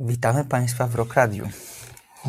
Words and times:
Witamy 0.00 0.44
Państwa 0.44 0.86
w 0.86 0.94
Rock 0.94 1.14
Radiu. 1.14 1.48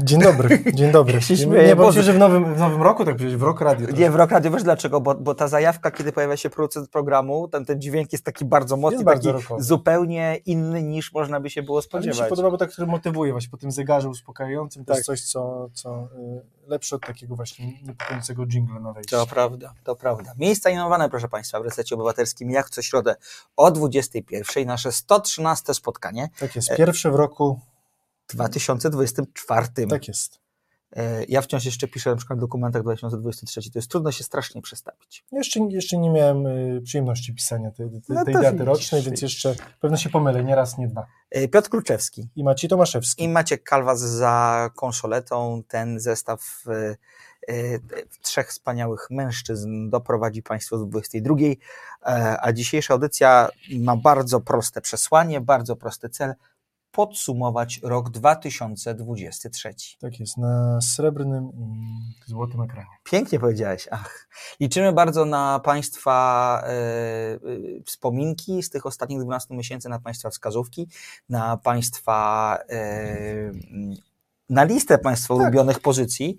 Dzień 0.03 0.21
dobry, 0.21 0.63
dzień 0.73 0.92
dobry. 0.92 1.21
się 1.21 1.33
nie, 1.33 1.39
śmieję, 1.39 1.67
nie, 1.67 1.75
bo- 1.75 1.88
myślę, 1.88 2.04
że 2.04 2.13
w 2.13 2.17
nowym, 2.17 2.55
w 2.55 2.59
nowym 2.59 2.81
roku, 2.81 3.05
tak 3.05 3.15
powiedzieć, 3.15 3.36
w 3.38 3.44
Rock 3.44 3.62
Radio. 3.62 3.88
Nie, 3.92 4.12
w 4.12 4.15
Rock 4.15 4.31
Radiu, 4.31 4.52
wiesz 4.52 4.63
dlaczego? 4.63 5.02
Bo, 5.02 5.15
bo 5.15 5.36
ta 5.36 5.47
zajawka, 5.47 5.91
kiedy 5.91 6.12
pojawia 6.12 6.38
się 6.38 6.49
producent 6.49 6.89
programu, 6.89 7.47
ten, 7.47 7.65
ten 7.65 7.81
dźwięk 7.81 8.12
jest 8.12 8.23
taki 8.26 8.46
bardzo 8.46 8.78
mocny, 8.78 8.96
Jest 8.96 9.05
bardzo 9.05 9.29
taki 9.29 9.34
rockowy. 9.42 9.63
zupełnie 9.63 10.39
inny 10.46 10.84
niż 10.84 11.13
można 11.13 11.39
by 11.39 11.50
się 11.50 11.63
było 11.63 11.78
Ale 11.78 11.81
mi 11.81 12.05
się 12.05 12.12
spodziewać. 12.13 12.29
podoba, 12.29 12.52
bo 12.52 12.58
tak, 12.58 12.71
który 12.71 12.88
motywuje 12.88 13.31
właśnie 13.31 13.50
po 13.50 13.58
tym 13.58 13.71
zegarze 13.71 14.10
uspokajającym, 14.10 14.85
to 14.85 14.87
Tak. 14.87 14.96
jest 14.97 15.05
coś, 15.08 15.21
co, 15.21 15.69
co 15.73 16.03
y, 16.03 16.67
lepsze 16.67 16.95
od 16.95 17.02
takiego 17.05 17.35
właśnie 17.35 17.81
niepokojącego 17.84 18.45
dżingla 18.45 18.80
na 18.80 18.93
wejście. 18.93 19.17
To 19.17 19.27
prawda, 19.27 19.73
to 19.84 19.95
prawda. 19.95 20.34
Miejsca 20.38 20.70
innowane, 20.70 21.09
proszę 21.09 21.27
Państwa, 21.30 21.59
w 21.59 21.63
Resecie 21.63 21.95
Obywatelskim, 21.95 22.49
jak 22.49 22.70
co 22.70 22.81
środę 22.81 23.16
o 23.55 23.71
21.00, 23.71 24.66
nasze 24.66 24.91
113 24.91 25.73
spotkanie 25.73 26.30
Tak 26.39 26.55
jest, 26.55 26.75
pierwsze 26.77 27.12
w 27.12 27.16
roku, 27.16 27.59
2024. 28.30 29.68
tak 29.90 30.08
jest. 30.08 30.40
E, 30.95 31.23
Ja 31.27 31.41
wciąż 31.41 31.66
jeszcze 31.66 31.88
piszę 31.88 32.09
na 32.09 32.16
przykład 32.16 32.40
w 32.40 32.41
dokumentach 32.41 32.81
2023, 32.81 33.72
to 33.72 33.80
jest 33.80 33.91
trudno 33.91 34.12
się 34.12 34.23
strasznie 34.23 34.62
przestawić. 34.62 35.26
Jeszcze, 35.31 35.59
jeszcze 35.59 35.98
nie 35.98 36.09
miałem 36.09 36.48
y, 36.48 36.81
przyjemności 36.81 37.34
pisania 37.36 37.72
tej, 37.72 37.90
tej, 37.90 38.02
No 38.09 38.26
tej 38.26 38.34
daty 38.34 38.52
widzisz. 38.52 38.66
rocznej, 38.66 39.02
więc 39.02 39.22
jeszcze 39.22 39.55
pewno 39.81 39.98
się 39.98 40.09
pomylę, 40.09 40.44
nie 40.44 40.55
raz, 40.55 40.77
nie 40.77 40.88
dwa. 40.88 41.05
E, 41.31 41.48
Piotr 41.48 41.70
Kluczewski, 41.70 42.30
I 42.36 42.44
Maciej 42.44 42.70
Tomaszewski. 42.70 43.23
I 43.23 43.30
Maciek 43.30 43.64
Kalwas 43.64 44.00
za 44.00 44.70
konsoletą. 44.76 45.64
Ten 45.67 46.00
zestaw 46.00 46.64
e, 46.67 46.95
e, 47.53 47.80
trzech 48.22 48.50
wspaniałych 48.50 49.08
mężczyzn 49.09 49.89
doprowadzi 49.89 50.44
Państwo 50.44 50.78
do 50.78 50.86
22. 50.86 51.36
E, 52.05 52.38
A 52.42 52.53
dzisiejsza 52.53 52.94
audycja 52.94 53.50
ma 53.80 53.95
bardzo 53.95 54.42
proste 54.42 54.81
przesłanie, 54.81 55.42
bardzo 55.42 55.76
prosty 55.76 56.09
cel. 56.09 56.34
Podsumować 56.95 57.80
rok 57.84 58.09
2023. 58.09 59.76
Tak 59.99 60.20
jest, 60.20 60.38
na 60.38 60.81
srebrnym 60.81 61.49
i 62.28 62.30
złotym 62.30 62.61
ekranie. 62.61 62.89
Pięknie 63.03 63.39
powiedziałeś. 63.39 63.88
Ach. 63.92 64.28
Liczymy 64.59 64.94
bardzo 64.94 65.25
na 65.25 65.59
Państwa 65.59 66.61
e, 66.64 66.70
e, 66.70 67.39
wspominki 67.86 68.64
z 68.64 68.70
tych 68.70 68.86
ostatnich 68.86 69.20
12 69.20 69.55
miesięcy, 69.55 69.89
na 69.89 70.00
Państwa 70.00 70.30
wskazówki, 70.30 70.88
na 71.30 71.58
Państwa 71.58 72.58
e, 72.70 73.52
na 74.50 74.64
listę 74.64 74.98
Państwa 74.98 75.33
ulubionych 75.33 75.80
pozycji. 75.80 76.38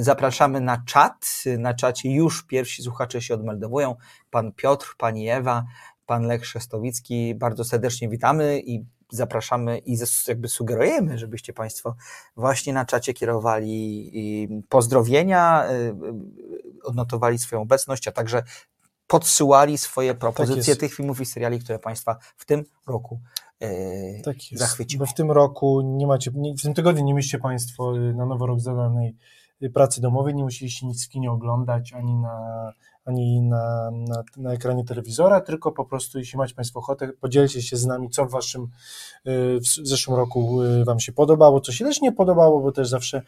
Zapraszamy 0.00 0.60
na 0.60 0.82
czat. 0.86 1.26
Na 1.58 1.74
czacie 1.74 2.14
już 2.14 2.46
pierwsi 2.46 2.82
słuchacze 2.82 3.22
się 3.22 3.34
odmeldowują. 3.34 3.96
Pan 4.30 4.52
Piotr, 4.52 4.94
Pani 4.98 5.28
Ewa, 5.28 5.64
Pan 6.06 6.26
Lech 6.26 6.46
Szestowicki. 6.46 7.34
Bardzo 7.34 7.64
serdecznie 7.64 8.08
witamy 8.08 8.60
i 8.60 8.84
zapraszamy 9.12 9.78
i 9.78 9.98
jakby 10.28 10.48
sugerujemy, 10.48 11.18
żebyście 11.18 11.52
Państwo 11.52 11.96
właśnie 12.36 12.72
na 12.72 12.84
czacie 12.84 13.14
kierowali 13.14 14.10
i 14.12 14.48
pozdrowienia, 14.68 15.66
y, 15.70 15.74
y, 15.74 16.82
odnotowali 16.84 17.38
swoją 17.38 17.62
obecność, 17.62 18.08
a 18.08 18.12
także 18.12 18.42
podsyłali 19.06 19.78
swoje 19.78 20.14
propozycje 20.14 20.70
jest. 20.70 20.80
tych 20.80 20.94
filmów 20.94 21.20
i 21.20 21.26
seriali, 21.26 21.60
które 21.60 21.78
Państwa 21.78 22.18
w 22.36 22.44
tym 22.44 22.64
roku 22.86 23.20
y, 23.62 24.22
Tak 24.24 24.36
zachwyciły. 24.52 24.98
Bo 24.98 25.06
w 25.06 25.14
tym 25.14 25.30
roku 25.30 25.80
nie 25.80 26.06
macie, 26.06 26.30
nie, 26.34 26.54
w 26.54 26.62
tym 26.62 26.74
tygodniu 26.74 27.04
nie 27.04 27.14
mieliście 27.14 27.38
Państwo 27.38 27.96
y, 27.96 28.14
na 28.14 28.26
nowy 28.26 28.46
rok 28.46 28.60
zadanej 28.60 29.16
y, 29.62 29.70
pracy 29.70 30.00
domowej, 30.00 30.34
nie 30.34 30.44
musieliście 30.44 30.86
nic 30.86 31.06
w 31.06 31.08
kinie 31.08 31.30
oglądać 31.30 31.92
ani 31.92 32.14
na, 32.14 32.72
ani 33.04 33.40
na, 33.40 33.90
na, 33.90 34.22
na 34.36 34.52
ekranie 34.52 34.84
telewizora, 34.84 35.40
tylko 35.40 35.72
po 35.72 35.84
prostu, 35.84 36.18
jeśli 36.18 36.38
macie 36.38 36.54
Państwo 36.54 36.78
ochotę, 36.78 37.08
podzielcie 37.20 37.62
się 37.62 37.76
z 37.76 37.86
nami, 37.86 38.10
co 38.10 38.26
w 38.26 38.30
Waszym 38.30 38.62
y, 38.62 38.68
w 39.60 39.66
zeszłym 39.66 40.16
roku 40.16 40.62
y, 40.62 40.84
Wam 40.84 41.00
się 41.00 41.12
podobało, 41.12 41.60
co 41.60 41.72
się 41.72 41.84
też 41.84 42.00
nie 42.00 42.12
podobało, 42.12 42.60
bo 42.60 42.72
też 42.72 42.88
zawsze 42.88 43.22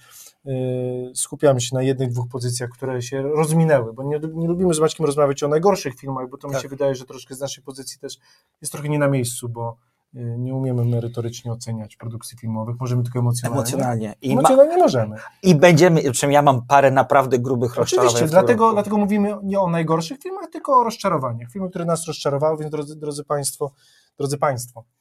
y, 0.47 1.13
skupiamy 1.15 1.61
się 1.61 1.75
na 1.75 1.83
jednych, 1.83 2.11
dwóch 2.13 2.29
pozycjach, 2.29 2.71
które 2.71 3.03
się 3.03 3.23
rozminęły, 3.23 3.93
bo 3.93 4.03
nie, 4.03 4.21
nie 4.35 4.49
lubimy 4.49 4.75
z 4.75 4.81
Maćkiem 4.81 5.07
rozmawiać 5.07 5.43
o 5.43 5.49
najgorszych 5.49 5.95
filmach, 5.95 6.31
bo 6.31 6.39
to 6.39 6.49
mi 6.49 6.55
Tak. 6.55 6.63
się 6.63 6.69
wydaje, 6.69 6.95
że 6.95 7.05
troszkę 7.05 7.35
z 7.35 7.41
naszej 7.41 7.65
pozycji 7.65 7.99
też 7.99 8.19
jest 8.61 8.73
trochę 8.73 8.89
nie 8.89 8.99
na 8.99 9.09
miejscu, 9.09 9.49
bo 9.49 9.77
nie 10.17 10.55
umiemy 10.55 10.85
merytorycznie 10.85 11.53
oceniać 11.53 11.97
produkcji 11.97 12.39
filmowych, 12.39 12.77
możemy 12.81 13.03
tylko 13.03 13.19
emocjonalnie. 13.19 13.59
emocjonalnie. 13.59 14.15
I, 14.23 14.35
ma, 14.35 14.41
Emocjonalnie 14.41 14.77
możemy. 14.77 15.17
I 15.43 15.55
będziemy, 15.55 16.13
przynajmniej 16.13 16.35
ja 16.35 16.43
mam 16.43 16.67
parę 16.67 16.91
naprawdę 16.91 17.39
grubych 17.39 17.75
rozczarowań. 17.75 18.09
Oczywiście, 18.09 18.31
dlatego, 18.31 18.65
roku. 18.65 18.75
dlatego 18.75 18.97
mówimy 18.97 19.37
nie 19.43 19.61
o 19.61 19.71
najgorszych 19.71 20.19
filmach, 20.19 20.51
tylko 20.51 20.81
o 20.81 20.85
rozczarowaniach. 20.85 21.51
Filmy, 21.51 21.71
które 21.71 21.85
nas 21.85 22.07
rozczarowały, 22.07 22.59
więc 22.59 22.71
drodzy, 22.71 22.97
drodzy 22.97 23.25
Państwo, 23.25 23.73
drodzy 24.19 24.39
Państwo, 24.39 24.81
y, 24.81 24.96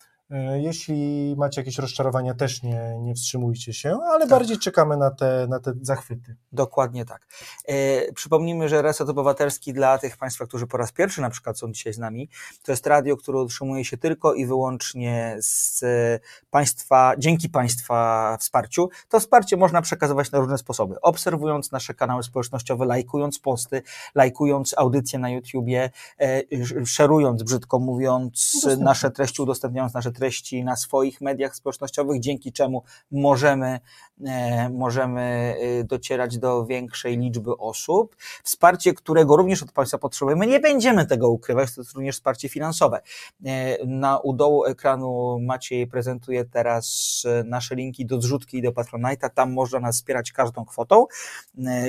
jeśli 0.55 1.35
macie 1.37 1.61
jakieś 1.61 1.77
rozczarowania, 1.77 2.33
też 2.33 2.63
nie, 2.63 2.97
nie 3.01 3.13
wstrzymujcie 3.15 3.73
się, 3.73 3.97
ale 4.09 4.19
Tak. 4.19 4.29
bardziej 4.29 4.57
czekamy 4.57 4.97
na 4.97 5.11
te, 5.11 5.47
na 5.49 5.59
te 5.59 5.73
zachwyty. 5.81 6.35
Dokładnie 6.51 7.05
tak. 7.05 7.27
E, 7.67 8.11
przypomnijmy, 8.13 8.69
że 8.69 8.81
Reset 8.81 9.09
Obywatelski 9.09 9.73
dla 9.73 9.97
tych 9.97 10.17
Państwa, 10.17 10.45
którzy 10.45 10.67
po 10.67 10.77
raz 10.77 10.91
pierwszy 10.91 11.21
na 11.21 11.29
przykład 11.29 11.59
są 11.59 11.71
dzisiaj 11.71 11.93
z 11.93 11.97
nami, 11.97 12.29
to 12.63 12.71
jest 12.71 12.87
radio, 12.87 13.17
które 13.17 13.41
utrzymuje 13.41 13.85
się 13.85 13.97
tylko 13.97 14.33
i 14.33 14.45
wyłącznie 14.45 15.37
z 15.39 15.83
e, 15.83 16.19
Państwa, 16.49 17.13
dzięki 17.17 17.49
Państwa 17.49 18.37
wsparciu. 18.39 18.89
To 19.09 19.19
wsparcie 19.19 19.57
można 19.57 19.81
przekazywać 19.81 20.31
na 20.31 20.39
różne 20.39 20.57
sposoby. 20.57 21.01
Obserwując 21.01 21.71
nasze 21.71 21.93
kanały 21.93 22.23
społecznościowe, 22.23 22.85
lajkując 22.85 23.39
posty, 23.39 23.81
lajkując 24.15 24.73
audycje 24.77 25.19
na 25.19 25.29
YouTubie, 25.29 25.89
e, 26.19 26.41
sz- 26.51 26.87
szerując, 26.89 27.43
brzydko 27.43 27.79
mówiąc, 27.79 28.67
nasze 28.79 29.11
treści, 29.11 29.41
udostępniając 29.41 29.93
nasze 29.93 30.11
treści 30.15 30.63
na 30.63 30.75
swoich 30.75 31.21
mediach 31.21 31.55
społecznościowych, 31.55 32.19
dzięki 32.19 32.51
czemu 32.51 32.83
możemy 33.11 33.79
e, 34.25 34.69
możemy 34.69 35.55
e, 35.59 35.83
docierać 35.83 36.37
do 36.37 36.65
większej 36.65 37.17
liczby 37.17 37.57
osób. 37.57 38.15
Wsparcie, 38.43 38.93
którego 38.93 39.35
również 39.35 39.63
od 39.63 39.71
Państwa 39.71 39.97
potrzebujemy, 39.97 40.47
nie 40.47 40.59
będziemy 40.59 41.05
tego 41.05 41.29
ukrywać, 41.29 41.75
to 41.75 41.81
jest 41.81 41.93
również 41.93 42.15
wsparcie 42.15 42.49
finansowe. 42.49 43.01
E, 43.45 43.85
Na 43.85 44.19
u 44.19 44.33
dołu 44.33 44.65
ekranu 44.65 45.39
Maciej 45.41 45.87
prezentuje 45.87 46.45
teraz 46.45 47.23
nasze 47.45 47.75
linki 47.75 48.05
do 48.05 48.21
zrzutki 48.21 48.57
i 48.57 48.61
do 48.61 48.71
Patronite'a. 48.71 49.29
Tam 49.29 49.53
można 49.53 49.79
nas 49.79 49.95
wspierać 49.95 50.31
każdą 50.31 50.65
kwotą, 50.65 51.05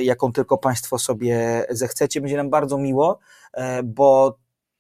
jaką 0.00 0.32
tylko 0.32 0.58
Państwo 0.58 0.98
sobie 0.98 1.66
zechcecie. 1.70 2.20
Będzie 2.20 2.36
nam 2.36 2.50
bardzo 2.50 2.78
miło, 2.78 3.18
bo 3.84 4.38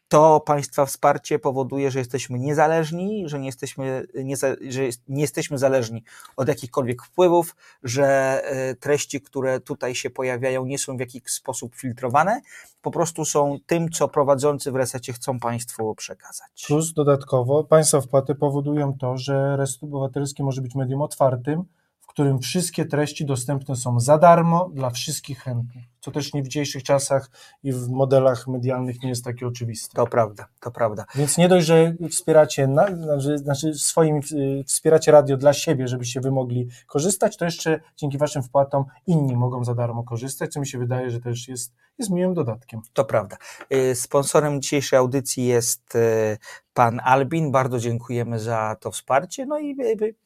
to 0.08 0.40
Państwa 0.40 0.86
wsparcie 0.86 1.38
powoduje, 1.38 1.90
że 1.90 1.98
jesteśmy 1.98 2.38
niezależni, 2.38 3.28
że 3.28 3.38
nie 3.38 3.46
jesteśmy, 3.46 4.06
nie, 4.14 4.36
że 4.68 4.82
nie 5.08 5.22
jesteśmy 5.22 5.58
zależni 5.58 6.04
od 6.36 6.48
jakichkolwiek 6.48 7.02
wpływów, 7.02 7.56
że 7.82 8.06
e, 8.44 8.74
treści, 8.74 9.20
które 9.20 9.60
tutaj 9.60 9.94
się 9.94 10.10
pojawiają, 10.10 10.66
nie 10.66 10.78
są 10.78 10.96
w 10.96 11.00
jakiś 11.00 11.22
sposób 11.26 11.74
filtrowane, 11.74 12.40
po 12.82 12.90
prostu 12.90 13.24
są 13.24 13.56
tym, 13.66 13.90
co 13.90 14.08
prowadzący 14.08 14.72
w 14.72 14.76
resecie 14.76 15.12
chcą 15.12 15.40
Państwu 15.40 15.94
przekazać. 15.94 16.64
Plus 16.66 16.92
dodatkowo 16.92 17.64
Państwa 17.64 18.00
wpłaty 18.00 18.34
powodują 18.34 18.98
to, 18.98 19.16
że 19.18 19.56
Reset 19.56 19.82
Obywatelski 19.82 20.42
może 20.42 20.62
być 20.62 20.74
medium 20.74 21.02
otwartym, 21.02 21.64
w 22.00 22.06
którym 22.06 22.38
wszystkie 22.38 22.84
treści 22.84 23.26
dostępne 23.26 23.76
są 23.76 24.00
za 24.00 24.18
darmo 24.18 24.70
dla 24.74 24.90
wszystkich 24.90 25.38
chętnych, 25.38 25.84
co 26.06 26.10
też 26.10 26.34
nie 26.34 26.42
w 26.42 26.48
dzisiejszych 26.48 26.82
czasach 26.82 27.30
i 27.62 27.72
w 27.72 27.88
modelach 27.88 28.48
medialnych 28.48 29.02
nie 29.02 29.08
jest 29.08 29.24
takie 29.24 29.46
oczywiste. 29.46 29.94
To 29.96 30.06
prawda, 30.06 30.48
to 30.60 30.70
prawda. 30.70 31.04
Więc 31.14 31.38
nie 31.38 31.48
dość, 31.48 31.66
że 31.66 31.94
wspieracie, 32.10 32.66
na, 32.66 32.96
znaczy, 32.96 33.38
znaczy 33.38 33.74
swoim, 33.74 34.20
y, 34.32 34.64
wspieracie 34.66 35.12
radio 35.12 35.36
dla 35.36 35.52
siebie, 35.52 35.88
żebyście 35.88 36.20
wy 36.20 36.30
mogli 36.30 36.68
korzystać, 36.86 37.36
to 37.36 37.44
jeszcze 37.44 37.80
dzięki 37.96 38.18
waszym 38.18 38.42
wpłatom 38.42 38.84
inni 39.06 39.36
mogą 39.36 39.64
za 39.64 39.74
darmo 39.74 40.02
korzystać, 40.04 40.52
co 40.52 40.60
mi 40.60 40.66
się 40.66 40.78
wydaje, 40.78 41.10
że 41.10 41.20
też 41.20 41.48
jest, 41.48 41.74
jest 41.98 42.10
miłym 42.10 42.34
dodatkiem. 42.34 42.80
To 42.92 43.04
prawda. 43.04 43.36
Y, 43.72 43.94
Sponsorem 43.94 44.62
dzisiejszej 44.62 44.98
audycji 44.98 45.46
jest 45.46 45.94
y, 45.94 46.38
pan 46.74 47.00
Albin. 47.04 47.52
Bardzo 47.52 47.78
dziękujemy 47.78 48.38
za 48.38 48.76
to 48.80 48.90
wsparcie. 48.90 49.46
No 49.46 49.58
i 49.58 49.76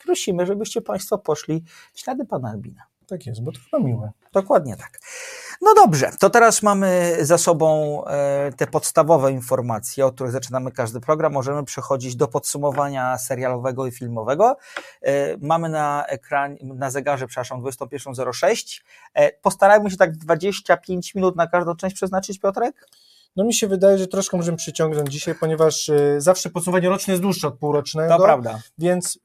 prosimy, 0.05 0.47
żebyście 0.47 0.81
Państwo 0.81 1.19
poszli 1.19 1.65
w 1.93 2.01
ślady 2.01 2.27
pana 2.27 2.51
Albina. 2.51 2.83
Tak 3.11 3.27
jest, 3.27 3.43
bo 3.43 3.53
to 3.53 3.59
chyba 3.71 3.83
miłe. 3.83 4.13
Dokładnie 4.33 4.77
tak. 4.77 4.99
No 5.61 5.75
dobrze, 5.75 6.11
to 6.19 6.31
teraz 6.31 6.63
mamy 6.63 7.17
za 7.21 7.39
sobą 7.39 8.03
e, 8.07 8.53
te 8.57 8.67
podstawowe 8.67 9.33
informacje, 9.33 10.07
od 10.07 10.15
których 10.15 10.33
zaczynamy 10.33 10.73
każdy 10.73 11.01
program. 11.01 11.33
Możemy 11.33 11.65
przechodzić 11.65 12.17
do 12.17 12.29
podsumowania 12.29 13.19
serialowego 13.19 13.87
i 13.87 13.91
filmowego. 13.91 14.57
E, 15.03 15.37
mamy 15.37 15.69
na 15.69 16.05
ekranie, 16.07 16.57
na 16.63 16.91
zegarze, 16.91 17.27
przepraszam, 17.27 17.63
21.06. 17.63 18.81
E, 19.15 19.33
postarajmy 19.33 19.91
się 19.91 19.97
tak 19.97 20.17
25 20.17 21.15
minut 21.15 21.37
na 21.37 21.47
każdą 21.47 21.77
część 21.77 21.97
przeznaczyć, 21.97 22.39
Piotrek? 22.39 22.87
No 23.37 23.45
mi 23.45 23.55
się 23.55 23.69
wydaje, 23.69 23.99
że 23.99 24.07
troszkę 24.07 24.37
możemy 24.37 24.57
przyciągnąć 24.57 25.13
dzisiaj, 25.13 25.35
ponieważ 25.35 25.89
y, 25.89 26.17
zawsze 26.19 26.51
podsumowanie 26.51 26.89
roczne 26.89 27.13
jest 27.13 27.23
dłuższe 27.23 27.49
od 27.49 27.59
półrocznego, 27.59 28.17
To 28.17 28.25
prawda. 28.25 28.61
więc 28.79 29.19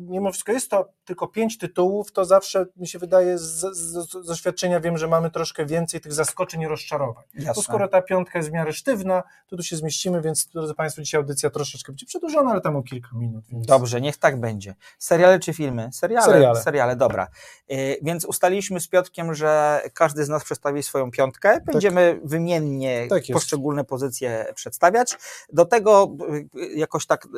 mimo 0.00 0.32
wszystko 0.32 0.52
jest 0.52 0.70
to 0.70 0.88
tylko 1.04 1.28
pięć 1.28 1.58
tytułów, 1.58 2.12
to 2.12 2.24
zawsze 2.24 2.66
mi 2.76 2.88
się 2.88 2.98
wydaje 2.98 3.38
z, 3.38 3.60
z, 3.76 4.10
z 4.10 4.26
doświadczenia 4.26 4.80
wiem, 4.80 4.98
że 4.98 5.08
mamy 5.08 5.30
troszkę 5.30 5.66
więcej 5.66 6.00
tych 6.00 6.12
zaskoczeń 6.12 6.60
i 6.60 6.66
rozczarowań. 6.66 7.24
Jasne. 7.34 7.52
Bo 7.54 7.62
skoro 7.62 7.88
ta 7.88 8.02
piątka 8.02 8.38
jest 8.38 8.50
w 8.50 8.52
miarę 8.52 8.72
sztywna, 8.72 9.22
to 9.48 9.56
tu 9.56 9.62
się 9.62 9.76
zmieścimy, 9.76 10.20
więc 10.20 10.46
drodzy 10.46 10.74
Państwo, 10.74 11.02
dzisiaj 11.02 11.20
audycja 11.20 11.50
troszeczkę 11.50 11.92
będzie 11.92 12.06
przedłużona, 12.06 12.50
ale 12.50 12.60
tam 12.60 12.76
o 12.76 12.82
kilka 12.82 13.08
minut. 13.12 13.44
Więc... 13.48 13.66
Dobrze, 13.66 14.00
niech 14.00 14.16
tak 14.16 14.40
będzie. 14.40 14.74
Seriale 14.98 15.38
czy 15.38 15.54
filmy? 15.54 15.90
Seriale. 15.92 16.26
Seriale. 16.26 16.62
Seriale, 16.62 16.96
dobra. 16.96 17.28
Y, 17.72 17.98
Więc 18.02 18.24
ustaliliśmy 18.24 18.80
z 18.80 18.88
Piotkiem, 18.88 19.34
że 19.34 19.82
każdy 19.94 20.24
z 20.24 20.28
nas 20.28 20.44
przedstawi 20.44 20.82
swoją 20.82 21.10
piątkę. 21.10 21.60
Będziemy 21.60 22.20
wymiennie 22.24 23.06
Tak 23.08 23.22
poszczególne 23.32 23.84
pozycje 23.84 24.46
przedstawiać. 24.54 25.16
Do 25.52 25.64
tego 25.64 26.16
y, 26.54 26.60
y, 26.60 26.74
jakoś 26.74 27.06
tak 27.06 27.26
y, 27.26 27.28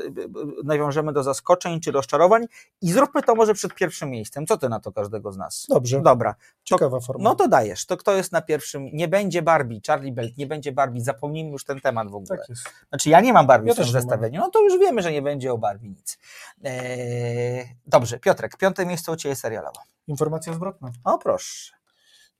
nawiążemy 0.65 1.13
do 1.13 1.23
zaskoczeń 1.23 1.81
czy 1.81 1.93
rozczarowań 1.93 2.47
i 2.81 2.93
zróbmy 2.93 3.23
to 3.23 3.35
może 3.35 3.55
przed 3.55 3.75
pierwszym 3.75 4.11
miejscem. 4.11 4.47
Co 4.47 4.57
ty 4.57 4.69
na 4.69 4.81
to 4.81 4.93
każdego 4.93 5.33
z 5.33 5.37
nas? 5.37 5.67
Dobrze, 5.69 6.01
Dobra. 6.01 6.35
ciekawa 6.65 7.01
forma. 7.01 7.25
No 7.25 7.35
to 7.35 7.49
dajesz. 7.49 7.87
To 7.87 7.97
kto 7.97 8.15
jest 8.17 8.33
na 8.33 8.43
pierwszym? 8.43 8.89
Nie 8.93 9.09
będzie 9.09 9.43
Barbie, 9.43 9.81
Charlie 9.87 10.13
Belt, 10.13 10.39
nie 10.39 10.47
będzie 10.47 10.73
Barbie. 10.73 11.01
Zapomnijmy 11.05 11.51
już 11.51 11.65
ten 11.65 11.81
temat 11.81 12.11
w 12.11 12.15
ogóle. 12.15 12.39
tak 12.39 12.49
jest. 12.49 12.63
Znaczy 12.89 13.11
ja 13.11 13.21
nie 13.21 13.33
mam 13.33 13.47
Barbie 13.47 13.69
Ja 13.69 13.75
w 13.75 13.77
tym 13.77 13.87
zestawieniu, 13.87 14.41
no 14.41 14.51
to 14.51 14.61
już 14.63 14.79
wiemy, 14.79 15.03
że 15.03 15.13
nie 15.13 15.23
będzie 15.23 15.53
o 15.53 15.59
Barbie 15.59 15.89
nic. 15.89 16.19
Eee, 16.65 17.65
dobrze, 17.87 18.19
Piotrek, 18.19 18.57
piąte 18.57 18.87
miejsce 18.87 19.13
u 19.13 19.17
Ciebie 19.17 19.37
serialowo. 19.37 19.81
Informacja 20.07 20.55
zwrotna. 20.55 20.91
O 21.05 21.19
proszę. 21.19 21.73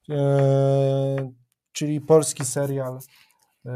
Eee, 0.09 1.33
czyli 1.73 2.01
polski 2.01 2.45
serial 2.45 2.99
eee, 3.65 3.73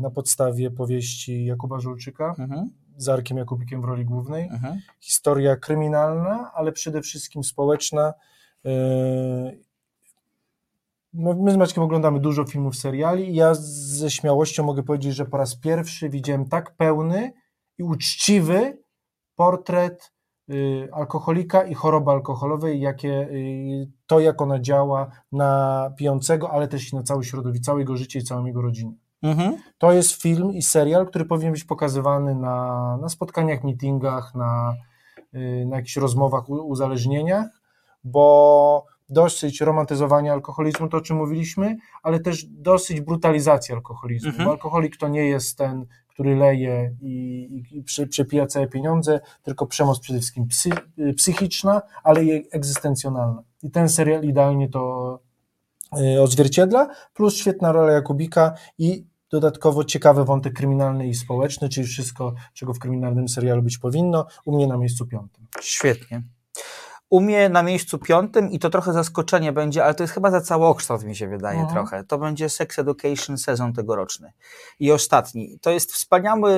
na 0.00 0.10
podstawie 0.10 0.70
powieści 0.70 1.44
Jakuba 1.44 1.80
Żulczyka 1.80 2.34
Mhm, 2.38 2.70
z 2.98 3.08
Arkiem 3.08 3.38
Jakubikiem 3.38 3.82
w 3.82 3.84
roli 3.84 4.04
głównej. 4.04 4.48
mhm. 4.48 4.80
Historia 5.00 5.56
kryminalna, 5.56 6.50
ale 6.54 6.72
przede 6.72 7.02
wszystkim 7.02 7.44
społeczna. 7.44 8.14
Eee, 8.64 9.64
no, 11.12 11.34
My 11.34 11.50
z 11.52 11.56
Maćkiem 11.56 11.82
oglądamy 11.82 12.20
dużo 12.20 12.44
filmów, 12.44 12.76
seriali 12.76 13.30
i 13.30 13.34
ja 13.34 13.54
ze 13.54 14.10
śmiałością 14.10 14.64
mogę 14.64 14.82
powiedzieć, 14.82 15.14
że 15.14 15.26
po 15.26 15.36
raz 15.36 15.56
pierwszy 15.56 16.08
widziałem 16.08 16.48
tak 16.48 16.76
pełny 16.76 17.32
i 17.78 17.82
uczciwy 17.82 18.78
portret 19.36 20.12
y, 20.50 20.88
alkoholika 20.92 21.62
i 21.62 21.74
choroby 21.74 22.10
alkoholowej, 22.10 22.80
jakie, 22.80 23.28
y, 23.30 23.90
to 24.06 24.20
jak 24.20 24.42
ona 24.42 24.60
działa 24.60 25.10
na 25.32 25.90
pijącego, 25.98 26.50
ale 26.50 26.68
też 26.68 26.92
i 26.92 26.96
na 26.96 27.02
całe 27.02 27.24
środowisko, 27.24 27.64
całe 27.64 27.80
jego 27.80 27.96
życie 27.96 28.18
i 28.18 28.22
całą 28.22 28.44
jego 28.44 28.62
rodzinę. 28.62 28.92
Mhm. 29.22 29.56
To 29.78 29.92
jest 29.92 30.22
film 30.22 30.52
i 30.52 30.62
serial, 30.62 31.06
który 31.06 31.24
powinien 31.24 31.52
być 31.52 31.64
pokazywany 31.64 32.34
na, 32.34 32.96
na 33.00 33.08
spotkaniach, 33.08 33.64
meetingach, 33.64 34.34
na, 34.34 34.74
y, 35.34 35.66
na 35.66 35.76
jakichś 35.76 35.96
rozmowach, 35.96 36.48
uzależnieniach, 36.48 37.46
bo 38.04 38.86
dosyć 39.08 39.60
romantyzowania 39.60 40.32
alkoholizmu, 40.32 40.88
to 40.88 40.96
o 40.96 41.00
czym 41.00 41.16
mówiliśmy, 41.16 41.76
ale 42.02 42.20
też 42.20 42.44
dosyć 42.44 43.00
brutalizacji 43.00 43.74
alkoholizmu. 43.74 44.28
Mhm. 44.28 44.44
Bo 44.44 44.50
alkoholik 44.50 44.96
to 44.96 45.08
nie 45.08 45.26
jest 45.26 45.58
ten, 45.58 45.86
który 46.08 46.36
leje 46.36 46.94
i, 47.00 47.08
i, 47.72 47.78
i 47.78 47.82
prze, 47.82 48.06
przepija 48.06 48.46
całe 48.46 48.66
pieniądze, 48.66 49.20
tylko 49.42 49.66
przemoc 49.66 50.00
przede 50.00 50.18
wszystkim 50.18 50.46
psy, 50.46 50.70
y, 50.98 51.14
psychiczna, 51.14 51.82
ale 52.04 52.24
i 52.24 52.46
egzystencjonalna. 52.52 53.42
I 53.62 53.70
ten 53.70 53.88
serial 53.88 54.24
idealnie 54.24 54.68
to 54.68 55.20
odzwierciedla, 56.20 56.88
plus 57.14 57.36
świetna 57.36 57.72
rola 57.72 57.92
Jakubika 57.92 58.54
i 58.78 59.06
dodatkowo 59.30 59.84
ciekawy 59.84 60.24
wątek 60.24 60.54
kryminalny 60.54 61.08
i 61.08 61.14
społeczny, 61.14 61.68
czyli 61.68 61.86
wszystko, 61.86 62.34
czego 62.54 62.74
w 62.74 62.78
kryminalnym 62.78 63.28
serialu 63.28 63.62
być 63.62 63.78
powinno, 63.78 64.26
u 64.44 64.56
mnie 64.56 64.66
na 64.66 64.76
miejscu 64.76 65.06
piątym. 65.06 65.46
Świetnie. 65.60 66.22
U 67.10 67.20
mnie 67.20 67.48
na 67.48 67.62
miejscu 67.62 67.98
piątym 67.98 68.50
i 68.50 68.58
to 68.58 68.70
trochę 68.70 68.92
zaskoczenie 68.92 69.52
będzie, 69.52 69.84
ale 69.84 69.94
to 69.94 70.02
jest 70.04 70.14
chyba 70.14 70.30
za 70.30 70.40
całokształt 70.40 71.04
mi 71.04 71.16
się 71.16 71.28
wydaje 71.28 71.58
Mhm. 71.60 71.74
trochę. 71.74 72.04
To 72.04 72.18
będzie 72.18 72.48
Sex 72.48 72.78
Education 72.78 73.38
sezon 73.38 73.72
tegoroczny. 73.72 74.32
I 74.80 74.92
ostatni. 74.92 75.58
To 75.62 75.70
jest 75.70 75.92
wspaniały 75.92 76.52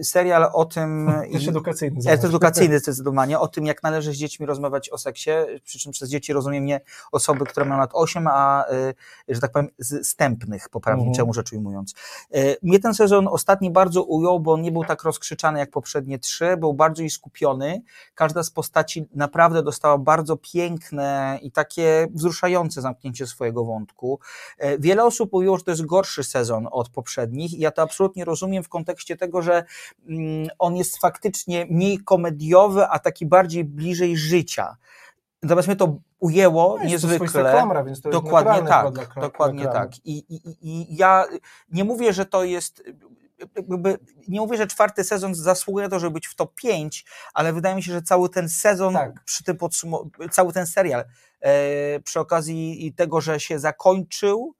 y, 0.00 0.04
serial 0.04 0.50
o 0.52 0.64
tym... 0.64 1.12
Też 1.32 1.48
edukacyjny. 1.48 1.96
Jest 1.96 2.06
zobacz. 2.08 2.24
edukacyjny 2.24 2.78
zdecydowanie, 2.88 3.38
o 3.38 3.48
tym 3.48 3.66
jak 3.66 3.82
należy 3.82 4.12
z 4.12 4.16
dziećmi 4.16 4.46
rozmawiać 4.46 4.90
o 4.90 4.98
seksie, 4.98 5.30
przy 5.64 5.78
czym 5.78 5.92
przez 5.92 6.08
dzieci 6.10 6.32
rozumiem 6.32 6.64
nie 6.64 6.80
osoby, 7.12 7.44
które 7.44 7.66
mają 7.66 7.80
lat 7.80 7.90
8, 7.92 8.26
a 8.26 8.64
y, 9.28 9.34
że 9.34 9.40
tak 9.40 9.52
powiem 9.52 9.68
zstępnych, 9.82 10.68
poprawniczemu 10.68 11.28
Mhm. 11.28 11.34
rzecz 11.34 11.52
ujmując. 11.52 11.94
Y, 12.36 12.56
Mnie 12.62 12.78
ten 12.78 12.94
sezon 12.94 13.28
ostatni 13.28 13.70
bardzo 13.70 14.02
ujął, 14.02 14.40
bo 14.40 14.52
on 14.52 14.62
nie 14.62 14.72
był 14.72 14.84
tak 14.84 15.02
rozkrzyczany 15.02 15.58
jak 15.58 15.70
poprzednie 15.70 16.18
trzy, 16.18 16.56
był 16.56 16.74
bardziej 16.74 17.10
skupiony. 17.10 17.82
Każda 18.14 18.42
z 18.42 18.50
postaci 18.50 19.08
naprawdę 19.14 19.62
dostała 19.68 19.98
bardzo 19.98 20.36
piękne 20.36 21.38
i 21.42 21.50
takie 21.52 22.06
wzruszające 22.14 22.80
zamknięcie 22.82 23.26
swojego 23.26 23.64
wątku. 23.64 24.20
E, 24.58 24.78
Wiele 24.78 25.04
osób 25.04 25.32
mówiło, 25.32 25.58
że 25.58 25.64
to 25.64 25.70
jest 25.70 25.86
gorszy 25.86 26.24
sezon 26.24 26.68
od 26.70 26.88
poprzednich 26.88 27.52
i 27.54 27.58
ja 27.58 27.70
to 27.70 27.82
absolutnie 27.82 28.24
rozumiem 28.24 28.62
w 28.62 28.68
kontekście 28.68 29.16
tego, 29.16 29.42
że 29.42 29.64
mm, 30.08 30.48
on 30.58 30.76
jest 30.76 30.98
faktycznie 30.98 31.66
mniej 31.70 31.98
komediowy, 31.98 32.86
a 32.88 32.98
taki 32.98 33.26
bardziej 33.26 33.64
bliżej 33.64 34.16
życia. 34.16 34.76
Natomiast 35.42 35.68
mnie 35.68 35.76
to 35.76 35.96
ujęło 36.18 36.76
No 36.78 36.90
jest 36.90 37.04
to 37.04 37.10
niezwykle. 37.10 37.50
klamra, 37.52 37.84
więc 37.84 38.00
to 38.00 38.10
Dokładnie 38.10 38.62
tak, 38.68 38.94
dokładnie 39.20 39.64
tak. 39.64 39.90
I, 40.04 40.18
i- 40.34 40.56
I 40.62 40.96
ja 40.96 41.24
nie 41.72 41.84
mówię, 41.84 42.12
że 42.12 42.26
to 42.26 42.44
jest. 42.44 42.82
Nie 44.28 44.40
mówię, 44.40 44.56
że 44.56 44.66
czwarty 44.66 45.04
sezon 45.04 45.34
zasługuje 45.34 45.86
na 45.86 45.90
to, 45.90 45.98
żeby 45.98 46.12
być 46.14 46.26
w 46.26 46.34
top 46.34 46.54
5, 46.54 47.04
ale 47.34 47.52
wydaje 47.52 47.76
mi 47.76 47.82
się, 47.82 47.92
że 47.92 48.02
cały 48.02 48.28
ten 48.28 48.48
sezon, 48.48 48.94
Tak. 48.94 49.24
przy 49.24 49.44
tym 49.44 49.56
cały 50.30 50.52
ten 50.52 50.66
serial, 50.66 51.04
e, 51.40 52.00
przy 52.00 52.20
okazji 52.20 52.94
tego, 52.96 53.20
że 53.20 53.40
się 53.40 53.58
zakończył, 53.58 54.54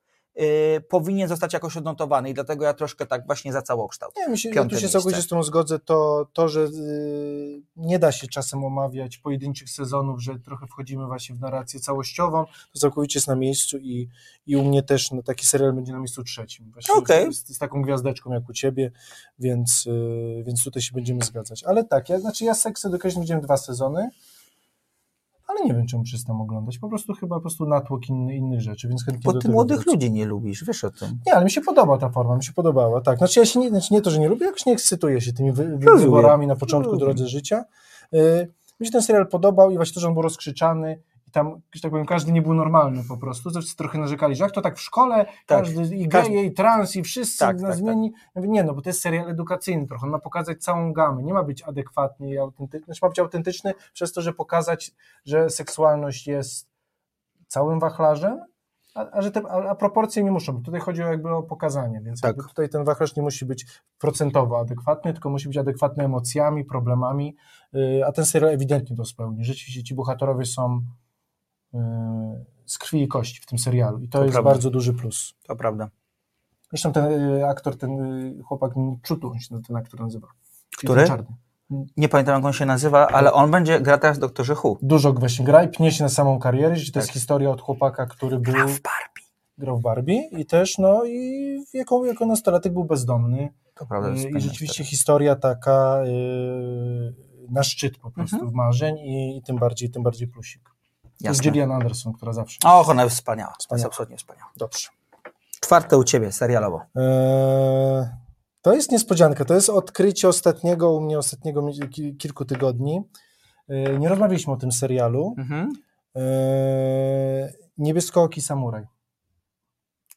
powinien 0.88 1.28
zostać 1.28 1.52
jakoś 1.52 1.76
odnotowany 1.76 2.30
i 2.30 2.34
dlatego 2.34 2.64
ja 2.64 2.74
troszkę 2.74 3.06
tak 3.06 3.26
właśnie 3.26 3.52
za 3.52 3.62
całokształt. 3.62 4.14
Nie, 4.28 4.36
się, 4.36 4.48
ja 4.48 4.54
tu 4.54 4.70
się 4.70 4.74
miejsce. 4.74 4.88
całkowicie 4.88 5.22
z 5.22 5.26
tym 5.26 5.42
zgodzę, 5.42 5.78
to, 5.78 6.28
to 6.32 6.48
że 6.48 6.60
y, 6.60 7.62
nie 7.76 7.98
da 7.98 8.12
się 8.12 8.28
czasem 8.28 8.64
omawiać 8.64 9.18
pojedynczych 9.18 9.70
sezonów, 9.70 10.22
że 10.22 10.38
trochę 10.38 10.66
wchodzimy 10.66 11.06
właśnie 11.06 11.34
w 11.34 11.40
narrację 11.40 11.80
całościową, 11.80 12.44
to 12.72 12.78
całkowicie 12.78 13.18
jest 13.18 13.28
na 13.28 13.34
miejscu 13.34 13.78
i, 13.78 14.08
i 14.46 14.56
u 14.56 14.64
mnie 14.64 14.82
też 14.82 15.10
no, 15.10 15.22
taki 15.22 15.46
serial 15.46 15.72
będzie 15.72 15.92
na 15.92 15.98
miejscu 15.98 16.22
trzecim. 16.22 16.70
Właśnie 16.72 16.94
Okej. 16.94 17.32
z, 17.32 17.48
z 17.48 17.58
taką 17.58 17.82
gwiazdeczką 17.82 18.32
jak 18.32 18.48
u 18.48 18.52
ciebie, 18.52 18.90
więc, 19.38 19.86
y, 19.86 20.42
więc 20.46 20.64
tutaj 20.64 20.82
się 20.82 20.92
będziemy 20.94 21.24
zgadzać. 21.24 21.64
Ale 21.64 21.84
tak, 21.84 22.08
ja, 22.08 22.20
znaczy 22.20 22.44
ja 22.44 22.54
Sex 22.54 22.84
Education 22.84 23.22
widziałem 23.22 23.44
dwa 23.44 23.56
sezony, 23.56 24.10
ale 25.48 25.60
nie 25.64 25.74
wiem, 25.74 25.86
czemu 25.86 26.02
przestałem 26.02 26.40
oglądać. 26.40 26.78
Po 26.78 26.88
prostu 26.88 27.14
chyba 27.14 27.36
po 27.36 27.40
prostu 27.40 27.66
natłok 27.66 28.08
inny, 28.08 28.36
innych 28.36 28.60
rzeczy, 28.60 28.88
więc 28.88 29.04
chętnie 29.04 29.32
Bo 29.32 29.38
ty 29.38 29.48
młodych 29.48 29.76
wrócę. 29.76 29.90
ludzi 29.90 30.10
nie 30.10 30.26
lubisz, 30.26 30.64
wiesz 30.64 30.84
o 30.84 30.90
tym. 30.90 31.18
Nie, 31.26 31.34
ale 31.34 31.44
mi 31.44 31.50
się 31.50 31.60
podoba 31.60 31.98
ta 31.98 32.08
forma, 32.08 32.36
mi 32.36 32.44
się 32.44 32.52
podobała, 32.52 33.00
tak. 33.00 33.18
Znaczy 33.18 33.40
ja 33.40 33.46
się 33.46 33.60
nie, 33.60 33.68
znaczy 33.68 33.94
nie 33.94 34.02
to, 34.02 34.10
że 34.10 34.18
nie 34.18 34.28
lubię, 34.28 34.46
jakoś 34.46 34.66
nie 34.66 34.72
ekscytuję 34.72 35.20
się 35.20 35.32
tymi 35.32 35.52
wy, 35.52 35.78
wy, 35.78 35.98
wyborami 35.98 36.46
na 36.46 36.56
początku 36.56 36.96
drodze 36.96 37.28
życia. 37.28 37.64
Y, 38.14 38.48
mi 38.80 38.86
się 38.86 38.92
ten 38.92 39.02
serial 39.02 39.28
podobał 39.28 39.70
i 39.70 39.76
właśnie 39.76 39.94
to, 39.94 40.00
że 40.00 40.08
on 40.08 40.14
był 40.14 40.22
rozkrzyczany 40.22 41.02
i 41.28 41.30
tam, 41.30 41.60
że 41.74 41.80
tak 41.80 41.90
powiem, 41.90 42.06
każdy 42.06 42.32
nie 42.32 42.42
był 42.42 42.54
normalny 42.54 43.02
po 43.08 43.16
prostu. 43.16 43.50
Zawsze 43.50 43.76
trochę 43.76 43.98
narzekali, 43.98 44.34
że 44.36 44.44
jak 44.44 44.52
to 44.52 44.60
tak 44.60 44.76
w 44.76 44.80
szkole, 44.80 45.24
Tak. 45.24 45.34
każdy 45.46 45.96
i 45.96 46.08
Każdy- 46.08 46.30
geje, 46.30 46.44
i 46.44 46.52
trans, 46.52 46.96
i 46.96 47.02
wszyscy 47.02 47.38
Tak, 47.38 47.60
nas 47.60 47.70
tak, 47.70 47.78
zmieni. 47.78 48.12
Mówię, 48.34 48.48
nie, 48.48 48.64
no 48.64 48.74
bo 48.74 48.82
to 48.82 48.88
jest 48.88 49.00
serial 49.00 49.28
edukacyjny 49.30 49.86
trochę, 49.86 50.06
on 50.06 50.10
ma 50.12 50.18
pokazać 50.18 50.62
całą 50.62 50.92
gamę, 50.92 51.22
nie 51.22 51.34
ma 51.34 51.42
być 51.42 51.62
adekwatny 51.62 52.30
i 52.30 52.38
autentyczny, 52.38 52.84
znaczy 52.84 53.00
ma 53.02 53.08
być 53.08 53.18
autentyczny 53.18 53.74
przez 53.92 54.12
to, 54.12 54.22
że 54.22 54.32
pokazać, 54.32 54.90
że 55.24 55.50
seksualność 55.50 56.26
jest 56.26 56.68
całym 57.46 57.80
wachlarzem, 57.80 58.40
a, 58.94 59.10
a, 59.10 59.22
że 59.22 59.30
te, 59.30 59.42
a, 59.48 59.70
a 59.70 59.74
proporcje 59.74 60.24
nie 60.24 60.30
muszą. 60.30 60.62
Tutaj 60.62 60.80
chodzi 60.80 61.02
o 61.02 61.06
jakby 61.06 61.30
o 61.34 61.42
pokazanie, 61.42 62.00
więc 62.00 62.20
Tak. 62.20 62.36
tutaj 62.48 62.68
ten 62.68 62.84
wachlarz 62.84 63.16
nie 63.16 63.22
musi 63.22 63.44
być 63.46 63.66
procentowo 63.98 64.58
adekwatny, 64.60 65.12
tylko 65.12 65.30
musi 65.30 65.48
być 65.48 65.56
adekwatny 65.56 66.04
emocjami, 66.04 66.64
problemami, 66.64 67.36
yy, 67.72 68.06
a 68.06 68.12
ten 68.12 68.26
serial 68.26 68.50
ewidentnie 68.50 68.96
to 68.96 69.04
spełni. 69.04 69.44
Rzeczywiście 69.44 69.82
ci 69.82 69.94
bohaterowie 69.94 70.44
są 70.46 70.80
z 72.66 72.78
krwi 72.78 73.02
i 73.02 73.08
kości 73.08 73.40
w 73.42 73.46
tym 73.46 73.58
serialu 73.58 73.98
i 74.00 74.08
to, 74.08 74.18
To 74.18 74.24
jest 74.24 74.32
prawda. 74.34 74.50
bardzo 74.50 74.70
duży 74.70 74.92
plus. 74.94 75.34
To 75.46 75.56
prawda. 75.56 75.90
Zresztą 76.70 76.92
ten 76.92 77.10
yy, 77.30 77.46
aktor, 77.48 77.76
ten 77.78 77.96
yy, 78.36 78.42
chłopak 78.42 78.72
Czutu, 79.02 79.30
on 79.30 79.38
się 79.38 79.62
ten 79.62 79.76
aktor 79.76 80.00
nazywa. 80.00 80.28
Który? 80.78 81.06
Czarny. 81.06 81.26
Nie 81.96 82.08
pamiętam, 82.08 82.34
jak 82.34 82.44
on 82.44 82.52
się 82.52 82.66
nazywa, 82.66 83.06
ale 83.08 83.32
on 83.32 83.50
będzie 83.50 83.80
gra 83.80 83.98
teraz 83.98 84.16
w 84.16 84.20
Doktorze 84.20 84.54
Who. 84.64 84.76
Dużo 84.82 85.12
właśnie 85.12 85.44
gra 85.44 85.62
i 85.62 85.68
pnie 85.68 85.92
się 85.92 86.04
na 86.04 86.08
samą 86.10 86.38
karierę, 86.38 86.76
że 86.76 86.92
to 86.92 86.98
jest 86.98 87.08
Tak. 87.08 87.14
historia 87.14 87.50
od 87.50 87.60
chłopaka, 87.60 88.06
który 88.06 88.38
był... 88.38 88.52
Gra 88.54 88.66
w 88.66 88.80
Barbie. 88.80 89.22
grał 89.58 89.78
w 89.78 89.82
Barbie 89.82 90.28
i 90.30 90.46
też, 90.46 90.78
no 90.78 91.04
i 91.04 91.58
jako, 91.74 92.04
jako 92.06 92.26
nastolatek 92.26 92.72
był 92.72 92.84
bezdomny 92.84 93.48
To 93.74 93.86
prawda. 93.86 94.08
jest 94.08 94.24
i 94.24 94.40
rzeczywiście 94.40 94.74
wtedy. 94.74 94.88
historia 94.90 95.36
taka 95.36 95.98
na 97.50 97.62
szczyt 97.62 97.98
po 97.98 98.10
prostu 98.10 98.36
Mhm. 98.36 98.52
w 98.52 98.54
marzeń 98.54 98.98
i, 98.98 99.36
i 99.36 99.42
tym 99.42 99.56
bardziej, 99.56 99.90
tym 99.90 100.02
bardziej 100.02 100.28
plusik. 100.28 100.70
To 101.18 101.24
Jasne. 101.24 101.42
Gillian 101.42 101.72
Anderson, 101.72 102.12
która 102.12 102.32
zawsze... 102.32 102.58
Och, 102.64 102.88
ona 102.88 103.04
jest 103.04 103.16
wspaniała. 103.16 103.52
To 103.52 103.56
Wspaniała. 103.58 103.78
jest 103.78 103.86
absolutnie 103.86 104.16
wspaniała. 104.16 104.50
Dobrze. 104.56 104.88
Czwarte 105.60 105.98
u 105.98 106.04
ciebie, 106.04 106.32
serialowo. 106.32 106.80
Eee, 106.96 108.06
to 108.62 108.74
jest 108.74 108.92
niespodzianka, 108.92 109.44
to 109.44 109.54
jest 109.54 109.68
odkrycie 109.70 110.28
ostatniego, 110.28 110.92
u 110.92 111.00
mnie 111.00 111.18
ostatniego 111.18 111.66
kilku 112.18 112.44
tygodni. 112.44 113.02
E, 113.68 113.98
Nie 113.98 114.08
rozmawialiśmy 114.08 114.52
o 114.52 114.56
tym 114.56 114.72
serialu. 114.72 115.34
Mhm. 115.38 115.72
E, 116.16 117.52
Niebieskooki 117.78 118.40
Samuraj. 118.42 118.86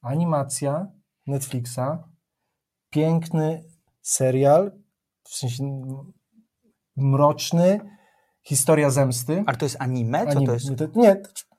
Animacja 0.01 0.87
Netflixa. 1.27 1.79
Piękny 2.89 3.63
serial, 4.01 4.71
w 5.23 5.35
sensie 5.35 5.63
mroczny, 6.95 7.79
historia 8.43 8.89
zemsty. 8.89 9.43
Ale 9.47 9.57
to 9.57 9.65
jest 9.65 9.75
anime? 9.79 10.23
Co 10.25 10.31
Anim- 10.31 10.45
to 10.47 10.53
jest? 10.53 10.95
nie, 10.95 11.15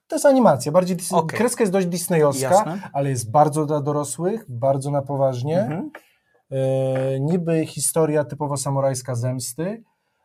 to, 0.06 0.16
jest 0.16 0.26
animacja. 0.26 0.72
Bardziej 0.72 0.96
Dis- 0.96 1.14
Okej. 1.16 1.38
Kreska 1.38 1.62
jest 1.62 1.72
dość 1.72 1.86
disneyowska, 1.86 2.50
Jasne. 2.50 2.80
ale 2.92 3.10
jest 3.10 3.30
bardzo 3.30 3.66
dla 3.66 3.80
dorosłych, 3.80 4.44
bardzo 4.48 4.90
na 4.90 5.02
poważnie. 5.02 5.60
Mhm. 5.60 5.90
E, 6.50 7.20
niby 7.20 7.66
historia 7.66 8.24
typowo 8.24 8.56
samurajska 8.56 9.14
zemsty, 9.14 9.82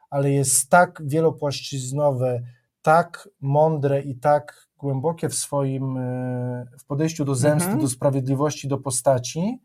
ale 0.10 0.32
jest 0.32 0.70
tak 0.70 1.02
wielopłaszczyznowe, 1.06 2.42
tak 2.82 3.30
mądre 3.42 4.02
i 4.02 4.16
tak 4.16 4.68
głębokie 4.78 5.30
w 5.30 5.36
swoim 5.36 5.98
e, 5.98 6.66
w 6.80 6.86
podejściu 6.86 7.26
do 7.26 7.36
zemsty, 7.36 7.66
Mhm. 7.70 7.82
do 7.82 7.90
sprawiedliwości, 7.90 8.68
do 8.68 8.78
postaci, 8.78 9.60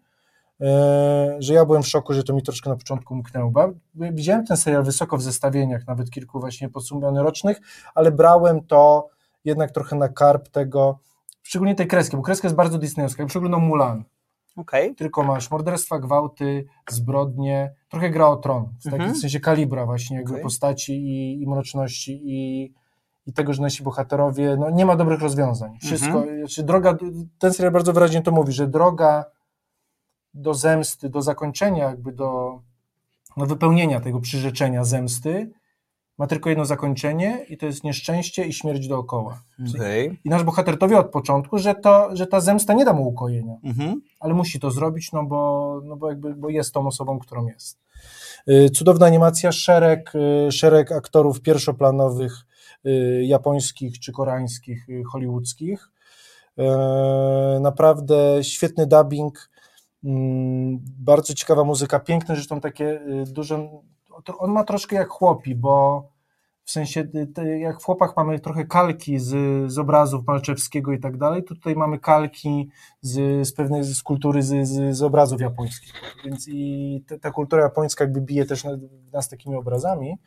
że 1.39 1.55
ja 1.55 1.65
byłem 1.65 1.83
w 1.83 1.89
szoku, 1.89 2.13
że 2.15 2.23
to 2.25 2.35
mi 2.35 2.43
troszkę 2.43 2.71
na 2.71 2.77
początku 2.77 3.15
umknęło. 3.15 3.53
Widziałem 3.95 4.47
ten 4.47 4.57
serial 4.57 4.83
wysoko 4.85 5.17
w 5.17 5.23
zestawieniach, 5.23 5.87
nawet 5.87 6.11
kilku 6.11 6.41
właśnie 6.41 6.69
podsumowanych 6.69 7.23
rocznych, 7.23 7.61
ale 7.95 8.11
brałem 8.11 8.65
to 8.67 9.09
jednak 9.45 9.71
trochę 9.71 9.97
na 9.97 10.09
karp 10.09 10.49
tego, 10.49 10.99
szczególnie 11.43 11.75
tej 11.75 11.87
kreski, 11.87 12.17
bo 12.17 12.23
kreska 12.23 12.49
jest 12.49 12.57
bardzo 12.57 12.79
disneyowska. 12.79 13.23
Ja 13.23 13.29
przeglądam 13.29 13.63
Mulan 13.63 14.05
Okej. 14.57 14.95
tylko 14.95 15.23
masz 15.23 15.51
morderstwa, 15.51 15.99
gwałty, 15.99 16.65
zbrodnie, 16.91 17.75
trochę 17.89 18.11
gra 18.11 18.27
o 18.29 18.37
tron, 18.37 18.69
w 18.81 18.85
takim 18.85 19.01
Mhm. 19.01 19.21
sensie 19.21 19.41
kalibra 19.41 19.87
właśnie 19.87 20.17
jego 20.17 20.33
Okej. 20.33 20.43
postaci 20.43 20.93
i, 20.93 21.43
i 21.43 21.47
mroczności 21.49 22.21
i, 22.25 22.73
i 23.27 23.33
tego, 23.33 23.53
że 23.53 23.63
nasi 23.63 23.83
bohaterowie, 23.83 24.57
no 24.59 24.71
nie 24.71 24.87
ma 24.87 24.97
dobrych 24.97 25.21
rozwiązań. 25.21 25.79
Wszystko, 25.83 26.19
Mhm. 26.19 26.39
znaczy 26.39 26.63
droga, 26.63 26.97
ten 27.39 27.53
serial 27.53 27.73
bardzo 27.73 27.93
wyraźnie 27.93 28.23
to 28.23 28.31
mówi, 28.31 28.53
że 28.53 28.69
droga 28.69 29.25
do 30.35 30.55
zemsty, 30.55 31.09
do 31.09 31.23
zakończenia 31.23 31.85
jakby 31.85 32.13
do, 32.13 32.61
do 33.37 33.47
wypełnienia 33.47 34.01
tego 34.01 34.21
przyrzeczenia 34.21 34.85
zemsty 34.85 35.51
ma 36.19 36.27
tylko 36.27 36.49
jedno 36.49 36.65
zakończenie 36.65 37.47
i 37.49 37.57
to 37.57 37.67
jest 37.67 37.85
nieszczęście 37.85 38.45
i 38.45 38.53
śmierć 38.53 38.89
dookoła. 38.89 39.43
Okej. 39.75 40.21
I 40.25 40.29
nasz 40.29 40.45
bohater 40.45 40.79
to 40.79 40.89
wie 40.89 40.99
od 40.99 41.11
początku, 41.11 41.59
że, 41.59 41.75
to, 41.75 42.17
że 42.17 42.27
ta 42.27 42.41
zemsta 42.41 42.75
nie 42.75 42.85
da 42.85 42.93
mu 42.93 43.09
ukojenia 43.09 43.57
Mhm. 43.65 44.03
ale 44.21 44.35
musi 44.35 44.61
to 44.61 44.71
zrobić, 44.71 45.13
no 45.13 45.25
bo, 45.25 45.81
no 45.85 45.97
bo, 45.97 46.09
jakby, 46.09 46.35
bo 46.35 46.49
jest 46.49 46.75
tą 46.75 46.87
osobą, 46.87 47.19
którą 47.19 47.47
jest. 47.47 47.79
Y, 48.49 48.71
Cudowna 48.71 49.07
animacja, 49.07 49.53
szereg, 49.53 50.13
y, 50.49 50.53
szereg 50.53 50.93
aktorów 50.93 51.41
pierwszoplanowych, 51.41 52.33
y, 52.87 53.25
japońskich 53.25 53.99
czy 54.01 54.13
koreańskich, 54.13 54.87
hollywoodzkich. 55.13 55.89
Naprawdę 57.61 58.45
świetny 58.45 58.87
dubbing, 58.87 59.51
bardzo 60.99 61.35
ciekawa 61.35 61.65
muzyka, 61.65 62.01
piękne 62.01 62.35
zresztą 62.35 62.61
takie 62.61 63.01
y, 63.01 63.25
duże. 63.27 63.69
On 64.39 64.51
ma 64.51 64.65
troszkę 64.65 64.97
jak 64.97 65.09
chłopi, 65.09 65.55
bo 65.55 66.05
w 66.65 66.71
sensie 66.71 67.09
y, 67.39 67.59
jak 67.59 67.81
w 67.81 67.85
chłopach 67.85 68.17
mamy 68.17 68.41
trochę 68.41 68.65
kalki 68.65 69.19
z, 69.19 69.33
z 69.73 69.79
obrazów 69.79 70.27
Malczewskiego 70.27 70.93
i 70.93 71.01
tak 71.01 71.17
dalej, 71.17 71.45
to 71.45 71.55
tutaj 71.55 71.77
mamy 71.77 71.99
kalki 71.99 72.69
z, 73.01 73.47
z 73.49 73.53
pewnej 73.53 73.85
z 73.85 74.03
kultury, 74.03 74.43
z, 74.43 74.69
z, 74.69 74.97
z 74.97 75.03
obrazów 75.03 75.41
japońskich. 75.41 75.93
Więc 76.25 76.49
i 76.49 77.05
te, 77.07 77.19
ta 77.19 77.31
kultura 77.31 77.63
japońska 77.63 78.05
jakby 78.05 78.21
bije 78.21 78.45
też 78.45 78.65
na, 78.65 78.71
nas 79.13 79.29
takimi 79.29 79.57
obrazami. 79.57 80.19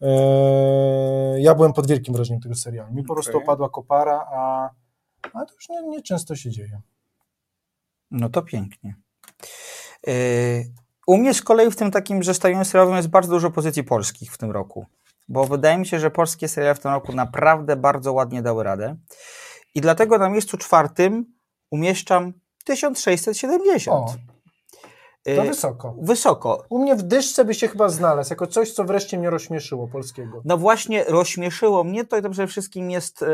Eee, 0.00 1.42
ja 1.42 1.54
byłem 1.54 1.72
pod 1.72 1.86
wielkim 1.86 2.14
wrażeniem 2.14 2.42
tego 2.42 2.54
serialu. 2.54 2.94
Mi 2.94 3.04
po 3.04 3.14
prostu 3.14 3.38
opadła 3.38 3.68
kopara, 3.68 4.26
a, 4.32 4.70
a 5.32 5.46
to 5.46 5.54
już 5.54 5.68
nie, 5.68 5.82
nie 5.82 6.02
często 6.02 6.36
się 6.36 6.50
dzieje. 6.50 6.80
No 8.10 8.28
to 8.28 8.42
pięknie. 8.42 8.94
Yy, 10.06 10.14
U 11.06 11.16
mnie 11.16 11.34
z 11.34 11.42
kolei 11.42 11.70
w 11.70 11.76
tym 11.76 11.90
takim 11.90 12.24
zestawieniu 12.24 12.64
serialowym 12.64 12.96
jest 12.96 13.08
bardzo 13.08 13.32
dużo 13.32 13.50
pozycji 13.50 13.84
polskich 13.84 14.32
w 14.32 14.38
tym 14.38 14.50
roku, 14.50 14.86
bo 15.28 15.44
wydaje 15.44 15.78
mi 15.78 15.86
się, 15.86 16.00
że 16.00 16.10
polskie 16.10 16.48
seriale 16.48 16.74
w 16.74 16.80
tym 16.80 16.90
roku 16.90 17.12
naprawdę 17.12 17.76
bardzo 17.76 18.12
ładnie 18.12 18.42
dały 18.42 18.64
radę 18.64 18.96
i 19.74 19.80
dlatego 19.80 20.18
na 20.18 20.28
miejscu 20.28 20.56
czwartym 20.56 21.34
umieszczam 21.70 22.32
1670. 22.64 23.96
O, 23.96 24.14
to 25.24 25.30
Yy, 25.30 25.48
wysoko. 25.48 25.94
Wysoko. 26.00 26.64
U 26.68 26.78
mnie 26.78 26.96
w 26.96 27.02
dyszce 27.02 27.44
by 27.44 27.54
się 27.54 27.68
chyba 27.68 27.88
znalazł, 27.88 28.32
jako 28.32 28.46
coś, 28.46 28.72
co 28.72 28.84
wreszcie 28.84 29.18
mnie 29.18 29.30
rozśmieszyło 29.30 29.88
polskiego. 29.88 30.42
No 30.44 30.58
właśnie, 30.58 31.04
rozśmieszyło 31.04 31.84
mnie 31.84 32.04
to 32.04 32.16
i 32.16 32.22
to 32.22 32.30
przede 32.30 32.48
wszystkim 32.48 32.90
jest 32.90 33.22
e, 33.22 33.26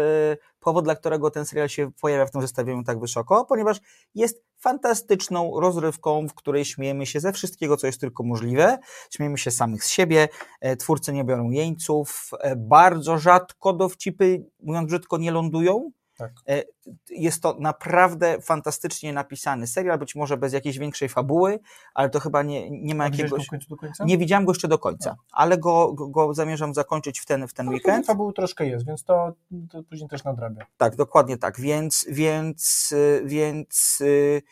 powód, 0.61 0.85
dla 0.85 0.97
którego 0.97 1.31
ten 1.31 1.45
serial 1.45 1.69
się 1.69 1.91
pojawia 2.01 2.27
w 2.27 2.31
tym 2.31 2.41
zestawieniu 2.41 2.85
tak 2.85 3.01
wysoko, 3.01 3.45
ponieważ 3.45 3.81
jest 4.15 4.43
fantastyczną 4.61 5.61
rozrywką, 5.61 6.29
w 6.29 6.35
której 6.35 6.65
śmiejemy 6.65 7.07
się 7.07 7.21
ze 7.21 7.33
wszystkiego, 7.33 7.77
co 7.77 7.87
jest 7.87 8.01
tylko 8.01 8.23
możliwe. 8.23 8.79
Śmiejemy 9.11 9.39
się 9.39 9.51
samych 9.51 9.85
z 9.85 9.89
siebie, 9.89 10.29
e, 10.61 10.77
twórcy 10.77 11.13
nie 11.13 11.25
biorą 11.25 11.51
jeńców, 11.51 12.31
e, 12.41 12.57
bardzo 12.57 13.19
rzadko 13.19 13.73
dowcipy, 13.73 14.45
mówiąc 14.63 14.89
brzydko, 14.89 15.19
nie 15.19 15.31
lądują. 15.31 15.91
Tak. 16.21 16.33
E, 16.49 16.63
Jest 17.11 17.43
to 17.43 17.57
naprawdę 17.61 18.41
fantastycznie 18.41 19.13
napisany 19.13 19.67
serial, 19.67 19.99
być 19.99 20.15
może 20.15 20.37
bez 20.37 20.53
jakiejś 20.53 20.79
większej 20.79 21.09
fabuły, 21.09 21.59
ale 21.95 22.11
to 22.11 22.21
chyba 22.21 22.43
nie, 22.43 22.71
nie 22.71 22.95
ma 22.95 23.05
A 23.05 23.11
go 23.11 23.17
jakiegoś... 23.17 23.47
końcu 23.47 23.69
do 23.69 23.77
końca? 23.77 24.05
Nie 24.05 24.19
widziałem 24.19 24.45
go 24.45 24.51
jeszcze 24.53 24.69
do 24.69 24.79
końca, 24.79 25.17
ale 25.33 25.59
go, 25.59 25.93
go, 25.93 26.09
go 26.09 26.35
zamierzam 26.35 26.75
zakończyć 26.75 27.21
w 27.21 27.27
ten, 27.27 27.49
w 27.49 27.53
ten 27.55 27.67
No, 27.67 27.73
weekend. 27.73 28.07
fabuły 28.07 28.33
troszkę 28.33 28.67
jest, 28.67 28.87
więc 28.87 29.05
to, 29.05 29.33
to 29.71 29.83
później 29.83 30.09
też 30.09 30.25
nadrabia. 30.25 30.67
Tak, 30.77 30.97
dokładnie 30.97 31.37
tak. 31.39 31.61
Więc, 31.61 32.07
więc, 32.09 32.95
więc 33.25 33.99
y, 34.01 34.43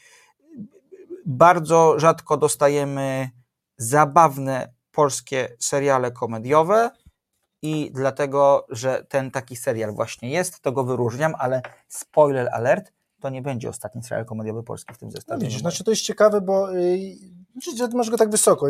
bardzo 1.26 1.98
rzadko 1.98 2.36
dostajemy 2.36 3.30
zabawne 3.76 4.72
polskie 4.92 5.48
seriale 5.58 6.10
komediowe 6.12 6.90
i 7.62 7.90
dlatego, 7.94 8.66
że 8.68 9.04
ten 9.08 9.30
taki 9.30 9.56
serial 9.56 9.94
właśnie 9.94 10.30
jest, 10.30 10.60
to 10.60 10.72
go 10.72 10.84
wyróżniam, 10.84 11.34
ale 11.38 11.62
spoiler 11.88 12.48
alert, 12.52 12.92
to 13.20 13.30
nie 13.30 13.42
będzie 13.42 13.68
ostatni 13.68 14.02
serial 14.02 14.26
komediowy 14.26 14.62
polski 14.62 14.94
w 14.94 14.98
tym 14.98 15.08
No 15.08 15.12
zestawieniu. 15.12 15.46
widzisz, 15.46 15.60
znaczy 15.60 15.84
to 15.84 15.90
jest 15.90 16.02
ciekawe, 16.02 16.40
bo 16.40 16.70
yy, 16.70 17.90
masz 17.94 18.10
go 18.10 18.16
tak 18.16 18.30
wysoko. 18.30 18.66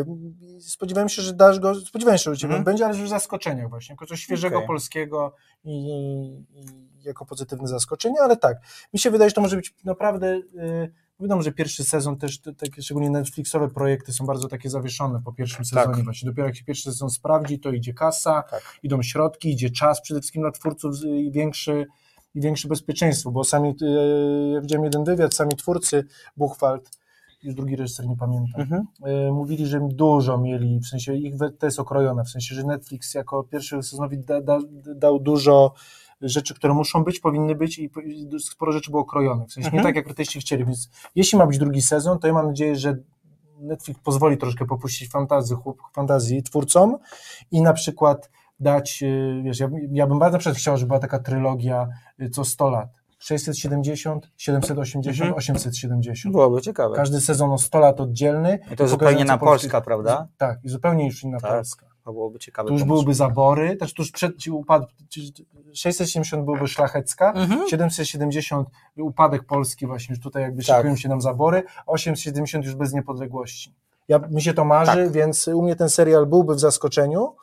Spodziewałem 0.59 1.09
się, 1.09 1.21
że 1.21 1.33
dasz 1.33 1.59
go, 1.59 1.75
spodziewałem 1.75 2.17
się, 2.17 2.23
że 2.23 2.31
u 2.31 2.35
Ciebie 2.35 2.53
Mhm. 2.53 2.63
będzie, 2.63 2.85
ale 2.85 2.97
już 2.97 3.05
w 3.05 3.09
zaskoczeniach 3.09 3.69
właśnie, 3.69 3.93
jako 3.93 4.05
coś 4.05 4.19
świeżego 4.21 4.55
Okej. 4.57 4.67
polskiego 4.67 5.35
i, 5.63 5.89
i 6.53 7.03
jako 7.03 7.25
pozytywne 7.25 7.67
zaskoczenie, 7.67 8.21
ale 8.21 8.37
tak, 8.37 8.57
mi 8.93 8.99
się 8.99 9.11
wydaje, 9.11 9.29
że 9.29 9.33
to 9.35 9.41
może 9.41 9.55
być 9.55 9.73
naprawdę, 9.83 10.37
yy, 10.53 10.91
wiadomo, 11.19 11.41
że 11.41 11.51
pierwszy 11.51 11.83
sezon 11.83 12.17
też, 12.17 12.39
te, 12.41 12.53
takie 12.53 12.81
szczególnie 12.81 13.09
Netflixowe 13.09 13.67
projekty 13.69 14.13
są 14.13 14.25
bardzo 14.25 14.47
takie 14.47 14.69
zawieszone 14.69 15.21
po 15.25 15.33
pierwszym 15.33 15.57
Tak. 15.57 15.65
sezonie 15.85 16.03
właśnie, 16.03 16.29
dopiero 16.29 16.47
jak 16.47 16.55
się 16.55 16.63
pierwszy 16.63 16.83
sezon 16.83 17.09
sprawdzi, 17.09 17.59
to 17.59 17.71
idzie 17.71 17.93
kasa, 17.93 18.43
Tak. 18.49 18.79
idą 18.83 19.01
środki, 19.01 19.51
idzie 19.51 19.69
czas 19.69 20.01
przede 20.01 20.19
wszystkim 20.19 20.41
dla 20.41 20.51
twórców 20.51 20.95
i 21.05 21.31
większy 21.31 21.85
i 22.35 22.41
większe 22.41 22.67
bezpieczeństwo, 22.67 23.31
bo 23.31 23.43
sami, 23.43 23.75
yy, 23.81 24.51
ja 24.53 24.61
widziałem 24.61 24.83
jeden 24.83 25.03
wywiad, 25.03 25.33
sami 25.33 25.51
twórcy 25.55 26.03
Buchwald, 26.37 26.89
już 27.43 27.55
drugi 27.55 27.75
reżyser 27.75 28.07
nie 28.07 28.17
pamiętam, 28.17 28.61
Mhm. 28.61 28.85
yy, 29.05 29.31
mówili, 29.31 29.65
że 29.65 29.79
dużo 29.91 30.37
mieli, 30.37 30.79
w 30.79 30.87
sensie 30.87 31.13
ich 31.15 31.33
to 31.59 31.65
jest 31.67 31.79
okrojone, 31.79 32.23
w 32.23 32.29
sensie, 32.29 32.55
że 32.55 32.63
Netflix 32.63 33.13
jako 33.13 33.43
pierwszy 33.43 33.83
sezonowi 33.83 34.17
da, 34.19 34.41
da, 34.41 34.59
dał 34.95 35.19
dużo 35.19 35.73
rzeczy, 36.21 36.53
które 36.55 36.73
muszą 36.73 37.03
być, 37.03 37.19
powinny 37.19 37.55
być 37.55 37.79
i 37.79 37.89
po- 37.89 38.01
i 38.01 38.29
sporo 38.39 38.71
rzeczy 38.71 38.91
było 38.91 39.05
krojone, 39.05 39.45
w 39.45 39.51
sensie 39.53 39.67
Mhm. 39.67 39.83
nie 39.83 39.89
tak, 39.89 39.95
jak 39.95 40.07
artyści 40.07 40.39
chcieli, 40.39 40.65
więc 40.65 40.89
jeśli 41.15 41.37
ma 41.37 41.47
być 41.47 41.57
drugi 41.57 41.81
sezon, 41.81 42.19
to 42.19 42.27
ja 42.27 42.33
mam 42.33 42.47
nadzieję, 42.47 42.75
że 42.75 42.97
Netflix 43.59 43.99
pozwoli 44.03 44.37
troszkę 44.37 44.65
popuścić 44.65 45.09
fantazji, 45.11 45.55
fantazji 45.95 46.43
twórcom 46.43 46.97
i 47.51 47.61
na 47.61 47.73
przykład 47.73 48.29
dać, 48.59 49.03
y, 49.03 49.41
wiesz, 49.45 49.59
ja, 49.59 49.69
ja 49.91 50.07
bym 50.07 50.19
bardzo 50.19 50.33
na 50.33 50.39
przykład 50.39 50.57
chciał, 50.57 50.77
żeby 50.77 50.87
była 50.87 50.99
taka 50.99 51.19
trylogia 51.19 51.87
y, 52.21 52.29
co 52.29 52.45
100 52.45 52.69
lat. 52.69 52.89
670, 53.19 54.31
780, 54.37 55.17
Mhm. 55.21 55.33
870. 55.37 56.31
Byłoby 56.33 56.61
ciekawe. 56.61 56.95
Każdy 56.95 57.21
sezon 57.21 57.51
o 57.51 57.57
100 57.57 57.79
lat 57.79 57.99
oddzielny. 58.01 58.59
I 58.73 58.75
to 58.75 58.87
zupełnie 58.87 59.25
na 59.25 59.37
polski- 59.37 59.45
Polska, 59.45 59.81
prawda? 59.81 60.27
Tak, 60.37 60.59
i 60.63 60.69
zupełnie 60.69 61.05
już 61.05 61.23
inna 61.23 61.39
Tak. 61.39 61.51
Polska. 61.51 61.85
To 62.09 62.13
byłoby 62.13 62.39
ciekawe. 62.39 62.67
Tu 62.67 62.73
już 62.73 62.81
pomysł. 62.81 62.93
byłyby 62.95 63.13
zabory, 63.13 63.75
też 63.75 63.93
tuż 63.93 64.11
przed 64.11 64.47
upadł, 64.47 64.87
ci- 65.09 65.33
670 65.73 66.45
byłby 66.45 66.67
szlachecka, 66.67 67.31
Mhm. 67.35 67.69
770 67.69 68.69
upadek 68.97 69.43
Polski 69.43 69.87
właśnie, 69.87 70.13
już 70.13 70.23
tutaj 70.23 70.43
jakby 70.43 70.63
Tak. 70.63 70.99
się 70.99 71.09
nam 71.09 71.21
zabory, 71.21 71.63
870 71.85 72.65
już 72.65 72.75
bez 72.75 72.93
niepodległości. 72.93 73.73
Ja, 74.07 74.19
mi 74.19 74.41
się 74.41 74.53
to 74.53 74.65
marzy, 74.65 74.91
Tak. 75.03 75.11
więc 75.11 75.47
u 75.47 75.61
mnie 75.61 75.75
ten 75.75 75.89
serial 75.89 76.25
byłby 76.25 76.55
w 76.55 76.59
zaskoczeniu, 76.59 77.35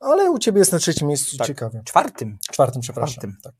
ale 0.00 0.30
u 0.30 0.38
ciebie 0.38 0.58
jest 0.58 0.72
na 0.72 0.78
trzecim 0.78 1.08
miejscu, 1.08 1.36
Tak. 1.36 1.46
ciekawie. 1.46 1.82
Czwartym. 1.84 2.38
Czwartym, 2.52 2.82
przepraszam. 2.82 3.14
Czwartym. 3.14 3.36
Tak. 3.42 3.54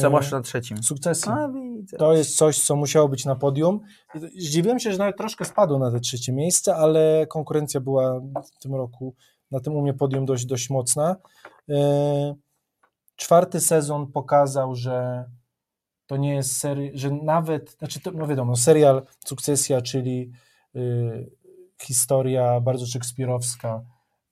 Co 0.00 0.06
E, 0.06 0.10
masz 0.10 0.32
na 0.32 0.40
trzecim? 0.40 0.82
Sukcesy. 0.82 1.30
A. 1.30 1.52
To 1.98 2.12
jest 2.12 2.36
coś, 2.36 2.58
co 2.58 2.76
musiało 2.76 3.08
być 3.08 3.24
na 3.24 3.36
podium. 3.36 3.80
Zdziwiłem 4.36 4.78
się, 4.78 4.92
że 4.92 4.98
nawet 4.98 5.16
troszkę 5.16 5.44
spadło 5.44 5.78
na 5.78 5.90
te 5.90 6.00
trzecie 6.00 6.32
miejsce, 6.32 6.76
ale 6.76 7.26
konkurencja 7.26 7.80
była 7.80 8.20
w 8.20 8.58
tym 8.62 8.74
roku 8.74 9.14
na 9.50 9.60
tym 9.60 9.76
umie 9.76 9.94
podium 9.94 10.24
dość, 10.24 10.46
dość 10.46 10.70
mocna. 10.70 11.16
E, 11.70 12.34
czwarty 13.16 13.60
sezon 13.60 14.12
pokazał, 14.12 14.74
że 14.74 15.24
to 16.06 16.16
nie 16.16 16.34
jest 16.34 16.56
serial, 16.56 16.90
że 16.94 17.10
nawet, 17.10 17.70
znaczy 17.70 18.00
to, 18.00 18.10
no 18.10 18.26
wiadomo, 18.26 18.56
serial 18.56 19.06
Sukcesja, 19.24 19.80
czyli 19.80 20.30
y, 20.76 21.30
historia 21.82 22.60
bardzo 22.60 22.86
szekspirowska 22.86 23.82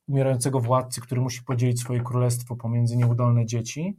umierającego 0.08 0.60
władcy, 0.60 1.00
który 1.00 1.20
musi 1.20 1.42
podzielić 1.42 1.80
swoje 1.80 2.00
królestwo 2.00 2.56
pomiędzy 2.56 2.96
nieudolne 2.96 3.46
dzieci. 3.46 3.96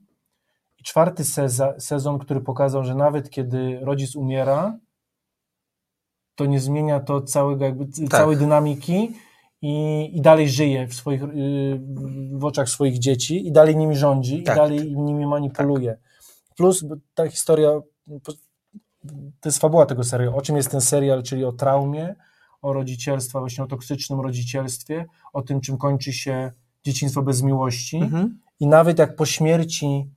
I 0.84 0.86
czwarty 0.86 1.24
seza, 1.24 1.80
sezon, 1.80 2.20
który 2.20 2.42
pokazał, 2.42 2.84
że 2.84 2.96
nawet 2.96 3.30
kiedy 3.30 3.80
rodzic 3.82 4.16
umiera, 4.16 4.80
to 6.36 6.46
nie 6.46 6.60
zmienia 6.60 7.00
to 7.00 7.22
całego, 7.22 7.66
jakby, 7.66 7.86
Tak. 7.86 8.10
całej 8.10 8.38
dynamiki 8.38 9.16
i, 9.62 10.10
i 10.14 10.22
dalej 10.22 10.50
żyje 10.50 10.88
w, 10.88 10.94
swoich, 10.94 11.24
y, 11.24 11.80
w 12.32 12.46
oczach 12.46 12.70
swoich 12.70 13.00
dzieci 13.00 13.48
i 13.48 13.52
dalej 13.52 13.78
nimi 13.78 13.96
rządzi 13.96 14.44
Tak. 14.44 14.56
i 14.56 14.60
dalej 14.60 14.96
nimi 14.96 15.26
manipuluje. 15.26 15.98
Plus 16.58 16.84
bo 16.84 16.96
ta 17.14 17.30
historia, 17.30 17.70
to 19.40 19.50
jest 19.50 19.60
fabuła 19.60 19.86
tego 19.86 20.04
serialu. 20.04 20.38
O 20.38 20.42
czym 20.42 20.58
jest 20.58 20.72
ten 20.72 20.82
serial, 20.82 21.24
czyli 21.24 21.46
o 21.46 21.52
traumie, 21.52 22.16
o 22.62 22.74
rodzicielstwie, 22.74 23.40
właśnie 23.40 23.64
o 23.64 23.68
toksycznym 23.68 24.22
rodzicielstwie, 24.22 25.06
o 25.34 25.42
tym, 25.42 25.62
czym 25.62 25.78
kończy 25.78 26.14
się 26.14 26.52
dzieciństwo 26.84 27.22
bez 27.22 27.42
miłości. 27.42 27.98
Mhm. 27.98 28.40
I 28.60 28.68
nawet 28.68 29.00
jak 29.00 29.16
po 29.16 29.26
śmierci 29.26 30.10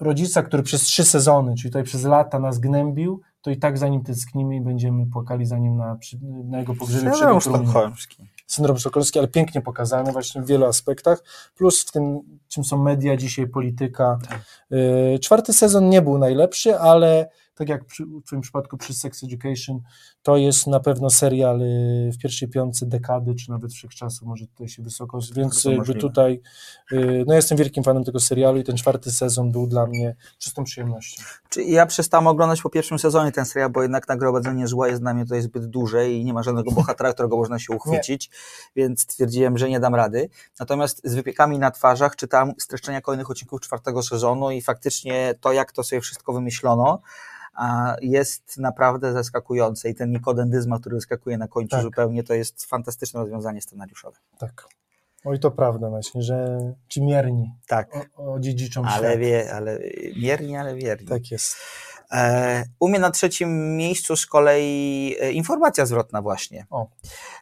rodzica, 0.00 0.42
który 0.42 0.62
przez 0.62 0.82
trzy 0.82 1.04
sezony, 1.04 1.54
czyli 1.54 1.70
tutaj 1.70 1.84
przez 1.84 2.04
lata 2.04 2.38
nas 2.38 2.58
gnębił, 2.58 3.20
to 3.42 3.50
i 3.50 3.56
tak 3.56 3.78
za 3.78 3.88
nim 3.88 4.02
tęsknimy 4.02 4.56
i 4.56 4.60
będziemy 4.60 5.06
płakali 5.06 5.46
za 5.46 5.58
nim 5.58 5.76
na, 5.76 5.98
na 6.44 6.58
jego 6.58 6.74
pogrzebie 6.74 7.10
Syndrom 7.12 7.40
sztokholmski. 7.40 8.28
Syndrom 8.46 8.78
sztokholmski, 8.78 9.18
ale 9.18 9.28
pięknie 9.28 9.60
pokazany 9.60 10.12
właśnie 10.12 10.42
w 10.42 10.46
wielu 10.46 10.66
aspektach, 10.66 11.22
plus 11.56 11.84
w 11.84 11.92
tym, 11.92 12.20
czym 12.48 12.64
są 12.64 12.82
media 12.82 13.16
dzisiaj, 13.16 13.46
polityka. 13.46 14.18
Tak. 14.28 14.40
Y, 14.72 15.18
Czwarty 15.18 15.52
sezon 15.52 15.88
nie 15.88 16.02
był 16.02 16.18
najlepszy, 16.18 16.78
ale 16.78 17.28
tak 17.58 17.68
jak 17.68 17.84
przy, 17.84 18.06
w 18.06 18.22
Twoim 18.22 18.42
przypadku 18.42 18.76
przy 18.76 18.94
Sex 18.94 19.24
Education, 19.24 19.80
to 20.22 20.36
jest 20.36 20.66
na 20.66 20.80
pewno 20.80 21.10
serial 21.10 21.62
y, 21.62 22.10
w 22.12 22.18
pierwszej 22.18 22.48
piątce 22.48 22.86
dekady, 22.86 23.34
czy 23.34 23.50
nawet 23.50 23.72
wszechczasu, 23.72 24.26
może 24.26 24.46
tutaj 24.46 24.68
się 24.68 24.82
wysoko, 24.82 25.18
więc 25.34 25.64
jakby 25.64 25.94
tutaj, 25.94 26.40
y, 26.92 27.24
no 27.26 27.34
jestem 27.34 27.58
wielkim 27.58 27.84
fanem 27.84 28.04
tego 28.04 28.20
serialu 28.20 28.58
i 28.58 28.64
ten 28.64 28.76
czwarty 28.76 29.10
sezon 29.10 29.52
był 29.52 29.66
dla 29.66 29.86
mnie 29.86 30.16
czystą 30.38 30.64
przyjemnością. 30.64 31.22
Czy 31.48 31.62
ja 31.62 31.86
przestałem 31.86 32.26
oglądać 32.26 32.62
po 32.62 32.70
pierwszym 32.70 32.98
sezonie 32.98 33.32
ten 33.32 33.44
serial, 33.44 33.70
bo 33.70 33.82
jednak 33.82 34.08
nagromadzenie 34.08 34.66
zła 34.66 34.88
jest 34.88 35.02
dla 35.02 35.14
mnie 35.14 35.24
tutaj 35.24 35.42
zbyt 35.42 35.66
duże 35.66 36.10
i 36.10 36.24
nie 36.24 36.32
ma 36.32 36.42
żadnego 36.42 36.70
bohatera, 36.70 37.12
którego 37.14 37.36
można 37.36 37.58
się 37.58 37.76
uchwycić, 37.76 38.30
więc 38.76 39.02
stwierdziłem, 39.02 39.58
że 39.58 39.68
nie 39.68 39.80
dam 39.80 39.94
rady. 39.94 40.28
Natomiast 40.60 41.00
z 41.04 41.14
wypiekami 41.14 41.58
na 41.58 41.70
twarzach 41.70 42.16
czytałem 42.16 42.52
streszczenia 42.58 43.00
kolejnych 43.00 43.30
odcinków 43.30 43.60
czwartego 43.60 44.02
sezonu 44.02 44.50
i 44.50 44.62
faktycznie 44.62 45.34
to, 45.40 45.52
jak 45.52 45.72
to 45.72 45.82
sobie 45.82 46.00
wszystko 46.00 46.32
wymyślono, 46.32 47.00
jest 48.00 48.58
naprawdę 48.58 49.12
zaskakujące 49.12 49.88
i 49.90 49.94
ten 49.94 50.10
Nikodem 50.10 50.50
Dyzma, 50.50 50.78
który 50.78 50.96
wyskakuje 50.96 51.38
na 51.38 51.48
końcu 51.48 51.70
Tak. 51.70 51.82
zupełnie, 51.82 52.22
to 52.24 52.34
jest 52.34 52.64
fantastyczne 52.64 53.20
rozwiązanie 53.20 53.60
scenariuszowe. 53.62 54.16
Tak. 54.38 54.64
Oj, 55.24 55.38
to 55.40 55.50
prawda 55.50 55.88
właśnie, 55.90 56.22
że 56.22 56.58
ci 56.88 57.02
mierni 57.02 57.54
Tak, 57.66 58.08
o, 58.16 58.32
o 58.34 58.40
dziedziczą 58.40 58.84
ale, 58.84 59.08
świat. 59.08 59.18
wie, 59.20 59.54
ale 59.54 59.78
mierni, 60.16 60.56
ale 60.56 60.74
wierni. 60.74 61.08
Tak 61.08 61.30
jest. 61.30 61.56
E, 62.12 62.64
U 62.80 62.88
mnie 62.88 62.98
na 62.98 63.10
trzecim 63.10 63.76
miejscu 63.76 64.16
z 64.16 64.26
kolei 64.26 65.16
e, 65.20 65.32
informacja 65.32 65.86
zwrotna 65.86 66.22
właśnie. 66.22 66.66
O. 66.70 66.88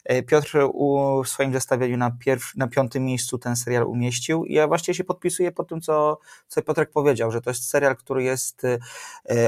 E, 0.04 0.22
Piotr 0.22 0.58
u, 0.72 1.22
w 1.22 1.28
swoim 1.28 1.52
zestawieniu 1.52 1.96
na, 1.96 2.10
pierw, 2.10 2.56
na 2.56 2.68
piątym 2.68 3.04
miejscu 3.04 3.38
ten 3.38 3.56
serial 3.56 3.84
umieścił 3.84 4.44
i 4.44 4.54
ja 4.54 4.68
właściwie 4.68 4.94
się 4.94 5.04
podpisuję 5.04 5.52
po 5.52 5.64
tym, 5.64 5.80
co, 5.80 6.18
co 6.48 6.62
Piotrek 6.62 6.90
powiedział, 6.90 7.30
że 7.30 7.40
to 7.40 7.50
jest 7.50 7.68
serial, 7.68 7.96
który 7.96 8.22
jest, 8.22 8.62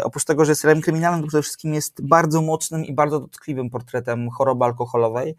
oprócz 0.02 0.24
tego, 0.24 0.44
że 0.44 0.52
jest 0.52 0.60
serialem 0.60 0.82
kryminalnym, 0.82 1.22
to 1.22 1.28
przede 1.28 1.42
wszystkim 1.42 1.74
jest 1.74 2.06
bardzo 2.06 2.42
mocnym 2.42 2.84
i 2.84 2.92
bardzo 2.94 3.20
dotkliwym 3.20 3.70
portretem 3.70 4.30
choroby 4.30 4.64
alkoholowej. 4.64 5.36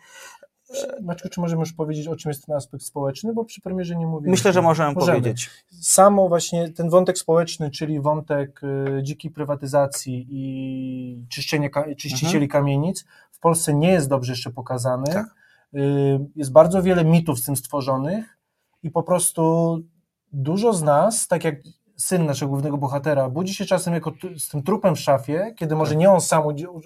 Maćku, 1.02 1.30
czy 1.30 1.42
możemy 1.42 1.60
już 1.60 1.74
powiedzieć, 1.74 2.08
o 2.08 2.16
czym 2.16 2.30
jest 2.30 2.46
ten 2.46 2.56
aspekt 2.56 2.84
społeczny, 2.84 3.34
bo 3.34 3.46
przy 3.46 3.62
premierze 3.62 3.96
nie 3.96 4.08
mówiliśmy. 4.08 4.32
Myślę, 4.32 4.54
że 4.54 4.62
możemy, 4.62 4.96
powiedzieć. 4.96 5.50
Samo 5.82 6.30
właśnie 6.30 6.70
ten 6.70 6.90
wątek 6.90 7.18
społeczny, 7.18 7.72
czyli 7.72 8.02
wątek 8.02 8.62
y, 8.64 9.04
dzikiej 9.04 9.32
prywatyzacji 9.32 10.28
i 10.30 11.26
czyszczenie, 11.30 11.70
czyścicieli 11.98 12.48
kamienic 12.48 13.06
w 13.32 13.40
Polsce 13.40 13.74
nie 13.74 13.92
jest 13.92 14.10
dobrze 14.10 14.32
jeszcze 14.32 14.52
pokazany. 14.52 15.14
Tak. 15.14 15.26
Y, 15.76 15.80
jest 16.36 16.52
bardzo 16.52 16.84
wiele 16.84 17.06
mitów 17.06 17.40
z 17.40 17.46
tym 17.46 17.56
stworzonych 17.56 18.38
i 18.84 18.92
po 18.92 19.04
prostu 19.04 19.78
dużo 20.34 20.74
z 20.74 20.84
nas, 20.84 21.28
tak 21.28 21.44
jak 21.44 21.56
syn 22.00 22.26
naszego 22.26 22.50
głównego 22.50 22.78
bohatera, 22.78 23.30
budzi 23.30 23.54
się 23.56 23.66
czasem 23.66 23.94
jako 23.94 24.12
z 24.38 24.50
tym 24.50 24.64
trupem 24.64 24.96
w 24.96 25.00
szafie, 25.00 25.54
kiedy 25.58 25.76
może 25.76 25.96
nie 25.96 26.12
on 26.12 26.22
sam 26.22 26.44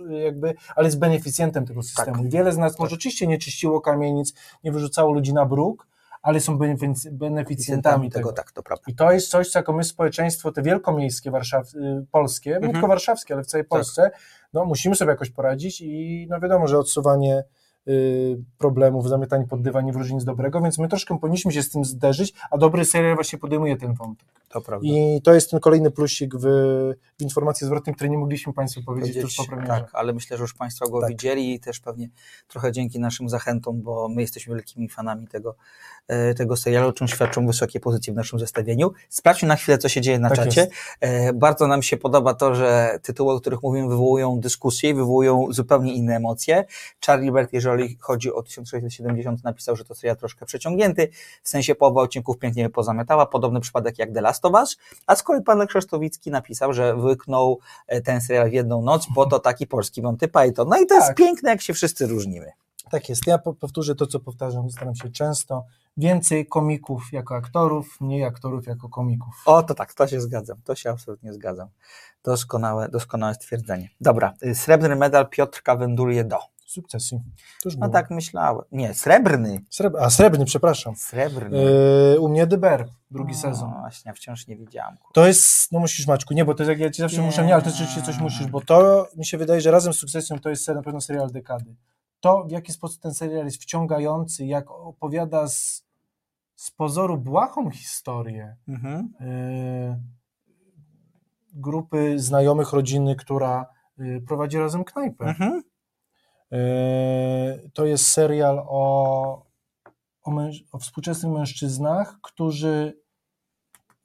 jakby, 0.09 0.53
ale 0.75 0.87
jest 0.87 0.99
beneficjentem 0.99 1.65
tego 1.65 1.83
systemu. 1.83 2.17
Tak. 2.23 2.29
Wiele 2.31 2.51
z 2.51 2.57
nas 2.57 2.79
może 2.79 2.95
oczywiście 2.95 3.27
nie 3.27 3.37
czyściło 3.37 3.81
kamienic, 3.81 4.33
nie 4.63 4.71
wyrzucało 4.71 5.13
ludzi 5.13 5.33
na 5.33 5.45
bruk, 5.45 5.87
ale 6.21 6.39
są 6.39 6.57
benefic- 6.57 7.09
beneficjentami 7.11 8.09
tego. 8.11 8.33
tak, 8.33 8.51
to 8.51 8.63
prawda. 8.63 8.83
I 8.87 8.95
to 8.95 9.11
jest 9.11 9.29
coś, 9.29 9.49
co 9.49 9.59
jako 9.59 9.73
my 9.73 9.83
społeczeństwo, 9.83 10.51
te 10.51 10.61
wielkomiejskie, 10.61 11.31
warszaw, 11.31 11.73
y, 11.75 12.05
polskie, 12.11 12.49
nie 12.49 12.55
Mhm. 12.55 12.71
tylko 12.73 12.87
warszawskie, 12.87 13.33
ale 13.33 13.43
w 13.43 13.47
całej 13.47 13.65
Polsce, 13.65 14.11
no 14.53 14.65
musimy 14.65 14.95
sobie 14.95 15.11
jakoś 15.11 15.29
poradzić 15.29 15.81
i 15.81 16.27
no 16.29 16.39
wiadomo, 16.39 16.67
że 16.67 16.77
odsuwanie 16.79 17.43
problemów, 18.57 19.09
zamiatanie 19.09 19.47
pod 19.47 19.61
dywan 19.61 19.85
nie 19.85 19.93
wróży 19.93 20.13
nic 20.13 20.23
dobrego, 20.23 20.61
więc 20.61 20.77
my 20.77 20.87
troszkę 20.87 21.19
powinniśmy 21.19 21.51
się 21.51 21.63
z 21.63 21.69
tym 21.69 21.85
zderzyć, 21.85 22.33
a 22.51 22.57
dobry 22.57 22.85
serial 22.85 23.15
właśnie 23.15 23.39
podejmuje 23.39 23.77
ten 23.77 23.93
wątek. 23.93 24.27
To 24.49 24.61
prawda. 24.61 24.87
I 24.87 25.21
to 25.23 25.33
jest 25.33 25.51
ten 25.51 25.59
kolejny 25.59 25.91
plusik 25.91 26.35
w, 26.35 26.41
w 27.19 27.21
informacji 27.21 27.67
zwrotnej, 27.67 27.95
której 27.95 28.11
nie 28.11 28.17
mogliśmy 28.17 28.53
Państwu 28.53 28.83
powiedzieć 28.83 29.21
tuż 29.21 29.35
po 29.35 29.45
premierze. 29.45 29.67
tak, 29.67 29.89
ale 29.93 30.13
myślę, 30.13 30.37
że 30.37 30.41
już 30.41 30.53
Państwo 30.53 30.89
go 30.89 31.01
Tak. 31.01 31.09
widzieli 31.09 31.53
i 31.53 31.59
też 31.59 31.79
pewnie 31.79 32.09
trochę 32.47 32.71
dzięki 32.71 32.99
naszym 32.99 33.29
zachętom, 33.29 33.81
bo 33.81 34.09
my 34.09 34.21
jesteśmy 34.21 34.55
wielkimi 34.55 34.89
fanami 34.89 35.27
tego, 35.27 35.55
tego 36.37 36.57
serialu, 36.57 36.91
czym 36.93 37.07
świadczą 37.07 37.47
wysokie 37.47 37.79
pozycje 37.79 38.13
w 38.13 38.15
naszym 38.15 38.39
zestawieniu. 38.39 38.91
Sprawdźmy 39.09 39.47
na 39.47 39.55
chwilę, 39.55 39.77
co 39.77 39.89
się 39.89 40.01
dzieje 40.01 40.19
na 40.19 40.29
Tak 40.29 40.37
czacie. 40.37 40.61
jest. 40.61 40.73
E, 40.99 41.33
Bardzo 41.33 41.67
nam 41.67 41.83
się 41.83 41.97
podoba 41.97 42.33
to, 42.33 42.55
że 42.55 42.99
tytuły, 43.01 43.33
o 43.33 43.39
których 43.39 43.63
mówimy, 43.63 43.87
wywołują 43.89 44.39
dyskusje 44.39 44.89
i 44.89 44.93
wywołują 44.93 45.47
zupełnie 45.49 45.93
inne 45.93 46.15
emocje. 46.15 46.65
Charlie 47.05 47.31
Bert, 47.31 47.53
jeżeli 47.53 47.97
chodzi 48.01 48.33
o 48.33 48.43
1670, 48.43 49.43
napisał, 49.43 49.75
że 49.75 49.85
to 49.85 49.95
serial 49.95 50.17
troszkę 50.17 50.45
przeciągnięty, 50.45 51.07
w 51.43 51.49
sensie 51.49 51.75
połowa 51.75 52.01
odcinków 52.01 52.37
pięknie 52.37 52.69
pozamiatała, 52.69 53.25
podobny 53.25 53.59
przypadek 53.61 53.99
jak 53.99 54.11
The 54.13 54.21
Last 54.21 54.45
of 54.45 54.53
Us, 54.53 54.77
a 55.07 55.15
z 55.15 55.23
kolei 55.23 55.41
pan 55.43 55.67
Krzysztowicki 55.67 56.31
napisał, 56.31 56.73
że 56.73 56.95
wyknął 56.95 57.59
e, 57.87 58.01
ten 58.01 58.21
serial 58.21 58.49
w 58.49 58.53
jedną 58.53 58.81
noc, 58.81 59.07
bo 59.15 59.25
to 59.25 59.39
taki 59.39 59.67
polski 59.67 60.01
Monty 60.01 60.27
Python. 60.27 60.67
No 60.69 60.77
i 60.77 60.85
to 60.85 60.95
jest 60.95 61.07
Tak. 61.07 61.15
piękne, 61.17 61.49
jak 61.49 61.61
się 61.61 61.73
wszyscy 61.73 62.07
różnimy. 62.07 62.51
Tak 62.91 63.09
jest. 63.09 63.27
Ja 63.27 63.37
po- 63.37 63.53
powtórzę 63.53 63.95
to, 63.95 64.07
co 64.07 64.19
powtarzam, 64.19 64.71
staram 64.71 64.95
się 64.95 65.09
często. 65.09 65.65
Więcej 65.97 66.47
komików 66.47 67.03
jako 67.11 67.35
aktorów, 67.35 68.01
mniej 68.01 68.23
aktorów 68.23 68.65
jako 68.67 68.89
komików. 68.89 69.33
O, 69.45 69.63
to 69.63 69.73
tak, 69.73 69.93
to 69.93 70.07
się 70.07 70.21
zgadzam, 70.21 70.57
to 70.63 70.75
się 70.75 70.89
absolutnie 70.89 71.33
zgadzam. 71.33 71.67
Doskonałe, 72.23 72.89
doskonałe 72.89 73.33
stwierdzenie. 73.33 73.89
Dobra, 74.01 74.33
y, 74.45 74.55
srebrny 74.55 74.95
medal 74.95 75.29
Piotrka 75.29 75.75
Wendurię 75.75 76.23
do. 76.23 76.37
Sukcesji. 76.65 77.21
No 77.77 77.89
tak 77.89 78.09
myślałem. 78.11 78.61
Nie, 78.71 78.93
srebrny. 78.93 79.57
Srebr- 79.71 79.97
a, 79.99 80.09
srebrny, 80.09 80.45
przepraszam. 80.45 80.95
Srebrny. 80.95 81.57
Yy, 82.13 82.19
u 82.19 82.29
mnie 82.29 82.47
Dyber, 82.47 82.87
drugi 83.11 83.35
sezon. 83.35 83.71
Właśnie, 83.79 84.09
ja 84.09 84.13
wciąż 84.15 84.47
nie 84.47 84.55
widziałam. 84.57 84.97
kurwa. 84.97 85.11
To 85.13 85.27
jest, 85.27 85.71
no 85.71 85.79
musisz 85.79 86.07
Maćku, 86.07 86.33
nie, 86.33 86.45
bo 86.45 86.53
to 86.55 86.63
jest 86.63 86.69
jak 86.69 86.79
ja 86.79 86.89
ci 86.89 87.01
zawsze 87.01 87.17
Nie. 87.21 87.25
muszę, 87.25 87.45
nie, 87.45 87.53
ale 87.53 87.63
to 87.63 87.69
rzeczywiście 87.69 88.01
coś 88.01 88.17
musisz, 88.17 88.47
bo 88.47 88.61
to 88.61 89.07
mi 89.17 89.25
się 89.25 89.37
wydaje, 89.37 89.61
że 89.61 89.71
razem 89.71 89.93
z 89.93 89.97
sukcesją 89.97 90.39
to 90.39 90.49
jest 90.49 90.67
na 90.67 90.81
pewno 90.81 91.01
serial 91.01 91.31
dekady. 91.31 91.75
To, 92.23 92.43
w 92.43 92.51
jaki 92.51 92.71
sposób 92.71 93.01
ten 93.01 93.13
serial 93.13 93.45
jest 93.45 93.61
wciągający, 93.61 94.45
jak 94.45 94.71
opowiada 94.71 95.47
z, 95.47 95.85
z 96.55 96.71
pozoru 96.71 97.17
błahą 97.17 97.69
historię 97.71 98.55
Mhm. 98.67 99.13
yy, 99.19 99.99
grupy 101.53 102.19
znajomych 102.19 102.73
rodziny, 102.73 103.15
która 103.15 103.65
yy, 103.97 104.21
prowadzi 104.21 104.57
razem 104.57 104.83
knajpę. 104.83 105.25
Mhm. 105.25 105.63
Yy, 106.51 107.69
To 107.73 107.85
jest 107.85 108.07
serial 108.07 108.63
o, 108.67 109.45
o, 110.23 110.31
męż- 110.31 110.63
o 110.71 110.77
współczesnych 110.77 111.31
mężczyznach, 111.33 112.19
którzy 112.21 112.99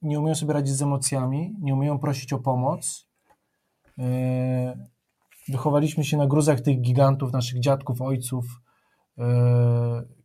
nie 0.02 0.20
umieją 0.20 0.34
sobie 0.34 0.52
radzić 0.52 0.74
z 0.74 0.82
emocjami, 0.82 1.56
nie 1.60 1.74
umieją 1.74 1.98
prosić 1.98 2.32
o 2.32 2.38
pomoc. 2.38 3.08
Yy, 3.98 4.06
Wychowaliśmy 5.48 6.04
się 6.04 6.16
na 6.16 6.26
gruzach 6.26 6.60
tych 6.60 6.80
gigantów, 6.80 7.32
naszych 7.32 7.60
dziadków, 7.60 8.02
ojców, 8.02 8.44
yy, 9.16 9.24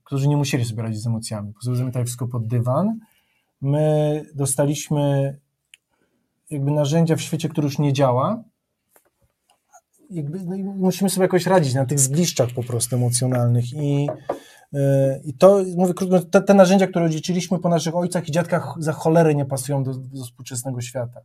którzy 0.03 0.27
nie 0.27 0.37
musieli 0.37 0.65
sobie 0.65 0.83
radzić 0.83 1.01
z 1.01 1.07
emocjami. 1.07 1.53
Pozwolimy 1.53 1.85
tutaj 1.85 2.05
wszystko 2.05 2.27
pod 2.27 2.47
dywan. 2.47 2.99
My 3.61 4.25
dostaliśmy 4.35 5.37
jakby 6.49 6.71
narzędzia 6.71 7.15
w 7.15 7.21
świecie, 7.21 7.49
który 7.49 7.65
już 7.65 7.79
nie 7.79 7.93
działa, 7.93 8.43
jakby, 10.09 10.39
no 10.39 10.73
musimy 10.73 11.09
sobie 11.09 11.23
jakoś 11.23 11.45
radzić 11.45 11.73
na 11.73 11.85
tych 11.85 11.99
zgliszczach 11.99 12.49
po 12.55 12.63
prostu 12.63 12.95
emocjonalnych 12.95 13.73
i 13.73 14.07
E, 14.73 15.19
I 15.23 15.33
to, 15.33 15.63
mówię 15.77 15.93
krótko, 15.93 16.19
te, 16.19 16.41
te 16.41 16.53
narzędzia, 16.53 16.87
które 16.87 17.05
odziedziczyliśmy 17.05 17.59
po 17.59 17.69
naszych 17.69 17.95
ojcach 17.95 18.29
i 18.29 18.31
dziadkach 18.31 18.75
za 18.77 18.93
cholery 18.93 19.35
nie 19.35 19.45
pasują 19.45 19.83
do, 19.83 19.93
do 19.93 20.23
współczesnego 20.23 20.81
świata. 20.81 21.21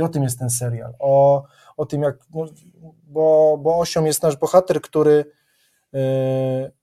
I 0.00 0.02
o 0.02 0.08
tym 0.08 0.22
jest 0.22 0.38
ten 0.38 0.50
serial. 0.50 0.94
O, 0.98 1.44
o 1.76 1.86
tym, 1.86 2.02
jak. 2.02 2.16
no, 2.34 2.46
Bo, 3.04 3.58
bo 3.62 3.78
osią 3.78 4.04
jest 4.04 4.22
nasz 4.22 4.36
bohater, 4.36 4.80
który 4.80 5.24
e, 5.94 6.00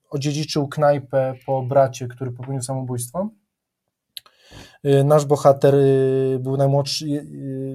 odziedziczył 0.10 0.68
knajpę 0.68 1.34
po 1.46 1.64
bracie, 1.64 2.08
który 2.08 2.32
popełnił 2.32 2.62
samobójstwo. 2.62 3.30
E, 4.84 5.04
Nasz 5.04 5.26
bohater 5.26 5.76
e, 5.76 6.40
był 6.40 6.58
najmłodszy, 6.58 7.08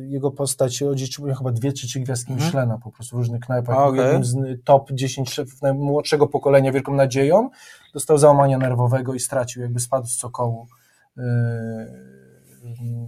jego 0.09 0.31
postać 0.31 0.83
odziedziczył 0.83 1.35
chyba 1.35 1.53
dwie 1.53 1.73
czy 1.73 1.87
trzy 1.87 2.01
gwiazdki 2.01 2.33
Mhm. 2.33 2.49
Michelina 2.49 2.79
po 2.79 2.91
prostu 2.91 3.17
w 3.17 3.19
różnych 3.19 3.41
knajpach. 3.41 3.77
Jednym 4.05 4.25
z 4.25 4.65
top 4.65 4.93
10 4.93 5.31
szefów 5.31 5.63
najmłodszego 5.63 6.27
pokolenia 6.27 6.73
wielką 6.73 6.95
nadzieją. 6.95 7.51
Dostał 7.95 8.19
załamania 8.19 8.59
nerwowego 8.59 9.15
i 9.15 9.21
stracił, 9.21 9.63
jakby 9.63 9.81
spadł 9.81 10.07
z 10.07 10.17
cokołu 10.17 10.67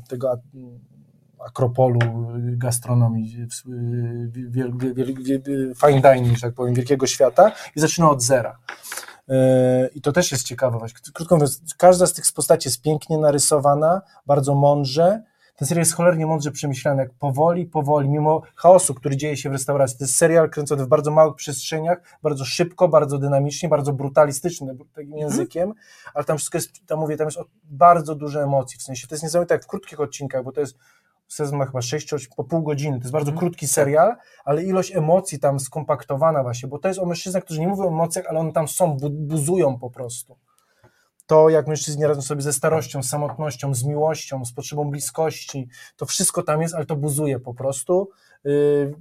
tego 0.09 0.31
akropolu 1.47 2.01
gastronomii, 2.37 3.49
fine 5.87 6.01
dining, 6.01 6.37
że 6.37 6.41
tak 6.41 6.55
powiem, 6.55 6.75
wielkiego 6.75 7.07
świata 7.07 7.53
i 7.77 7.81
zaczyna 7.81 8.11
od 8.11 8.23
zera. 8.23 8.59
E, 9.29 9.89
I 9.95 10.01
to 10.01 10.13
też 10.13 10.33
jest 10.33 10.47
ciekawe. 10.47 10.79
Krótko 11.15 11.35
mówiąc, 11.35 11.61
każda 11.77 12.07
z 12.07 12.13
tych 12.13 12.25
postaci 12.35 12.69
jest 12.69 12.83
pięknie 12.83 13.19
narysowana, 13.19 14.03
bardzo 14.27 14.55
mądrze. 14.55 15.23
Ten 15.57 15.69
serial 15.69 15.83
jest 15.83 15.95
cholernie 15.95 16.27
mądrze 16.27 16.51
przemyślany, 16.51 17.03
jak 17.03 17.15
powoli, 17.15 17.67
powoli, 17.67 18.09
mimo 18.09 18.43
chaosu, 18.57 18.95
który 18.95 19.17
dzieje 19.17 19.37
się 19.37 19.49
w 19.49 19.53
restauracji. 19.53 19.99
To 19.99 20.05
jest 20.05 20.17
serial 20.17 20.51
kręcony 20.51 20.85
w 20.85 20.89
bardzo 20.89 21.11
małych 21.11 21.35
przestrzeniach, 21.35 22.19
bardzo 22.23 22.45
szybko, 22.45 22.89
bardzo 22.89 23.19
dynamicznie, 23.19 23.69
bardzo 23.69 23.93
brutalistycznie, 23.93 24.75
takim 24.95 25.19
językiem, 25.19 25.75
ale 26.15 26.25
tam 26.25 26.39
wszystko 26.39 26.59
jest, 26.59 26.87
tam 26.87 26.99
mówię, 26.99 27.17
tam 27.17 27.27
jest 27.27 27.39
bardzo 27.65 28.15
dużo 28.15 28.43
emocji, 28.43 28.79
w 28.79 28.83
sensie 28.83 29.07
to 29.07 29.15
jest 29.15 29.23
niesamowite 29.23 29.55
jak 29.55 29.65
w 29.65 29.67
krótkich 29.67 30.01
odcinkach, 30.01 30.45
bo 30.45 30.53
to 30.53 30.61
jest 30.61 30.77
sezon 31.29 31.59
ma 31.59 31.67
chyba 31.67 31.83
6 31.83 32.15
po 32.37 32.45
pół 32.45 32.63
godziny, 32.63 32.99
to 32.99 33.03
jest 33.03 33.13
bardzo 33.13 33.33
krótki 33.33 33.69
serial, 33.69 34.17
ale 34.45 34.65
ilość 34.65 34.97
emocji 34.97 35.39
tam 35.39 35.61
skompaktowana 35.61 36.43
właśnie, 36.43 36.69
bo 36.69 36.79
to 36.79 36.89
jest 36.89 37.01
o 37.01 37.07
mężczyznach, 37.07 37.45
którzy 37.45 37.61
nie 37.61 37.69
mówią 37.69 37.85
o 37.85 37.89
emocjach, 37.89 38.27
ale 38.29 38.41
one 38.41 38.53
tam 38.53 38.69
są, 38.69 38.97
bu- 38.97 39.11
buzują 39.11 39.79
po 39.79 39.91
prostu. 39.91 40.39
To, 41.27 41.49
jak 41.49 41.67
mężczyźni 41.67 42.07
radzą 42.07 42.23
sobie 42.23 42.43
ze 42.43 42.53
starością, 42.53 43.03
z 43.03 43.09
samotnością, 43.09 43.75
z 43.75 43.85
miłością, 43.85 44.45
z 44.45 44.53
potrzebą 44.53 44.91
bliskości, 44.91 45.69
to 45.97 46.07
wszystko 46.07 46.43
tam 46.43 46.63
jest, 46.63 46.75
ale 46.75 46.87
to 46.87 46.97
buzuje 46.97 47.41
po 47.41 47.55
prostu. 47.55 48.11
Yy, 48.45 48.95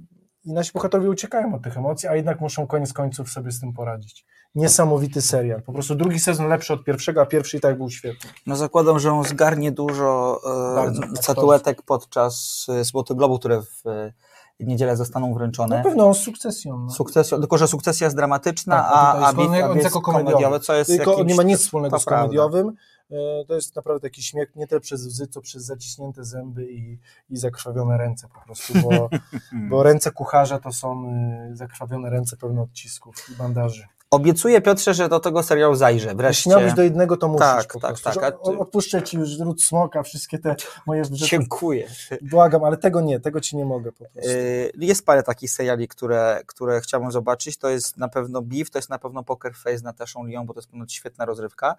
I 0.44 0.52
nasi 0.52 0.72
bohaterowie 0.74 1.10
uciekają 1.10 1.54
od 1.54 1.62
tych 1.62 1.76
emocji, 1.76 2.08
a 2.08 2.16
jednak 2.16 2.40
muszą 2.40 2.66
koniec 2.66 2.92
końców 2.92 3.30
sobie 3.30 3.50
z 3.50 3.60
tym 3.60 3.72
poradzić. 3.72 4.26
Niesamowity 4.54 5.22
serial. 5.22 5.62
Po 5.62 5.72
prostu 5.72 5.94
drugi 5.94 6.20
sezon 6.20 6.48
lepszy 6.48 6.72
od 6.72 6.84
pierwszego, 6.84 7.20
a 7.20 7.26
pierwszy 7.26 7.56
i 7.56 7.60
tak 7.60 7.76
był 7.78 7.90
świetny. 7.90 8.30
No 8.46 8.56
zakładam, 8.56 8.98
że 8.98 9.12
on 9.12 9.24
zgarnie 9.24 9.72
dużo 9.72 10.40
e, 10.86 10.92
tak, 11.00 11.18
statuetek 11.18 11.82
podczas 11.82 12.66
e, 12.68 12.84
Złotych 12.84 13.16
Globu, 13.16 13.38
które 13.38 13.62
w 13.62 13.86
e, 13.86 14.12
niedzielę 14.60 14.96
zostaną 14.96 15.34
wręczone. 15.34 15.76
Na 15.76 15.82
pewno 15.82 16.14
sukcesją. 16.14 16.78
No. 16.78 16.90
Sukcesją, 16.90 17.38
tylko 17.40 17.58
że 17.58 17.68
sukcesja 17.68 18.04
jest 18.04 18.16
dramatyczna, 18.16 18.76
Tak, 18.76 18.86
a 18.92 19.12
a, 19.12 19.18
a, 19.18 19.20
jest 19.20 19.36
bit, 19.36 19.46
komediowy, 19.46 19.80
a 19.80 19.82
jako 19.82 20.00
komediowy. 20.00 20.32
komediowe, 20.32 20.60
co 20.60 20.74
jest 20.74 20.90
Tylko 20.90 21.10
jakimś, 21.10 21.28
nie 21.28 21.34
ma 21.34 21.42
nic 21.42 21.60
wspólnego 21.60 21.98
z 21.98 22.04
komediowym. 22.04 22.72
E, 23.10 23.44
To 23.48 23.54
jest 23.54 23.76
naprawdę 23.76 24.08
taki 24.08 24.22
śmiech, 24.22 24.56
nie 24.56 24.66
tyle 24.66 24.80
przez 24.80 25.06
łzy, 25.06 25.26
co 25.26 25.40
przez 25.40 25.64
zaciśnięte 25.64 26.24
zęby 26.24 26.72
i, 26.72 26.98
i 27.30 27.36
zakrwawione 27.36 27.98
ręce 27.98 28.28
po 28.34 28.40
prostu, 28.40 28.72
bo, 28.82 29.08
bo 29.70 29.82
ręce 29.82 30.10
kucharza 30.10 30.58
to 30.58 30.72
są 30.72 31.04
zakrwawione 31.52 32.10
ręce 32.10 32.36
pełne 32.36 32.62
odcisków 32.62 33.14
i 33.32 33.36
bandaży. 33.36 33.86
Obiecuję 34.14 34.60
Piotrze, 34.60 34.94
że 34.94 35.08
do 35.08 35.20
tego 35.20 35.42
serialu 35.42 35.74
zajrzę 35.74 36.14
wreszcie. 36.14 36.40
Jeśli 36.40 36.50
miałbyś 36.50 36.72
do 36.76 36.82
jednego, 36.82 37.16
to 37.16 37.28
musisz 37.28 37.40
Tak, 37.46 37.72
tak, 37.72 37.80
prostu. 37.80 38.20
tak, 38.20 38.34
ty- 38.44 38.58
Odpuszczę 38.58 39.02
ci 39.02 39.16
już 39.16 39.38
ród 39.38 39.62
smoka, 39.62 40.02
wszystkie 40.02 40.38
te 40.38 40.56
moje. 40.86 41.02
Dziękuję. 41.10 41.88
Błagam, 42.22 42.64
ale 42.64 42.76
tego 42.76 43.00
nie, 43.00 43.20
tego 43.20 43.40
ci 43.40 43.56
nie 43.56 43.64
mogę 43.64 43.92
po 43.92 44.04
prostu. 44.04 44.30
Y, 44.30 44.72
Jest 44.78 45.06
parę 45.06 45.22
takich 45.22 45.50
seriali, 45.50 45.88
które, 45.88 46.40
które 46.46 46.80
chciałbym 46.80 47.12
zobaczyć. 47.12 47.56
To 47.58 47.68
jest 47.68 47.96
na 47.96 48.08
pewno 48.08 48.42
Beef, 48.42 48.70
to 48.70 48.78
jest 48.78 48.90
na 48.90 48.98
pewno 48.98 49.22
Poker 49.24 49.54
Face 49.54 49.78
z 49.78 49.82
Nataszą 49.82 50.24
Lyon, 50.24 50.46
bo 50.46 50.54
to 50.54 50.60
jest 50.60 50.70
ponoć 50.70 50.92
świetna 50.92 51.24
rozrywka. 51.24 51.76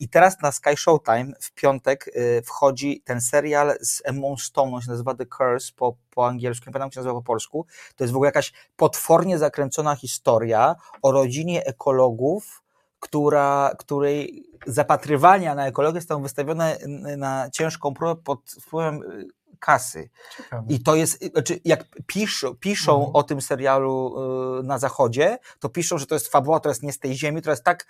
I 0.00 0.08
teraz 0.08 0.40
na 0.42 0.52
Sky 0.52 0.76
Showtime 0.76 1.32
w 1.40 1.52
piątek 1.52 2.08
y, 2.16 2.42
wchodzi 2.44 3.02
ten 3.04 3.20
serial 3.20 3.74
z 3.80 4.02
Emma 4.04 4.28
Stone, 4.38 4.72
on 4.74 4.82
się 4.82 4.90
nazywa 4.90 5.14
The 5.14 5.26
Curse 5.26 5.72
po, 5.76 5.94
po 6.18 6.26
angielsku, 6.26 6.64
nie 6.66 6.72
pamiętam 6.72 6.86
jak 6.86 6.94
się 6.94 7.00
nazywa 7.00 7.14
po 7.14 7.22
polsku. 7.22 7.66
To 7.96 8.04
jest 8.04 8.12
w 8.12 8.16
ogóle 8.16 8.28
jakaś 8.28 8.52
potwornie 8.76 9.38
zakręcona 9.38 9.94
historia 9.94 10.76
o 11.02 11.12
rodzinie 11.12 11.66
ekologów, 11.66 12.62
która, 13.00 13.72
której 13.78 14.44
zapatrywania 14.66 15.54
na 15.54 15.66
ekologię 15.66 16.00
zostały 16.00 16.22
wystawione 16.22 16.78
na 17.16 17.50
ciężką 17.50 17.94
próbę 17.94 18.22
pod 18.22 18.40
wpływem 18.50 19.02
y, 19.02 19.26
kasy. 19.58 20.10
Ciekawe. 20.36 20.64
I 20.68 20.82
to 20.82 20.96
jest, 20.96 21.24
znaczy 21.32 21.60
jak 21.64 21.84
piszą, 22.06 22.54
piszą 22.54 22.94
Mhm. 22.94 23.10
o 23.16 23.22
tym 23.22 23.40
serialu 23.40 24.14
y, 24.60 24.62
na 24.62 24.78
zachodzie, 24.78 25.38
to 25.58 25.68
piszą, 25.68 25.98
że 25.98 26.06
to 26.06 26.14
jest 26.14 26.28
fabuła, 26.28 26.58
która 26.58 26.70
jest 26.70 26.82
nie 26.82 26.92
z 26.92 26.98
tej 26.98 27.14
ziemi, 27.14 27.40
która 27.40 27.52
jest 27.52 27.64
tak 27.64 27.86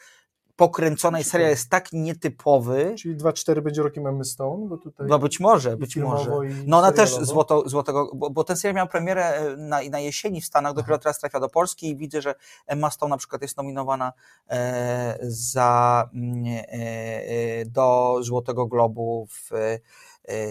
pokręcona 0.59 1.21
i 1.21 1.25
serial 1.25 1.51
jest 1.51 1.71
tak 1.71 1.92
nietypowy, 1.92 2.94
Czyli 2.99 3.16
2-4 3.16 3.61
będzie 3.61 3.83
rokiem 3.83 4.07
Emmy 4.07 4.25
Stone, 4.25 4.68
bo 4.68 4.77
tutaj 4.77 5.07
no 5.07 5.18
być 5.18 5.40
może, 5.40 5.77
być 5.77 5.97
może. 5.97 6.31
No 6.66 6.79
ona 6.79 6.92
też 6.92 7.11
złoto, 7.11 7.68
złotego, 7.68 8.11
bo, 8.14 8.31
bo 8.31 8.44
ten 8.44 8.57
serial 8.57 8.77
miał 8.77 8.88
premierę 8.88 9.25
e, 9.25 9.57
na, 9.57 9.81
na 9.90 10.01
jesieni 10.01 10.40
w 10.40 10.44
Stanach, 10.44 10.75
dopiero 10.75 10.99
teraz 10.99 11.18
trafia 11.18 11.40
do 11.40 11.49
Polski 11.49 11.88
i 11.90 11.97
widzę, 11.97 12.23
że 12.23 12.35
Emma 12.66 12.90
Stone 12.90 13.11
na 13.11 13.16
przykład 13.16 13.42
jest 13.42 13.57
nominowana 13.57 14.12
e, 14.51 15.18
za, 15.23 16.09
mm, 16.14 16.47
e, 16.47 16.62
e, 16.73 17.64
do 17.64 18.18
Złotego 18.21 18.66
Globu 18.66 19.27
w, 19.31 19.53
e, 19.53 19.79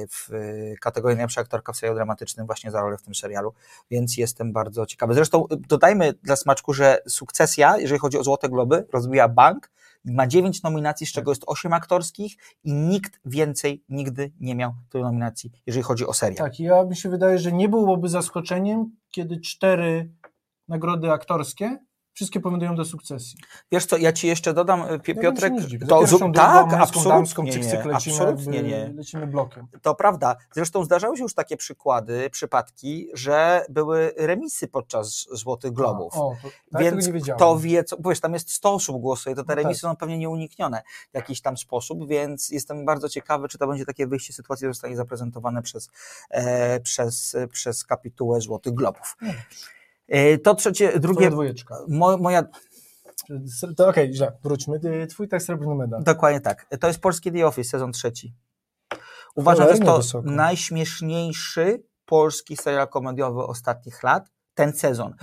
w 0.07 0.29
kategorii 0.81 1.17
najlepsza 1.17 1.41
aktorka 1.41 1.73
w 1.73 1.77
serialu 1.77 1.95
dramatycznym 1.95 2.45
właśnie 2.45 2.71
za 2.71 2.81
rolę 2.81 2.97
w 2.97 3.01
tym 3.01 3.15
serialu, 3.15 3.53
więc 3.91 4.17
jestem 4.17 4.53
bardzo 4.53 4.85
ciekawy. 4.85 5.13
Zresztą 5.13 5.45
dodajmy 5.49 6.13
dla 6.23 6.35
smaczku, 6.35 6.73
że 6.73 7.01
Sukcesja, 7.07 7.77
jeżeli 7.77 7.99
chodzi 7.99 8.17
o 8.17 8.23
Złote 8.23 8.49
Globy, 8.49 8.87
rozbija 8.93 9.27
bank 9.27 9.69
ma 10.07 10.27
dziewięć 10.27 10.63
nominacji, 10.63 11.07
z 11.07 11.11
czego 11.11 11.31
jest 11.31 11.43
osiem 11.47 11.73
aktorskich 11.73 12.35
i 12.63 12.73
nikt 12.73 13.19
więcej 13.25 13.83
nigdy 13.89 14.31
nie 14.39 14.55
miał 14.55 14.73
tylu 14.89 15.03
nominacji, 15.03 15.51
jeżeli 15.65 15.83
chodzi 15.83 16.07
o 16.07 16.13
serial. 16.13 16.37
Tak, 16.37 16.59
ja 16.59 16.83
mi 16.83 16.95
się 16.95 17.09
wydaje, 17.09 17.39
że 17.39 17.51
nie 17.51 17.69
byłoby 17.69 18.09
zaskoczeniem, 18.09 18.91
kiedy 19.11 19.39
cztery 19.39 20.11
nagrody 20.67 21.11
aktorskie 21.11 21.77
wszystkie 22.17 22.39
powodują 22.39 22.75
do 22.75 22.85
sukcesji. 22.85 23.39
Wiesz 23.71 23.85
co, 23.85 23.97
ja 23.97 24.13
ci 24.13 24.27
jeszcze 24.27 24.53
dodam, 24.53 24.81
e, 24.81 24.99
Ja 25.07 25.15
Piotrek, 25.15 25.53
nie. 25.53 25.61
Za 25.61 25.85
to 25.85 26.05
drugą, 26.05 26.31
tak, 26.31 26.71
męską, 26.71 27.03
damską, 27.03 27.43
absolutnie 27.43 27.51
cyk, 27.51 27.63
nie, 27.63 27.69
cyk, 27.69 27.85
lecimy, 27.85 28.15
absolutnie 28.15 28.63
nie. 28.63 28.93
lecimy 28.95 29.27
blokiem. 29.27 29.67
To 29.81 29.95
prawda. 29.95 30.35
Zresztą 30.53 30.83
zdarzały 30.83 31.17
się 31.17 31.23
już 31.23 31.33
takie 31.33 31.57
przykłady, 31.57 32.29
przypadki, 32.29 33.09
że 33.13 33.65
były 33.69 34.13
remisy 34.17 34.67
podczas 34.67 35.27
Złotych 35.31 35.71
Globów. 35.71 36.13
O, 36.15 36.35
to, 36.41 36.49
tak 36.71 36.81
Więc 36.81 37.07
nie 37.07 37.33
kto 37.33 37.59
wie, 37.59 37.83
co, 37.83 37.97
bo 37.97 38.09
wiesz, 38.09 38.19
tam 38.19 38.33
jest 38.33 38.51
100 38.51 38.73
osób 38.73 39.01
głosuje, 39.01 39.35
to 39.35 39.43
te 39.43 39.53
No 39.53 39.55
tak. 39.55 39.63
remisy 39.63 39.81
są 39.81 39.95
pewnie 39.95 40.17
nieuniknione 40.17 40.81
w 41.11 41.15
jakiś 41.15 41.41
tam 41.41 41.57
sposób, 41.57 42.07
więc 42.07 42.49
jestem 42.49 42.85
bardzo 42.85 43.09
ciekawy, 43.09 43.47
czy 43.47 43.57
to 43.57 43.67
będzie 43.67 43.85
takie 43.85 44.07
wyjście 44.07 44.33
sytuacji, 44.33 44.67
zostanie 44.67 44.95
zaprezentowane 44.95 45.61
przez, 45.61 45.89
e, 46.29 46.79
przez, 46.79 47.35
przez 47.51 47.85
kapitułę 47.85 48.41
Złotych 48.41 48.73
Globów. 48.73 49.17
No. 49.21 49.33
E, 50.07 50.37
to 50.37 50.55
trzecie, 50.55 50.87
Twoja 50.87 50.99
drugie, 50.99 51.29
dwójeczka. 51.29 51.75
mo, 51.87 52.17
moja, 52.17 52.43
To 53.77 53.87
okej, 53.87 54.13
źle, 54.13 54.31
wróćmy. 54.43 54.79
Ty- 54.79 55.07
Twój 55.07 55.27
tak 55.27 55.41
srebrny 55.43 55.75
medal. 55.75 56.03
Dokładnie 56.03 56.41
tak. 56.41 56.65
To 56.79 56.87
jest 56.87 56.99
polski 56.99 57.31
The 57.31 57.47
Office, 57.47 57.69
sezon 57.69 57.91
trzeci. 57.91 58.33
Uważam, 59.35 59.67
że 59.67 59.79
to 59.79 59.97
wysoko. 59.97 60.31
najśmieszniejszy 60.31 61.83
polski 62.05 62.57
serial 62.57 62.87
komediowy 62.87 63.43
ostatnich 63.43 64.03
lat, 64.03 64.29
ten 64.53 64.73
sezon. 64.73 65.15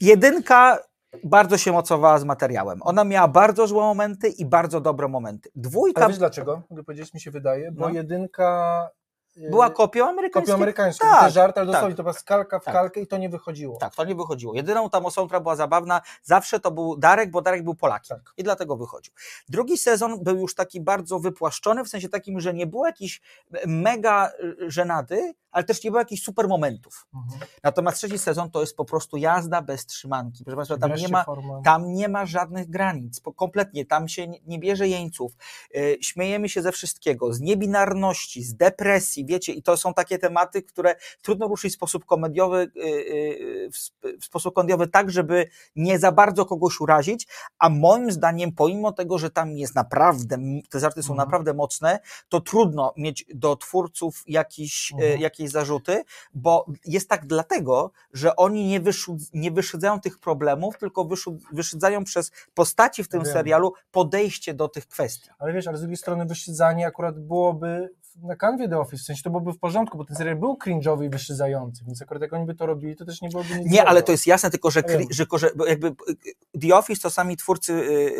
Jedynka 0.00 0.78
bardzo 1.24 1.58
się 1.58 1.72
mocowała 1.72 2.18
z 2.18 2.24
materiałem. 2.24 2.78
Ona 2.82 3.04
miała 3.04 3.28
bardzo 3.28 3.66
złe 3.66 3.80
momenty 3.82 4.28
i 4.28 4.46
bardzo 4.46 4.80
dobre 4.80 5.08
momenty. 5.08 5.50
Dwójka 5.54 6.00
Ale 6.00 6.08
wiesz 6.10 6.18
dlaczego? 6.18 6.62
Mogę 6.70 6.84
powiedzieć, 6.84 7.14
mi 7.14 7.20
się 7.20 7.30
wydaje, 7.30 7.72
bo 7.72 7.88
No. 7.88 7.94
jedynka 7.94 8.88
była 9.36 9.70
kopią 9.70 10.08
amerykańską. 10.08 10.40
kopią 10.52 10.54
amerykańską. 10.54 11.08
Tak, 11.08 11.24
to 11.24 11.30
żart, 11.30 11.58
ale 11.58 11.66
tak. 11.66 11.74
dosłownie 11.74 11.96
to 11.96 12.02
była 12.02 12.12
skalka 12.12 12.58
w 12.60 12.64
Tak. 12.64 12.74
kalkę 12.74 13.00
i 13.00 13.06
to 13.06 13.18
nie 13.18 13.28
wychodziło. 13.28 13.76
Tak, 13.76 13.94
to 13.94 14.04
nie 14.04 14.14
wychodziło. 14.14 14.54
Jedyną 14.54 14.90
tam 14.90 15.06
osobą, 15.06 15.26
która 15.26 15.40
była 15.40 15.56
zabawna, 15.56 16.00
zawsze 16.22 16.60
to 16.60 16.70
był 16.70 16.96
Darek, 16.96 17.30
bo 17.30 17.42
Darek 17.42 17.64
był 17.64 17.74
Polakiem 17.74 18.16
Tak. 18.16 18.34
i 18.36 18.42
dlatego 18.42 18.76
wychodził. 18.76 19.14
Drugi 19.48 19.78
sezon 19.78 20.22
był 20.24 20.36
już 20.36 20.54
taki 20.54 20.80
bardzo 20.80 21.18
wypłaszczony, 21.18 21.84
w 21.84 21.88
sensie 21.88 22.08
takim, 22.08 22.40
że 22.40 22.54
nie 22.54 22.66
było 22.66 22.86
jakiejś 22.86 23.20
mega 23.66 24.30
y, 24.62 24.70
żenady, 24.70 25.34
ale 25.52 25.64
też 25.64 25.84
nie 25.84 25.90
było 25.90 26.00
jakichś 26.00 26.22
super 26.22 26.48
momentów. 26.48 27.06
Mhm. 27.14 27.40
Natomiast 27.62 27.96
trzeci 27.96 28.18
sezon 28.18 28.50
to 28.50 28.60
jest 28.60 28.76
po 28.76 28.84
prostu 28.84 29.16
jazda 29.16 29.62
bez 29.62 29.86
trzymanki. 29.86 30.44
Proszę 30.44 30.56
Państwa, 30.56 30.78
tam 30.78 30.94
nie 30.94 31.08
ma, 31.08 31.24
tam 31.64 31.92
nie 31.92 32.08
ma 32.08 32.26
żadnych 32.26 32.70
granic, 32.70 33.20
kompletnie, 33.36 33.86
tam 33.86 34.08
się 34.08 34.26
nie, 34.46 34.58
bierze 34.58 34.88
jeńców. 34.88 35.32
Yy, 35.74 35.98
śmiejemy 36.00 36.48
się 36.48 36.62
ze 36.62 36.72
wszystkiego, 36.72 37.32
z 37.32 37.40
niebinarności, 37.40 38.42
z 38.42 38.54
depresji, 38.54 39.21
i 39.22 39.26
wiecie, 39.26 39.52
i 39.52 39.62
to 39.62 39.76
są 39.76 39.94
takie 39.94 40.18
tematy, 40.18 40.62
które 40.62 40.96
trudno 41.22 41.48
ruszyć 41.48 41.72
w 41.72 41.76
sposób 41.76 42.04
komediowy, 42.04 42.70
y, 42.76 42.80
y, 42.80 43.70
w 43.72 43.76
sp- 43.86 44.08
w 44.20 44.24
sposób 44.24 44.54
komediowy 44.54 44.86
tak, 44.88 45.10
żeby 45.10 45.46
nie 45.76 45.98
za 45.98 46.12
bardzo 46.12 46.46
kogoś 46.46 46.80
urazić, 46.80 47.26
a 47.58 47.68
moim 47.68 48.12
zdaniem, 48.12 48.52
pomimo 48.52 48.92
tego, 48.92 49.18
że 49.18 49.30
tam 49.30 49.56
jest 49.56 49.74
naprawdę, 49.74 50.36
te 50.70 50.80
żarty 50.80 51.02
są 51.02 51.12
Mhm. 51.12 51.26
naprawdę 51.28 51.54
mocne, 51.54 51.98
to 52.28 52.40
trudno 52.40 52.94
mieć 52.96 53.24
do 53.34 53.56
twórców 53.56 54.22
jakiś, 54.26 54.92
Mhm. 54.92 55.20
jakieś 55.20 55.50
zarzuty, 55.50 56.04
bo 56.34 56.66
jest 56.84 57.08
tak 57.08 57.26
dlatego, 57.26 57.90
że 58.12 58.36
oni 58.36 58.66
nie, 58.66 58.80
wyszud- 58.80 59.30
nie 59.34 59.50
wyszydzają 59.50 60.00
tych 60.00 60.18
problemów, 60.18 60.78
tylko 60.78 61.08
wyszydzają 61.52 62.04
przez 62.04 62.32
postaci 62.54 63.04
w 63.04 63.08
tym 63.08 63.22
Wiem. 63.24 63.32
serialu 63.32 63.72
podejście 63.90 64.54
do 64.54 64.68
tych 64.68 64.86
kwestii. 64.88 65.30
Ale 65.38 65.52
wiesz, 65.52 65.66
ale 65.68 65.76
z 65.76 65.80
drugiej 65.80 65.96
strony 65.96 66.26
wyszydzanie 66.26 66.86
akurat 66.86 67.18
byłoby 67.18 67.90
na 68.22 68.36
kanwie 68.36 68.68
The 68.68 68.78
Office, 68.78 69.04
sensie 69.12 69.22
to 69.22 69.30
byłoby 69.30 69.52
w 69.52 69.58
porządku, 69.58 69.98
bo 69.98 70.04
ten 70.04 70.16
serial 70.16 70.36
był 70.36 70.54
cringe'owy 70.64 71.04
i 71.04 71.08
wyszydzający, 71.08 71.84
więc 71.84 72.02
akurat 72.02 72.22
jak 72.22 72.32
oni 72.32 72.46
by 72.46 72.54
to 72.54 72.66
robili, 72.66 72.96
to 72.96 73.04
też 73.04 73.22
nie 73.22 73.28
byłoby 73.28 73.48
nic 73.48 73.64
Nie, 73.64 73.70
złego. 73.72 73.88
ale 73.88 74.02
to 74.02 74.12
jest 74.12 74.26
jasne, 74.26 74.50
tylko 74.50 74.70
że, 74.70 74.80
kri- 74.82 75.06
że, 75.10 75.26
że 75.38 75.50
jakby 75.68 75.86
y, 75.88 76.58
The 76.60 76.74
Office 76.76 77.02
to 77.02 77.10
sami 77.10 77.36
twórcy 77.36 77.72
y, 77.72 77.76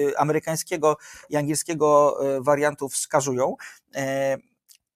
y, 0.09 0.19
amerykańskiego 0.19 0.97
i 1.31 1.37
angielskiego 1.37 2.19
y, 2.37 2.43
wariantów 2.43 2.93
wskazują. 2.95 3.57
E, 3.95 4.37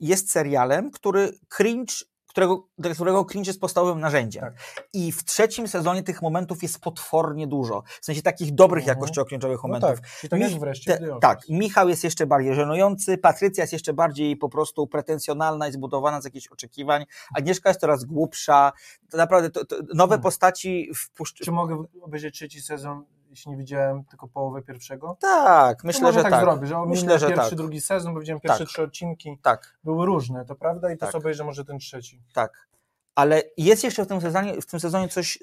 Jest 0.01 0.31
serialem, 0.31 0.91
który 0.91 1.33
cringe, 1.49 1.95
którego, 2.37 2.68
dla 2.79 2.94
którego 2.94 3.25
cringe 3.25 3.49
jest 3.51 3.61
podstawowym 3.61 4.01
narzędziem. 4.01 4.40
Tak. 4.42 4.55
I 4.92 5.12
w 5.12 5.25
trzecim 5.25 5.68
sezonie 5.68 6.03
tych 6.03 6.22
momentów 6.22 6.62
jest 6.62 6.81
potwornie 6.81 7.46
dużo. 7.46 7.83
W 8.01 8.05
sensie 8.05 8.22
takich 8.22 8.55
dobrych 8.55 8.83
Mhm. 8.83 8.99
jakościowo 8.99 9.29
cringe'owych 9.31 9.57
No 9.57 9.59
momentów. 9.62 10.01
tak, 10.01 10.11
czyli 10.20 10.31
tak 10.31 10.40
Mi- 10.40 10.61
wreszcie 10.61 10.99
Te, 10.99 11.18
tak, 11.20 11.38
Michał 11.49 11.88
jest 11.88 12.05
jeszcze 12.05 12.27
bardziej 12.27 12.55
żenujący, 12.55 13.18
Patrycja 13.18 13.62
jest 13.62 13.72
jeszcze 13.72 13.92
bardziej 13.92 14.37
po 14.37 14.49
prostu 14.49 14.87
pretensjonalna 14.87 15.68
i 15.68 15.72
zbudowana 15.72 16.20
z 16.20 16.25
jakichś 16.25 16.49
oczekiwań, 16.49 17.05
Agnieszka 17.35 17.70
jest 17.70 17.81
coraz 17.81 18.05
głupsza, 18.05 18.72
to 19.11 19.16
naprawdę 19.16 19.51
to, 19.51 19.64
to 19.64 19.77
nowe 19.94 20.11
Hmm. 20.12 20.22
postaci 20.22 20.90
wpuszcz... 20.96 21.44
Czy 21.44 21.53
mogę 21.53 21.85
obejrzeć 22.03 22.35
trzeci 22.35 22.61
sezon, 22.62 23.05
jeśli 23.31 23.51
nie 23.51 23.57
widziałem 23.57 24.05
tylko 24.05 24.29
połowę 24.29 24.62
pierwszego? 24.62 25.17
Tak, 25.21 25.85
myślę, 25.85 26.12
że 26.12 26.23
tak, 26.23 26.31
tak. 26.33 26.41
zrobię, 26.41 26.67
że 26.67 26.87
Myślę, 26.87 27.19
że 27.19 27.27
pierwszy, 27.29 27.51
tak. 27.51 27.59
drugi 27.59 27.81
sezon, 27.81 28.15
bo 28.15 28.21
widziałem 28.21 28.41
pierwsze 28.41 28.59
Tak. 28.59 28.69
trzy 28.69 28.83
odcinki, 28.83 29.39
Tak, 29.43 29.79
były 29.85 30.07
różne, 30.07 30.45
to 30.45 30.55
prawda? 30.55 30.93
I 30.93 30.97
to 30.97 31.01
Tak. 31.01 31.12
sobie 31.12 31.23
obejrzę 31.23 31.45
może 31.45 31.65
ten 31.65 31.79
trzeci. 31.79 32.23
tak. 32.35 32.67
Ale 33.15 33.43
jest 33.57 33.85
jeszcze 33.85 34.05
w 34.05 34.09
tym 34.09 34.21
sezonie, 34.21 34.61
w 34.61 34.67
tym 34.67 34.81
sezonie 34.81 35.09
coś, 35.09 35.39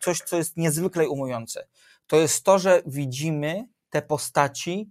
coś, 0.00 0.18
co 0.18 0.36
jest 0.36 0.56
niezwykle 0.56 1.08
umujące. 1.08 1.66
To 2.06 2.16
jest 2.16 2.44
to, 2.44 2.58
że 2.58 2.82
widzimy 2.86 3.68
te 3.90 4.02
postaci 4.02 4.90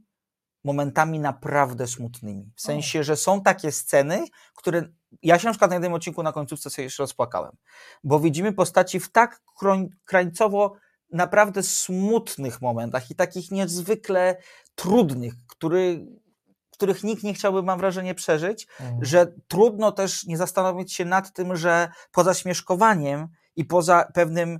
momentami 0.63 1.19
naprawdę 1.19 1.88
smutnymi. 1.88 2.51
W 2.56 2.62
sensie, 2.62 3.03
że 3.03 3.15
są 3.17 3.41
takie 3.41 3.71
sceny, 3.71 4.25
które. 4.56 4.84
Ja 5.21 5.39
się 5.39 5.47
na 5.47 5.51
przykład 5.51 5.71
na 5.71 5.75
jednym 5.75 5.93
odcinku 5.93 6.23
na 6.23 6.32
końcówce 6.32 6.69
sobie 6.69 6.84
jeszcze 6.84 7.03
rozpłakałem, 7.03 7.51
bo 8.03 8.19
widzimy 8.19 8.53
postaci 8.53 8.99
w 8.99 9.12
tak 9.12 9.41
krańcowo 10.06 10.75
naprawdę 11.13 11.63
smutnych 11.63 12.62
momentach 12.62 13.12
i 13.12 13.15
takich 13.15 13.52
niezwykle 13.52 14.38
trudnych, 14.76 15.34
który, 15.47 16.06
których 16.71 17.04
nikt 17.04 17.23
nie 17.23 17.34
chciałby, 17.34 17.63
mam 17.63 17.80
wrażenie, 17.80 18.15
przeżyć, 18.15 18.67
Mhm. 18.80 19.06
że 19.06 19.34
trudno 19.47 19.91
też 19.91 20.26
nie 20.26 20.38
zastanowić 20.38 20.93
się 20.93 21.06
nad 21.06 21.34
tym, 21.34 21.56
że 21.56 21.89
poza 22.12 22.34
śmieszkowaniem 22.34 23.28
i 23.56 23.65
poza 23.65 24.06
pewnym 24.13 24.60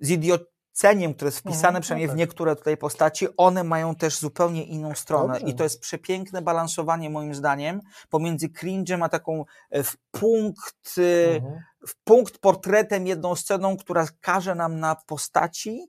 zidioceniem, 0.00 1.14
które 1.14 1.28
jest 1.28 1.38
wpisane 1.38 1.68
Mhm, 1.68 1.82
przynajmniej 1.82 2.08
w 2.08 2.10
tak. 2.10 2.18
niektóre 2.18 2.56
tutaj 2.56 2.76
postaci, 2.76 3.26
one 3.36 3.64
mają 3.64 3.94
też 3.94 4.18
zupełnie 4.18 4.64
inną 4.64 4.94
stronę 4.94 5.34
Dobrze. 5.34 5.48
i 5.48 5.54
to 5.54 5.64
jest 5.64 5.80
przepiękne 5.80 6.42
balansowanie 6.42 7.10
moim 7.10 7.34
zdaniem 7.34 7.80
pomiędzy 8.10 8.48
cringe'em 8.48 9.04
a 9.04 9.08
taką 9.08 9.44
e, 9.70 9.82
w 9.82 9.96
punkt, 10.10 10.94
e, 10.98 11.34
Mhm. 11.36 11.60
W 11.88 11.96
punkt 12.04 12.38
portretem, 12.38 13.06
jedną 13.06 13.34
sceną, 13.34 13.76
która 13.76 14.06
każe 14.20 14.54
nam 14.54 14.80
na 14.80 14.96
postaci 15.06 15.88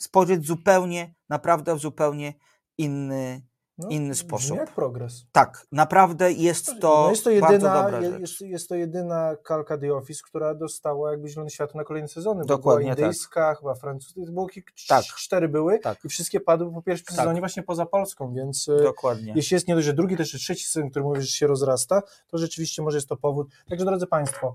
spojrzeć 0.00 0.46
zupełnie, 0.46 1.14
naprawdę 1.28 1.74
w 1.74 1.78
zupełnie 1.78 2.34
inny, 2.78 3.42
No, 3.78 3.88
inny 3.88 4.14
sposób. 4.14 4.56
jak 4.56 4.74
progres. 4.74 5.26
Tak, 5.32 5.66
naprawdę 5.72 6.32
jest 6.32 6.66
to, 6.80 7.02
no 7.02 7.10
jest 7.10 7.24
to 7.24 7.30
bardzo 7.40 7.52
jedyna, 7.52 7.82
dobra 7.82 8.00
je- 8.00 8.10
rzecz. 8.10 8.20
jest, 8.20 8.40
jest 8.40 8.68
to 8.68 8.74
jedyna 8.74 9.36
kalka 9.44 9.78
The 9.78 9.94
Office, 9.94 10.20
która 10.24 10.54
dostała 10.54 11.10
jakby 11.10 11.28
zielone 11.28 11.50
światło 11.50 11.78
na 11.80 11.84
kolejne 11.84 12.08
sezony. 12.08 12.44
Dokładnie 12.44 12.84
była 12.84 12.94
tak. 12.96 12.98
indyjska, 13.04 13.54
chyba 13.54 13.74
francuska, 13.74 14.20
było 14.32 14.46
kilk- 14.46 14.86
Tak. 14.88 15.04
cztery 15.04 15.48
były 15.48 15.78
Tak. 15.78 16.04
i 16.04 16.08
wszystkie 16.08 16.40
padły 16.40 16.72
po 16.72 16.82
pierwszym 16.82 17.06
Tak. 17.06 17.16
sezonie 17.16 17.40
właśnie 17.40 17.62
poza 17.62 17.86
Polską, 17.86 18.34
więc 18.34 18.68
e, 18.68 18.82
Dokładnie. 18.82 19.32
jeśli 19.36 19.54
jest 19.54 19.68
nie 19.68 19.74
dość, 19.74 19.86
że 19.86 19.92
drugi, 19.92 20.16
jeszcze 20.18 20.38
trzeci 20.38 20.64
sezon, 20.64 20.90
który 20.90 21.04
mówisz, 21.04 21.24
że 21.24 21.30
się 21.32 21.46
rozrasta, 21.46 22.02
to 22.28 22.38
rzeczywiście 22.38 22.82
może 22.82 22.96
jest 22.96 23.08
to 23.08 23.16
powód. 23.16 23.48
Także 23.68 23.84
drodzy 23.84 24.06
Państwo, 24.06 24.54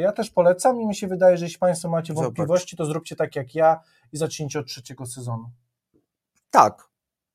ja 0.00 0.12
też 0.12 0.30
polecam 0.30 0.80
i 0.80 0.86
mi 0.86 0.94
się 0.94 1.06
wydaje, 1.08 1.36
że 1.38 1.44
jeśli 1.44 1.58
Państwo 1.58 1.88
macie 1.88 2.14
wątpliwości, 2.14 2.76
to 2.76 2.84
zróbcie 2.86 3.16
tak 3.16 3.36
jak 3.36 3.54
ja 3.54 3.80
i 4.12 4.16
zacznijcie 4.16 4.58
od 4.58 4.66
trzeciego 4.66 5.06
sezonu. 5.06 5.50
Tak. 6.50 6.90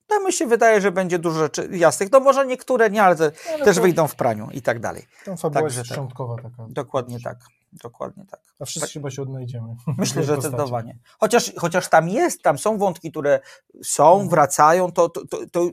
To 0.07 0.19
mi 0.25 0.33
się 0.33 0.47
wydaje, 0.47 0.81
że 0.81 0.91
będzie 0.91 1.19
dużo 1.19 1.39
rzeczy 1.39 1.69
jasnych. 1.71 2.11
No 2.11 2.19
może 2.19 2.45
niektóre 2.45 2.89
nie, 2.89 3.03
ale 3.03 3.15
te 3.15 3.31
Ale 3.53 3.65
też 3.65 3.75
to- 3.75 3.81
wyjdą 3.81 4.07
w 4.07 4.15
praniu 4.15 4.47
i 4.51 4.61
tak 4.61 4.79
dalej. 4.79 5.03
Tą 5.25 5.37
fabuła 5.37 5.61
Także 5.61 5.79
jest 5.79 5.89
tak. 5.89 5.95
szczątkowa 5.95 6.35
taka. 6.35 6.65
Dokładnie 6.69 7.19
tak. 7.19 7.37
Dokładnie 7.83 8.25
tak. 8.31 8.39
A 8.59 8.65
wszyscy 8.65 8.89
chyba 8.93 9.11
się 9.11 9.21
odnajdziemy. 9.21 9.75
Myślę, 9.97 10.23
że 10.23 10.33
zdecydowanie. 10.33 10.97
Chociaż, 11.19 11.51
chociaż 11.57 11.87
tam 11.89 12.09
jest, 12.09 12.41
tam 12.41 12.57
są 12.57 12.77
wątki, 12.77 13.11
które 13.11 13.39
są, 13.83 14.11
Mhm. 14.11 14.29
wracają, 14.29 14.91
to, 14.91 15.09
to, 15.09 15.27
to, 15.27 15.37
to 15.51 15.69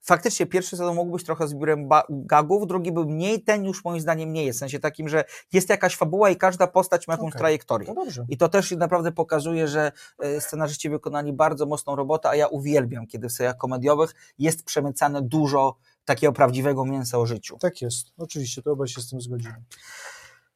faktycznie 0.00 0.46
pierwszy 0.46 0.70
sezon 0.76 0.94
mógł 0.96 1.12
być 1.12 1.24
trochę 1.24 1.48
zbiorem 1.48 1.88
gagów, 2.10 2.66
drugi 2.66 2.92
był 2.92 3.04
mniej, 3.04 3.42
ten 3.42 3.64
już 3.64 3.84
moim 3.84 4.00
zdaniem 4.00 4.32
nie 4.32 4.44
jest. 4.44 4.58
W 4.58 4.60
sensie 4.60 4.78
takim, 4.78 5.08
że 5.08 5.24
jest 5.52 5.68
jakaś 5.68 5.96
fabuła 5.96 6.30
i 6.30 6.36
każda 6.36 6.66
postać 6.66 7.08
ma 7.08 7.14
jakąś 7.14 7.28
Okej. 7.28 7.38
trajektorię. 7.38 7.94
No. 7.94 8.04
I 8.28 8.36
to 8.36 8.48
też 8.48 8.70
naprawdę 8.70 9.12
pokazuje, 9.12 9.68
że 9.68 9.92
e, 10.18 10.40
scenarzyści 10.40 10.90
wykonali 10.90 11.32
bardzo 11.32 11.66
mocną 11.66 11.96
robotę, 11.96 12.28
a 12.28 12.36
ja 12.36 12.46
uwielbiam, 12.46 13.06
kiedy 13.06 13.28
w 13.28 13.32
seriach 13.32 13.56
komediowych 13.56 14.14
jest 14.38 14.64
przemycane 14.64 15.22
dużo 15.22 15.76
takiego 16.04 16.32
prawdziwego 16.32 16.84
mięsa 16.84 17.18
o 17.18 17.26
życiu. 17.26 17.58
Tak 17.58 17.82
jest. 17.82 18.06
Oczywiście, 18.16 18.62
to 18.62 18.72
obaj 18.72 18.88
się 18.88 19.00
z 19.00 19.10
tym 19.10 19.20
zgodzimy. 19.20 19.54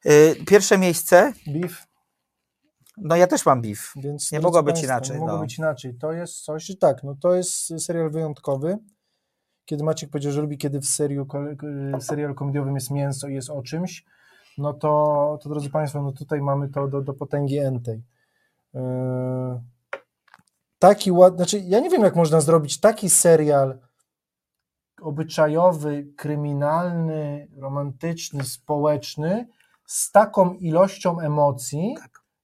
E, 0.05 0.35
Pierwsze 0.35 0.77
miejsce, 0.77 1.33
Beef, 1.47 1.87
no 2.97 3.15
ja 3.15 3.27
też 3.27 3.45
mam 3.45 3.61
beef. 3.61 3.93
więc... 3.95 4.31
Nie 4.31 4.39
mogło 4.39 4.63
być 4.63 4.83
inaczej, 4.83 5.13
Nie 5.15 5.19
mogło 5.19 5.35
no. 5.35 5.41
być 5.41 5.57
inaczej. 5.57 5.93
To 5.95 6.11
jest 6.11 6.39
coś, 6.41 6.71
tak, 6.79 7.03
no 7.03 7.15
to 7.21 7.35
jest 7.35 7.81
serial 7.85 8.09
wyjątkowy. 8.11 8.77
Kiedy 9.69 9.83
Maciek 9.83 10.09
powiedział, 10.09 10.31
że 10.31 10.41
lubi, 10.41 10.57
kiedy 10.57 10.79
w 10.79 10.85
seriu, 10.85 11.27
serialu 11.99 12.35
komediowym 12.35 12.75
jest 12.75 12.91
mięso 12.91 13.27
i 13.27 13.33
jest 13.33 13.49
o 13.49 13.61
czymś, 13.61 14.05
no 14.57 14.73
to, 14.73 15.39
to 15.41 15.49
drodzy 15.49 15.69
Państwo, 15.69 16.01
no 16.01 16.11
tutaj 16.11 16.41
mamy 16.41 16.69
to 16.69 16.87
do, 16.87 17.01
do 17.01 17.13
potęgi 17.13 17.57
entej. 17.57 18.03
Yy, 18.73 18.81
taki 20.79 21.11
ład, 21.11 21.35
znaczy 21.35 21.59
ja 21.59 21.79
nie 21.79 21.89
wiem, 21.89 22.01
jak 22.01 22.15
można 22.15 22.41
zrobić 22.41 22.79
taki 22.79 23.09
serial 23.09 23.79
obyczajowy, 25.01 26.07
kryminalny, 26.17 27.47
romantyczny, 27.57 28.43
społeczny 28.43 29.47
z 29.85 30.11
taką 30.11 30.53
ilością 30.53 31.19
emocji, 31.19 31.97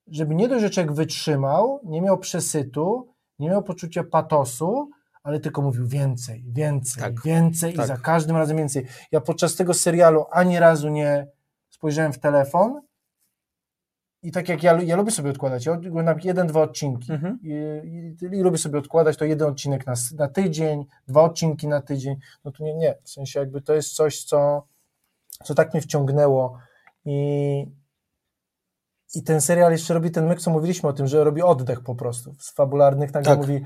żeby 0.08 0.36
nie 0.36 0.48
dość, 0.48 0.76
że 0.76 0.86
wytrzymał, 0.86 1.80
nie 1.84 2.02
miał 2.02 2.18
przesytu, 2.18 3.14
nie 3.40 3.50
miał 3.50 3.64
poczucia 3.64 4.04
patosu, 4.04 4.90
ale 5.26 5.40
tylko 5.40 5.62
mówił 5.62 5.88
więcej, 5.88 6.44
więcej, 6.48 7.04
Tak. 7.04 7.24
więcej 7.24 7.74
Tak. 7.74 7.86
i 7.86 7.88
za 7.88 7.98
każdym 7.98 8.36
razem 8.38 8.58
więcej. 8.58 8.86
Ja 9.12 9.22
podczas 9.22 9.56
tego 9.56 9.74
serialu 9.74 10.26
ani 10.32 10.60
razu 10.60 10.90
nie 10.90 11.28
spojrzałem 11.70 12.14
w 12.14 12.20
telefon 12.20 12.82
i 14.22 14.32
tak 14.32 14.50
jak 14.50 14.64
ja, 14.64 14.82
ja 14.82 14.96
lubię 14.96 15.12
sobie 15.12 15.30
odkładać, 15.30 15.66
ja 15.66 15.74
oglądam 15.74 16.20
jeden, 16.24 16.48
dwa 16.48 16.62
odcinki 16.62 17.12
Mhm. 17.14 17.40
i, 17.44 17.54
i, 18.22 18.26
i 18.26 18.42
lubię 18.42 18.58
sobie 18.58 18.80
odkładać 18.80 19.18
to 19.18 19.26
jeden 19.26 19.48
odcinek 19.48 19.88
na, 19.88 19.94
na 20.18 20.28
tydzień, 20.28 20.86
dwa 21.08 21.22
odcinki 21.22 21.68
na 21.68 21.82
tydzień, 21.82 22.16
no 22.46 22.52
to 22.52 22.64
nie, 22.64 22.76
nie, 22.76 22.96
w 23.04 23.10
sensie 23.10 23.40
jakby 23.40 23.62
to 23.62 23.74
jest 23.74 23.94
coś, 23.96 24.24
co, 24.24 24.68
co 25.44 25.56
tak 25.56 25.74
mnie 25.74 25.82
wciągnęło 25.82 26.58
i, 27.06 27.66
i 29.16 29.24
ten 29.24 29.42
serial 29.42 29.72
jeszcze 29.72 29.94
robi 29.94 30.12
ten 30.12 30.28
myk, 30.28 30.40
co 30.42 30.52
mówiliśmy 30.52 30.90
o 30.90 30.94
tym, 30.94 31.08
że 31.08 31.24
robi 31.24 31.42
oddech 31.42 31.82
po 31.84 31.96
prostu, 31.96 32.34
z 32.40 32.52
fabularnych 32.54 33.14
nagle 33.14 33.30
Tak. 33.32 33.40
mówi 33.40 33.64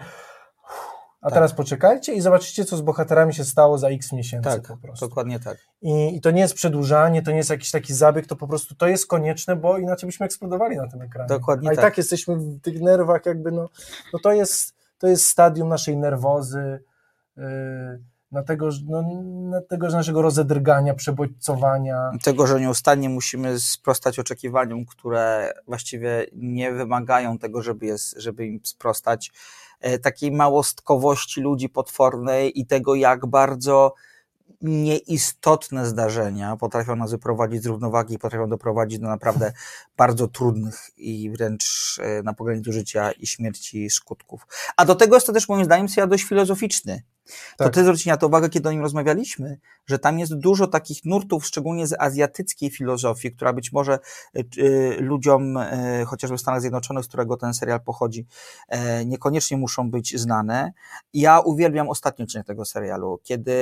a 1.21 1.25
Tak. 1.25 1.33
teraz 1.33 1.53
poczekajcie 1.53 2.13
i 2.13 2.21
zobaczycie, 2.21 2.65
co 2.65 2.77
z 2.77 2.81
bohaterami 2.81 3.33
się 3.33 3.43
stało 3.43 3.77
za 3.77 3.89
x 3.89 4.11
miesięcy 4.13 4.49
Tak, 4.49 4.67
po 4.67 4.77
prostu. 4.77 5.07
dokładnie 5.07 5.39
tak. 5.39 5.57
I, 5.81 6.15
I 6.15 6.21
to 6.21 6.31
nie 6.31 6.41
jest 6.41 6.53
przedłużanie, 6.53 7.21
to 7.21 7.31
nie 7.31 7.37
jest 7.37 7.49
jakiś 7.49 7.71
taki 7.71 7.93
zabieg, 7.93 8.27
to 8.27 8.35
po 8.35 8.47
prostu 8.47 8.75
to 8.75 8.87
jest 8.87 9.07
konieczne, 9.07 9.55
bo 9.55 9.77
inaczej 9.77 10.07
byśmy 10.07 10.25
eksplodowali 10.25 10.77
na 10.77 10.87
tym 10.87 11.01
ekranie. 11.01 11.29
Dokładnie 11.29 11.69
A 11.69 11.73
i 11.73 11.75
tak. 11.75 11.85
tak 11.85 11.97
jesteśmy 11.97 12.35
w 12.35 12.61
tych 12.61 12.81
nerwach, 12.81 13.25
jakby, 13.25 13.51
no, 13.51 13.69
no 14.13 14.19
to, 14.23 14.31
jest, 14.31 14.75
to 14.97 15.07
jest 15.07 15.25
stadium 15.25 15.69
naszej 15.69 15.97
nerwozy, 15.97 16.83
yy, 17.37 17.43
na 18.31 18.43
tego, 18.43 18.69
no, 18.85 19.23
na 19.49 19.61
tego 19.61 19.87
naszego 19.87 20.21
rozedrgania, 20.21 20.93
przebodźcowania. 20.93 22.11
Tego, 22.23 22.47
że 22.47 22.59
nieustannie 22.59 23.09
musimy 23.09 23.59
sprostać 23.59 24.19
oczekiwaniom, 24.19 24.85
które 24.85 25.53
właściwie 25.67 26.25
nie 26.33 26.71
wymagają 26.71 27.37
tego, 27.37 27.61
żeby, 27.61 27.85
jest, 27.85 28.17
żeby 28.17 28.47
im 28.47 28.59
sprostać. 28.63 29.31
E, 29.79 29.99
Takiej 29.99 30.31
małostkowości 30.31 31.41
ludzi 31.41 31.69
potwornej 31.69 32.59
i 32.59 32.65
tego, 32.65 32.95
jak 32.95 33.25
bardzo 33.25 33.93
nieistotne 34.61 35.85
zdarzenia 35.85 36.57
potrafią 36.57 36.95
nas 36.95 37.11
wyprowadzić 37.11 37.63
z 37.63 37.65
równowagi 37.65 38.13
i 38.13 38.19
potrafią 38.19 38.49
doprowadzić 38.49 38.99
do 38.99 39.07
naprawdę 39.07 39.53
bardzo 39.97 40.27
trudnych 40.27 40.89
i 40.97 41.31
wręcz 41.31 41.97
e, 42.03 42.23
na 42.23 42.33
pograniczu 42.33 42.71
życia 42.71 43.11
i 43.11 43.27
śmierci 43.27 43.89
skutków. 43.89 44.47
A 44.77 44.85
do 44.85 44.95
tego 44.95 45.15
jest 45.15 45.27
to 45.27 45.33
też 45.33 45.49
moim 45.49 45.65
zdaniem 45.65 45.87
dość 46.07 46.23
filozoficzny. 46.23 47.01
To 47.57 47.63
Tak. 47.63 47.73
ty 47.73 47.83
zwrócić 47.83 48.05
na 48.05 48.17
to 48.17 48.27
uwagę, 48.27 48.49
kiedy 48.49 48.69
o 48.69 48.71
nim 48.71 48.81
rozmawialiśmy, 48.81 49.57
że 49.87 49.99
tam 49.99 50.19
jest 50.19 50.35
dużo 50.35 50.67
takich 50.67 51.05
nurtów, 51.05 51.45
szczególnie 51.45 51.87
z 51.87 51.95
azjatyckiej 51.99 52.69
filozofii, 52.69 53.31
która 53.31 53.53
być 53.53 53.71
może 53.71 53.99
y, 54.37 54.45
y, 54.57 54.97
ludziom, 54.99 55.57
y, 55.57 56.05
chociażby 56.07 56.37
w 56.37 56.41
Stanach 56.41 56.61
Zjednoczonych, 56.61 57.05
z 57.05 57.07
którego 57.07 57.37
ten 57.37 57.53
serial 57.53 57.81
pochodzi, 57.81 58.25
e, 58.67 59.05
niekoniecznie 59.05 59.57
muszą 59.57 59.91
być 59.91 60.19
znane. 60.19 60.73
Ja 61.13 61.39
uwielbiam 61.39 61.89
ostatni 61.89 62.23
odcinek 62.23 62.47
tego 62.47 62.65
serialu, 62.65 63.19
kiedy 63.23 63.53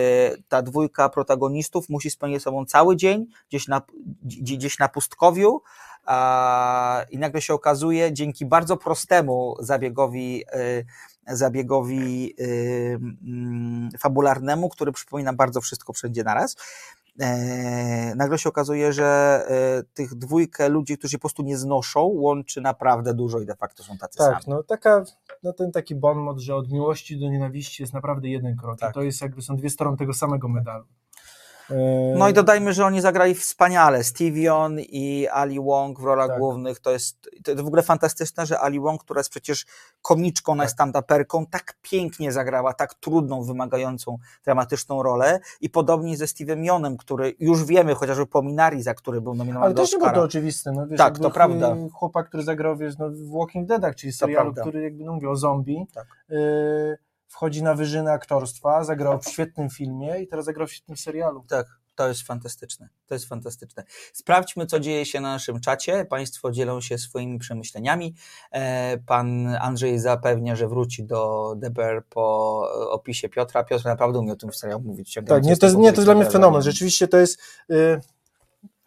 ta 0.47 0.61
dwójka 0.61 1.09
protagonistów 1.09 1.89
musi 1.89 2.09
spędzić 2.09 2.43
sobą 2.43 2.65
cały 2.65 2.95
dzień 2.95 3.25
gdzieś 3.49 3.67
na, 3.67 3.81
gdzie- 4.23 4.57
gdzieś 4.57 4.79
na 4.79 4.89
pustkowiu, 4.89 5.61
a, 6.05 7.05
i 7.11 7.17
nagle 7.17 7.41
się 7.41 7.53
okazuje, 7.53 8.13
dzięki 8.13 8.45
bardzo 8.45 8.77
prostemu 8.77 9.55
zabiegowi, 9.59 10.43
zabiegowi 11.27 12.35
mm, 12.39 13.89
fabularnemu, 13.99 14.69
który 14.69 14.91
przypomina 14.91 15.33
bardzo 15.33 15.61
wszystko 15.61 15.93
wszędzie 15.93 16.23
naraz, 16.23 16.55
e, 17.19 18.15
nagle 18.15 18.37
się 18.37 18.49
okazuje, 18.49 18.93
że 18.93 19.05
e, 19.49 19.83
tych 19.93 20.15
dwójkę 20.15 20.69
ludzi, 20.69 20.97
którzy 20.97 21.11
się 21.11 21.17
po 21.17 21.21
prostu 21.21 21.43
nie 21.43 21.57
znoszą, 21.57 22.01
łączy 22.01 22.61
naprawdę 22.61 23.13
dużo 23.13 23.39
i 23.39 23.45
de 23.45 23.55
facto 23.55 23.83
są 23.83 23.97
tacy 23.97 24.17
Tak, 24.17 24.43
sami. 24.43 24.43
no 24.47 24.63
taka, 24.63 25.03
no 25.43 25.53
ten 25.53 25.71
taki 25.71 25.95
bon 25.95 26.17
mot, 26.17 26.39
że 26.39 26.55
od 26.55 26.71
miłości 26.71 27.19
do 27.19 27.29
nienawiści 27.29 27.83
jest 27.83 27.93
naprawdę 27.93 28.27
jeden 28.27 28.55
krok. 28.55 28.79
Tak. 28.79 28.93
To 28.93 29.01
jest 29.01 29.21
jakby, 29.21 29.41
są 29.41 29.55
dwie 29.55 29.69
strony 29.69 29.97
tego 29.97 30.13
samego 30.13 30.47
medalu. 30.47 30.85
E, 31.71 31.75
No 32.17 32.29
i 32.29 32.33
dodajmy, 32.33 32.73
że 32.73 32.85
oni 32.85 33.01
zagrali 33.01 33.35
wspaniale. 33.35 34.03
Stevion 34.03 34.79
i 34.79 35.27
Ali 35.31 35.59
Wong 35.59 35.99
w 35.99 36.03
rolach 36.03 36.27
Tak. 36.27 36.39
głównych. 36.39 36.79
To 36.79 36.91
jest, 36.91 37.29
to 37.43 37.51
jest 37.51 37.63
w 37.63 37.67
ogóle 37.67 37.83
fantastyczne, 37.83 38.45
że 38.45 38.59
Ali 38.59 38.79
Wong, 38.79 39.03
która 39.03 39.19
jest 39.19 39.29
przecież 39.29 39.65
komiczką, 40.01 40.55
na 40.55 40.63
Tak. 40.65 40.73
stand-uperką, 40.73 41.45
tak 41.51 41.73
pięknie 41.81 42.31
zagrała, 42.31 42.73
tak 42.73 42.93
trudną, 42.93 43.43
wymagającą, 43.43 44.17
dramatyczną 44.45 45.03
rolę. 45.03 45.39
I 45.61 45.69
podobnie 45.69 46.17
ze 46.17 46.25
Steve'em 46.25 46.63
Yonem, 46.65 46.97
który 46.97 47.35
już 47.39 47.65
wiemy, 47.65 47.95
chociażby 47.95 48.25
po 48.25 48.41
Minari, 48.41 48.81
za 48.83 48.93
który 48.93 49.21
był 49.21 49.33
nominowany 49.35 49.65
Ale 49.65 49.73
do 49.75 49.81
też 49.81 49.91
nie 49.91 49.97
było 49.97 50.07
Oscara. 50.07 50.21
to 50.21 50.25
oczywiste. 50.25 50.71
No, 50.71 50.87
wiesz, 50.87 50.97
Tak, 50.97 51.19
to 51.19 51.31
prawda. 51.31 51.75
Chłopak, 51.93 52.27
który 52.27 52.43
zagrał 52.43 52.77
wiesz, 52.77 52.97
no, 52.97 53.09
w 53.09 53.31
Walking 53.37 53.67
Deadach, 53.67 53.95
czyli 53.95 54.13
serialu, 54.13 54.53
który 54.53 54.81
jakby 54.81 55.03
no, 55.03 55.13
mówię 55.13 55.29
o 55.29 55.35
zombie, 55.35 55.87
Tak. 55.93 56.05
y, 56.31 56.97
wchodzi 57.27 57.63
na 57.63 57.73
wyżyny 57.73 58.11
aktorstwa, 58.11 58.83
zagrał 58.83 59.19
w 59.19 59.27
świetnym 59.27 59.69
filmie 59.69 60.19
i 60.19 60.27
teraz 60.27 60.45
zagrał 60.45 60.67
w 60.67 60.71
świetnym 60.71 60.97
serialu. 60.97 61.45
Tak, 61.47 61.67
to 61.95 62.07
jest 62.07 62.21
fantastyczne. 62.21 62.89
To 63.07 63.15
jest 63.15 63.25
fantastyczne. 63.25 63.83
Sprawdźmy, 64.13 64.65
co 64.65 64.79
dzieje 64.79 65.05
się 65.05 65.19
na 65.19 65.31
naszym 65.31 65.59
czacie. 65.59 66.05
Państwo 66.05 66.51
dzielą 66.51 66.81
się 66.81 66.97
swoimi 66.97 67.39
przemyśleniami. 67.39 68.15
E, 68.51 68.97
Pan 68.97 69.47
Andrzej 69.61 69.99
zapewnia, 69.99 70.55
że 70.55 70.67
wróci 70.67 71.03
do 71.03 71.53
DBR 71.57 72.05
po 72.09 72.61
opisie 72.91 73.29
Piotra. 73.29 73.63
Piotr 73.63 73.85
naprawdę 73.85 74.19
umie 74.19 74.33
o 74.33 74.35
tym 74.35 74.51
w 74.51 74.55
serialu 74.55 74.83
mówić. 74.83 75.19
Tak, 75.27 75.43
nie, 75.43 75.57
to, 75.57 75.67
nie, 75.67 75.91
to 75.91 76.01
jest 76.01 76.07
dla 76.07 76.15
mnie 76.15 76.25
fenomen. 76.25 76.61
Rzeczywiście 76.61 77.07
to 77.07 77.17
jest. 77.17 77.39
Y, 77.71 78.01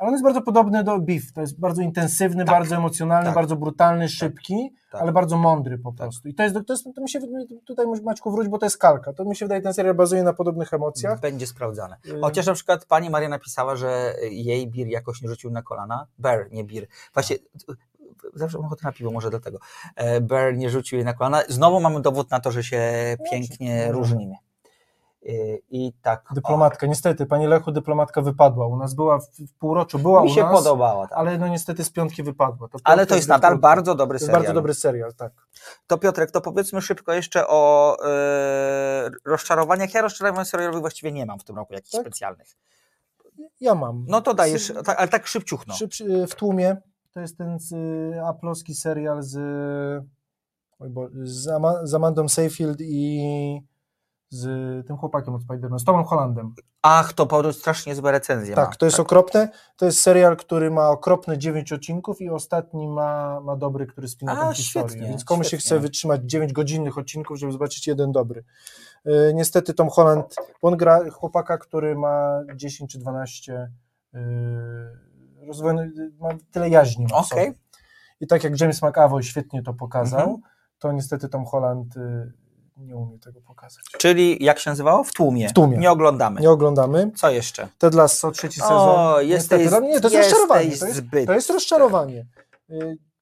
ale 0.01 0.09
on 0.09 0.13
jest 0.15 0.25
bardzo 0.25 0.43
podobny 0.43 0.85
do 0.85 0.99
Beef. 0.99 1.33
To 1.33 1.41
jest 1.41 1.61
bardzo 1.61 1.83
intensywny, 1.83 2.45
Tak. 2.45 2.55
bardzo 2.55 2.77
emocjonalny, 2.77 3.27
Tak. 3.27 3.35
bardzo 3.35 3.57
brutalny, 3.57 4.09
szybki, 4.09 4.75
Tak. 4.93 5.03
ale 5.03 5.13
bardzo 5.13 5.37
mądry 5.37 5.79
po 5.79 5.93
prostu. 5.93 6.29
I 6.29 6.35
to 6.35 6.43
jest, 6.43 6.55
to 6.67 6.73
jest, 6.73 6.85
to 6.95 7.03
mi 7.03 7.09
się 7.11 7.21
tutaj 7.67 7.87
Maćku 8.05 8.31
wróć, 8.31 8.49
bo 8.49 8.59
to 8.59 8.67
jest 8.67 8.79
kalka. 8.79 9.13
To 9.13 9.25
mi 9.25 9.37
się 9.37 9.45
wydaje, 9.45 9.63
ten 9.63 9.75
serial 9.75 9.95
bazuje 9.95 10.23
na 10.23 10.33
podobnych 10.33 10.73
emocjach. 10.75 11.21
Będzie 11.21 11.47
sprawdzane. 11.47 11.97
Y, 12.07 12.21
Chociaż 12.21 12.47
na 12.47 12.55
przykład 12.55 12.85
pani 12.85 13.11
Maria 13.11 13.29
napisała, 13.29 13.77
że 13.77 14.15
jej 14.31 14.69
Bir 14.71 14.87
jakoś 14.87 15.23
nie 15.23 15.29
rzucił 15.29 15.51
na 15.51 15.63
kolana. 15.63 16.07
Bear, 16.19 16.53
nie 16.53 16.65
Bir. 16.65 16.87
Właśnie 17.15 17.37
zawsze 18.35 18.59
mam 18.59 18.67
ochotę 18.67 18.83
na 18.85 18.93
piwo, 18.93 19.11
może 19.11 19.31
dlatego. 19.31 19.59
E, 19.97 20.21
Bear 20.21 20.57
nie 20.57 20.71
rzucił 20.71 20.97
jej 20.99 21.05
na 21.05 21.15
kolana. 21.15 21.43
Znowu 21.49 21.81
mamy 21.81 22.01
dowód 22.01 22.31
na 22.31 22.41
to, 22.41 22.51
że 22.51 22.65
się 22.65 22.83
pięknie 23.31 23.85
no. 23.87 23.93
różnimy. 23.93 24.35
Y, 25.29 25.63
I 25.71 25.93
tak. 26.03 26.33
o, 26.33 26.35
Dyplomatka, 26.35 26.87
niestety, 26.87 27.27
pani 27.27 27.47
Lechu, 27.47 27.73
dyplomatka 27.73 28.23
wypadła. 28.23 28.67
U 28.67 28.77
nas 28.77 28.95
była 28.95 29.19
w, 29.19 29.27
w 29.39 29.55
półroczu, 29.55 29.99
była 29.99 30.23
Mi 30.23 30.31
się 30.31 30.43
nas, 30.43 30.53
podobała. 30.53 31.09
Tak. 31.09 31.19
ale 31.19 31.39
no 31.39 31.49
niestety 31.49 31.85
z 31.85 31.91
piątki 31.91 32.23
wypadła. 32.23 32.69
To 32.69 32.79
Ale 32.85 33.07
to 33.07 33.15
jest 33.15 33.29
nadal 33.29 33.59
bardzo 33.59 33.95
dobry 33.95 34.19
serial. 34.19 34.41
bardzo 34.41 34.55
dobry 34.55 34.75
serial, 34.75 35.15
tak. 35.15 35.33
To 35.87 35.99
Piotrek, 35.99 36.31
to 36.31 36.41
powiedzmy 36.41 36.83
szybko 36.83 37.13
jeszcze 37.13 37.49
o 37.49 37.97
e, 38.05 39.11
rozczarowaniach. 39.25 39.95
Ja 39.95 40.03
rozczarowań 40.03 40.45
serialowych 40.45 40.81
właściwie 40.81 41.13
nie 41.13 41.27
mam 41.27 41.39
w 41.39 41.45
tym 41.45 41.57
roku 41.57 41.73
jakichś 41.75 41.93
Tak? 41.93 42.01
specjalnych. 42.01 42.49
Ja 43.61 43.75
mam. 43.75 44.05
No 44.09 44.21
to 44.21 44.35
dajesz, 44.35 44.73
tak, 44.85 44.99
ale 44.99 45.09
tak 45.09 45.27
szybciuchno. 45.27 45.75
Przy, 45.75 45.89
przy, 45.89 46.27
w 46.27 46.35
tłumie 46.35 46.77
to 47.13 47.21
jest 47.21 47.39
ten 47.39 47.59
z, 47.59 47.73
y, 47.73 48.21
aploski 48.27 48.75
serial 48.75 49.23
z, 49.23 49.39
bo, 50.81 51.09
z, 51.23 51.49
Ama, 51.49 51.87
z 51.87 51.95
Amandą 51.95 52.29
Seyfield 52.29 52.81
i 52.81 53.61
z 54.31 54.87
tym 54.87 54.97
chłopakiem 54.97 55.35
od 55.35 55.43
Spider-Man, 55.43 55.79
z 55.79 55.85
Tomem 55.85 56.05
Hollandem. 56.05 56.55
Ach, 56.83 57.13
to 57.13 57.27
po 57.27 57.53
strasznie 57.53 57.95
złe 57.95 58.13
recenzje 58.13 58.55
Tak, 58.55 58.69
ma. 58.69 58.75
to 58.77 58.87
jest 58.87 59.01
okropne. 59.01 59.49
To 59.77 59.87
jest 59.87 60.03
serial, 60.03 60.37
który 60.37 60.71
ma 60.71 60.89
okropne 60.89 61.39
9 61.39 61.73
odcinków 61.73 62.21
i 62.21 62.31
ostatni 62.31 62.89
ma, 62.89 63.41
ma 63.41 63.57
dobry, 63.57 63.87
który 63.87 64.09
spina 64.09 64.49
tę 64.49 64.55
historię. 64.55 65.03
Więc 65.09 65.25
komu 65.25 65.45
się 65.45 65.57
chce 65.57 65.79
wytrzymać 65.79 66.21
9 66.25 66.53
godzinnych 66.53 66.99
odcinków, 66.99 67.39
żeby 67.39 67.53
zobaczyć 67.53 67.87
jeden 67.87 68.13
dobry. 68.13 68.45
Y, 69.07 69.33
niestety 69.35 69.75
Tom 69.75 69.89
Holland, 69.89 70.35
on 70.63 70.77
gra 70.77 71.11
chłopaka, 71.11 71.59
który 71.59 71.97
ma 71.97 72.41
10 72.57 72.91
czy 72.93 72.99
12 72.99 73.71
y, 74.15 74.19
rozwoju, 75.47 75.77
ma 76.21 76.29
tyle 76.51 76.69
jaźni. 76.69 77.07
ma 77.13 77.23
sobie. 77.25 77.55
I 78.21 78.27
tak 78.27 78.45
jak 78.45 78.61
James 78.61 78.83
McAvoy 78.83 79.23
świetnie 79.23 79.63
to 79.63 79.75
pokazał, 79.75 80.21
Mhm. 80.21 80.39
to 80.79 80.93
niestety 80.93 81.29
Tom 81.29 81.45
Holland 81.45 81.97
y, 81.97 82.33
nie 82.81 82.97
umie 82.97 83.19
tego 83.19 83.41
pokazać. 83.41 83.85
Czyli 83.99 84.45
jak 84.45 84.59
się 84.59 84.71
nazywało? 84.71 85.05
W 85.05 85.13
tłumie. 85.13 85.49
W 85.49 85.53
tłumie. 85.53 85.77
Nie 85.79 85.91
oglądamy. 85.91 86.41
Nie 86.41 86.51
oglądamy. 86.51 87.11
Co 87.17 87.31
jeszcze? 87.31 87.69
Ted 87.79 87.95
Lasso, 87.95 88.31
trzeci 88.31 88.61
sezon. 88.61 88.79
O, 88.79 89.23
Niestety, 89.23 89.63
jesteś, 89.63 89.69
dla 89.69 89.81
mnie 89.81 89.89
nie, 89.91 90.01
to 90.01 90.09
jest 90.09 90.17
rozczarowanie. 90.31 90.77
To 90.79 90.87
jest, 90.87 91.03
to 91.27 91.33
jest 91.33 91.51
rozczarowanie. 91.51 92.27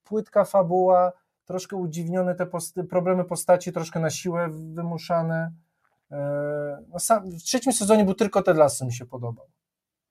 Płytka 0.05 0.45
fabuła, 0.45 1.13
troszkę 1.45 1.77
udziwnione 1.77 2.35
te 2.35 2.47
post- 2.47 2.75
problemy 2.91 3.25
postaci, 3.25 3.73
troszkę 3.73 4.01
na 4.01 4.11
siłę 4.11 4.49
wymuszane. 4.51 5.53
E, 6.11 6.19
No 6.93 6.99
sam, 6.99 7.31
w 7.31 7.43
trzecim 7.43 7.73
sezonie 7.73 8.05
był 8.05 8.15
tylko 8.15 8.43
Ted 8.43 8.57
Lasso 8.57 8.85
mi 8.87 8.93
się 8.93 9.07
podobał. 9.07 9.47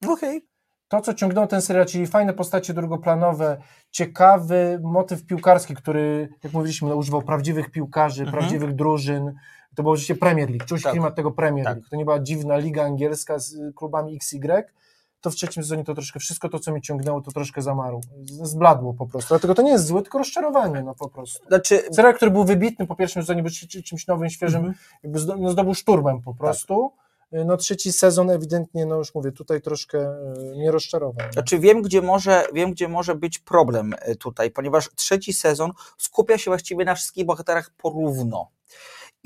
Okej. 0.07 0.45
To, 0.87 1.01
co 1.01 1.13
ciągnął 1.13 1.47
ten 1.47 1.61
serial, 1.61 1.85
czyli 1.85 2.07
fajne 2.07 2.33
postacie 2.33 2.73
drugoplanowe, 2.73 3.57
ciekawy 3.91 4.79
motyw 4.83 5.25
piłkarski, 5.25 5.75
który, 5.75 6.29
jak 6.43 6.53
mówiliśmy, 6.53 6.89
no, 6.89 6.95
używał 6.95 7.21
prawdziwych 7.21 7.71
piłkarzy, 7.71 8.23
Mhm. 8.23 8.37
prawdziwych 8.37 8.75
drużyn. 8.75 9.33
To 9.75 9.83
był 9.83 9.91
oczywiście 9.91 10.15
Premier 10.15 10.49
League, 10.49 10.65
czuć 10.65 10.83
Tak. 10.83 10.91
klimat 10.91 11.15
tego 11.15 11.31
Premier 11.31 11.65
Tak. 11.65 11.75
League. 11.75 11.89
To 11.89 11.95
nie 11.95 12.05
była 12.05 12.19
dziwna 12.19 12.57
liga 12.57 12.83
angielska 12.85 13.39
z 13.39 13.55
klubami 13.75 14.15
XY. 14.15 14.63
To 15.21 15.29
w 15.31 15.35
trzecim 15.35 15.63
sezonie 15.63 15.83
to 15.83 15.93
troszkę 15.93 16.19
wszystko 16.19 16.49
to, 16.49 16.59
co 16.59 16.71
mi 16.71 16.81
ciągnęło, 16.81 17.21
to 17.21 17.31
troszkę 17.31 17.61
zamarło. 17.61 18.01
Zbladło 18.25 18.93
po 18.93 19.05
prostu. 19.07 19.29
Dlatego 19.29 19.55
to 19.55 19.61
nie 19.61 19.71
jest 19.71 19.85
złe, 19.85 20.01
tylko 20.01 20.17
rozczarowanie, 20.17 20.83
no 20.83 20.95
po 20.95 21.09
prostu. 21.09 21.47
Znaczy, 21.47 21.79
Serial, 21.91 22.13
który 22.15 22.31
był 22.31 22.43
wybitny 22.45 22.87
po 22.87 22.95
pierwszym 22.95 23.21
sezonie, 23.21 23.43
był 23.43 23.51
czy- 23.51 23.83
czymś 23.83 24.07
nowym, 24.07 24.29
świeżym, 24.29 24.59
Mhm. 24.59 24.75
jakby 25.03 25.19
no, 25.41 25.49
zdobył 25.49 25.73
szturmem 25.73 26.21
po 26.21 26.33
prostu. 26.35 26.91
No 27.31 27.57
trzeci 27.57 27.91
sezon 27.91 28.29
ewidentnie, 28.29 28.85
no 28.85 28.95
już 28.95 29.15
mówię, 29.15 29.31
tutaj 29.31 29.61
troszkę 29.61 29.99
y, 30.37 30.55
mnie 30.55 30.71
rozczarował. 30.71 31.31
Znaczy 31.33 31.59
wiem 31.59 31.81
gdzie, 31.81 32.01
może, 32.01 32.43
wiem, 32.53 32.71
gdzie 32.71 32.87
może 32.87 33.15
być 33.15 33.39
problem 33.39 33.93
e, 33.99 34.15
tutaj, 34.15 34.51
ponieważ 34.51 34.89
trzeci 34.95 35.33
sezon 35.33 35.71
skupia 35.97 36.37
się 36.37 36.51
właściwie 36.51 36.85
na 36.85 36.95
wszystkich 36.95 37.25
bohaterach 37.25 37.71
porówno. 37.77 38.51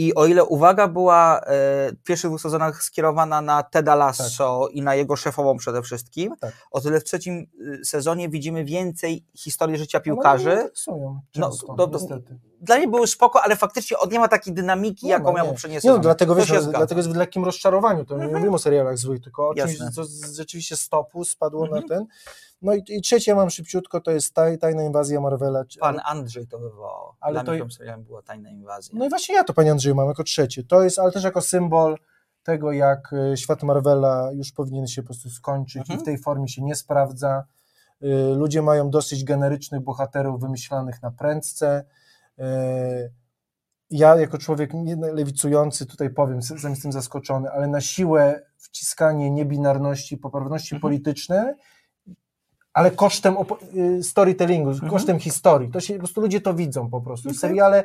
I 0.01 0.13
o 0.15 0.25
ile 0.25 0.45
uwaga 0.45 0.87
była 0.87 1.39
e, 1.39 1.43
w 1.91 2.03
pierwszych 2.03 2.29
dwóch 2.29 2.41
sezonach 2.41 2.83
skierowana 2.83 3.41
na 3.41 3.63
Teda 3.63 3.95
Lasso 3.95 4.67
i 4.71 4.81
na 4.81 4.95
jego 4.95 5.15
szefową 5.15 5.57
przede 5.57 5.81
wszystkim, 5.81 6.35
Tak. 6.41 6.53
o 6.71 6.81
tyle 6.81 6.99
w 6.99 7.03
trzecim 7.03 7.47
y, 7.81 7.85
sezonie 7.85 8.29
widzimy 8.29 8.65
więcej 8.65 9.25
historii 9.37 9.77
życia 9.77 9.97
Ale 9.97 10.03
piłkarzy. 10.03 10.51
interesują 10.51 11.19
No, 11.35 11.49
często, 11.49 11.73
do- 11.75 11.89
niestety. 11.93 12.39
Dla 12.61 12.77
niej 12.77 12.87
były 12.87 13.07
spoko, 13.07 13.41
ale 13.43 13.55
faktycznie 13.55 13.97
on 13.97 14.09
nie 14.09 14.19
ma 14.19 14.27
takiej 14.27 14.53
dynamiki, 14.53 15.05
Nie 15.05 15.11
jaką 15.11 15.33
miał 15.33 15.45
nie. 15.45 15.51
poprzednie 15.51 15.75
Nie, 15.75 15.81
sezony. 15.81 15.97
no, 15.97 16.03
dlatego, 16.03 16.35
wiesz, 16.35 16.51
no, 16.51 16.61
dlatego 16.61 16.99
jest 16.99 17.09
w 17.11 17.15
lekkim 17.15 17.45
rozczarowaniu, 17.45 18.05
to 18.05 18.17
nie 18.17 18.23
Mhm. 18.23 18.39
mówimy 18.41 18.55
o 18.55 18.59
serialach 18.59 18.97
złych, 18.97 19.21
tylko 19.23 19.49
o 19.49 19.55
czymś, 19.55 19.77
co 19.95 20.05
z- 20.05 20.35
rzeczywiście 20.35 20.77
stopu 20.77 21.23
spadło 21.25 21.65
Mhm. 21.65 21.81
na 21.81 21.87
ten. 21.87 22.05
No 22.61 22.73
i, 22.73 22.83
i 22.87 23.01
trzecie 23.01 23.35
mam 23.35 23.49
szybciutko, 23.49 24.01
to 24.01 24.11
jest 24.11 24.33
taj, 24.33 24.57
Tajna 24.57 24.83
Inwazja 24.83 25.21
Marvela. 25.21 25.63
Pan 25.79 25.99
Andrzej 26.05 26.47
to 26.47 26.59
wywołał. 26.59 27.13
Ale 27.19 27.33
Dla 27.33 27.43
to- 27.57 27.63
mnie 27.65 27.71
serialem 27.73 28.03
była 28.03 28.21
tajna 28.21 28.49
inwazja. 28.49 28.95
No 28.99 29.05
i 29.05 29.09
właśnie 29.09 29.35
ja 29.35 29.43
to, 29.43 29.53
Panie 29.53 29.71
Andrzeju, 29.71 29.95
mam 29.95 30.07
jako 30.07 30.23
trzecie. 30.23 30.63
To 30.63 30.83
jest, 30.83 30.99
ale 30.99 31.11
też 31.11 31.23
jako 31.23 31.41
symbol 31.41 31.97
tego, 32.43 32.71
jak 32.71 33.13
y, 33.33 33.37
świat 33.37 33.63
Marvela 33.63 34.29
już 34.33 34.51
powinien 34.51 34.87
się 34.87 35.01
po 35.01 35.05
prostu 35.05 35.29
skończyć 35.29 35.81
Mhm. 35.81 35.99
i 35.99 36.01
w 36.01 36.05
tej 36.05 36.17
formie 36.17 36.47
się 36.47 36.61
nie 36.63 36.75
sprawdza. 36.75 37.43
Y, 38.03 38.35
Ludzie 38.35 38.61
mają 38.61 38.89
dosyć 38.89 39.23
generycznych 39.23 39.81
bohaterów 39.81 40.41
wymyślanych 40.41 41.01
na 41.01 41.11
prędce. 41.11 41.83
Y, 42.39 42.43
ja 43.89 44.15
jako 44.15 44.37
człowiek 44.37 44.71
lewicujący 45.13 45.85
tutaj 45.85 46.09
powiem, 46.09 46.39
jestem 46.69 46.91
zaskoczony, 46.91 47.49
ale 47.49 47.67
na 47.67 47.81
siłę 47.81 48.41
wciskanie 48.57 49.31
niebinarności, 49.31 50.17
poprawności 50.17 50.75
Mhm. 50.75 50.81
politycznej, 50.81 51.53
ale 52.73 52.91
kosztem 52.91 53.35
y, 53.99 54.03
storytellingu, 54.03 54.69
Mhm. 54.69 54.91
kosztem 54.91 55.19
historii. 55.19 55.71
To 55.71 55.79
się, 55.79 55.93
po 55.93 55.99
prostu 55.99 56.21
ludzie 56.21 56.41
to 56.41 56.53
widzą 56.53 56.89
po 56.89 57.01
prostu. 57.01 57.29
Okej. 57.29 57.39
Seriale 57.39 57.83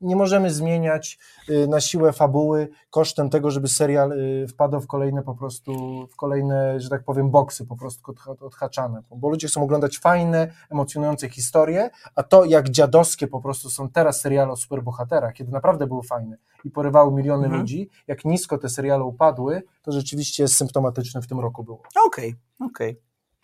nie 0.00 0.16
możemy 0.16 0.50
zmieniać 0.50 1.18
y, 1.50 1.68
na 1.68 1.80
siłę 1.80 2.12
fabuły 2.12 2.68
kosztem 2.90 3.30
tego, 3.30 3.50
żeby 3.50 3.68
serial 3.68 4.12
y, 4.12 4.46
wpadł 4.48 4.80
w 4.80 4.86
kolejne 4.86 5.22
po 5.22 5.34
prostu, 5.34 5.72
w 6.12 6.16
kolejne, 6.16 6.80
że 6.80 6.88
tak 6.88 7.04
powiem, 7.04 7.30
boksy 7.30 7.66
po 7.66 7.76
prostu 7.76 8.12
odha- 8.12 8.44
odhaczane. 8.44 9.02
Bo 9.16 9.28
ludzie 9.28 9.48
chcą 9.48 9.62
oglądać 9.62 9.98
fajne, 9.98 10.52
emocjonujące 10.70 11.28
historie, 11.28 11.90
a 12.14 12.22
to 12.22 12.44
jak 12.44 12.70
dziadowskie 12.70 13.26
po 13.26 13.40
prostu 13.40 13.70
są 13.70 13.88
teraz 13.88 14.20
seriale 14.20 14.52
o 14.52 14.56
superbohaterach, 14.56 15.34
kiedy 15.34 15.52
naprawdę 15.52 15.86
były 15.86 16.02
fajne 16.02 16.36
i 16.64 16.70
porywały 16.70 17.12
miliony 17.12 17.44
Mhm. 17.44 17.60
ludzi, 17.60 17.90
jak 18.06 18.24
nisko 18.24 18.58
te 18.58 18.68
seriale 18.68 19.04
upadły, 19.04 19.62
to 19.82 19.92
rzeczywiście 19.92 20.48
symptomatyczne 20.48 21.22
w 21.22 21.26
tym 21.26 21.40
roku 21.40 21.64
było. 21.64 21.82
Okej, 22.06 22.34
okej. 22.60 22.96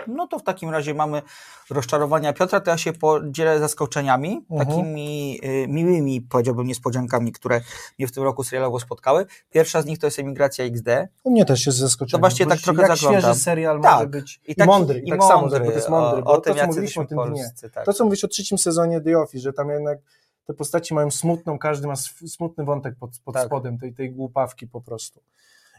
No 0.07 0.27
to 0.27 0.39
w 0.39 0.43
takim 0.43 0.71
razie 0.71 0.95
mamy 0.95 1.23
rozczarowania 1.71 2.33
Piotra, 2.33 2.61
to 2.61 2.71
ja 2.71 2.79
się 2.79 2.93
podzielę 2.93 3.59
zaskoczeniami, 3.61 4.45
Mhm. 4.51 4.69
takimi 4.69 5.41
y, 5.45 5.67
miłymi, 5.69 6.21
powiedziałbym, 6.21 6.67
niespodziankami, 6.67 7.33
które 7.33 7.61
mnie 7.99 8.09
w 8.09 8.13
tym 8.13 8.23
roku 8.25 8.45
serialowo 8.45 8.81
spotkały. 8.81 9.27
Pierwsza 9.51 9.83
z 9.83 9.87
nich 9.87 9.99
to 9.99 10.07
jest 10.07 10.19
Emigracja 10.19 10.65
XD. 10.65 10.89
U 11.23 11.31
mnie 11.31 11.45
też 11.45 11.67
jest 11.67 11.79
zaskoczenie. 11.79 12.23
To 12.23 12.29
bo 12.47 12.51
tak 12.51 12.61
trochę 12.61 12.83
jak 12.83 12.91
zaglądam. 12.97 13.23
świeży 13.23 13.41
serial 13.41 13.81
Tak. 13.83 13.93
może 13.95 14.07
być 14.07 14.41
i, 14.49 14.55
taki- 14.55 14.69
mądry, 14.69 14.99
i, 15.01 15.11
tak 15.11 15.23
samo, 15.23 15.49
że- 15.51 15.61
bo 15.61 15.67
to 15.67 15.73
jest 15.73 15.89
mądry, 15.89 16.25
o, 16.25 16.27
o 16.27 16.35
to, 16.35 16.41
tym, 16.41 16.53
co 16.53 16.59
jacy 16.59 16.69
mówiliśmy 16.69 17.03
o 17.03 17.07
tym 17.07 17.19
dnie. 17.19 17.43
polscy, 17.43 17.71
tak. 17.71 17.85
To, 17.85 17.93
co 17.93 18.05
mówisz 18.05 18.25
o 18.25 18.29
trzecim 18.29 18.59
sezonie 18.59 19.01
The 19.01 19.19
Office, 19.19 19.43
że 19.43 19.53
tam 19.53 19.71
jednak 19.71 19.99
te 20.47 20.55
postaci 20.55 20.95
mają 20.95 21.11
smutną, 21.11 21.59
każdy 21.59 21.87
ma 21.87 21.97
smutny 22.27 22.65
wątek 22.65 22.95
pod, 23.01 23.11
pod 23.25 23.35
Tak. 23.35 23.47
spodem 23.47 23.79
tej, 23.79 23.95
tej 23.95 24.11
głupawki 24.13 24.67
po 24.67 24.81
prostu. 24.81 25.21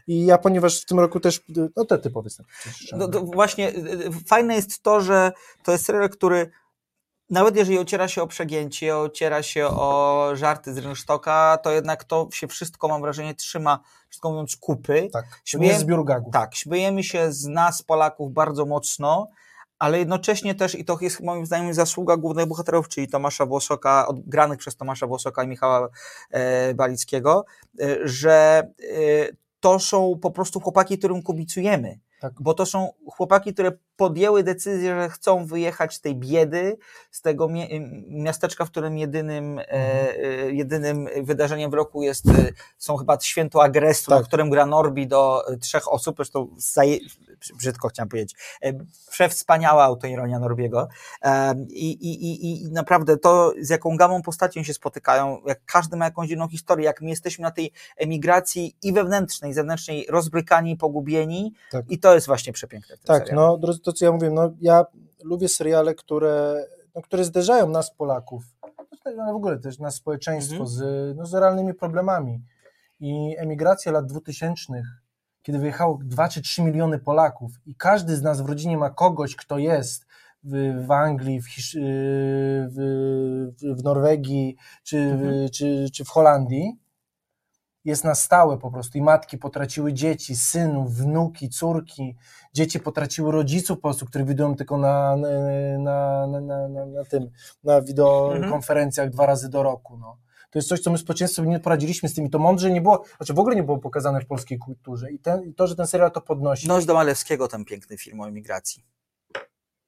I 0.06 0.26
ja, 0.26 0.38
ponieważ 0.38 0.82
w 0.82 0.86
tym 0.86 1.00
roku 1.00 1.20
też, 1.20 1.40
no 1.76 1.84
te 1.84 1.98
ty 1.98 2.10
powiedz. 2.10 2.38
No, 2.92 3.08
właśnie 3.20 3.68
y, 3.68 4.06
y, 4.06 4.10
fajne 4.26 4.54
jest 4.54 4.82
to, 4.82 5.00
że 5.00 5.32
to 5.64 5.72
jest 5.72 5.84
serial, 5.84 6.08
który 6.10 6.50
nawet 7.30 7.56
jeżeli 7.56 7.78
ociera 7.78 8.08
się 8.08 8.22
o 8.22 8.26
przegięcie, 8.26 8.96
ociera 8.96 9.42
się 9.42 9.66
o 9.66 10.30
żarty 10.34 10.74
z 10.74 10.78
rynsztoka, 10.78 11.58
to 11.62 11.72
jednak 11.72 12.04
to 12.04 12.28
się 12.32 12.48
wszystko, 12.48 12.88
mam 12.88 13.00
wrażenie, 13.00 13.34
trzyma, 13.34 13.80
wszystko 14.08 14.30
mówiąc, 14.30 14.56
kupy. 14.56 15.08
Tak, 15.12 15.24
to 15.24 15.36
Śmieję- 15.44 15.60
nie 15.60 15.68
jest 15.68 15.80
zbiór 15.80 16.04
gagów. 16.04 16.32
Tak, 16.32 16.54
śmiejemy 16.54 17.02
się 17.04 17.32
z 17.32 17.46
nas, 17.46 17.82
Polaków, 17.82 18.32
bardzo 18.32 18.66
mocno, 18.66 19.28
ale 19.78 19.98
jednocześnie 19.98 20.54
też, 20.54 20.74
i 20.74 20.84
to 20.84 20.98
jest 21.00 21.20
moim 21.20 21.46
zdaniem 21.46 21.74
zasługa 21.74 22.16
głównych 22.16 22.46
bohaterów, 22.46 22.88
czyli 22.88 23.08
Tomasza 23.08 23.46
Włosoka, 23.46 24.06
odgranych 24.06 24.58
przez 24.58 24.76
Tomasza 24.76 25.06
Włosoka 25.06 25.44
i 25.44 25.48
Michała 25.48 25.88
e, 26.30 26.74
Balickiego, 26.74 27.44
e, 27.80 27.96
że 28.04 28.62
e, 28.80 29.40
to 29.60 29.78
są 29.78 30.18
po 30.22 30.30
prostu 30.30 30.60
chłopaki, 30.60 30.98
którym 30.98 31.22
kibicujemy. 31.22 31.98
Tak. 32.20 32.32
Bo 32.40 32.54
to 32.54 32.66
są 32.66 32.92
chłopaki, 33.06 33.52
które 33.54 33.72
podjęły 33.96 34.42
decyzję, 34.42 34.94
że 34.94 35.08
chcą 35.08 35.46
wyjechać 35.46 35.94
z 35.94 36.00
tej 36.00 36.16
biedy, 36.16 36.76
z 37.10 37.22
tego 37.22 37.48
miasteczka, 38.08 38.64
w 38.64 38.70
którym 38.70 38.98
jedynym, 38.98 39.58
e, 39.58 39.62
Mhm. 39.62 40.16
e, 40.48 40.52
jedynym 40.52 41.08
wydarzeniem 41.22 41.70
w 41.70 41.74
roku 41.74 42.02
jest, 42.02 42.28
e, 42.28 42.32
są 42.78 42.96
chyba 42.96 43.20
święto 43.20 43.62
agresu, 43.62 44.10
na 44.10 44.16
Tak. 44.16 44.26
którym 44.26 44.50
gra 44.50 44.66
Norbi 44.66 45.06
do 45.06 45.48
e, 45.48 45.56
trzech 45.56 45.92
osób, 45.92 46.16
zresztą 46.16 46.48
brzydko 47.56 47.88
chciałem 47.88 48.08
powiedzieć, 48.08 48.34
e, 48.62 48.72
przewspaniała 49.10 49.84
autoironia 49.84 50.38
Norbiego 50.38 50.88
E, 51.22 51.54
i, 51.68 51.90
i, 51.90 52.24
i, 52.26 52.62
i 52.62 52.72
naprawdę 52.72 53.16
to, 53.16 53.52
z 53.60 53.70
jaką 53.70 53.96
gamą 53.96 54.22
postaci 54.22 54.64
się 54.64 54.74
spotykają, 54.74 55.40
jak 55.46 55.60
każdy 55.64 55.96
ma 55.96 56.04
jakąś 56.04 56.30
inną 56.30 56.48
historię, 56.48 56.84
jak 56.86 57.00
my 57.00 57.08
jesteśmy 57.10 57.42
na 57.42 57.50
tej 57.50 57.72
emigracji 57.96 58.76
i 58.82 58.92
wewnętrznej, 58.92 59.50
i 59.50 59.54
zewnętrznej, 59.54 60.06
rozbrykani, 60.08 60.76
pogubieni 60.76 61.52
Tak. 61.70 61.84
i 61.90 61.98
to 61.98 62.14
jest 62.14 62.26
właśnie 62.26 62.52
przepiękne 62.52 62.96
Tak, 63.04 63.22
serialu. 63.28 63.40
no 63.48 63.58
drodzy, 63.58 63.80
to 63.80 63.92
co 63.92 64.04
ja 64.04 64.12
mówię, 64.12 64.30
no 64.30 64.50
ja 64.60 64.84
lubię 65.24 65.48
seriale, 65.48 65.94
które, 65.94 66.64
no, 66.94 67.02
które 67.02 67.24
zderzają 67.24 67.68
nas 67.68 67.94
Polaków, 67.94 68.42
no, 69.16 69.32
w 69.32 69.36
ogóle 69.36 69.58
też 69.58 69.78
nas 69.78 69.94
społeczeństwo 69.94 70.54
Mhm. 70.54 70.68
z, 70.68 70.82
no, 71.16 71.26
z 71.26 71.34
realnymi 71.34 71.74
problemami. 71.74 72.40
I 73.00 73.34
emigracja 73.38 73.92
lat 73.92 74.06
2000, 74.06 74.82
kiedy 75.42 75.58
wyjechało 75.58 75.98
2 76.04 76.28
czy 76.28 76.42
3 76.42 76.62
miliony 76.62 76.98
Polaków 76.98 77.52
i 77.66 77.74
każdy 77.74 78.16
z 78.16 78.22
nas 78.22 78.40
w 78.40 78.46
rodzinie 78.46 78.78
ma 78.78 78.90
kogoś, 78.90 79.36
kto 79.36 79.58
jest 79.58 80.06
w, 80.44 80.84
w 80.86 80.90
Anglii, 80.90 81.40
w, 81.40 81.48
Hisz, 81.48 81.74
yy, 81.74 81.82
w, 82.68 82.76
w- 83.78 83.84
Norwegii 83.84 84.56
czy, 84.84 84.98
Mhm. 84.98 85.48
w, 85.48 85.50
czy, 85.50 85.86
czy 85.92 86.04
w 86.04 86.08
Holandii, 86.08 86.78
jest 87.84 88.04
na 88.04 88.14
stałe 88.14 88.58
po 88.58 88.70
prostu 88.70 88.98
i 88.98 89.02
matki 89.02 89.38
potraciły 89.38 89.92
dzieci, 89.92 90.36
synów, 90.36 90.94
wnuki, 90.94 91.48
córki, 91.48 92.16
dzieci 92.54 92.80
potraciły 92.80 93.32
rodziców 93.32 93.78
po 93.78 93.82
prostu, 93.82 94.06
których 94.06 94.26
widują 94.26 94.54
tylko 94.56 94.78
na, 94.78 95.16
na, 95.16 95.28
na, 95.78 96.40
na, 96.40 96.68
na, 96.68 96.86
na 96.86 97.04
tym, 97.04 97.30
na 97.64 97.80
wideokonferencjach 97.82 99.10
dwa 99.10 99.26
razy 99.26 99.48
do 99.48 99.62
roku, 99.62 99.96
no. 99.98 100.16
To 100.50 100.58
jest 100.58 100.68
coś, 100.68 100.80
co 100.80 100.90
my 100.90 100.98
społeczeństwo 100.98 101.44
nie 101.44 101.60
poradziliśmy 101.60 102.08
z 102.08 102.14
tym 102.14 102.26
i 102.26 102.30
to 102.30 102.38
mądrze 102.38 102.70
nie 102.70 102.80
było, 102.80 103.04
znaczy 103.16 103.34
w 103.34 103.38
ogóle 103.38 103.56
nie 103.56 103.62
było 103.62 103.78
pokazane 103.78 104.20
w 104.20 104.26
polskiej 104.26 104.58
kulturze 104.58 105.12
i, 105.12 105.18
ten, 105.18 105.44
i 105.44 105.54
to, 105.54 105.66
że 105.66 105.76
ten 105.76 105.86
serial 105.86 106.12
to 106.12 106.20
podnosi. 106.20 106.68
Noś 106.68 106.84
do 106.84 106.94
Malewskiego, 106.94 107.48
ten 107.48 107.64
piękny 107.64 107.98
film 107.98 108.20
o 108.20 108.28
emigracji. 108.28 108.84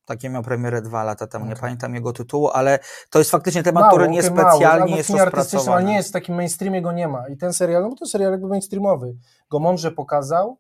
Takie 0.04 0.30
miał 0.30 0.42
premierę 0.42 0.82
dwa 0.82 1.04
lata 1.04 1.26
temu, 1.26 1.44
nie 1.44 1.52
Okej. 1.52 1.60
pamiętam 1.60 1.94
jego 1.94 2.12
tytułu, 2.12 2.48
ale 2.48 2.78
to 3.10 3.18
jest 3.18 3.30
faktycznie 3.30 3.62
temat, 3.62 3.80
Mało, 3.80 3.92
który 3.92 4.04
okej, 4.04 4.16
niespecjalnie 4.16 4.66
mało, 4.66 4.82
albo 4.82 4.96
jest 4.96 5.10
artystyczne, 5.10 5.20
ale 5.20 5.30
rozpracowany. 5.30 5.84
nie 5.84 5.94
jest 5.94 6.08
w 6.08 6.12
takim 6.12 6.34
mainstreamie, 6.34 6.82
go 6.82 6.92
nie 6.92 7.08
ma. 7.08 7.28
I 7.28 7.36
ten 7.36 7.52
serial, 7.52 7.82
no 7.82 7.88
bo 7.88 7.96
to 7.96 8.06
serial 8.06 8.32
jakby 8.32 8.48
mainstreamowy, 8.48 9.16
go 9.50 9.58
mądrze 9.58 9.90
pokazał, 9.90 10.58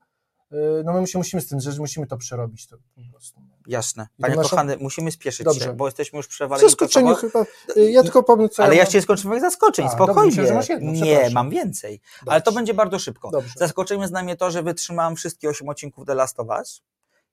no 0.84 0.92
my 0.92 1.00
musimy, 1.00 1.20
musimy 1.20 1.42
z 1.42 1.48
tym, 1.48 1.60
że 1.60 1.70
musimy 1.78 2.06
to 2.06 2.16
przerobić 2.16 2.66
to 2.66 2.76
po 2.76 3.10
prostu. 3.10 3.40
Jasne. 3.66 4.02
I 4.18 4.22
to 4.22 4.26
Panie 4.28 4.36
nasza- 4.36 4.50
kochany, 4.50 4.76
musimy 4.80 5.12
spieszyć 5.12 5.44
Dobrze. 5.44 5.64
się, 5.64 5.72
bo 5.72 5.86
jesteśmy 5.86 6.16
już 6.16 6.26
przewaleni 6.26 6.68
Zaskoczenie 6.68 7.14
czasowo. 7.14 7.28
chyba, 7.32 7.44
yy, 7.80 7.90
ja 7.90 8.02
tylko 8.02 8.22
powiem, 8.22 8.48
co 8.48 8.62
Ale 8.64 8.74
ja 8.74 8.78
mam. 8.78 8.84
jeszcze 8.84 8.98
nie 8.98 9.02
skończyłem 9.02 9.40
zaskoczeń, 9.40 9.84
A, 9.86 9.88
dobrze, 9.96 10.04
spokojnie. 10.04 10.52
masz 10.52 10.68
jedno, 10.68 10.92
nie, 10.92 11.30
mam 11.32 11.50
więcej. 11.50 12.00
Dobrze. 12.20 12.32
Ale 12.32 12.42
to 12.42 12.52
będzie 12.52 12.74
bardzo 12.74 12.98
szybko. 12.98 13.30
Dobrze. 13.30 13.52
Zaskoczeniem 13.56 14.00
jest 14.00 14.12
dla 14.12 14.22
mnie 14.22 14.36
to, 14.36 14.50
że 14.50 14.62
wytrzymałam 14.62 15.16
wszystkie 15.16 15.48
osiem 15.48 15.68
odcinków 15.68 16.06
The 16.06 16.14
Last 16.14 16.40
of 16.40 16.48
Us 16.48 16.82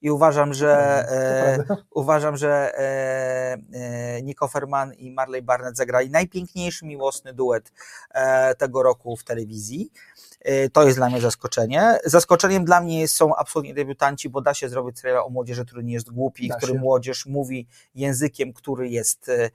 i 0.02 0.12
uważam, 0.12 0.54
że 0.54 1.04
To 1.68 1.74
e, 1.74 1.78
uważam, 1.92 2.38
że 2.38 2.78
e, 2.78 3.58
e, 3.74 4.22
Nico 4.22 4.48
Ferman 4.48 4.94
i 4.94 5.12
Marley 5.12 5.42
Barnett 5.42 5.78
zagrali 5.78 6.10
najpiękniejszy 6.10 6.86
miłosny 6.86 7.34
duet 7.34 7.72
e, 8.12 8.56
tego 8.56 8.84
roku 8.84 9.18
w 9.18 9.24
telewizji. 9.24 9.92
E, 10.42 10.70
To 10.70 10.84
jest 10.84 10.98
dla 10.98 11.10
mnie 11.10 11.22
zaskoczenie. 11.22 11.98
Zaskoczeniem 12.06 12.66
dla 12.66 12.82
mnie 12.82 13.08
są 13.08 13.36
absolutnie 13.36 13.74
debiutanci, 13.74 14.30
bo 14.30 14.42
da 14.42 14.54
się 14.54 14.70
zrobić 14.70 15.00
serial 15.00 15.24
o 15.26 15.30
młodzieży, 15.30 15.66
który 15.66 15.84
nie 15.84 15.94
jest 15.94 16.12
głupi, 16.12 16.48
Da 16.48 16.56
który 16.56 16.74
się. 16.74 16.80
młodzież 16.80 17.26
mówi 17.26 17.68
językiem, 17.96 18.54
który 18.54 18.90
jest 18.90 19.30
e, 19.30 19.50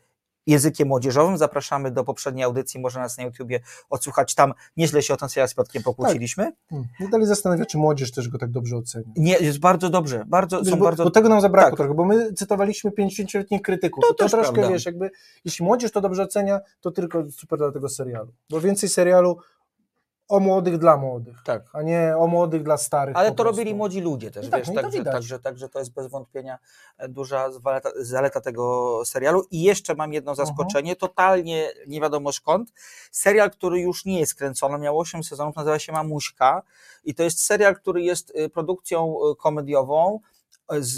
językiem 0.47 0.89
młodzieżowym. 0.89 1.39
Zapraszamy 1.39 1.91
do 1.91 2.05
poprzedniej 2.05 2.45
audycji, 2.45 2.80
można 2.80 3.01
nas 3.01 3.18
na 3.18 3.24
YouTubie 3.24 3.61
odsłuchać. 3.91 4.35
Tam 4.35 4.55
nieźle 4.76 5.03
się 5.03 5.14
o 5.14 5.16
ten 5.16 5.28
serial 5.28 5.49
z 5.49 5.55
Piotkiem 5.55 5.82
pokłóciliśmy. 5.82 6.53
Hmm. 6.70 6.89
Mnie 7.01 7.09
dalej 7.09 7.26
zastanawia, 7.26 7.64
czy 7.66 7.78
młodzież 7.78 8.11
też 8.12 8.28
go 8.28 8.39
tak 8.39 8.51
dobrze 8.51 8.76
oceni. 8.76 9.05
Nie, 9.16 9.37
jest 9.37 9.59
bardzo 9.59 9.91
dobrze. 9.91 10.24
Bardzo, 10.26 10.59
Wiesz, 10.61 10.70
są 10.70 10.76
bo, 10.78 10.85
bardzo 10.85 11.05
bo 11.05 11.11
tego 11.11 11.28
nam 11.28 11.41
zabrakło 11.41 11.70
tak. 11.70 11.76
trochę, 11.76 11.95
bo 11.95 12.05
my 12.05 12.32
cytowaliśmy 12.32 12.91
50-letnich 12.91 13.62
krytyków. 13.62 14.05
To 14.05 14.09
To, 14.09 14.14
to 14.14 14.24
też 14.24 14.30
troszkę, 14.32 14.53
prawda. 14.55 14.72
wiesz, 14.72 14.87
jakby, 14.87 15.11
jeśli 15.45 15.64
młodzież 15.64 15.93
to 15.93 16.01
dobrze 16.01 16.22
ocenia, 16.22 16.61
to 16.80 16.91
tylko 16.91 17.30
super 17.30 17.59
dla 17.59 17.72
tego 17.72 17.89
serialu. 17.89 18.32
Bo 18.51 18.61
więcej 18.61 18.89
serialu 18.89 19.39
o 20.28 20.40
młodych 20.40 20.78
dla 20.78 20.96
młodych, 20.96 21.36
tak. 21.44 21.62
a 21.72 21.82
nie 21.82 22.16
o 22.16 22.26
młodych 22.26 22.62
dla 22.62 22.76
starych. 22.76 23.16
Ale 23.16 23.30
to 23.30 23.34
prostu. 23.34 23.52
robili 23.52 23.74
młodzi 23.74 24.00
ludzie 24.00 24.30
też, 24.30 24.44
No 24.44 24.50
tak, 24.50 24.60
wiesz, 24.60 24.68
no 24.68 24.72
i 24.72 24.76
to 24.76 24.82
także, 24.82 25.04
także, 25.04 25.38
także 25.38 25.68
to 25.68 25.78
jest 25.78 25.92
bez 25.92 26.06
wątpienia 26.06 26.58
e, 26.98 27.08
duża 27.08 27.50
zaleta, 27.50 27.90
zaleta 27.96 28.40
tego 28.40 29.02
serialu. 29.04 29.46
I 29.50 29.62
jeszcze 29.62 29.94
mam 29.94 30.12
jedno 30.12 30.34
zaskoczenie, 30.34 30.96
totalnie 30.96 31.70
nie 31.86 32.00
wiadomo 32.00 32.32
skąd. 32.32 32.72
Serial, 33.10 33.50
który 33.50 33.80
już 33.80 34.04
nie 34.04 34.20
jest 34.20 34.34
kręcony, 34.34 34.78
miał 34.78 34.98
8 34.98 35.24
sezonów, 35.24 35.56
nazywa 35.56 35.78
się 35.78 35.92
Mamuśka 35.92 36.62
i 37.04 37.14
to 37.14 37.22
jest 37.22 37.44
serial, 37.44 37.76
który 37.76 38.02
jest 38.02 38.30
y, 38.30 38.48
produkcją 38.48 39.16
y, 39.32 39.36
komediową. 39.36 40.20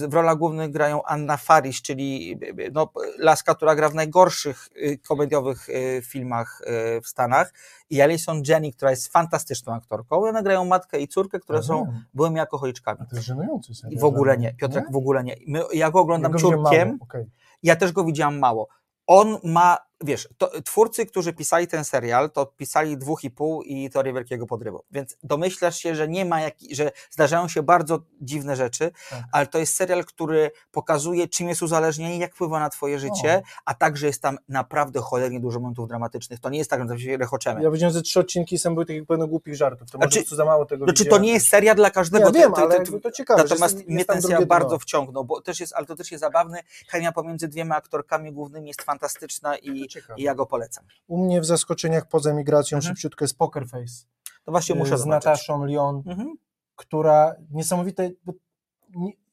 W 0.09 0.15
rolach 0.15 0.37
głównych 0.37 0.71
grają 0.71 1.03
Anna 1.03 1.37
Faris, 1.37 1.83
czyli 1.83 2.39
no, 2.73 2.93
laska, 3.19 3.55
która 3.55 3.75
gra 3.75 3.89
w 3.89 3.95
najgorszych 3.95 4.69
y, 4.77 4.99
komediowych 4.99 5.69
y, 5.69 6.03
filmach 6.05 6.61
y, 6.97 7.01
w 7.01 7.09
Stanach 7.09 7.53
i 7.91 8.01
Alison 8.01 8.43
Jenny, 8.49 8.73
która 8.73 8.91
jest 8.91 9.13
fantastyczną 9.13 9.75
aktorką. 9.75 10.17
One 10.17 10.43
grają 10.43 10.65
matkę 10.65 11.01
i 11.01 11.09
córkę, 11.09 11.41
które 11.41 11.63
są 11.63 11.85
wiem. 11.85 12.05
byłymi 12.15 12.41
alkoholiczkami. 12.41 12.99
A 13.03 13.05
to 13.05 13.17
jest 13.17 13.27
żenujący 13.27 13.75
serial. 13.75 13.97
I 13.97 14.01
w 14.01 14.05
ogóle 14.05 14.37
mnie. 14.37 14.47
nie. 14.47 14.55
Piotrek 14.55 14.93
w 14.93 14.97
ogóle 14.97 15.25
nie. 15.25 15.37
My, 15.47 15.63
ja 15.73 15.91
go 15.91 16.01
oglądam 16.01 16.33
Ja 16.33 16.41
go 16.43 16.51
mało, 16.51 16.97
okej. 17.01 17.27
ja 17.63 17.77
też 17.77 17.93
go 17.93 18.05
widziałam 18.05 18.39
mało. 18.39 18.69
On 19.07 19.37
ma 19.45 19.86
wiesz, 20.01 20.29
to, 20.39 20.51
twórcy, 20.65 21.07
którzy 21.07 21.33
pisali 21.33 21.67
ten 21.67 21.85
serial, 21.85 22.31
to 22.31 22.47
pisali 22.47 22.97
dwóch 22.99 23.25
i 23.25 23.31
pół 23.31 23.63
i 23.63 23.91
teorię 23.91 24.13
wielkiego 24.13 24.47
podrywu. 24.47 24.83
Więc 24.91 25.17
domyślasz 25.23 25.79
się, 25.79 25.95
że 25.95 26.09
nie 26.09 26.25
ma 26.25 26.41
jak, 26.41 26.55
że 26.73 26.93
zdarzają 27.11 27.49
się 27.49 27.63
bardzo 27.63 27.99
dziwne 28.21 28.57
rzeczy, 28.57 28.91
Tak. 29.11 29.23
ale 29.33 29.47
to 29.47 29.59
jest 29.59 29.77
serial, 29.77 30.05
który 30.05 30.51
pokazuje, 30.71 31.29
czym 31.29 31.49
jest 31.49 31.63
uzależnienie, 31.63 32.19
jak 32.19 32.35
wpływa 32.35 32.61
na 32.61 32.71
twoje 32.71 32.99
życie, 32.99 33.43
a 33.65 33.75
także 33.75 34.07
jest 34.07 34.23
tam 34.23 34.39
naprawdę 34.49 35.01
cholernie 35.01 35.41
dużo 35.41 35.61
momentów 35.61 35.89
dramatycznych. 35.89 36.41
To 36.41 36.51
nie 36.51 36.59
jest 36.59 36.71
tak, 36.71 36.89
że 36.91 36.99
się 36.99 37.17
rechoczemy. 37.17 37.63
Ja 37.63 37.71
widziałem 37.71 37.93
ze 37.93 38.03
trzy 38.03 38.21
odcinki 38.21 38.59
sam 38.59 38.75
były 38.75 38.87
takich 38.87 39.07
pełno 39.07 39.27
głupich 39.27 39.55
żartów. 39.57 39.91
To 39.91 39.99
może 39.99 40.09
Znaczy- 40.09 40.21
prostu 40.21 40.37
za 40.37 40.45
mało 40.45 40.67
tego 40.67 40.85
Znaczy, 40.85 41.05
to 41.05 41.19
nie 41.19 41.33
jest 41.33 41.49
serial 41.49 41.77
dla 41.77 41.91
każdego. 41.91 42.25
Ja 42.27 42.33
wiem, 42.33 42.51
Ty- 42.53 42.57
ty- 42.57 42.63
ale 42.63 42.75
jakby 42.77 43.01
to 43.01 43.11
ciekawe. 43.13 43.39
że 43.43 43.49
Natomiast 43.49 43.77
jest- 43.77 43.89
mnie 43.89 44.05
tam 44.05 44.15
ten 44.15 44.23
serial 44.23 44.41
dno. 44.41 44.47
bardzo 44.47 44.79
wciągnął, 44.79 45.25
bo 45.25 45.41
też 45.41 45.61
jest, 45.61 45.73
ale 45.73 45.87
to 45.87 45.97
też 45.97 46.11
jest 46.11 46.21
zabawny. 46.21 46.59
Chemia 46.89 47.13
pomiędzy 47.13 47.49
dwiema 47.49 47.77
aktorkami 47.77 48.33
głównymi 48.33 48.69
jest 48.69 48.83
fantastyczna 48.83 49.57
i, 49.57 49.86
I 50.17 50.23
ja 50.23 50.35
go 50.35 50.47
polecam. 50.47 50.85
U 51.07 51.25
mnie 51.25 51.41
w 51.41 51.45
zaskoczeniach 51.47 52.09
poza 52.09 52.35
migracją 52.35 52.77
Mhm. 52.79 52.95
szybciutko 52.95 53.25
jest 53.25 53.39
Poker 53.39 53.69
Face. 53.69 54.05
To 54.45 54.51
właśnie 54.53 54.75
muszę 54.75 54.99
z 54.99 55.01
zobaczyć. 55.01 55.25
Nataszą 55.27 55.65
Lyon, 55.65 56.03
Mhm. 56.07 56.35
która 56.77 57.35
niesamowite, 57.51 58.11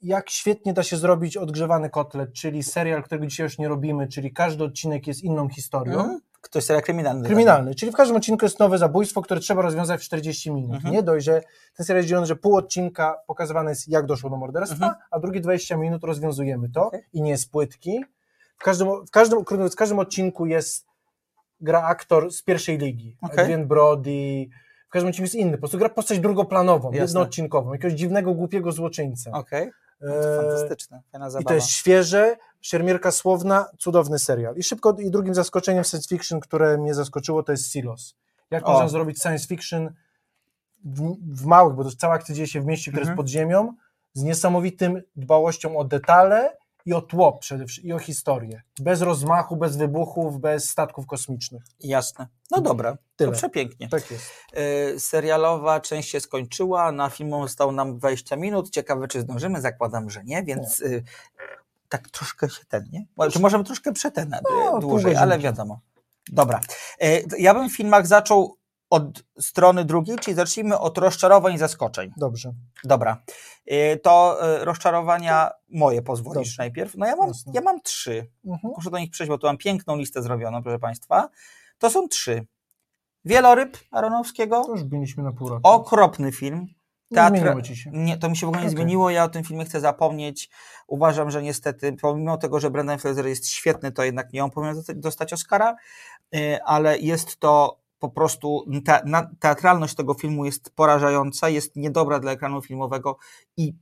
jak 0.02 0.30
świetnie 0.30 0.74
da 0.74 0.84
się 0.84 0.98
zrobić 0.98 1.38
odgrzewany 1.38 1.90
kotlet, 1.90 2.34
czyli 2.34 2.64
serial, 2.64 3.04
którego 3.04 3.26
dzisiaj 3.28 3.44
już 3.44 3.58
nie 3.58 3.68
robimy, 3.68 4.08
czyli 4.08 4.34
każdy 4.34 4.64
odcinek 4.64 5.08
jest 5.08 5.24
inną 5.24 5.50
historią. 5.50 5.94
Mhm. 6.00 6.20
To 6.52 6.60
jest 6.60 6.68
serial 6.68 6.84
kryminalny. 6.84 7.26
Kryminalny, 7.26 7.76
czyli 7.76 7.92
w 7.92 7.96
każdym 7.96 8.18
odcinku 8.18 8.46
jest 8.46 8.60
nowe 8.60 8.78
zabójstwo, 8.78 9.22
które 9.22 9.40
trzeba 9.40 9.62
rozwiązać 9.62 10.02
w 10.02 10.04
40 10.04 10.52
minut. 10.52 10.76
Mhm. 10.76 10.94
Nie 10.94 11.04
dość, 11.04 11.26
że 11.26 11.42
ten 11.78 11.86
serial 11.86 12.00
jest 12.00 12.10
dzielony, 12.10 12.28
że 12.28 12.36
pół 12.36 12.56
odcinka 12.56 13.16
pokazywane 13.28 13.70
jest, 13.70 13.88
jak 13.88 14.06
doszło 14.06 14.30
do 14.30 14.38
morderstwa, 14.38 14.86
Mhm. 14.86 14.96
a 15.12 15.20
drugie 15.20 15.42
20 15.42 15.78
minut 15.78 16.04
rozwiązujemy 16.04 16.70
to 16.70 16.88
Okej. 16.88 17.02
i 17.14 17.22
nie 17.22 17.30
jest 17.32 17.52
płytki. 17.52 18.06
W 18.58 18.64
każdym, 18.64 18.88
w, 19.06 19.12
każdym, 19.12 19.40
w 19.70 19.76
każdym 19.76 20.00
odcinku 20.00 20.46
jest 20.46 20.86
gra 21.62 21.84
aktor 21.84 22.32
z 22.32 22.42
pierwszej 22.42 22.78
ligi. 22.78 23.18
Okej. 23.22 23.40
Adrian 23.40 23.68
Brody. 23.68 24.46
W 24.88 24.92
każdym 24.92 25.10
odcinku 25.10 25.24
jest 25.24 25.36
inny. 25.36 25.52
Po 25.52 25.58
prostu 25.58 25.78
gra 25.78 25.90
postać 25.90 26.20
drugoplanową, 26.20 26.92
Jasne. 26.92 27.02
jednoodcinkową, 27.04 27.74
jakiegoś 27.74 27.94
dziwnego, 28.00 28.34
głupiego 28.34 28.72
złoczyńcę. 28.72 29.32
Okej, 29.32 29.72
no 30.02 30.16
E, 30.16 30.22
to 30.22 30.42
fantastyczne. 30.42 31.02
Fajna 31.12 31.28
I 31.40 31.44
to 31.46 31.54
jest 31.54 31.68
świeże, 31.68 32.38
szermierka 32.62 33.12
słowna, 33.12 33.66
cudowny 33.80 34.20
serial. 34.20 34.56
I 34.58 34.64
szybko, 34.64 34.96
i 35.00 35.12
drugim 35.12 35.34
zaskoczeniem 35.36 35.84
science 35.84 36.08
fiction, 36.10 36.40
które 36.40 36.78
mnie 36.78 36.94
zaskoczyło, 36.94 37.44
to 37.44 37.52
jest 37.52 37.72
Silos. 37.72 38.16
Jak 38.52 38.68
O. 38.68 38.72
można 38.72 38.88
zrobić 38.88 39.22
science 39.22 39.48
fiction 39.48 39.94
w, 40.86 41.16
w 41.42 41.46
małych, 41.46 41.76
bo 41.76 41.84
to 41.84 41.90
cała 41.98 42.14
akcja 42.14 42.36
dzieje 42.36 42.48
się 42.48 42.62
w 42.62 42.66
mieście, 42.66 42.92
które 42.92 43.02
Mhm. 43.02 43.12
jest 43.14 43.18
pod 43.18 43.28
ziemią, 43.28 43.74
z 44.14 44.24
niesamowitym 44.24 45.02
dbałością 45.16 45.78
o 45.78 45.84
detale 45.84 46.58
i 46.86 46.94
o 46.94 47.02
tło 47.02 47.34
przede 47.34 47.66
wszystkim, 47.66 47.90
i 47.90 47.94
o 47.94 48.00
historię. 48.00 48.62
Bez 48.80 49.02
rozmachu, 49.02 49.56
bez 49.56 49.78
wybuchów, 49.78 50.40
bez 50.40 50.70
statków 50.70 51.08
kosmicznych. 51.08 51.64
Jasne. 51.80 52.28
No 52.52 52.62
dobra, 52.62 52.98
Tyle. 53.16 53.32
to 53.32 53.38
przepięknie. 53.38 53.90
Tak 53.90 54.12
jest. 54.12 54.32
Y, 54.96 55.00
serialowa 55.00 55.80
część 55.80 56.10
się 56.10 56.20
skończyła, 56.20 56.92
na 56.92 57.10
filmową 57.10 57.44
zostało 57.44 57.72
nam 57.72 57.98
20 57.98 58.36
minut. 58.36 58.70
Ciekawe, 58.70 59.08
czy 59.08 59.22
zdążymy, 59.22 59.62
zakładam, 59.62 60.10
że 60.10 60.24
nie, 60.24 60.44
więc 60.44 60.80
y, 60.80 61.04
tak 61.90 62.10
troszkę 62.10 62.50
się 62.50 62.66
ten, 62.66 62.90
nie? 62.92 63.30
Czy 63.32 63.40
możemy 63.40 63.64
troszkę 63.64 63.94
przetenę 63.94 64.40
No, 64.44 64.72
pół 64.72 64.80
dłużej, 64.80 65.16
ale 65.16 65.40
wiadomo. 65.40 65.80
Dobra. 66.32 66.62
Ja 67.38 67.54
bym 67.54 67.70
w 67.70 67.76
filmach 67.76 68.08
zaczął 68.08 68.58
od 68.94 69.24
strony 69.40 69.86
drugiej, 69.86 70.18
czyli 70.20 70.36
zacznijmy 70.36 70.80
od 70.80 70.98
rozczarowań 70.98 71.54
i 71.54 71.58
zaskoczeń. 71.58 72.12
Dobrze. 72.18 72.54
Dobra. 72.84 73.24
Y, 73.72 74.00
To 74.04 74.40
y, 74.62 74.66
rozczarowania 74.66 75.52
moje 75.70 76.02
pozwolisz 76.02 76.36
Dobrze. 76.50 76.56
najpierw. 76.64 76.96
No 76.98 77.06
ja 77.06 77.16
mam, 77.16 77.28
Jasne. 77.28 77.52
ja 77.56 77.62
mam 77.62 77.82
trzy. 77.82 78.28
Mhm. 78.46 78.74
Muszę 78.78 78.90
do 78.92 78.98
nich 79.00 79.12
przejść, 79.12 79.30
bo 79.30 79.38
tu 79.38 79.48
mam 79.48 79.58
piękną 79.58 79.96
listę 79.98 80.22
zrobioną, 80.24 80.64
proszę 80.64 80.80
Państwa. 80.80 81.30
To 81.78 81.90
są 81.90 82.08
trzy. 82.08 82.46
Wieloryb 83.26 83.78
Aronowskiego, 83.92 84.64
To 84.66 84.72
już 84.72 84.84
byliśmy 84.84 85.24
na 85.24 85.32
pół 85.32 85.50
roku. 85.50 85.62
okropny 85.70 86.32
film. 86.32 86.68
Teatra-. 87.16 87.56
Nie, 87.92 88.18
to 88.18 88.30
mi 88.30 88.38
się 88.38 88.46
w 88.46 88.50
ogóle 88.50 88.62
nie 88.64 88.68
Okej. 88.68 88.78
zmieniło, 88.78 89.10
ja 89.10 89.24
o 89.24 89.30
tym 89.30 89.44
filmie 89.44 89.66
chcę 89.66 89.80
zapomnieć. 89.82 90.50
Uważam, 90.88 91.32
że 91.32 91.44
niestety, 91.44 91.94
pomimo 92.02 92.38
tego, 92.38 92.60
że 92.60 92.70
Brendan 92.72 93.00
Fraser 93.00 93.26
jest 93.28 93.48
świetny, 93.48 93.92
to 93.92 94.04
jednak 94.04 94.34
nie 94.34 94.44
on 94.44 94.52
powinien 94.52 94.76
dosta- 94.76 94.94
dostać 94.94 95.34
Oscara, 95.34 95.76
y, 96.36 96.64
ale 96.66 96.98
jest 97.00 97.38
to 97.40 97.83
po 98.04 98.10
prostu, 98.10 98.66
na, 99.06 99.30
teatralność 99.40 99.96
tego 99.96 100.14
filmu 100.14 100.46
jest 100.46 100.76
porażająca, 100.76 101.50
jest 101.50 101.76
niedobra 101.76 102.20
dla 102.20 102.32
ekranu 102.32 102.62
filmowego 102.62 103.18
i 103.58 103.74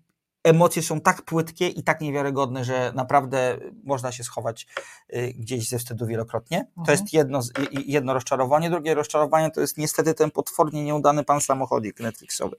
emocje 0.43 0.81
są 0.81 1.01
tak 1.01 1.21
płytkie 1.21 1.67
i 1.67 1.83
tak 1.83 2.01
niewiarygodne, 2.01 2.63
że 2.65 2.91
naprawdę 2.95 3.57
można 3.83 4.11
się 4.11 4.23
schować 4.23 4.67
y, 5.13 5.33
gdzieś 5.37 5.69
ze 5.69 5.79
wstydu 5.79 6.05
wielokrotnie. 6.07 6.65
To 6.75 6.81
Mhm. 6.81 6.97
jest 6.99 7.13
jedno, 7.13 7.39
jedno 7.85 8.13
rozczarowanie. 8.13 8.69
Drugie 8.69 8.93
rozczarowanie 8.93 9.51
to 9.51 9.61
jest 9.61 9.77
niestety 9.77 10.13
ten 10.13 10.31
potwornie 10.31 10.83
nieudany 10.83 11.23
pan 11.23 11.41
samochodzik 11.41 11.99
Netflixowy. 11.99 12.55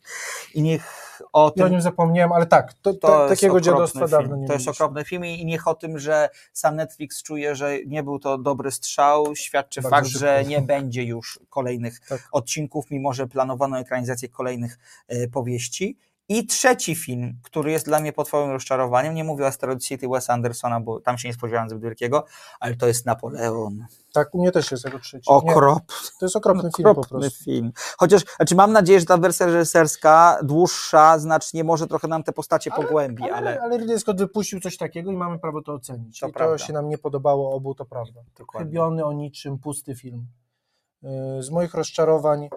I 0.54 0.62
niech 0.62 1.12
o 1.32 1.40
Ja 1.42 1.44
o 1.46 1.50
tym 1.50 1.70
nim 1.70 1.80
zapomniałem, 1.80 2.32
ale 2.32 2.46
tak, 2.46 2.72
to, 2.74 2.94
to 2.94 2.98
to, 3.08 3.28
takiego 3.28 3.60
dziadostwa 3.60 4.08
dawno 4.08 4.36
nie 4.36 4.46
To 4.46 4.52
jest 4.52 4.68
okropny 4.68 5.04
film 5.04 5.24
i 5.24 5.44
niech 5.44 5.68
o 5.68 5.74
tym, 5.74 5.98
że 5.98 6.28
sam 6.52 6.76
Netflix 6.76 7.22
czuje, 7.22 7.56
że 7.56 7.78
nie 7.86 8.02
był 8.02 8.18
to 8.18 8.38
dobry 8.38 8.70
strzał, 8.70 9.36
świadczy 9.36 9.82
Bardzo 9.82 9.96
fakt, 9.96 10.06
szybko. 10.08 10.18
że 10.20 10.44
nie 10.44 10.60
będzie 10.60 11.02
już 11.02 11.40
kolejnych 11.50 12.00
Tak. 12.08 12.28
odcinków, 12.32 12.90
mimo 12.90 13.12
że 13.12 13.26
planowano 13.26 13.78
ekranizację 13.78 14.28
kolejnych 14.28 14.78
e, 15.08 15.28
powieści. 15.28 15.96
I 16.28 16.46
trzeci 16.46 16.94
film, 16.94 17.38
który 17.42 17.70
jest 17.70 17.86
dla 17.86 18.00
mnie 18.00 18.12
potwornym 18.12 18.52
rozczarowaniem, 18.52 19.14
nie 19.14 19.24
mówię 19.24 19.44
o 19.44 19.46
Asteroid 19.46 19.84
City 19.84 20.08
Wes 20.08 20.30
Andersona, 20.30 20.80
bo 20.80 21.00
tam 21.00 21.18
się 21.18 21.28
nie 21.28 21.34
spodziewałem 21.34 21.68
zbyt 21.70 21.82
wielkiego, 21.82 22.24
ale 22.60 22.76
to 22.76 22.86
jest 22.86 23.06
Napoleon. 23.06 23.86
Tak, 24.12 24.34
u 24.34 24.40
mnie 24.40 24.52
też 24.52 24.70
jest 24.70 24.84
jako 24.84 24.98
trzeci. 24.98 25.30
Nie, 25.30 25.36
Okropny. 25.36 25.96
to 26.20 26.26
jest 26.26 26.36
okropny 26.36 26.70
film 26.76 26.84
po 26.84 26.90
Okropny 26.90 27.18
prostu. 27.20 27.44
film. 27.44 27.72
Chociaż, 27.98 28.22
znaczy 28.36 28.54
mam 28.54 28.72
nadzieję, 28.72 29.00
że 29.00 29.06
ta 29.06 29.18
wersja 29.18 29.46
reżyserska, 29.46 30.38
dłuższa, 30.42 31.18
znacznie 31.18 31.64
może 31.64 31.86
trochę 31.86 32.08
nam 32.08 32.22
te 32.22 32.32
postacie 32.32 32.70
pogłębi, 32.70 33.22
ale, 33.22 33.34
ale... 33.34 33.60
ale 33.60 33.78
Ridley 33.78 34.00
Scott 34.00 34.18
wypuścił 34.18 34.60
coś 34.60 34.76
takiego 34.76 35.12
i 35.12 35.16
mamy 35.16 35.38
prawo 35.38 35.62
to 35.62 35.72
ocenić. 35.72 36.20
To 36.20 36.28
I 36.28 36.32
prawda. 36.32 36.58
to 36.58 36.64
się 36.66 36.72
nam 36.72 36.88
nie 36.88 36.98
podobało 36.98 37.54
obu, 37.54 37.74
to 37.74 37.84
prawda. 37.84 38.20
Dokładnie. 38.38 38.66
Chybiony 38.70 39.04
o 39.04 39.12
niczym, 39.12 39.58
pusty 39.58 39.94
film. 39.94 40.26
Yy, 41.02 41.42
Z 41.42 41.50
moich 41.50 41.74
rozczarowań, 41.74 42.48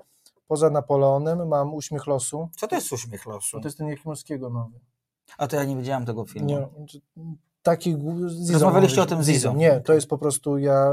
poza 0.47 0.69
Napoleonem, 0.69 1.47
mam 1.47 1.73
Uśmiech 1.73 2.07
losu. 2.07 2.49
Co 2.57 2.67
to 2.67 2.75
jest 2.75 2.91
uśmiech 2.91 3.25
losu? 3.25 3.59
To 3.61 3.67
jest 3.67 3.77
ten 3.77 3.87
Jakimowskiego 3.87 4.49
nowy. 4.49 4.79
A 5.37 5.47
to 5.47 5.55
ja 5.55 5.63
nie 5.63 5.75
widziałem 5.77 6.05
tego 6.05 6.25
filmu. 6.25 6.47
Nie, 6.47 6.67
taki 7.63 7.95
gó- 7.97 8.29
z 8.29 8.41
Izą 8.41 8.53
Rozmawialiście 8.53 9.01
o 9.01 9.05
tym 9.05 9.23
z 9.23 9.29
Izą. 9.29 9.55
Nie, 9.55 9.81
to 9.81 9.93
jest 9.93 10.07
po 10.07 10.17
prostu, 10.17 10.57
ja 10.57 10.91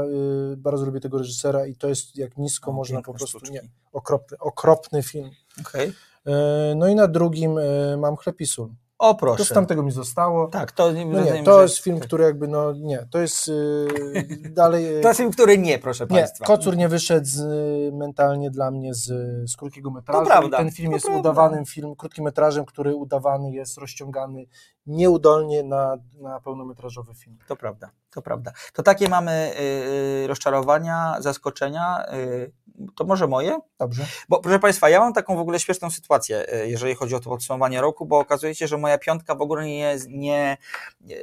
y, 0.53 0.57
bardzo 0.57 0.85
lubię 0.85 0.99
tego 0.99 1.17
reżysera 1.17 1.65
i 1.65 1.75
to 1.75 1.87
jest 1.87 2.15
jak 2.17 2.37
nisko 2.37 2.71
O, 2.71 2.73
można 2.73 3.01
po 3.01 3.13
prostu, 3.13 3.27
sztuczki. 3.39 3.53
nie, 3.53 3.61
okropny, 3.91 4.37
okropny 4.37 5.03
film. 5.03 5.29
Okej. 5.61 5.89
Y, 5.89 5.93
No 6.75 6.87
i 6.87 6.95
na 6.95 7.07
drugim 7.07 7.57
y, 7.57 7.97
mam 7.97 8.15
Chleb 8.15 8.41
O 9.03 9.13
To 9.13 9.19
proszę. 9.19 9.45
z 9.45 9.49
tamtego 9.49 9.83
mi 9.83 9.91
zostało. 9.91 10.47
Tak, 10.47 10.71
to 10.71 10.91
nie, 10.91 11.05
No 11.05 11.23
nie, 11.23 11.43
to 11.43 11.61
jest 11.61 11.77
film, 11.77 11.99
który 11.99 12.23
jakby, 12.23 12.47
no 12.47 12.73
nie, 12.73 13.07
to 13.11 13.19
jest 13.19 13.47
y, 13.47 13.87
dalej... 14.49 14.85
To 15.01 15.07
jest 15.07 15.17
film, 15.19 15.31
który 15.31 15.57
nie, 15.57 15.79
proszę 15.79 16.03
nie, 16.03 16.17
Państwa. 16.17 16.45
Kocur 16.45 16.77
nie 16.77 16.89
wyszedł 16.89 17.25
z, 17.27 17.39
y, 17.39 17.91
mentalnie 17.93 18.51
dla 18.51 18.71
mnie 18.71 18.93
z, 18.93 19.05
z 19.51 19.57
krótkiego 19.57 19.91
metrażu. 19.91 20.25
prawda, 20.25 20.57
I 20.57 20.61
ten 20.63 20.71
film 20.71 20.89
to 20.91 20.95
jest 20.95 21.05
prawda. 21.05 21.19
udawanym 21.29 21.65
film, 21.65 21.95
krótkim 21.95 22.23
metrażem, 22.23 22.65
który 22.65 22.95
udawany 22.95 23.51
jest, 23.51 23.77
rozciągany 23.77 24.45
nieudolnie 24.85 25.63
na, 25.63 25.97
na 26.21 26.39
pełnometrażowy 26.39 27.13
film. 27.15 27.37
To 27.47 27.55
prawda, 27.55 27.89
to 28.13 28.21
prawda. 28.21 28.51
To 28.73 28.83
takie 28.83 29.09
mamy 29.09 29.51
y, 30.23 30.27
rozczarowania, 30.27 31.15
zaskoczenia. 31.19 32.05
Y, 32.13 32.51
to 32.95 33.05
może 33.05 33.27
moje? 33.27 33.59
Dobrze. 33.79 34.05
Bo 34.29 34.39
proszę 34.39 34.59
Państwa, 34.59 34.89
ja 34.89 34.99
mam 34.99 35.13
taką 35.13 35.35
w 35.35 35.39
ogóle 35.39 35.59
śmieszną 35.59 35.89
sytuację, 35.91 36.53
y, 36.63 36.69
jeżeli 36.69 36.95
chodzi 36.95 37.15
o 37.15 37.19
to 37.19 37.29
podsumowanie 37.29 37.81
roku, 37.81 38.05
bo 38.05 38.19
okazuje 38.19 38.55
się, 38.55 38.67
że 38.67 38.77
moja 38.77 38.97
piątka 38.97 39.35
w 39.35 39.41
ogóle 39.41 39.65
nie, 39.65 39.97
nie 40.09 40.57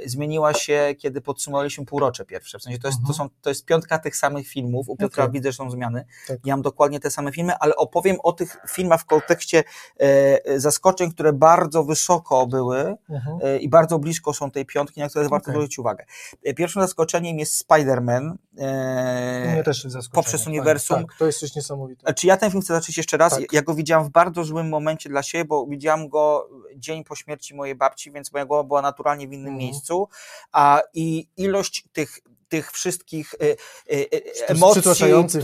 zmieniła 0.06 0.54
się, 0.54 0.94
kiedy 0.98 1.20
podsumowaliśmy 1.20 1.84
półrocze 1.86 2.24
pierwsze. 2.24 2.58
W 2.58 2.62
sensie 2.62 2.78
to 2.78 2.88
jest, 2.88 2.98
to 2.98 3.08
Mhm. 3.08 3.14
są, 3.28 3.34
to 3.42 3.50
jest 3.50 3.64
piątka 3.64 3.98
tych 3.98 4.16
samych 4.16 4.48
filmów. 4.48 4.88
U 4.88 4.96
Piotra 4.96 5.24
Okej. 5.24 5.32
widzę, 5.32 5.52
że 5.52 5.56
są 5.56 5.70
zmiany. 5.70 6.04
Tak. 6.28 6.38
Ja 6.44 6.56
mam 6.56 6.62
dokładnie 6.62 7.00
te 7.00 7.10
same 7.10 7.32
filmy, 7.32 7.56
ale 7.60 7.76
opowiem 7.76 8.16
o 8.22 8.32
tych 8.32 8.56
filmach 8.68 9.00
w 9.00 9.04
kontekście 9.04 9.64
e, 10.00 10.60
zaskoczeń, 10.60 11.12
które 11.12 11.32
bardzo 11.32 11.84
wysoko 11.84 12.46
były 12.46 12.94
Mhm. 13.10 13.38
e, 13.42 13.58
i 13.58 13.68
bardzo 13.68 13.98
blisko 13.98 14.34
są 14.34 14.50
tej 14.50 14.66
piątki, 14.66 15.00
na 15.00 15.08
które 15.08 15.28
warto 15.28 15.44
Okej. 15.44 15.54
zwrócić 15.54 15.78
uwagę. 15.78 16.04
E, 16.46 16.54
Pierwszym 16.80 16.88
zaskoczeniem 16.88 17.38
jest 17.38 17.68
Spider-Man. 17.68 18.32
E, 18.58 19.62
poprzez 20.12 20.46
uniwersum. 20.46 20.96
Tak, 20.96 21.06
tak, 21.06 21.18
to 21.18 21.26
jest 21.26 21.40
coś 21.40 21.54
niesamowitego. 21.54 22.06
znaczy 22.06 22.26
ja 22.26 22.36
ten 22.36 22.50
film 22.50 22.62
chcę 22.62 22.74
zacząć 22.74 22.96
jeszcze 22.96 23.16
raz. 23.16 23.34
Tak. 23.34 23.52
Ja 23.52 23.62
go 23.62 23.74
widziałam 23.74 24.06
w 24.06 24.10
bardzo 24.10 24.44
złym 24.44 24.68
momencie 24.68 25.08
dla 25.08 25.22
siebie, 25.22 25.44
bo 25.44 25.66
widziałam 25.66 26.08
go 26.08 26.48
dzień 26.76 27.04
po 27.04 27.16
śmierci 27.16 27.54
mojej 27.54 27.74
babci, 27.74 28.12
więc 28.12 28.32
moja 28.32 28.44
głowa 28.46 28.64
była 28.64 28.82
naturalnie 28.82 29.28
w 29.28 29.32
innym 29.32 29.52
Mhm. 29.52 29.56
miejscu. 29.58 30.08
A 30.52 30.80
i 30.94 31.28
ilość 31.36 31.84
tych 31.92 32.18
tych 32.50 32.72
wszystkich 32.72 33.34
y, 33.34 33.56
y, 33.92 33.96
y, 34.14 34.46
emocji, 34.46 34.82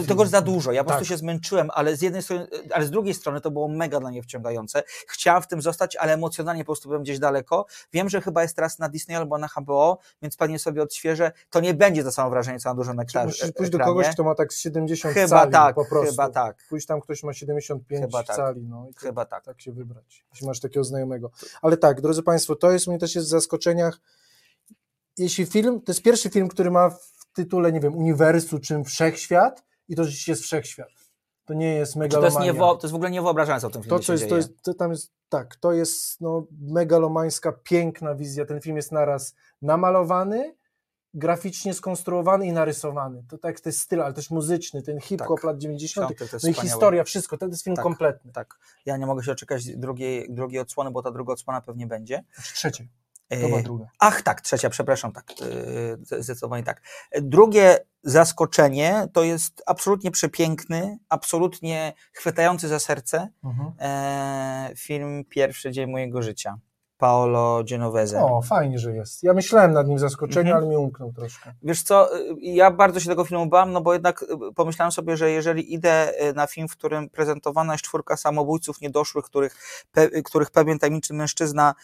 tego 0.08 0.26
za 0.26 0.40
dużo. 0.40 0.72
Ja 0.72 0.84
po 0.84 0.88
prostu 0.88 1.04
Tak. 1.04 1.08
się 1.08 1.16
zmęczyłem, 1.16 1.70
ale 1.74 1.96
z 1.96 2.02
jednej 2.02 2.22
strony, 2.22 2.46
ale 2.72 2.86
z 2.86 2.90
drugiej 2.90 3.14
strony 3.14 3.40
to 3.40 3.50
było 3.50 3.68
mega 3.68 4.00
dla 4.00 4.10
mnie 4.10 4.22
wciągające. 4.22 4.82
Chciałam 5.08 5.42
w 5.42 5.46
tym 5.46 5.62
zostać, 5.62 5.96
ale 5.96 6.12
emocjonalnie 6.12 6.64
po 6.64 6.66
prostu 6.66 6.88
byłem 6.88 7.02
gdzieś 7.02 7.18
daleko. 7.18 7.66
Wiem, 7.92 8.08
że 8.08 8.20
chyba 8.20 8.42
jest 8.42 8.56
teraz 8.56 8.78
na 8.78 8.88
Disney 8.88 9.16
albo 9.16 9.38
na 9.38 9.48
HBO, 9.48 9.98
więc 10.22 10.36
pewnie 10.36 10.58
sobie 10.58 10.82
odświeżę. 10.82 11.32
To 11.50 11.60
nie 11.60 11.74
będzie 11.74 12.04
to 12.04 12.12
samo 12.12 12.30
wrażenie, 12.30 12.58
co 12.60 12.68
na 12.68 12.74
dużym 12.74 12.96
ekra- 12.96 13.24
Musisz 13.26 13.52
pójść 13.52 13.72
do 13.72 13.76
ekranie. 13.78 13.92
kogoś, 13.92 14.08
kto 14.08 14.24
ma 14.24 14.34
tak 14.34 14.52
z 14.52 14.58
70 14.58 15.14
Chyba 15.14 15.28
cali 15.28 15.52
tak, 15.52 15.74
po 15.74 15.84
prostu. 15.84 16.10
chyba 16.10 16.28
tak, 16.30 16.56
Pójść 16.68 16.86
tam, 16.86 17.00
ktoś 17.00 17.22
ma 17.22 17.32
75 17.32 18.00
Chyba 18.02 18.22
tak. 18.22 18.36
cali, 18.36 18.62
no 18.62 18.86
i 18.90 18.94
chyba 18.94 19.24
tak. 19.24 19.44
tak 19.44 19.60
się 19.60 19.72
wybrać, 19.72 20.24
jeśli 20.32 20.46
masz 20.46 20.60
takiego 20.60 20.84
znajomego. 20.84 21.30
Ale 21.62 21.76
tak, 21.76 22.00
drodzy 22.00 22.22
Państwo, 22.22 22.56
to 22.56 22.70
jest 22.72 22.86
mnie 22.86 22.98
też 22.98 23.14
jest 23.14 23.26
w 23.26 23.30
zaskoczeniach. 23.30 24.00
Jeśli 25.18 25.46
film, 25.46 25.80
to 25.80 25.92
jest 25.92 26.02
pierwszy 26.02 26.30
film, 26.30 26.48
który 26.48 26.70
ma 26.70 26.90
w 26.90 27.26
tytule, 27.32 27.72
nie 27.72 27.80
wiem, 27.80 27.96
uniwersum, 27.96 28.60
czym 28.60 28.84
wszechświat 28.84 29.64
i 29.88 29.96
to 29.96 30.04
rzeczywiście 30.04 30.32
jest 30.32 30.42
wszechświat. 30.42 30.88
To 31.44 31.54
nie 31.54 31.74
jest 31.74 31.92
Czy 31.92 31.94
to, 31.94 32.00
megalomania. 32.00 32.46
jest 32.46 32.54
niewo, 32.54 32.76
to 32.76 32.86
jest 32.86 32.92
w 32.92 32.94
ogóle 32.94 33.10
niewyobrażające, 33.10 33.64
co 33.64 33.68
w 33.68 33.72
tym 33.72 33.82
filmie 33.82 33.98
To, 33.98 34.04
co 34.04 34.12
jest, 34.12 34.28
to 34.28 34.36
jest, 34.36 34.62
to 34.62 34.74
tam 34.74 34.90
jest, 34.90 35.12
tak, 35.28 35.56
to 35.56 35.72
jest 35.72 36.20
no, 36.20 36.46
megalomańska, 36.60 37.52
piękna 37.52 38.14
wizja. 38.14 38.46
Ten 38.46 38.60
film 38.60 38.76
jest 38.76 38.92
naraz 38.92 39.34
namalowany, 39.62 40.56
graficznie 41.14 41.74
skonstruowany 41.74 42.46
i 42.46 42.52
narysowany. 42.52 43.24
To 43.28 43.38
tak, 43.38 43.60
to 43.60 43.68
jest 43.68 43.80
styl, 43.80 44.02
ale 44.02 44.14
też 44.14 44.30
muzyczny, 44.30 44.82
ten 44.82 45.00
hip-hop 45.00 45.40
Tak. 45.40 45.44
lat 45.44 45.58
90. 45.58 46.08
Piątek 46.08 46.18
to 46.18 46.24
jest 46.36 46.44
No 46.44 46.50
i 46.50 46.52
wspaniałe. 46.52 46.70
historia, 46.72 47.04
wszystko. 47.04 47.38
To 47.38 47.46
jest 47.46 47.64
film 47.64 47.76
Tak. 47.76 47.82
kompletny. 47.82 48.32
Tak. 48.32 48.58
Ja 48.86 48.96
nie 48.96 49.06
mogę 49.06 49.22
się 49.22 49.30
doczekać 49.30 49.76
drugiej, 49.76 50.26
drugiej 50.30 50.60
odsłony, 50.60 50.90
bo 50.90 51.02
ta 51.02 51.10
druga 51.10 51.32
odsłona 51.32 51.60
pewnie 51.60 51.86
będzie. 51.86 52.24
Znaczy 52.60 52.88
trzecie, 53.30 53.56
E, 53.56 53.62
druga. 53.62 53.86
Ach, 54.00 54.22
tak, 54.22 54.40
trzecia, 54.40 54.70
przepraszam, 54.70 55.12
tak, 55.12 55.40
yy, 55.40 56.22
zdecydowanie 56.22 56.62
tak. 56.62 56.82
Drugie 57.20 57.78
zaskoczenie 58.02 59.08
to 59.12 59.24
jest 59.24 59.62
absolutnie 59.66 60.10
przepiękny, 60.10 60.98
absolutnie 61.08 61.92
chwytający 62.12 62.68
za 62.68 62.78
serce 62.78 63.28
Mhm. 63.44 63.72
e, 63.80 64.70
film 64.76 65.24
Pierwszy 65.24 65.70
dzień 65.72 65.90
mojego 65.90 66.22
życia. 66.22 66.58
Paolo 66.98 67.64
Genovese. 67.70 68.22
O, 68.22 68.42
fajnie, 68.42 68.78
że 68.78 68.92
jest. 68.94 69.22
Ja 69.22 69.34
myślałem 69.34 69.72
nad 69.72 69.88
nim 69.88 69.98
zaskoczenie, 69.98 70.50
Mhm. 70.50 70.56
ale 70.56 70.66
mi 70.66 70.76
umknął 70.76 71.12
troszkę. 71.12 71.54
Wiesz 71.62 71.82
co, 71.82 72.16
y, 72.18 72.34
ja 72.40 72.70
bardzo 72.70 73.00
się 73.00 73.08
tego 73.08 73.24
filmu 73.24 73.46
bałam, 73.46 73.72
no 73.72 73.80
bo 73.80 73.92
jednak 73.92 74.22
y, 74.22 74.26
pomyślałem 74.54 74.92
sobie, 74.92 75.16
że 75.16 75.30
jeżeli 75.30 75.74
idę 75.74 76.22
y, 76.28 76.34
na 76.34 76.46
film, 76.46 76.68
w 76.68 76.72
którym 76.72 77.10
prezentowana 77.10 77.74
jest 77.74 77.84
czwórka 77.84 78.16
samobójców 78.16 78.80
niedoszłych, 78.80 79.24
których, 79.24 79.56
pe, 79.92 80.08
których 80.22 80.50
pewien 80.50 80.78
tajemniczy 80.78 81.14
mężczyzna 81.14 81.74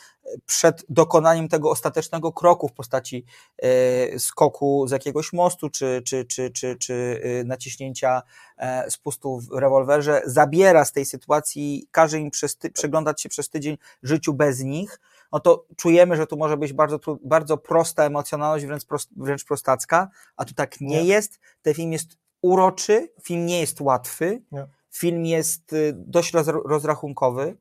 przed 0.47 0.85
dokonaniem 0.89 1.49
tego 1.49 1.71
ostatecznego 1.71 2.33
kroku 2.33 2.69
w 2.69 2.73
postaci 2.73 3.25
y, 3.65 4.19
skoku 4.19 4.87
z 4.89 4.91
jakiegoś 4.91 5.33
mostu, 5.33 5.71
czy, 5.71 6.03
czy, 6.07 6.25
czy, 6.25 6.51
czy, 6.51 6.77
czy 6.77 7.21
naciśnięcia 7.45 8.23
e, 8.63 8.91
spustu 8.91 9.41
w 9.41 9.59
rewolwerze, 9.59 10.23
zabiera 10.27 10.85
z 10.85 10.93
tej 10.93 11.05
sytuacji, 11.05 11.89
każe 11.91 12.19
im 12.19 12.31
przez 12.31 12.57
ty, 12.57 12.71
przeglądać 12.71 13.23
się 13.23 13.29
przez 13.29 13.49
tydzień 13.49 13.79
życiu 14.03 14.35
bez 14.35 14.61
nich, 14.61 15.01
no 15.33 15.41
to 15.41 15.65
czujemy, 15.77 16.17
że 16.17 16.27
tu 16.27 16.37
może 16.37 16.57
być 16.57 16.73
bardzo, 16.73 16.99
bardzo 17.25 17.57
prosta 17.57 18.05
emocjonalność, 18.05 18.67
wręcz, 18.67 18.85
prost, 18.85 19.11
wręcz 19.17 19.45
prostacka, 19.45 20.09
a 20.37 20.45
tu 20.45 20.55
tak 20.55 20.81
nie, 20.81 20.89
Nie. 20.89 21.05
jest. 21.05 21.41
Ten 21.63 21.75
film 21.75 21.93
jest 21.93 22.19
uroczy, 22.43 23.09
film 23.23 23.47
nie 23.47 23.61
jest 23.61 23.81
łatwy, 23.81 24.43
Nie. 24.53 24.67
film 24.91 25.27
jest 25.27 25.73
y, 25.73 25.93
dość 25.97 26.33
roz, 26.33 26.47
rozrachunkowy, 26.47 27.57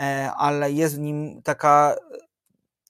e, 0.00 0.30
ale 0.36 0.72
jest 0.72 0.96
w 0.96 1.00
nim 1.00 1.42
taka 1.42 1.96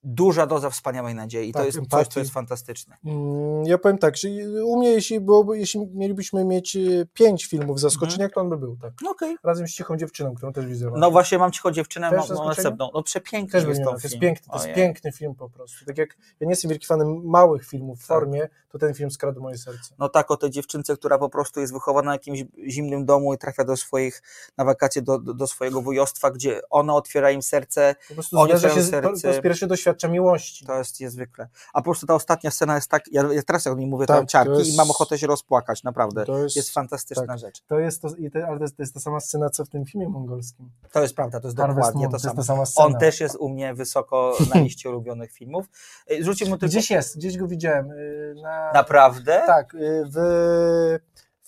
duża 0.04 0.46
doza 0.46 0.70
wspaniałej 0.70 1.14
nadziei. 1.14 1.48
I 1.48 1.52
to 1.52 1.58
Tak, 1.58 1.66
jest 1.66 1.78
coś, 1.78 1.84
empatii. 1.84 2.10
co 2.10 2.20
jest 2.20 2.32
fantastyczne. 2.32 2.96
Mm, 3.04 3.64
Ja 3.66 3.78
powiem 3.78 3.98
tak, 3.98 4.16
że 4.16 4.28
u 4.64 4.76
mnie, 4.78 4.90
jeśli, 4.90 5.20
byłoby, 5.20 5.58
jeśli 5.58 5.86
mielibyśmy 5.94 6.44
mieć 6.44 6.76
e, 6.76 6.80
pięć 7.14 7.46
filmów 7.46 7.76
w 7.76 7.80
zaskoczeniach, 7.80 8.30
to 8.32 8.40
on 8.40 8.48
by 8.48 8.56
był, 8.56 8.76
tak. 8.76 8.92
No 9.02 9.10
okej. 9.10 9.36
Razem 9.44 9.68
z 9.68 9.72
Cichą 9.72 9.96
Dziewczyną, 9.96 10.34
którą 10.34 10.52
też 10.52 10.66
widziałem. 10.66 11.00
No 11.00 11.10
właśnie, 11.10 11.38
mam 11.38 11.52
cicho 11.52 11.70
dziewczynę, 11.70 12.10
Też 12.10 12.28
następną. 12.28 12.90
No 12.94 13.02
przepiękny 13.02 13.60
Też 13.60 13.68
jest 13.68 13.80
to 13.80 13.86
film. 13.90 14.00
jest 14.04 14.18
piękny, 14.18 14.46
to 14.52 14.56
jest 14.64 14.74
piękny 14.76 15.12
film 15.12 15.34
po 15.34 15.50
prostu. 15.50 15.84
Tak 15.84 15.98
jak 15.98 16.16
ja 16.40 16.46
nie 16.46 16.50
jestem 16.52 16.68
wielki 16.68 16.86
fanem 16.86 17.22
małych 17.24 17.66
filmów 17.66 17.98
w 17.98 18.06
Tak. 18.06 18.08
formie, 18.18 18.48
to 18.68 18.78
ten 18.78 18.94
film 18.94 19.10
skradł 19.10 19.40
moje 19.40 19.58
serce. 19.58 19.94
no 19.98 20.08
tak, 20.08 20.30
o 20.30 20.36
tej 20.36 20.50
dziewczynce, 20.50 20.96
która 20.96 21.18
po 21.18 21.28
prostu 21.28 21.60
jest 21.60 21.72
wychowana 21.72 22.10
w 22.10 22.14
jakimś 22.14 22.44
zimnym 22.68 23.04
domu 23.06 23.34
i 23.34 23.38
trafia 23.38 23.64
do 23.64 23.76
swoich, 23.76 24.22
na 24.58 24.64
wakacje 24.64 25.02
do, 25.02 25.18
do, 25.18 25.34
do 25.34 25.46
swojego 25.46 25.82
wujostwa, 25.82 26.30
gdzie 26.30 26.60
ona 26.70 26.94
otwiera 26.94 27.30
im 27.30 27.42
serce, 27.42 27.94
Po 28.08 28.14
prostu 28.14 28.38
Oni 28.38 28.52
otwierają 28.52 28.76
po, 28.76 28.82
serce. 28.90 29.20
po 29.22 29.28
raz 29.28 29.40
pierwszy 29.42 29.66
doświadcza 29.90 30.08
miłości. 30.08 30.66
to 30.66 30.78
jest 30.78 31.00
niezwykle. 31.00 31.48
A 31.72 31.78
po 31.80 31.84
prostu 31.84 32.06
ta 32.06 32.14
ostatnia 32.14 32.50
scena 32.50 32.74
jest 32.74 32.90
tak, 32.90 33.02
ja, 33.12 33.22
ja 33.32 33.42
teraz 33.42 33.64
jak 33.64 33.74
o 33.74 33.78
niej 33.78 33.86
mówię, 33.86 34.06
Tak, 34.06 34.26
ciarki 34.28 34.52
jest- 34.58 34.72
i 34.74 34.76
mam 34.76 34.90
ochotę 34.90 35.18
się 35.18 35.26
rozpłakać, 35.26 35.82
naprawdę. 35.82 36.24
To 36.24 36.38
jest, 36.38 36.56
Jest 36.56 36.70
fantastyczna 36.70 37.26
tak. 37.26 37.38
rzecz. 37.38 37.62
to 37.66 37.78
jest 37.78 38.02
to, 38.02 38.08
i 38.18 38.30
te, 38.30 38.46
ale 38.46 38.58
to 38.58 38.64
jest, 38.64 38.76
to 38.76 38.82
jest 38.82 38.94
ta 38.94 39.00
sama 39.00 39.20
scena, 39.20 39.50
co 39.50 39.64
w 39.64 39.68
tym 39.68 39.86
filmie 39.86 40.08
mongolskim. 40.08 40.70
To 40.92 41.02
jest 41.02 41.14
prawda, 41.16 41.40
to 41.40 41.48
jest 41.48 41.58
Harvest 41.58 41.76
dokładnie 41.78 42.00
Moon, 42.00 42.10
to 42.12 42.16
to 42.18 42.22
samo. 42.28 42.44
sama 42.44 42.66
scena. 42.66 42.86
On 42.86 42.98
też 42.98 43.20
jest 43.20 43.36
u 43.36 43.48
mnie 43.48 43.74
wysoko 43.74 44.36
na 44.54 44.60
liście 44.66 44.90
ulubionych 44.90 45.32
filmów. 45.32 45.66
Y, 46.12 46.22
Zwróćcie 46.22 46.44
mu 46.44 46.50
tylko... 46.50 46.66
Gdzieś 46.66 46.90
jest, 46.90 47.16
gdzieś 47.16 47.36
go 47.38 47.46
widziałem. 47.46 47.90
y, 47.90 48.34
Na, 48.42 48.70
Naprawdę? 48.74 49.42
Tak, 49.46 49.74
y, 49.74 50.04
w, 50.14 50.18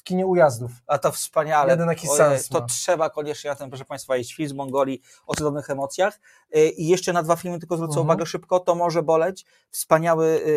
w 0.03 0.05
kinie 0.05 0.27
ujazdów. 0.27 0.71
A 0.87 0.99
to 0.99 1.13
wspaniale. 1.13 1.71
Jeden 1.71 1.89
jakiś 1.89 2.11
sens 2.11 2.49
To 2.49 2.61
ma. 2.61 2.67
trzeba 2.67 3.11
koniecznie 3.11 3.51
na 3.51 3.57
ten, 3.57 3.69
proszę 3.71 3.85
Państwa, 3.85 4.17
iść. 4.17 4.35
Film 4.35 4.49
z 4.49 4.53
Mongolii 4.53 5.03
o 5.27 5.35
cudownych 5.35 5.71
emocjach. 5.71 6.21
Y, 6.57 6.69
I 6.69 6.89
jeszcze 6.89 7.13
na 7.13 7.23
dwa 7.23 7.37
filmy 7.37 7.59
tylko 7.59 7.77
zwrócę 7.77 7.91
Mhm. 7.93 8.07
uwagę 8.07 8.27
szybko. 8.27 8.61
To 8.61 8.75
może 8.75 9.03
boleć. 9.03 9.45
Wspaniały 9.71 10.27
y, 10.27 10.49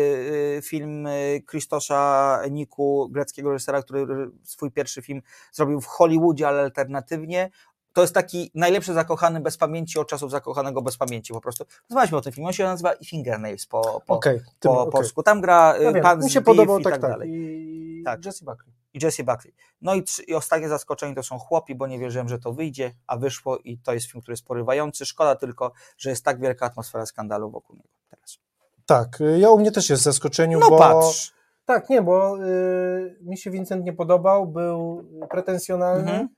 y, 0.58 0.62
film 0.62 1.08
Krzysztosza 1.46 2.40
Niku, 2.50 3.08
greckiego 3.10 3.50
reżysera, 3.52 3.82
który 3.82 4.30
swój 4.44 4.70
pierwszy 4.70 5.02
film 5.02 5.22
zrobił 5.52 5.80
w 5.80 5.86
Hollywoodzie, 5.86 6.48
ale 6.48 6.60
alternatywnie. 6.62 7.50
To 7.92 8.00
jest 8.00 8.14
taki 8.14 8.50
najlepszy 8.54 8.94
zakochany 8.94 9.40
bez 9.40 9.56
pamięci 9.56 9.98
od 9.98 10.08
czasów 10.08 10.30
zakochanego 10.30 10.82
bez 10.82 10.96
pamięci 10.96 11.32
po 11.32 11.40
prostu. 11.40 11.64
Rozmawialiśmy 11.90 12.18
o 12.18 12.20
tym 12.20 12.32
filmie. 12.32 12.46
On 12.46 12.52
się 12.52 12.64
nazywa 12.64 12.92
Fingernails 13.06 13.66
po, 13.66 13.80
po, 14.06 14.16
tym- 14.18 14.40
po 14.60 14.80
okej. 14.80 14.92
polsku. 14.92 15.22
Tam 15.22 15.40
gra 15.40 15.76
y, 15.78 15.82
Ja 15.82 15.92
wiem, 15.92 16.02
pan 16.02 16.24
mi 16.24 16.30
się 16.30 16.40
podobał 16.40 16.80
tak, 16.80 16.92
tak, 16.92 17.02
tak. 17.02 17.10
dalej. 17.10 17.30
I 17.32 18.02
Tak. 18.04 18.24
Jesse 18.24 18.44
Buckley. 18.44 18.72
I 18.96 19.04
Jesse 19.04 19.24
Buckley. 19.24 19.54
No 19.82 19.94
i, 19.94 20.04
i 20.26 20.34
ostatnie 20.34 20.68
zaskoczenie 20.68 21.14
to 21.14 21.22
są 21.22 21.38
chłopi, 21.38 21.74
bo 21.74 21.86
nie 21.86 21.98
wierzyłem, 21.98 22.28
że 22.28 22.38
to 22.38 22.52
wyjdzie, 22.52 22.92
a 23.06 23.16
wyszło 23.16 23.58
i 23.58 23.78
to 23.78 23.94
jest 23.94 24.06
film, 24.10 24.22
który 24.22 24.32
jest 24.32 24.44
porywający. 24.44 25.06
Szkoda 25.06 25.36
tylko, 25.36 25.72
że 25.98 26.10
jest 26.10 26.24
tak 26.24 26.40
wielka 26.40 26.66
atmosfera 26.66 27.06
skandalu 27.06 27.50
wokół 27.50 27.76
niego 27.76 27.88
teraz. 28.10 28.38
Tak, 28.86 29.20
y, 29.20 29.38
ja 29.38 29.50
u 29.50 29.58
mnie 29.58 29.72
też 29.72 29.90
jest 29.90 30.02
w 30.02 30.04
zaskoczeniu, 30.04 30.58
No 30.58 30.70
bo... 30.70 30.78
patrz. 30.78 31.32
Tak, 31.64 31.88
nie, 31.90 32.02
bo 32.02 32.44
y, 32.44 33.16
mi 33.20 33.38
się 33.38 33.50
Vincent 33.50 33.84
nie 33.84 33.92
podobał, 33.92 34.46
był 34.46 35.04
pretensjonalny, 35.30 36.10
Mhm. 36.10 36.28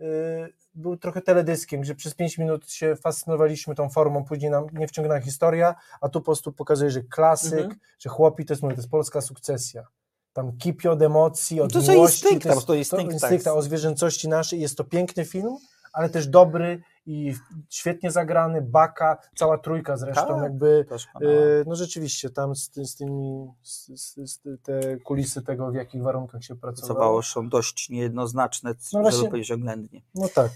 y, 0.00 0.52
był 0.74 0.96
trochę 0.96 1.20
teledyskiem, 1.22 1.80
gdzie 1.80 1.94
przez 1.94 2.14
5 2.14 2.38
minut 2.38 2.70
się 2.70 2.96
fascynowaliśmy 2.96 3.74
tą 3.74 3.88
formą, 3.88 4.24
później 4.24 4.50
nam 4.50 4.66
nie 4.72 4.88
wciągnęła 4.88 5.20
historia, 5.20 5.74
a 6.00 6.08
tu 6.08 6.20
po 6.20 6.24
prostu 6.24 6.52
pokazuje, 6.52 6.90
że 6.90 7.02
klasyk, 7.02 7.52
Mhm. 7.60 7.80
że 7.98 8.10
chłopi 8.10 8.44
to 8.44 8.52
jest, 8.52 8.62
mówię, 8.62 8.74
to 8.74 8.80
jest 8.80 8.90
polska 8.90 9.20
sukcesja. 9.20 9.86
Tam 10.34 10.56
kipi 10.58 10.88
od 10.88 11.02
emocji, 11.02 11.60
od 11.60 11.74
No 11.74 11.82
to 11.82 11.92
miłości. 11.92 12.24
instynkta, 12.24 12.48
to 12.48 12.74
jest, 12.74 12.90
to 12.90 12.96
instynkt, 12.96 13.04
tak. 13.04 13.12
instynkta 13.12 13.54
o 13.54 13.62
zwierzęcości 13.62 14.28
naszej. 14.28 14.60
Jest 14.60 14.76
to 14.76 14.84
piękny 14.84 15.24
film, 15.24 15.56
ale 15.92 16.08
też 16.08 16.26
dobry 16.26 16.82
i 17.06 17.34
świetnie 17.70 18.10
zagrany, 18.10 18.62
Baka, 18.62 19.18
cała 19.36 19.58
trójka 19.58 19.96
zresztą, 19.96 20.26
Tak. 20.28 20.42
jakby. 20.42 20.86
Yy, 21.20 21.64
No 21.66 21.74
rzeczywiście, 21.76 22.30
tam 22.30 22.56
z, 22.56 22.70
z 22.74 22.96
tymi, 22.96 23.50
z, 23.62 23.86
z, 24.00 24.32
z, 24.32 24.40
te 24.62 24.96
kulisy 24.96 25.42
tego, 25.42 25.70
w 25.70 25.74
jakich 25.74 26.02
warunkach 26.02 26.44
się 26.44 26.56
pracowało. 26.56 26.94
Pracowało 26.94 27.22
są 27.22 27.48
dość 27.48 27.90
niejednoznaczne, 27.90 28.74
No 28.92 29.00
właśnie- 29.00 29.28
powiedzieć 29.28 29.50
oględnie. 29.52 30.02
No 30.14 30.28
tak. 30.34 30.50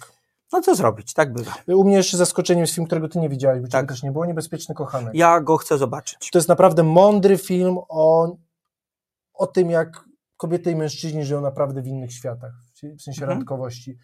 No 0.53 0.61
co 0.63 0.75
zrobić, 0.75 1.15
tak 1.15 1.33
bywa. 1.33 1.55
U 1.69 1.85
mnie 1.85 1.97
jeszcze 1.97 2.17
zaskoczeniem 2.17 2.61
jest 2.61 2.75
film, 2.75 2.87
którego 2.87 3.09
ty 3.09 3.19
nie 3.19 3.29
widziałeś, 3.29 3.61
bo 3.61 3.69
tak. 3.69 3.89
też 3.89 4.03
nie 4.03 4.13
było, 4.13 4.27
Niebezpieczny 4.27 4.75
Kochanek. 4.75 5.15
Ja 5.15 5.41
go 5.41 5.57
chcę 5.57 5.79
zobaczyć. 5.79 6.31
To 6.33 6.39
jest 6.39 6.49
naprawdę 6.49 6.83
mądry 6.83 7.39
film 7.39 7.79
o, 7.89 8.37
o 9.39 9.47
tym, 9.47 9.71
jak 9.71 10.05
kobiety 10.37 10.71
i 10.71 10.77
mężczyźni 10.77 11.25
żyją 11.25 11.41
naprawdę 11.41 11.83
w 11.83 11.87
innych 11.87 12.13
światach, 12.13 12.53
w 12.75 13.03
sensie 13.03 13.23
Mhm. 13.23 13.39
randkowości. 13.39 13.99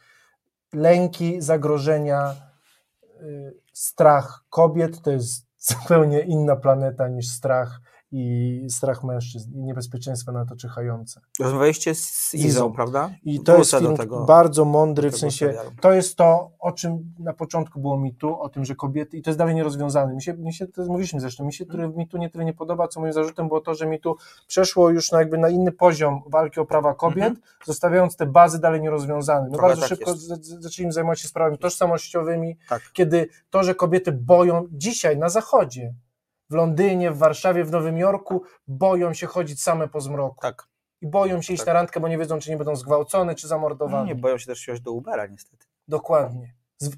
Lęki, 0.73 1.41
zagrożenia, 1.41 2.35
y, 3.23 3.55
strach 3.73 4.45
kobiet 4.51 5.03
to 5.03 5.11
jest 5.11 5.47
zupełnie 5.73 6.21
inna 6.21 6.57
planeta 6.57 7.09
niż 7.09 7.29
strach 7.29 7.81
i 8.17 8.67
strach 8.71 9.05
mężczyzn 9.05 9.55
i 9.55 9.63
niebezpieczeństwa 9.63 10.33
na 10.33 10.47
to 10.47 10.57
czyhające. 10.57 11.21
Rozmawialiście 11.41 11.95
z 11.95 12.35
Izą, 12.35 12.47
Izą. 12.47 12.73
prawda? 12.73 13.11
I 13.25 13.41
to 13.41 13.57
jest 13.59 13.71
Wrócę 13.71 13.79
film 13.85 13.97
do 13.97 14.03
tego. 14.03 14.25
bardzo 14.25 14.65
mądry, 14.65 15.11
w 15.11 15.17
sensie 15.19 15.47
serialu. 15.47 15.71
to 15.81 15.93
jest 15.93 16.17
to, 16.17 16.51
o 16.59 16.73
czym 16.73 17.15
na 17.19 17.33
początku 17.33 17.81
było 17.81 17.97
mi 17.99 18.15
tu, 18.15 18.41
o 18.41 18.49
tym, 18.49 18.65
że 18.65 18.75
kobiety, 18.75 19.17
i 19.17 19.23
to 19.23 19.31
jest 19.31 19.39
dalej 19.39 19.55
nierozwiązane. 19.55 20.15
Mi 20.15 20.23
się, 20.23 20.35
mi 20.35 20.53
się 20.55 20.67
to 20.67 20.85
mówiliśmy 20.87 21.21
zresztą, 21.21 21.45
mi 21.45 21.53
się 21.53 21.67
który, 21.67 21.89
mi 21.89 22.09
tu 22.09 22.19
nie 22.19 22.31
tyle 22.31 22.45
nie 22.45 22.53
podoba, 22.55 22.89
co 22.89 23.01
moim 23.01 23.13
zarzutem 23.13 23.49
było 23.49 23.61
to, 23.61 23.75
że 23.75 23.87
mi 23.87 24.01
tu 24.01 24.17
przeszło 24.47 24.91
już 24.91 25.13
na 25.13 25.19
jakby 25.19 25.39
na 25.39 25.49
inny 25.49 25.73
poziom 25.73 26.23
walki 26.27 26.61
o 26.61 26.65
prawa 26.67 26.95
kobiet, 26.95 27.25
Mhm. 27.29 27.43
zostawiając 27.65 28.17
te 28.17 28.27
bazy 28.27 28.59
dalej 28.61 28.81
nierozwiązane. 28.83 29.45
My 29.45 29.53
Trochę 29.53 29.67
bardzo 29.69 29.81
tak 29.81 29.89
szybko 29.89 30.11
jest. 30.11 30.27
zaczęliśmy 30.47 30.93
zajmować 30.93 31.21
się 31.21 31.29
sprawami 31.29 31.59
tożsamościowymi, 31.59 32.57
Tak. 32.69 32.83
kiedy 32.93 33.29
to, 33.51 33.65
że 33.65 33.75
kobiety 33.75 34.13
boją 34.13 34.65
dzisiaj 34.73 35.19
na 35.19 35.29
zachodzie, 35.29 35.95
w 36.51 36.55
Londynie, 36.55 37.11
w 37.11 37.19
Warszawie, 37.19 37.65
w 37.65 37.71
Nowym 37.71 37.99
Jorku 37.99 38.43
boją 38.67 39.15
się 39.15 39.27
chodzić 39.27 39.63
same 39.63 39.89
po 39.89 40.01
zmroku. 40.01 40.41
Tak. 40.41 40.69
I 41.01 41.07
boją 41.07 41.43
się 41.43 41.53
iść 41.53 41.61
Tak. 41.61 41.67
na 41.67 41.73
randkę, 41.73 42.01
bo 42.01 42.09
nie 42.09 42.19
wiedzą, 42.19 42.39
czy 42.39 42.51
nie 42.51 42.57
będą 42.57 42.77
zgwałcone, 42.77 43.35
czy 43.35 43.49
zamordowane. 43.49 43.99
No, 43.99 44.05
nie 44.05 44.15
boją 44.15 44.39
się 44.39 44.47
też 44.47 44.59
wsiąść 44.61 44.83
do 44.83 44.93
Ubera 44.93 45.27
niestety. 45.27 45.67
Dokładnie. 45.89 46.55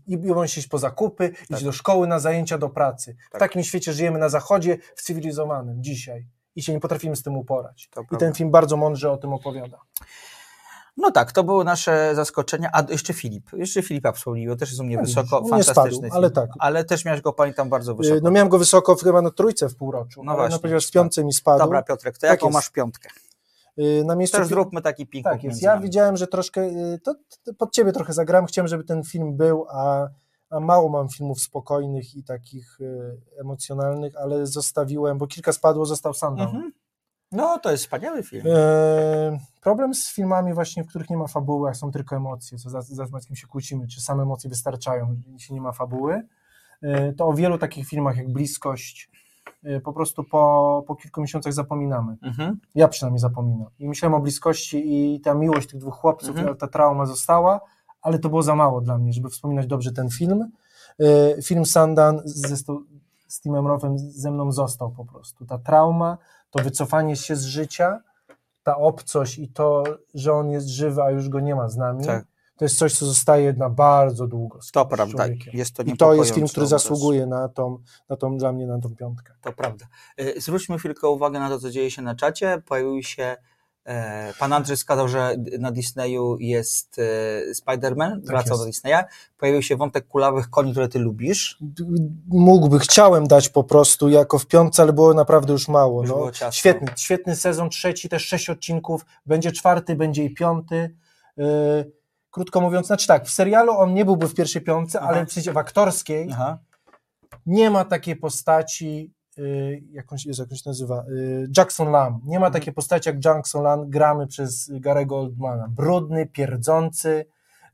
I 0.07 0.19
boją 0.19 0.47
się 0.47 0.59
iść 0.61 0.69
po 0.69 0.79
zakupy, 0.79 1.29
Tak. 1.31 1.51
iść 1.51 1.65
do 1.65 1.73
szkoły, 1.73 2.07
na 2.07 2.19
zajęcia, 2.19 2.59
do 2.59 2.69
pracy. 2.69 3.17
W 3.29 3.31
Tak. 3.31 3.41
takim 3.41 3.63
świecie 3.63 3.93
żyjemy 3.93 4.19
na 4.19 4.29
zachodzie, 4.29 4.79
w 4.97 5.03
cywilizowanym 5.03 5.83
dzisiaj. 5.83 6.27
I 6.57 6.63
się 6.63 6.73
nie 6.73 6.81
potrafimy 6.81 7.17
z 7.17 7.23
tym 7.23 7.37
uporać. 7.37 7.89
To 7.91 8.03
I 8.03 8.07
prawda. 8.07 8.27
ten 8.27 8.35
film 8.35 8.51
bardzo 8.51 8.77
mądrze 8.77 9.11
o 9.11 9.17
tym 9.17 9.33
opowiada. 9.33 9.79
No 10.97 11.11
tak, 11.11 11.33
to 11.33 11.45
były 11.45 11.65
nasze 11.65 12.15
zaskoczenia. 12.15 12.71
A 12.73 12.83
jeszcze 12.91 13.13
Filip. 13.13 13.51
Jeszcze 13.53 13.83
Filipa 13.83 14.13
wspomnił, 14.13 14.57
też 14.57 14.69
jest 14.69 14.81
u 14.81 14.85
mnie 14.85 14.97
No 14.97 15.03
wysoko. 15.03 15.41
widzisz, 15.41 15.57
nie 15.59 15.65
Fantastyczny 15.65 16.09
spadł, 16.09 16.17
ale 16.17 16.31
tak. 16.31 16.51
Ale 16.59 16.85
też 16.85 17.05
miałeś 17.05 17.21
go 17.21 17.33
pamiętam 17.33 17.69
bardzo 17.69 17.93
Y, 17.93 17.95
wysoko. 17.95 18.21
No 18.23 18.31
miałem 18.31 18.49
go 18.49 18.59
wysoko 18.59 18.95
chyba 18.97 19.23
na 19.23 19.31
trójce 19.31 19.69
w 19.69 19.77
półroczu. 19.77 20.25
No 20.25 20.35
właśnie, 20.35 20.55
No 20.57 20.59
powiedział, 20.61 20.81
w 20.81 20.91
piątce 20.91 21.25
mi 21.25 21.33
spadł. 21.33 21.59
Dobra, 21.59 21.83
Piotrek, 21.83 22.15
to 22.15 22.21
Tak 22.21 22.31
jaką 22.31 22.47
jest. 22.47 22.55
masz 22.55 22.71
piątkę? 22.71 23.09
Y, 23.79 24.03
Na 24.05 24.17
miejscu 24.17 24.37
Też 24.39 24.47
zróbmy 24.49 24.83
taki 24.83 25.07
ping 25.07 25.25
Tak 25.25 25.45
jest. 25.45 25.63
Ja 25.63 25.79
widziałem, 25.79 26.17
że 26.17 26.27
troszkę, 26.27 26.61
y, 26.63 27.01
to, 27.05 27.15
to 27.45 27.55
pod 27.55 27.73
ciebie 27.73 27.93
trochę 27.93 28.13
zagrałem, 28.13 28.47
chciałem, 28.47 28.69
żeby 28.69 28.85
ten 28.85 29.03
film 29.05 29.37
był, 29.37 29.67
a, 29.71 30.09
a 30.51 30.61
mało 30.61 30.89
mam 30.89 31.09
filmów 31.09 31.41
spokojnych 31.41 32.15
i 32.15 32.25
takich 32.25 32.81
y, 32.81 33.21
emocjonalnych, 33.41 34.17
ale 34.17 34.47
zostawiłem, 34.47 35.19
bo 35.19 35.27
kilka 35.27 35.53
spadło, 35.53 35.87
został 35.87 36.15
Sundown. 36.15 36.49
Mhm. 36.49 36.73
No, 37.33 37.59
to 37.59 37.71
jest 37.71 37.85
wspaniały 37.85 38.23
film. 38.23 38.47
E, 38.47 39.39
problem 39.63 39.95
z 39.95 40.13
filmami 40.13 40.55
właśnie, 40.55 40.85
w 40.85 40.87
których 40.87 41.11
nie 41.11 41.17
ma 41.17 41.27
fabuły, 41.27 41.71
a 41.71 41.75
są 41.75 41.91
tylko 41.91 42.17
emocje, 42.17 42.59
co 42.59 42.71
za, 42.71 43.07
Maćkiem 43.13 43.37
się 43.37 43.47
kłócimy, 43.47 43.87
czy 43.89 44.01
same 44.01 44.23
emocje 44.23 44.51
wystarczają, 44.51 45.17
jeśli 45.33 45.55
nie 45.55 45.61
ma 45.61 45.73
fabuły, 45.73 46.23
e, 46.83 47.13
to 47.13 47.27
o 47.27 47.33
wielu 47.35 47.59
takich 47.59 47.89
filmach 47.89 48.17
jak 48.17 48.33
Bliskość 48.33 49.11
e, 49.65 49.81
po 49.81 49.93
prostu 49.93 50.25
po, 50.25 50.85
po 50.87 50.97
kilku 50.97 51.21
miesiącach 51.21 51.53
zapominamy. 51.53 52.17
Mhm. 52.23 52.61
Ja 52.75 52.89
przynajmniej 52.89 53.21
zapominam. 53.21 53.69
I 53.79 53.89
myślałem 53.89 54.15
o 54.15 54.21
bliskości 54.21 54.83
i 54.87 55.21
ta 55.21 55.35
miłość 55.35 55.69
tych 55.69 55.81
dwóch 55.81 55.95
chłopców, 55.95 56.37
Mhm. 56.37 56.57
ta 56.57 56.67
trauma 56.69 57.07
została, 57.07 57.61
ale 58.03 58.19
to 58.19 58.29
było 58.29 58.43
za 58.43 58.55
mało 58.55 58.81
dla 58.81 58.99
mnie, 58.99 59.13
żeby 59.13 59.29
wspominać 59.31 59.67
dobrze 59.67 59.93
ten 59.93 60.11
film. 60.11 60.51
E, 61.01 61.43
Film 61.43 61.67
Sandan 61.67 62.21
ze, 62.25 62.57
z 63.27 63.41
Timem 63.41 63.67
Rothem 63.67 63.99
ze 63.99 64.31
mną 64.31 64.53
został 64.53 64.91
po 64.91 65.05
prostu. 65.05 65.47
Ta 65.47 65.59
trauma, 65.59 66.19
to 66.57 66.65
wycofanie 66.65 67.17
się 67.17 67.37
z 67.37 67.45
życia, 67.45 68.01
ta 68.63 68.77
obcość 68.77 69.39
i 69.39 69.49
to, 69.49 69.85
że 70.15 70.33
on 70.33 70.51
jest 70.51 70.69
żywy, 70.69 71.03
a 71.03 71.11
już 71.11 71.29
go 71.29 71.41
nie 71.41 71.55
ma 71.55 71.69
z 71.69 71.77
nami, 71.77 72.05
Tak. 72.05 72.25
to 72.57 72.65
jest 72.65 72.79
coś, 72.79 72.99
co 72.99 73.07
zostaje 73.07 73.53
na 73.53 73.71
bardzo 73.71 74.27
długo. 74.27 74.63
z 74.63 74.71
To 74.71 74.87
prawda. 74.87 75.15
człowiekiem. 75.25 75.53
Jest 75.57 75.77
to 75.77 75.83
I 75.83 75.97
to 75.97 76.15
jest 76.15 76.35
film, 76.35 76.49
który 76.49 76.67
zasługuje 76.67 77.27
na 77.27 77.49
tą, 77.49 77.79
na 78.09 78.17
tą, 78.17 78.39
dla 78.39 78.53
mnie 78.53 78.67
na 78.67 78.81
tą 78.81 78.97
piątkę. 78.97 79.35
To 79.41 79.53
prawda. 79.53 79.87
Y, 80.21 80.41
Zwróćmy 80.41 80.79
chwilkę 80.79 81.09
uwagę 81.09 81.39
na 81.41 81.49
to, 81.49 81.59
co 81.59 81.71
dzieje 81.71 81.91
się 81.91 82.03
na 82.03 82.15
czacie. 82.15 82.63
Pojawił 82.67 83.03
się. 83.03 83.37
E, 83.87 84.33
pan 84.39 84.53
Andrzej 84.53 84.77
wskazał, 84.77 85.09
że 85.09 85.37
na 85.59 85.71
Disneyu 85.71 86.37
jest 86.41 86.99
e, 86.99 87.03
Spider-Man, 87.55 88.21
wracał 88.25 88.53
jest. 88.53 88.63
do 88.63 88.67
Disneya. 88.67 89.05
Pojawił 89.39 89.63
się 89.63 89.77
wątek 89.77 90.07
kulawych 90.07 90.51
koni, 90.51 90.73
które 90.73 90.89
ty 90.89 90.99
lubisz. 90.99 91.59
mógłby, 92.29 92.79
chciałem 92.79 93.27
dać 93.27 93.49
po 93.49 93.65
prostu 93.65 94.09
jako 94.09 94.39
w 94.39 94.47
piątce, 94.47 94.83
ale 94.83 94.93
było 94.93 95.15
naprawdę 95.15 95.53
już 95.53 95.69
mało. 95.69 96.03
Już 96.03 96.11
no. 96.11 96.51
Świetny, 96.51 96.89
świetny 96.97 97.37
sezon, 97.37 97.71
trzeci, 97.71 98.09
też 98.09 98.27
sześć 98.27 98.51
odcinków, 98.51 99.07
będzie 99.27 99.53
czwarty, 99.53 99.97
będzie 99.97 100.25
i 100.25 100.35
piąty. 100.35 100.97
Yy, 101.37 101.93
krótko 102.31 102.61
mówiąc, 102.61 102.87
znaczy 102.87 103.07
tak, 103.07 103.27
w 103.27 103.31
serialu 103.31 103.73
on 103.73 103.95
nie 103.95 104.05
byłby 104.05 104.29
w 104.29 104.35
pierwszej 104.35 104.63
piątce, 104.63 105.01
Aha. 105.01 105.09
ale 105.09 105.27
w 105.27 105.33
sensie 105.33 105.53
w 105.53 105.57
aktorskiej 105.57 106.29
Aha. 106.33 106.59
nie 107.47 107.71
ma 107.71 107.85
takiej 107.85 108.17
postaci, 108.17 109.16
yy, 109.37 109.83
jakąś, 109.93 110.27
Jezu, 110.27 110.43
jak 110.43 110.53
on 110.53 110.57
się 110.57 110.63
nazywa, 110.71 111.05
yy, 111.09 111.49
Jackson 111.57 111.91
Lamb. 111.91 112.25
Nie 112.25 112.39
ma 112.41 112.47
Mhm. 112.47 112.53
takiej 112.53 112.73
postaci 112.75 113.09
jak 113.09 113.25
Jackson 113.25 113.63
Lamb, 113.63 113.89
gramy 113.91 114.27
przez 114.27 114.71
Garego 114.73 115.19
Oldmana. 115.21 115.69
Brudny, 115.69 116.27
pierdzący, 116.27 117.25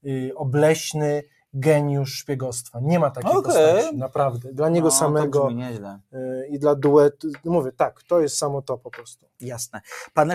yy, 0.02 0.32
obleśny, 0.36 1.22
geniusz 1.54 2.14
szpiegostwa. 2.14 2.80
Nie 2.82 2.98
ma 2.98 3.10
takiej 3.10 3.30
Okej. 3.30 3.42
postaci, 3.42 3.96
naprawdę. 3.96 4.52
Dla 4.52 4.68
niego 4.68 4.86
No, 4.86 4.90
samego 4.90 5.50
i 6.48 6.58
dla 6.58 6.74
duetu, 6.74 7.28
mówię, 7.44 7.72
tak, 7.72 8.02
to 8.02 8.20
jest 8.20 8.38
samo 8.38 8.62
to 8.62 8.78
po 8.78 8.90
prostu. 8.90 9.26
Jasne. 9.40 9.80
Pan 10.14 10.28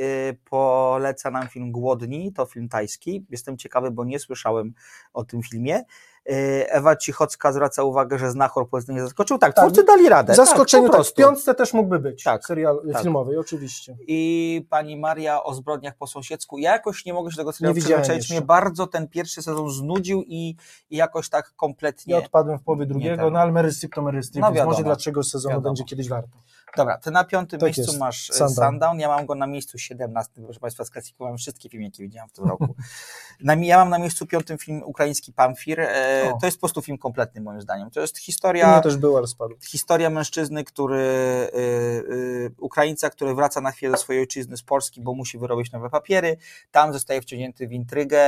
y, 0.00 0.36
poleca 0.50 1.30
nam 1.30 1.48
film 1.48 1.72
Głodni, 1.72 2.32
to 2.32 2.46
film 2.46 2.68
tajski. 2.68 3.26
Jestem 3.30 3.56
ciekawy, 3.58 3.90
bo 3.90 4.04
nie 4.04 4.18
słyszałem 4.18 4.74
o 5.12 5.24
tym 5.24 5.42
filmie. 5.42 5.84
Y, 6.30 6.66
Ewa 6.70 6.96
Cichocka 6.96 7.52
zwraca 7.52 7.82
uwagę, 7.82 8.18
że 8.18 8.30
Znachor 8.30 8.68
powiedzmy 8.68 8.94
nie 8.94 9.02
zaskoczył. 9.02 9.38
Tak, 9.38 9.54
Tak, 9.54 9.64
twórcy 9.64 9.84
dali 9.84 10.08
radę. 10.08 10.32
W 10.32 10.36
zaskoczeniu, 10.36 10.88
tak, 10.88 10.96
tak, 10.96 11.06
w 11.06 11.14
piątce 11.14 11.54
też 11.54 11.72
mógłby 11.72 11.98
być, 11.98 12.22
Tak, 12.22 12.44
serial 12.46 12.80
tak. 12.92 13.02
filmowej, 13.02 13.36
oczywiście. 13.36 13.96
I 14.06 14.66
pani 14.70 14.96
Maria 14.96 15.42
o 15.44 15.54
zbrodniach 15.54 15.94
po 15.96 16.06
sąsiedzku. 16.06 16.58
Ja 16.58 16.72
jakoś 16.72 17.04
nie 17.06 17.12
mogę 17.14 17.30
się 17.30 17.36
tego 17.36 17.52
serialu 17.52 17.74
przyzwyczaić. 17.76 18.30
Mnie 18.30 18.40
bardzo 18.42 18.86
ten 18.86 19.08
pierwszy 19.08 19.42
sezon 19.42 19.70
znudził 19.70 20.22
i, 20.22 20.56
i 20.90 20.96
jakoś 20.96 21.28
tak 21.28 21.52
kompletnie. 21.56 22.12
Ja 22.14 22.18
odpadłem 22.20 22.58
w 22.58 22.62
połowie 22.62 22.86
drugiego, 22.86 23.30
no 23.30 23.38
ale 23.38 23.52
Mary 23.52 23.70
to 23.94 24.02
Mary 24.02 24.20
No 24.34 24.52
wiadomo. 24.52 24.70
może 24.70 24.82
dlaczego 24.84 25.22
sezonu 25.22 25.50
Wiadomo. 25.54 25.64
będzie 25.64 25.84
kiedyś 25.84 26.08
warto. 26.08 26.38
Dobra, 26.76 26.98
ty 26.98 27.10
na 27.10 27.24
piątym 27.24 27.60
Tak 27.60 27.66
miejscu 27.66 27.82
jest. 27.82 27.98
masz 27.98 28.30
e, 28.30 28.32
Sundown. 28.32 28.54
Sundown. 28.54 29.00
Ja 29.00 29.08
mam 29.08 29.26
go 29.26 29.34
na 29.34 29.46
miejscu 29.46 29.78
17. 29.78 30.32
Proszę 30.44 30.60
Państwa, 30.60 30.84
sklasyfikowałem 30.84 31.38
wszystkie 31.38 31.68
filmy, 31.68 31.84
jakie 31.84 32.02
widziałem 32.02 32.28
w 32.28 32.32
tym 32.32 32.44
roku. 32.44 32.74
na, 33.40 33.54
ja 33.54 33.76
mam 33.76 33.90
na 33.90 33.98
miejscu 33.98 34.26
piątym 34.26 34.58
film 34.58 34.82
ukraiński 34.84 35.32
Pamfir. 35.32 35.80
E, 35.80 36.32
to 36.40 36.46
jest 36.46 36.56
po 36.56 36.60
prostu 36.60 36.82
film 36.82 36.98
kompletny 36.98 37.40
moim 37.40 37.60
zdaniem. 37.60 37.90
To 37.90 38.00
jest 38.00 38.18
historia, 38.18 38.80
też 38.80 38.96
był, 38.96 39.16
ale 39.16 39.26
spadł. 39.26 39.54
historia 39.68 40.10
mężczyzny, 40.10 40.64
który, 40.64 40.98
y, 40.98 41.58
y, 41.58 42.54
Ukraińca, 42.60 43.10
który 43.10 43.34
wraca 43.34 43.60
na 43.60 43.70
chwilę 43.70 43.92
do 43.92 43.98
swojej 43.98 44.20
ojczyzny 44.22 44.56
z 44.56 44.62
Polski, 44.62 45.00
bo 45.00 45.14
musi 45.14 45.38
wyrobić 45.38 45.72
nowe 45.72 45.90
papiery. 45.90 46.36
Tam 46.70 46.92
zostaje 46.92 47.20
wciągnięty 47.20 47.68
w 47.68 47.72
intrygę, 47.72 48.22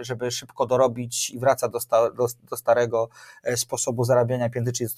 żeby 0.00 0.30
szybko 0.30 0.66
dorobić 0.66 1.30
i 1.30 1.38
wraca 1.38 1.68
do, 1.68 1.80
sta, 1.80 2.10
do, 2.10 2.26
do 2.50 2.56
starego 2.56 3.08
sposobu 3.56 4.04
zarabiania 4.04 4.50
pieniędzy, 4.50 4.72
czyli, 4.72 4.90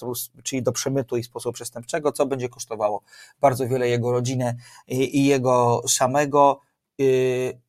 czyli 0.43 0.63
do 0.63 0.73
przemytu 0.73 1.17
i 1.17 1.25
sposobu 1.25 1.53
przestępczego, 1.53 2.13
co 2.13 2.27
będzie 2.27 2.49
kosztowało 2.49 2.62
bardzo 3.41 3.69
wiele 3.69 3.89
jego 3.89 4.13
rodziny 4.13 4.57
i, 4.89 5.19
i 5.19 5.27
jego 5.27 5.83
samego. 5.89 6.61
Y, 7.01 7.61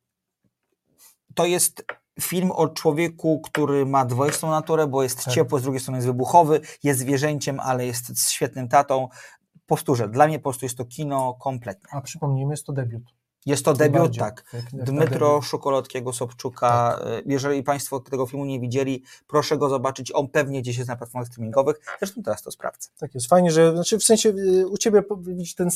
To 1.34 1.46
jest 1.46 1.84
film 2.20 2.50
o 2.50 2.68
człowieku, 2.68 3.40
który 3.40 3.86
ma 3.86 4.04
dwoistą 4.04 4.50
naturę, 4.50 4.86
bo 4.86 5.02
jest 5.02 5.24
Tak. 5.24 5.34
ciepły, 5.34 5.60
z 5.60 5.62
drugiej 5.62 5.80
strony 5.80 5.98
jest 5.98 6.06
wybuchowy, 6.06 6.60
jest 6.82 7.00
zwierzęciem, 7.00 7.60
ale 7.60 7.86
jest 7.86 8.30
świetnym 8.30 8.68
tatą. 8.68 9.08
Powtórzę, 9.66 10.08
dla 10.08 10.26
mnie 10.26 10.38
po 10.38 10.42
prostu 10.42 10.64
jest 10.64 10.78
to 10.78 10.84
kino 10.84 11.34
kompletne. 11.34 11.88
A 11.92 12.00
przypomnijmy, 12.00 12.52
jest 12.52 12.66
to 12.66 12.72
debiut. 12.72 13.02
Jest 13.46 13.64
to 13.64 13.72
debiut, 13.74 14.18
tak. 14.18 14.44
jak- 14.52 14.62
jak 14.62 14.72
na 14.72 14.84
Dmytro 14.84 15.28
debiut. 15.28 15.44
Szokolotkiego 15.44 16.12
Sobczuka. 16.12 16.96
Tak. 16.98 17.06
Y, 17.08 17.22
Jeżeli 17.26 17.62
Państwo 17.62 18.00
tego 18.00 18.26
filmu 18.26 18.44
nie 18.44 18.60
widzieli, 18.60 19.02
proszę 19.26 19.58
go 19.58 19.68
zobaczyć. 19.68 20.12
On 20.14 20.28
pewnie 20.28 20.62
gdzieś 20.62 20.76
jest 20.78 20.88
na 20.88 20.96
platformach 20.96 21.28
streamingowych. 21.28 21.76
Zresztą 21.98 22.22
teraz 22.22 22.42
to 22.42 22.50
sprawdzę. 22.50 22.88
Tak 22.98 23.14
jest, 23.14 23.26
fajnie, 23.28 23.50
że, 23.50 23.72
znaczy 23.72 23.98
w 23.98 24.04
sensie 24.04 24.28
y, 24.28 24.66
u 24.68 24.78
Ciebie, 24.78 25.02
ten, 25.56 25.68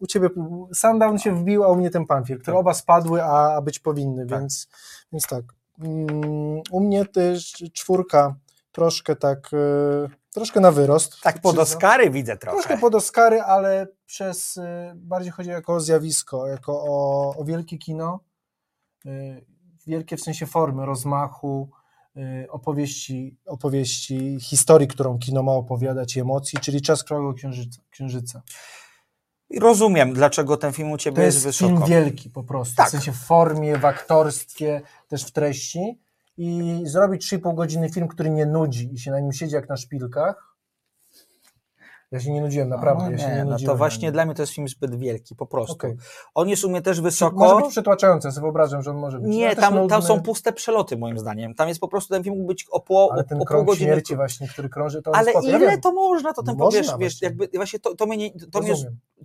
u 0.00 0.06
Ciebie 0.06 0.28
Sundown 0.74 1.18
się 1.18 1.36
wbił, 1.36 1.64
a 1.64 1.68
u 1.68 1.76
mnie 1.76 1.90
ten 1.90 2.06
Pamfir, 2.06 2.40
które 2.40 2.54
Tak. 2.54 2.60
oba 2.60 2.74
spadły, 2.74 3.22
a, 3.22 3.54
a 3.56 3.60
być 3.62 3.78
powinny, 3.78 4.26
Tak. 4.26 4.40
więc, 4.40 4.68
więc 5.12 5.26
tak. 5.26 5.44
Mm, 5.78 6.60
U 6.70 6.80
mnie 6.80 7.04
też 7.06 7.52
czwórka 7.72 8.34
troszkę 8.72 9.16
tak, 9.16 9.50
y, 9.52 10.08
troszkę 10.36 10.60
na 10.60 10.72
wyrost. 10.72 11.20
Tak 11.22 11.40
pod. 11.40 11.58
Oscary 11.58 12.10
widzę 12.10 12.36
trochę. 12.36 12.56
Troszkę 12.56 12.78
pod 12.78 12.94
Oscary, 12.94 13.40
ale 13.42 13.86
przez, 14.06 14.56
y, 14.56 14.62
bardziej 14.94 15.32
chodzi 15.32 15.50
jako 15.50 15.74
o 15.74 15.80
zjawisko, 15.80 16.46
jako 16.46 16.72
o, 16.84 17.34
o 17.36 17.44
wielkie 17.44 17.78
kino, 17.78 18.20
y, 19.06 19.44
wielkie 19.86 20.16
w 20.16 20.20
sensie 20.20 20.46
formy, 20.46 20.86
rozmachu, 20.86 21.70
y, 22.16 22.46
opowieści, 22.50 23.36
opowieści, 23.46 24.36
historii, 24.40 24.88
którą 24.88 25.18
kino 25.18 25.42
ma 25.42 25.52
opowiadać 25.52 26.16
i 26.16 26.20
emocji, 26.20 26.58
czyli 26.58 26.82
Czas 26.82 27.04
Krwawego 27.04 27.34
Księżyca. 27.34 27.80
księżyca. 27.90 28.42
Rozumiem, 29.60 30.12
dlaczego 30.12 30.56
ten 30.56 30.72
film 30.72 30.90
u 30.92 30.96
Ciebie 30.98 31.16
To 31.16 31.22
jest, 31.22 31.34
jest 31.36 31.46
wysoko. 31.46 31.70
film 31.76 31.84
wielki 31.88 32.30
po 32.30 32.42
prostu, 32.44 32.74
Tak. 32.76 32.88
w 32.88 32.90
sensie 32.90 33.12
w 33.12 33.16
formie, 33.18 33.78
w 33.78 33.84
aktorstwie, 33.84 34.82
też 35.08 35.24
w 35.24 35.30
treści 35.30 35.98
i 36.36 36.80
zrobić 36.84 37.32
3,5 37.32 37.54
godziny 37.54 37.90
film, 37.90 38.08
który 38.08 38.30
nie 38.30 38.46
nudzi 38.46 38.94
i 38.94 38.98
się 38.98 39.10
na 39.10 39.20
nim 39.20 39.32
siedzi 39.32 39.54
jak 39.54 39.68
na 39.68 39.76
szpilkach. 39.76 40.56
Ja 42.12 42.20
się 42.20 42.32
nie 42.32 42.40
nudziłem, 42.40 42.68
naprawdę. 42.68 43.04
No 43.04 43.10
ja 43.10 43.28
nie, 43.28 43.36
nie 43.36 43.44
no 43.44 43.50
nudziłem 43.50 43.74
to 43.74 43.78
właśnie 43.78 44.12
dla 44.12 44.24
mnie 44.26 44.34
to 44.34 44.42
jest 44.42 44.52
film 44.52 44.68
zbyt 44.68 44.94
wielki, 44.98 45.34
po 45.36 45.46
prostu. 45.46 45.72
Okej. 45.72 45.96
On 46.34 46.48
jest 46.48 46.64
u 46.64 46.70
mnie 46.70 46.82
też 46.82 47.00
wysoko. 47.00 47.36
Może 47.36 47.56
być 47.56 47.66
przytłaczający, 47.70 48.28
ja 48.28 48.32
sobie 48.32 48.42
wyobrażam, 48.42 48.82
że 48.82 48.90
on 48.90 48.96
może 48.96 49.18
być. 49.18 49.34
Nie, 49.36 49.56
tam, 49.56 49.62
tam 49.64 49.74
nudny, 49.74 50.02
są 50.02 50.22
puste 50.22 50.52
przeloty 50.52 50.96
moim 50.96 51.18
zdaniem. 51.18 51.54
Tam 51.54 51.68
jest 51.68 51.80
po 51.80 51.88
prostu 51.88 52.14
ten 52.14 52.22
film 52.24 52.36
mógł 52.36 52.48
być 52.48 52.66
o 52.70 52.80
pół, 52.80 53.10
Ale 53.12 53.24
ten 53.24 53.42
o 53.42 53.44
krąg 53.44 53.66
godziny. 53.66 53.86
śmierci 53.86 54.16
właśnie, 54.16 54.48
który 54.48 54.68
krąży, 54.68 55.02
to 55.02 55.14
Ale. 55.14 55.32
Ja 55.32 55.40
ile 55.40 55.58
wiem, 55.58 55.80
to 55.80 55.92
można, 55.92 56.32
to 56.32 56.42
ten 56.42 56.56
Można 56.56 56.80
wiesz, 56.80 56.86
właśnie. 56.90 57.28
jakby 57.28 57.48
właśnie 57.54 57.78
to, 57.78 57.94
to 57.94 58.06
mnie, 58.06 58.16
nie- 58.16 58.30
to 58.52 58.60
mnie. 58.60 58.74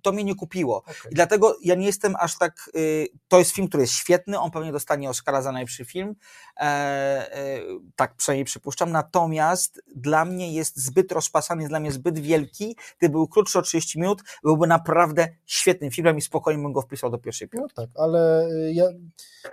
To 0.01 0.11
mnie 0.11 0.23
nie 0.23 0.35
kupiło. 0.35 0.77
Okej. 0.77 1.11
I 1.11 1.15
dlatego 1.15 1.55
ja 1.63 1.75
nie 1.75 1.85
jestem 1.85 2.15
aż 2.19 2.37
tak. 2.37 2.69
y, 2.75 3.07
To 3.27 3.39
jest 3.39 3.51
film, 3.51 3.67
który 3.67 3.83
jest 3.83 3.93
świetny, 3.93 4.39
on 4.39 4.51
pewnie 4.51 4.71
dostanie 4.71 5.09
Oscara 5.09 5.41
za 5.41 5.51
najlepszy 5.51 5.85
film. 5.85 6.15
E, 6.57 6.61
e, 6.61 7.59
tak 7.95 8.15
przynajmniej 8.15 8.45
przypuszczam. 8.45 8.91
Natomiast 8.91 9.81
dla 9.95 10.25
mnie 10.25 10.53
jest 10.53 10.77
zbyt 10.77 11.11
rozpasany, 11.11 11.61
jest 11.61 11.71
dla 11.71 11.79
mnie 11.79 11.91
zbyt 11.91 12.19
wielki. 12.19 12.75
Gdyby 12.99 13.11
był 13.11 13.27
krótszy 13.27 13.59
o 13.59 13.61
30 13.61 13.99
minut, 13.99 14.21
byłby 14.43 14.67
naprawdę 14.67 15.27
świetnym 15.45 15.91
filmem 15.91 16.17
i 16.17 16.21
spokojnie 16.21 16.63
bym 16.63 16.73
go 16.73 16.81
wpisał 16.81 17.09
do 17.09 17.17
pierwszej 17.17 17.47
No 17.53 17.59
piątki. 17.59 17.75
tak, 17.75 17.89
ale 17.95 18.47
y, 18.49 18.73
ja, 18.73 18.85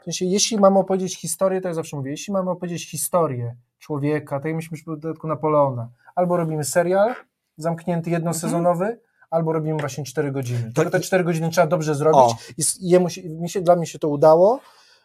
w 0.01 0.05
sensie, 0.05 0.25
jeśli 0.25 0.59
mamy 0.59 0.79
opowiedzieć 0.79 1.21
historię, 1.21 1.61
to 1.61 1.69
ja 1.69 1.75
zawsze 1.75 1.97
mówię, 1.97 2.11
jeśli 2.11 2.33
mamy 2.33 2.51
opowiedzieć 2.51 2.91
historię 2.91 3.57
człowieka, 3.79 4.37
tak 4.37 4.45
jak 4.47 4.55
myśmy 4.55 4.79
w 4.79 4.85
dodatku 4.85 5.27
Napoleona, 5.29 5.89
albo 6.15 6.37
robimy 6.37 6.65
serial 6.65 7.15
zamknięty 7.57 8.11
jednosezonowy, 8.11 9.01
albo 9.31 9.53
robimy 9.53 9.79
właśnie 9.81 10.05
4 10.05 10.33
godziny. 10.33 10.73
To 10.75 10.85
To 10.85 10.91
te 10.91 10.99
i- 10.99 11.03
4 11.03 11.25
godziny 11.25 11.51
trzeba 11.51 11.67
dobrze 11.67 11.95
zrobić 11.95 12.21
O. 12.21 12.37
i 12.59 12.63
jemu 12.89 13.11
się, 13.11 13.29
mi 13.29 13.51
się, 13.51 13.61
dla 13.61 13.77
mnie 13.77 13.87
się 13.87 13.99
to 13.99 14.09
udało, 14.09 14.61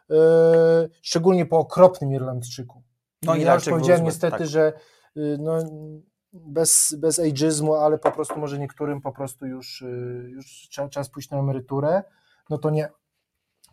yy, 0.09 0.17
szczególnie 1.01 1.45
po 1.45 1.57
okropnym 1.57 2.13
Irlandczyku. 2.13 2.83
No, 3.23 3.35
I 3.35 3.41
ja 3.41 3.53
już 3.55 3.65
powiedziałem 3.65 3.99
zły, 4.01 4.05
niestety, 4.05 4.37
tak. 4.37 4.47
że 4.47 4.73
y, 5.17 5.37
no, 5.41 5.57
bez, 6.33 6.95
bez 6.99 7.19
ageizmu, 7.19 7.73
ale 7.75 7.97
po 7.97 8.11
prostu 8.11 8.39
może 8.39 8.59
niektórym 8.59 9.01
po 9.01 9.11
prostu 9.11 9.45
już, 9.45 9.81
y, 9.81 10.29
już 10.31 10.67
trzeba, 10.71 10.89
czas 10.89 11.09
pójść 11.09 11.29
na 11.29 11.37
emeryturę, 11.39 12.03
no 12.49 12.57
to 12.57 12.69
nie. 12.69 12.89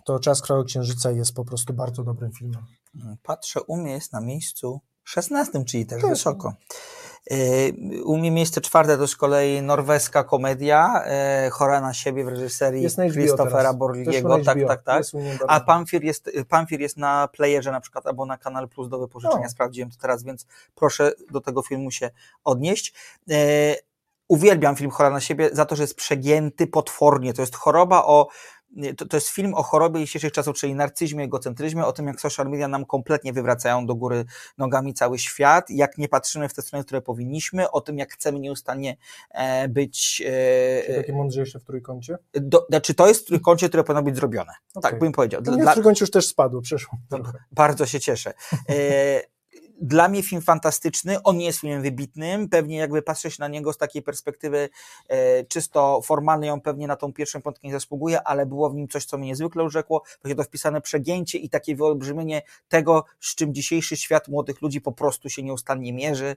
To 0.05 0.19
Czas 0.19 0.43
Kraju 0.43 0.65
Księżyca 0.65 1.11
jest 1.11 1.35
po 1.35 1.45
prostu 1.45 1.73
bardzo 1.73 2.05
dobrym 2.05 2.33
filmem. 2.33 2.63
Patrzę, 3.23 3.61
u 3.63 3.77
mnie 3.77 3.93
jest 3.93 4.13
na 4.13 4.21
miejscu 4.21 4.81
16, 5.05 5.65
czyli 5.65 5.87
też 5.87 6.01
Tak. 6.03 6.11
wysoko. 6.11 6.55
U 8.05 8.17
mnie 8.17 8.31
miejsce 8.31 8.61
czwarte 8.61 8.99
to 8.99 9.07
z 9.07 9.17
kolei 9.17 9.63
norweska 9.63 10.25
komedia, 10.25 11.03
e, 11.07 11.51
Chora 11.53 11.81
na 11.81 11.95
siebie 11.95 12.25
w 12.25 12.29
reżyserii 12.29 12.83
Christophera 13.13 13.73
Borliego. 13.75 14.11
Tak, 14.45 14.59
tak, 14.69 14.83
tak. 14.83 15.05
Bardzo- 15.39 15.51
A 15.51 15.61
Pamfir 15.61 16.05
jest, 16.05 16.31
Pamfir 16.49 16.81
jest 16.81 16.97
na 16.97 17.29
playerze 17.29 17.73
na 17.73 17.81
przykład 17.81 18.07
albo 18.07 18.27
na 18.27 18.39
Kanal 18.39 18.69
Plus 18.69 18.89
do 18.89 18.99
wypożyczenia. 18.99 19.43
No. 19.45 19.51
Sprawdziłem 19.51 19.91
to 19.91 19.97
teraz, 20.01 20.23
więc 20.23 20.47
proszę 20.75 21.13
do 21.31 21.41
tego 21.41 21.63
filmu 21.63 21.91
się 21.91 22.11
odnieść. 22.45 22.95
E, 23.31 23.35
uwielbiam 24.29 24.77
film 24.77 24.91
Chora 24.91 25.11
na 25.11 25.21
siebie 25.21 25.51
za 25.53 25.65
to, 25.67 25.77
że 25.77 25.83
jest 25.83 25.95
przegięty 25.95 26.67
potwornie. 26.67 27.35
To 27.35 27.43
jest 27.43 27.57
choroba 27.57 28.05
o 28.05 28.29
to, 28.97 29.07
to 29.07 29.17
jest 29.17 29.29
film 29.29 29.55
o 29.55 29.63
chorobie 29.63 30.01
dzisiejszych 30.01 30.33
czasów, 30.33 30.57
czyli 30.57 30.75
narcyzmie, 30.75 31.25
egocentryzmie, 31.25 31.87
o 31.87 31.93
tym, 31.93 32.07
jak 32.07 32.21
social 32.21 32.49
media 32.49 32.69
nam 32.69 32.87
kompletnie 32.87 33.33
wywracają 33.33 33.87
do 33.87 33.95
góry 33.95 34.25
nogami 34.59 34.95
cały 34.95 35.19
świat, 35.19 35.71
jak 35.71 35.99
nie 35.99 36.09
patrzymy 36.09 36.49
w 36.49 36.55
te 36.55 36.63
strony, 36.63 36.85
które 36.85 37.03
powinniśmy, 37.03 37.71
o 37.71 37.81
tym, 37.81 37.99
jak 37.99 38.13
chcemy 38.13 38.41
nieustannie 38.41 38.97
e, 39.31 39.69
być. 39.69 40.17
Czyli 40.17 40.29
E, 40.95 40.97
takie 40.97 41.13
mądrzejsze 41.13 41.61
w 41.61 41.65
trójkącie. 41.65 42.19
do, 42.33 42.67
znaczy, 42.69 42.95
to 42.95 43.09
jest 43.09 43.23
w 43.23 43.25
trójkącie, 43.25 43.69
które 43.69 43.85
powinno 43.85 44.03
być 44.03 44.17
zrobione. 44.17 44.53
Okej. 44.75 44.91
Tak 44.91 45.01
bym 45.01 45.13
powiedział. 45.13 45.43
Dla, 45.43 45.71
w 45.71 45.73
trójkącie 45.73 46.03
już 46.03 46.11
też 46.11 46.27
spadło, 46.27 46.61
przeszło. 46.61 46.99
bardzo 47.53 47.87
się 47.87 48.01
cieszę. 48.01 48.35
Dla 49.83 50.09
mnie 50.09 50.23
film 50.23 50.43
fantastyczny, 50.43 51.23
on 51.23 51.37
nie 51.37 51.47
jest 51.47 51.61
filmem 51.61 51.83
wybitnym, 51.83 52.49
pewnie 52.49 52.77
jakby 52.77 53.03
patrzeć 53.03 53.39
na 53.39 53.49
niego 53.49 53.73
z 53.73 53.79
takiej 53.79 54.03
perspektywy 54.03 54.69
e, 55.09 55.45
czysto 55.45 56.01
formalnej, 56.05 56.51
on 56.51 56.61
pewnie 56.61 56.87
na 56.87 56.97
tą 56.97 57.13
pierwszą 57.13 57.43
piątkę 57.43 57.69
nie 57.69 57.73
zasługuje, 57.73 58.23
ale 58.23 58.47
było 58.47 58.71
w 58.71 58.75
nim 58.75 58.89
coś, 58.89 59.05
co 59.05 59.19
mnie 59.19 59.27
niezwykle 59.27 59.65
urzekło, 59.65 60.03
właśnie 60.23 60.37
to 60.37 60.43
wpisane 60.43 60.81
przegięcie 60.81 61.39
i 61.39 61.51
takie 61.51 61.77
wyolbrzymienie 61.77 62.43
tego, 62.69 63.05
z 63.21 63.35
czym 63.35 63.55
dzisiejszy 63.55 63.97
świat 63.97 64.29
młodych 64.29 64.63
ludzi 64.63 64.81
po 64.81 64.93
prostu 64.93 65.29
się 65.29 65.43
nieustannie 65.43 65.93
mierzy, 65.93 66.37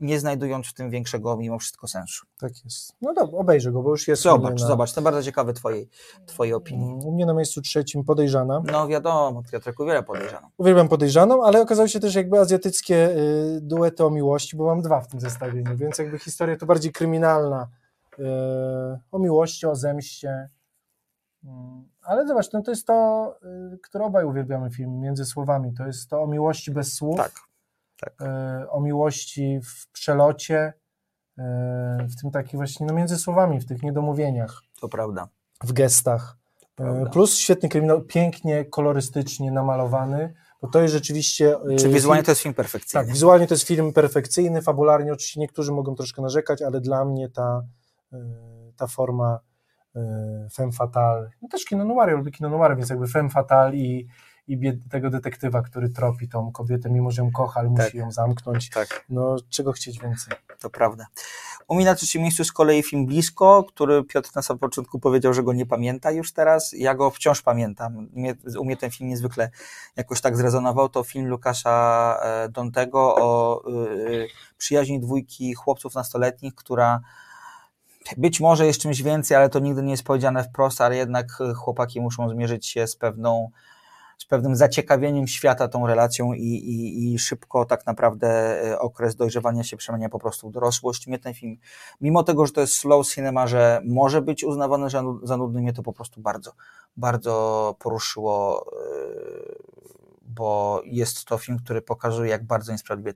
nie 0.00 0.20
znajdując 0.20 0.66
w 0.66 0.74
tym 0.74 0.90
większego 0.90 1.36
mimo 1.36 1.58
wszystko 1.58 1.88
sensu. 1.88 2.26
Tak 2.40 2.64
jest. 2.64 2.92
No 3.00 3.14
dobra, 3.14 3.38
obejrzę 3.38 3.72
go, 3.72 3.82
bo 3.82 3.90
już 3.90 4.08
jest. 4.08 4.22
Zobacz, 4.22 4.60
na, 4.60 4.66
zobacz, 4.66 4.88
jestem 4.88 5.04
bardzo 5.04 5.22
ciekawy 5.22 5.52
twojej, 5.52 5.88
twojej 6.26 6.54
opinii. 6.54 6.94
U 7.04 7.12
mnie 7.12 7.26
na 7.26 7.34
miejscu 7.34 7.62
trzecim 7.62 8.04
podejrzana. 8.04 8.62
No 8.72 8.88
wiadomo, 8.88 9.42
Piotrek 9.52 9.76
wiele 9.78 10.02
podejrzaną. 10.02 10.48
Uwielbiam 10.56 10.88
podejrzaną, 10.88 11.44
ale 11.44 11.60
okazały 11.60 11.88
się 11.88 12.00
też 12.00 12.14
jakby 12.14 12.38
azjatyckie 12.38 13.10
y, 13.10 13.60
duety 13.62 14.04
o 14.04 14.10
miłości, 14.10 14.56
bo 14.56 14.66
mam 14.66 14.82
dwa 14.82 15.00
w 15.00 15.08
tym 15.08 15.20
zestawieniu, 15.20 15.76
więc 15.76 15.98
jakby 15.98 16.18
historia 16.18 16.56
to 16.56 16.66
bardziej 16.66 16.92
kryminalna. 16.92 17.68
Y, 18.18 18.22
o 19.12 19.18
miłości, 19.18 19.66
o 19.66 19.76
zemście. 19.76 20.48
Mm, 21.44 21.88
Ale 22.02 22.26
zobacz, 22.26 22.52
no 22.52 22.62
to 22.62 22.70
jest 22.70 22.86
to, 22.86 23.34
y, 23.74 23.78
które 23.78 24.04
obaj 24.04 24.24
uwielbiamy 24.24 24.70
film, 24.70 25.00
między 25.00 25.24
słowami. 25.24 25.74
To 25.74 25.86
jest 25.86 26.10
to 26.10 26.22
o 26.22 26.26
miłości 26.26 26.70
bez 26.70 26.92
słów, 26.94 27.16
Tak, 27.16 27.32
tak. 28.00 28.12
y, 28.62 28.70
o 28.70 28.80
miłości 28.80 29.60
w 29.64 29.92
przelocie, 29.92 30.72
y, 31.38 31.42
w 32.08 32.20
tym 32.22 32.30
takich 32.30 32.54
właśnie, 32.54 32.86
no 32.86 32.94
między 32.94 33.16
słowami, 33.18 33.60
w 33.60 33.66
tych 33.66 33.82
niedomówieniach 33.82 34.62
To 34.80 34.88
prawda. 34.88 35.28
w 35.64 35.72
gestach. 35.72 36.36
Prawda. 36.74 37.00
E, 37.08 37.10
Plus 37.10 37.36
świetny 37.36 37.68
kryminał, 37.68 38.02
pięknie, 38.02 38.64
kolorystycznie 38.64 39.50
namalowany, 39.52 40.34
bo 40.62 40.68
to 40.68 40.80
jest 40.82 40.94
rzeczywiście. 40.94 41.56
e, 41.72 41.76
Czy 41.76 41.88
wizualnie 41.88 42.18
film- 42.20 42.24
to 42.26 42.30
jest 42.32 42.40
film 42.42 42.54
perfekcyjny? 42.54 43.04
Tak, 43.06 43.12
wizualnie 43.14 43.46
to 43.46 43.54
jest 43.54 43.66
film 43.66 43.92
perfekcyjny, 43.92 44.62
fabularnie 44.62 45.12
oczywiście 45.12 45.40
niektórzy 45.40 45.72
mogą 45.72 45.94
troszkę 45.94 46.22
narzekać, 46.22 46.62
ale 46.62 46.80
dla 46.80 47.04
mnie 47.04 47.28
ta, 47.28 47.62
e, 48.12 48.18
ta 48.76 48.86
forma 48.86 49.40
e, 49.96 50.00
femme 50.54 50.72
fatale, 50.72 51.30
no 51.42 51.48
też 51.48 51.64
kino 51.64 51.84
noir, 51.84 52.08
ja 52.08 52.16
lubię 52.16 52.30
kino 52.30 52.48
noir, 52.50 52.76
więc 52.76 52.90
jakby 52.90 53.06
femme 53.06 53.30
fatale 53.30 53.76
i, 53.76 54.06
i 54.48 54.56
bied, 54.56 54.76
tego 54.90 55.10
detektywa, 55.10 55.62
który 55.62 55.88
tropi 55.88 56.28
tą 56.28 56.52
kobietę, 56.52 56.90
mimo 56.90 57.10
że 57.10 57.22
ją 57.22 57.30
kocha, 57.30 57.60
ale 57.60 57.74
Tak. 57.76 57.86
musi 57.86 57.98
ją 57.98 58.12
zamknąć. 58.12 58.70
Tak. 58.70 59.04
No, 59.08 59.36
czego 59.50 59.72
chcieć 59.72 60.00
więcej? 60.00 60.34
To 60.60 60.70
prawda. 60.70 61.06
U 61.68 61.74
mnie 61.74 61.84
na 61.84 61.94
trzecim 61.94 62.22
miejscu 62.22 62.44
z 62.44 62.52
kolei 62.52 62.82
film 62.82 63.06
Blisko, 63.06 63.64
który 63.68 64.04
Piotr 64.04 64.30
na 64.34 64.42
samym 64.42 64.58
początku 64.58 64.98
powiedział, 64.98 65.34
że 65.34 65.42
go 65.42 65.52
nie 65.52 65.66
pamięta 65.66 66.10
już 66.10 66.32
teraz. 66.32 66.72
Ja 66.72 66.94
go 66.94 67.10
wciąż 67.10 67.42
pamiętam. 67.42 68.08
U 68.58 68.64
mnie 68.64 68.76
ten 68.76 68.90
film 68.90 69.10
niezwykle 69.10 69.50
jakoś 69.96 70.20
tak 70.20 70.36
zrezonował. 70.36 70.88
To 70.88 71.02
film 71.02 71.26
Lukasza 71.26 72.18
e, 72.22 72.48
Dontego 72.48 73.14
o 73.16 73.62
y, 73.86 74.28
przyjaźni 74.58 75.00
dwójki 75.00 75.54
chłopców 75.54 75.94
nastoletnich, 75.94 76.54
która 76.54 77.00
być 78.16 78.40
może 78.40 78.66
jest 78.66 78.80
czymś 78.80 79.02
więcej, 79.02 79.36
ale 79.36 79.48
to 79.48 79.58
nigdy 79.58 79.82
nie 79.82 79.90
jest 79.90 80.04
powiedziane 80.04 80.44
wprost, 80.44 80.80
ale 80.80 80.96
jednak 80.96 81.26
e, 81.40 81.54
chłopaki 81.54 82.00
muszą 82.00 82.28
zmierzyć 82.28 82.66
się 82.66 82.86
z 82.86 82.96
pewną 82.96 83.50
z 84.18 84.26
pewnym 84.26 84.56
zaciekawieniem 84.56 85.26
świata 85.26 85.68
tą 85.68 85.86
relacją 85.86 86.32
i, 86.32 86.42
i, 86.42 87.14
i 87.14 87.18
szybko 87.18 87.64
tak 87.64 87.86
naprawdę 87.86 88.28
e, 88.64 88.78
okres 88.78 89.16
dojrzewania 89.16 89.64
się 89.64 89.76
przemienia 89.76 90.08
po 90.08 90.18
prostu 90.18 90.48
w 90.48 90.52
dorosłość. 90.52 91.06
Mnie 91.06 91.18
ten 91.18 91.34
film, 91.34 91.56
mimo 92.00 92.22
tego, 92.22 92.46
że 92.46 92.52
to 92.52 92.60
jest 92.60 92.74
slow 92.74 93.08
cinema, 93.08 93.46
że 93.46 93.80
może 93.84 94.22
być 94.22 94.44
nu- 95.02 95.26
za 95.26 95.36
nudny, 95.36 95.60
mnie 95.60 95.72
to 95.72 95.82
po 95.82 95.92
prostu 95.92 96.20
bardzo, 96.20 96.52
bardzo 96.96 97.74
poruszyło, 97.78 98.66
e, 98.72 100.07
bo 100.28 100.82
jest 100.84 101.24
to 101.24 101.38
film, 101.38 101.58
który 101.58 101.82
pokazuje, 101.82 102.30
jak 102.30 102.44
bardzo 102.44 102.72
niesprawiedliwie 102.72 103.12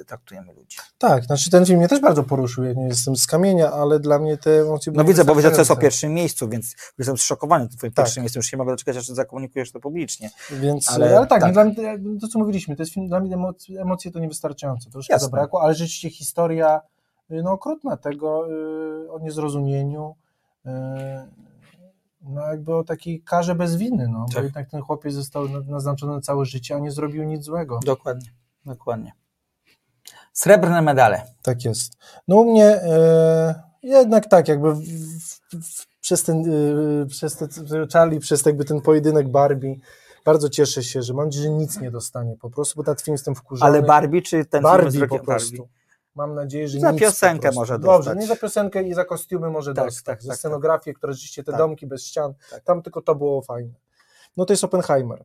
e, 0.00 0.04
traktujemy 0.04 0.52
ludzi. 0.52 0.76
Tak, 0.98 1.24
znaczy 1.24 1.50
ten 1.50 1.66
film 1.66 1.78
mnie 1.78 1.88
też 1.88 2.00
bardzo 2.00 2.22
poruszył, 2.22 2.64
ja 2.64 2.72
nie 2.72 2.86
jestem 2.86 3.16
z 3.16 3.26
kamienia, 3.26 3.72
ale 3.72 4.00
dla 4.00 4.18
mnie 4.18 4.38
te 4.38 4.60
emocje 4.60 4.92
No 4.96 5.04
widzę, 5.04 5.24
bo 5.24 5.34
widzę, 5.34 5.50
co 5.50 5.58
jest 5.60 5.70
o 5.70 5.76
pierwszym 5.76 6.14
miejscu, 6.14 6.48
więc 6.48 6.76
jestem 6.98 7.18
zszokowany 7.18 7.68
twoim 7.68 7.92
Tak. 7.92 8.04
pierwszym 8.04 8.22
miejscem. 8.22 8.40
Już 8.40 8.52
nie 8.52 8.58
mogę 8.58 8.72
doczekać, 8.72 8.96
aż 8.96 9.06
zakomunikujesz 9.06 9.72
to 9.72 9.80
publicznie. 9.80 10.30
Więc, 10.50 10.90
Ale 10.90 11.16
ale, 11.18 11.26
tak, 11.26 11.40
tak. 11.40 11.52
Dla 11.52 11.64
mnie, 11.64 11.74
to- 12.20 12.28
co 12.28 12.38
mówiliśmy, 12.38 12.76
to 12.76 12.82
jest 12.82 12.92
film, 12.92 13.08
dla 13.08 13.20
mnie 13.20 13.34
emocje, 13.34 13.80
emocje 13.80 14.10
to 14.10 14.18
niewystarczające, 14.18 14.90
troszkę 14.90 15.14
Jasne. 15.14 15.26
zabrakło, 15.26 15.62
ale 15.62 15.74
rzeczywiście 15.74 16.10
historia 16.10 16.80
y, 17.30 17.42
no, 17.42 17.52
okrutna 17.52 17.96
tego 17.96 18.48
y, 19.04 19.12
o 19.12 19.18
niezrozumieniu, 19.18 20.14
y, 20.66 20.70
no 22.28 22.40
jakby 22.46 22.74
o 22.74 22.84
takiej 22.84 23.22
karze 23.22 23.54
bez 23.54 23.76
winy, 23.76 24.08
no, 24.08 24.26
bo 24.28 24.34
Tak. 24.34 24.44
jednak 24.44 24.70
ten 24.70 24.82
chłopiec 24.82 25.14
został 25.14 25.48
na- 25.48 25.60
naznaczony 25.60 26.12
na 26.12 26.20
całe 26.20 26.44
życie, 26.44 26.74
a 26.74 26.78
nie 26.78 26.90
zrobił 26.90 27.24
nic 27.24 27.44
złego. 27.44 27.80
Dokładnie, 27.84 28.30
dokładnie. 28.66 29.12
Srebrne 30.32 30.82
medale. 30.82 31.22
Tak 31.42 31.64
jest. 31.64 31.92
No 32.28 32.36
u 32.36 32.50
mnie 32.52 32.66
e, 32.66 33.62
jednak 33.82 34.26
tak, 34.28 34.48
jakby 34.48 34.74
w, 34.74 34.80
w, 34.80 35.40
w, 35.62 35.86
przez 36.00 36.22
ten, 36.22 36.44
e, 37.02 37.06
przez 37.06 37.36
te, 37.36 37.46
Charlie, 37.92 38.20
przez 38.20 38.46
jakby 38.46 38.64
ten 38.64 38.80
pojedynek 38.80 39.28
Barbie, 39.28 39.76
bardzo 40.24 40.48
cieszę 40.48 40.82
się, 40.82 41.02
że 41.02 41.14
mam 41.14 41.24
nadzieję, 41.24 41.44
że 41.44 41.50
nic 41.50 41.80
nie 41.80 41.90
dostanie 41.90 42.36
po 42.36 42.50
prostu, 42.50 42.76
bo 42.76 42.82
na 42.90 42.94
ten 42.94 43.04
film 43.04 43.14
jestem 43.14 43.34
wkurzony. 43.34 43.70
Ale 43.70 43.82
Barbie 43.82 44.22
czy 44.22 44.44
ten 44.44 44.62
Barbie 44.62 44.90
film 44.90 45.06
z 45.06 45.08
po 45.08 45.18
prostu. 45.18 45.56
Barbie? 45.56 45.74
Mam 46.14 46.34
nadzieję, 46.34 46.68
że 46.68 46.80
Za 46.80 46.90
nic 46.90 47.00
piosenkę 47.00 47.36
po 47.36 47.42
prostu. 47.42 47.60
może 47.60 47.78
Dobrze, 47.78 47.96
dostać. 47.96 48.18
nie 48.18 48.26
za 48.26 48.36
piosenkę 48.36 48.82
i 48.82 48.94
za 48.94 49.04
kostiumy 49.04 49.50
może 49.50 49.74
Tak, 49.74 49.84
dostać. 49.84 50.04
tak, 50.04 50.22
za 50.22 50.28
tak, 50.28 50.38
scenografię, 50.38 50.94
które 50.94 51.12
rzeczywiście 51.12 51.44
te 51.44 51.52
Tak. 51.52 51.58
domki 51.58 51.86
bez 51.86 52.04
ścian, 52.06 52.34
Tak. 52.50 52.60
tam 52.64 52.82
tylko 52.82 53.02
to 53.02 53.14
było 53.14 53.42
fajne. 53.42 53.74
No 54.36 54.44
to 54.44 54.52
jest 54.52 54.64
Oppenheimer. 54.64 55.24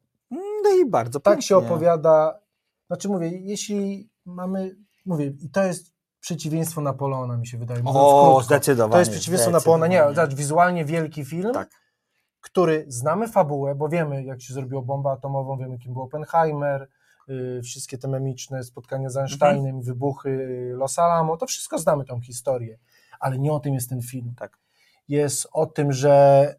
No 0.64 0.70
i 0.82 0.90
bardzo 0.90 1.20
tak 1.20 1.42
się 1.42 1.56
pięknie. 1.56 1.68
opowiada. 1.76 2.40
Znaczy 2.88 3.10
mówię, 3.10 3.28
jeśli 3.38 4.10
mamy, 4.26 4.76
mówię, 5.06 5.26
i 5.42 5.50
to 5.50 5.64
jest 5.64 5.94
przeciwieństwo 6.20 6.82
Napoleona, 6.82 7.38
mi 7.38 7.48
się 7.48 7.58
wydaje. 7.58 7.84
mówiąc 7.84 7.98
O, 8.06 8.24
krótko. 8.26 8.44
zdecydowanie. 8.44 8.92
To 8.94 9.00
jest 9.00 9.12
przeciwieństwo 9.12 9.52
Napoleona. 9.52 9.88
Nie, 9.88 10.04
zobacz, 10.16 10.34
wizualnie 10.36 10.86
wielki 10.86 11.26
film, 11.26 11.54
Tak. 11.54 11.70
który 12.42 12.86
znamy 12.88 13.28
fabułę, 13.28 13.76
bo 13.76 13.90
wiemy, 13.90 14.24
jak 14.24 14.42
się 14.42 14.54
zrobiło 14.54 14.82
bombę 14.82 15.10
atomową, 15.10 15.58
wiemy, 15.58 15.78
kim 15.78 15.94
był 15.94 16.02
Oppenheimer, 16.02 16.88
wszystkie 17.64 17.98
te 17.98 18.08
memiczne 18.08 18.64
spotkania 18.64 19.10
z 19.10 19.18
Einsteinem, 19.18 19.66
Mhm. 19.66 19.82
wybuchy 19.82 20.30
y, 20.30 20.74
Los 20.78 21.00
Alamo, 21.00 21.38
to 21.38 21.46
wszystko 21.46 21.80
znamy 21.80 22.06
tą 22.06 22.22
historię, 22.22 22.78
ale 23.20 23.40
nie 23.40 23.52
o 23.54 23.60
tym 23.60 23.74
jest 23.74 23.90
ten 23.90 24.02
film. 24.02 24.34
Tak. 24.38 24.58
jest 25.08 25.48
o 25.52 25.66
tym, 25.66 25.94
że 25.94 26.56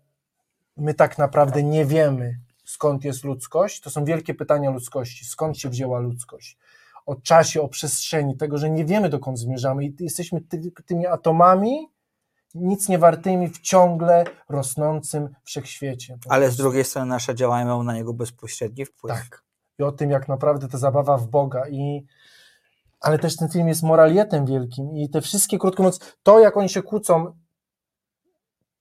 my 0.77 0.95
tak 0.95 1.19
naprawdę 1.19 1.63
nie 1.63 1.85
wiemy, 1.87 2.39
skąd 2.65 3.05
jest 3.05 3.25
ludzkość. 3.25 3.81
To 3.81 3.91
są 3.91 4.05
wielkie 4.05 4.35
pytania 4.35 4.71
ludzkości. 4.71 5.25
Skąd 5.25 5.59
się 5.59 5.69
wzięła 5.69 5.99
ludzkość? 6.01 6.59
O 7.07 7.17
czasie, 7.17 7.63
o 7.63 7.69
przestrzeni, 7.69 8.37
tego, 8.37 8.59
że 8.59 8.71
nie 8.71 8.85
wiemy, 8.85 9.09
dokąd 9.09 9.39
zmierzamy 9.39 9.85
i 9.85 9.95
jesteśmy 10.01 10.41
ty, 10.41 10.61
tymi 10.87 11.07
atomami, 11.07 11.89
nic 12.55 12.89
nie 12.89 12.99
wartymi 12.99 13.49
w 13.49 13.61
ciągle 13.61 14.25
rosnącym 14.49 15.29
wszechświecie. 15.45 16.19
Ale 16.29 16.51
z 16.51 16.57
drugiej 16.57 16.85
strony 16.85 17.07
nasze 17.09 17.35
działania 17.35 17.65
mają 17.65 17.83
na 17.83 17.95
niego 17.95 18.15
bezpośredni 18.15 18.85
wpływ. 18.87 19.15
Tak. 19.15 19.43
I 19.81 19.83
o 19.83 19.93
tym, 19.93 20.11
jak 20.11 20.29
naprawdę 20.29 20.69
ta 20.69 20.79
zabawa 20.79 21.17
w 21.17 21.27
Boga 21.27 21.69
i 21.69 22.07
ale 23.01 23.19
też 23.19 23.37
ten 23.37 23.49
film 23.49 23.69
jest 23.69 23.83
moralietem 23.83 24.47
wielkim 24.47 24.97
i 24.97 25.09
te 25.09 25.21
wszystkie, 25.21 25.59
krótko 25.59 25.83
mówiąc, 25.83 26.17
to 26.23 26.41
jak 26.41 26.57
oni 26.57 26.69
się 26.69 26.83
kłócą, 26.83 27.33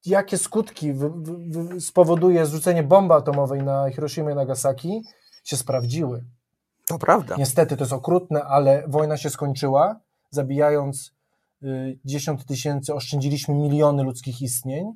jakie 0.05 0.37
skutki 0.37 0.93
spowoduje 1.79 2.45
zrzucenie 2.45 2.83
bomby 2.83 3.13
atomowej 3.13 3.63
na 3.63 3.89
Hiroshima 3.89 4.31
i 4.31 4.35
Nagasaki, 4.35 5.03
się 5.43 5.57
sprawdziły. 5.57 6.25
To 6.87 6.99
prawda. 6.99 7.35
Niestety 7.37 7.77
to 7.77 7.83
jest 7.83 7.93
okrutne, 7.93 8.43
ale 8.43 8.83
wojna 8.87 9.17
się 9.17 9.29
skończyła, 9.29 9.99
zabijając 10.29 11.13
10 12.05 12.41
y, 12.41 12.45
tysięcy, 12.45 12.93
oszczędziliśmy 12.93 13.53
miliony 13.55 14.03
ludzkich 14.03 14.41
istnień, 14.41 14.93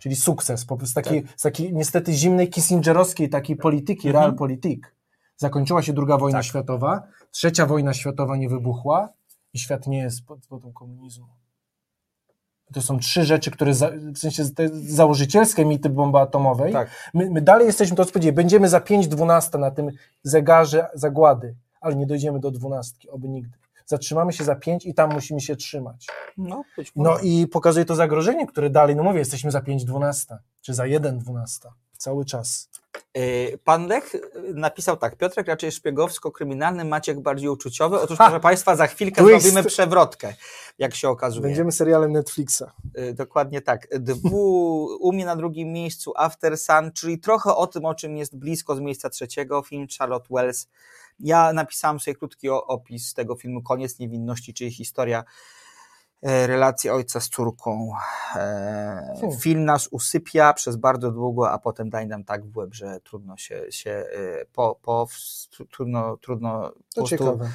czyli 0.00 0.16
sukces, 0.16 0.64
po 0.64 0.76
prostu 0.76 0.94
takiej, 0.94 1.22
tak. 1.22 1.32
z 1.36 1.42
takiej 1.42 1.72
niestety 1.72 2.12
zimnej 2.12 2.48
kissingerowskiej 2.48 3.28
takiej 3.28 3.56
polityki, 3.56 4.08
mhm. 4.08 4.24
realpolitik. 4.24 4.94
Zakończyła 5.36 5.82
się 5.82 5.92
druga 5.92 6.18
wojna 6.18 6.38
tak. 6.38 6.44
światowa, 6.44 7.02
trzecia 7.30 7.66
wojna 7.66 7.94
światowa 7.94 8.36
nie 8.36 8.48
wybuchła 8.48 9.08
i 9.54 9.58
świat 9.58 9.86
nie 9.86 9.98
jest 9.98 10.26
pod 10.26 10.46
wodą 10.46 10.72
komunizmu. 10.72 11.26
To 12.72 12.82
są 12.82 12.98
trzy 12.98 13.24
rzeczy, 13.24 13.50
które 13.50 13.74
za, 13.74 13.90
w 14.14 14.18
sensie 14.18 14.44
założycielskie 14.72 15.64
mity 15.64 15.88
bomby 15.88 16.18
atomowej. 16.18 16.72
Tak. 16.72 17.10
My, 17.14 17.30
my, 17.30 17.40
dalej 17.40 17.66
jesteśmy, 17.66 17.96
to 17.96 18.04
co 18.04 18.32
będziemy 18.32 18.68
za 18.68 18.78
5.12 18.78 19.58
na 19.58 19.70
tym 19.70 19.90
zegarze 20.22 20.88
zagłady, 20.94 21.54
ale 21.80 21.96
nie 21.96 22.06
dojdziemy 22.06 22.40
do 22.40 22.50
dwunastki, 22.50 23.10
oby 23.10 23.28
nigdy. 23.28 23.58
Zatrzymamy 23.90 24.32
się 24.32 24.44
za 24.44 24.54
5 24.54 24.86
i 24.86 24.94
tam 24.94 25.12
musimy 25.12 25.40
się 25.40 25.56
trzymać. 25.56 26.06
No, 26.36 26.62
no 26.96 27.18
i 27.18 27.46
pokazuje 27.46 27.84
to 27.84 27.94
zagrożenie, 27.94 28.46
które 28.46 28.70
dalej, 28.70 28.96
no 28.96 29.02
mówię, 29.02 29.18
jesteśmy 29.18 29.50
za 29.50 29.60
5.12, 29.60 30.36
czy 30.60 30.74
za 30.74 30.84
1.12 30.84 31.68
cały 31.96 32.24
czas. 32.24 32.68
Y, 33.18 33.58
pan 33.64 33.86
Lech 33.86 34.12
napisał 34.54 34.96
tak, 34.96 35.16
Piotrek 35.16 35.46
raczej 35.46 35.70
szpiegowsko-kryminalny, 35.72 36.84
Maciek 36.84 37.20
bardziej 37.20 37.48
uczuciowy. 37.48 38.00
Otóż, 38.00 38.18
ha! 38.18 38.24
proszę 38.24 38.40
Państwa, 38.40 38.76
za 38.76 38.86
chwilkę 38.86 39.22
Twist. 39.22 39.42
zrobimy 39.42 39.68
przewrotkę, 39.68 40.34
jak 40.78 40.94
się 40.94 41.08
okazuje. 41.08 41.42
Będziemy 41.42 41.72
serialem 41.72 42.12
Netflixa. 42.12 42.62
Y, 42.98 43.14
dokładnie 43.14 43.60
tak. 43.60 43.88
Dwu, 44.00 44.84
u 45.00 45.12
mnie 45.12 45.24
na 45.24 45.36
drugim 45.36 45.72
miejscu 45.72 46.12
After 46.16 46.58
Sun, 46.58 46.92
czyli 46.92 47.18
trochę 47.18 47.54
o 47.54 47.66
tym, 47.66 47.84
o 47.84 47.94
czym 47.94 48.16
jest 48.16 48.38
blisko 48.38 48.76
z 48.76 48.80
miejsca 48.80 49.10
trzeciego, 49.10 49.62
film 49.62 49.86
Charlotte 49.98 50.28
Wells. 50.30 50.68
Ja 51.20 51.52
napisałem 51.52 52.00
sobie 52.00 52.14
krótki 52.14 52.48
opis 52.48 53.14
tego 53.14 53.36
filmu, 53.36 53.62
Koniec 53.62 53.98
niewinności, 53.98 54.54
czyli 54.54 54.70
historia 54.70 55.24
E, 56.22 56.46
relacje 56.46 56.94
ojca 56.94 57.20
z 57.20 57.28
córką. 57.28 57.92
E, 58.36 59.16
hmm. 59.20 59.38
Film 59.38 59.64
nas 59.64 59.88
usypia 59.90 60.52
przez 60.52 60.76
bardzo 60.76 61.10
długo, 61.10 61.50
a 61.50 61.58
potem 61.58 61.90
daje 61.90 62.06
nam 62.06 62.24
tak 62.24 62.46
w 62.46 62.56
łeb, 62.56 62.74
że 62.74 63.00
trudno 63.00 63.36
się, 63.36 63.62
się 63.70 63.90
e, 63.90 64.44
po, 64.52 64.78
po 64.82 65.08
trudno, 65.70 66.16
trudno 66.16 66.72
to, 66.94 67.02
ciekawe. 67.02 67.50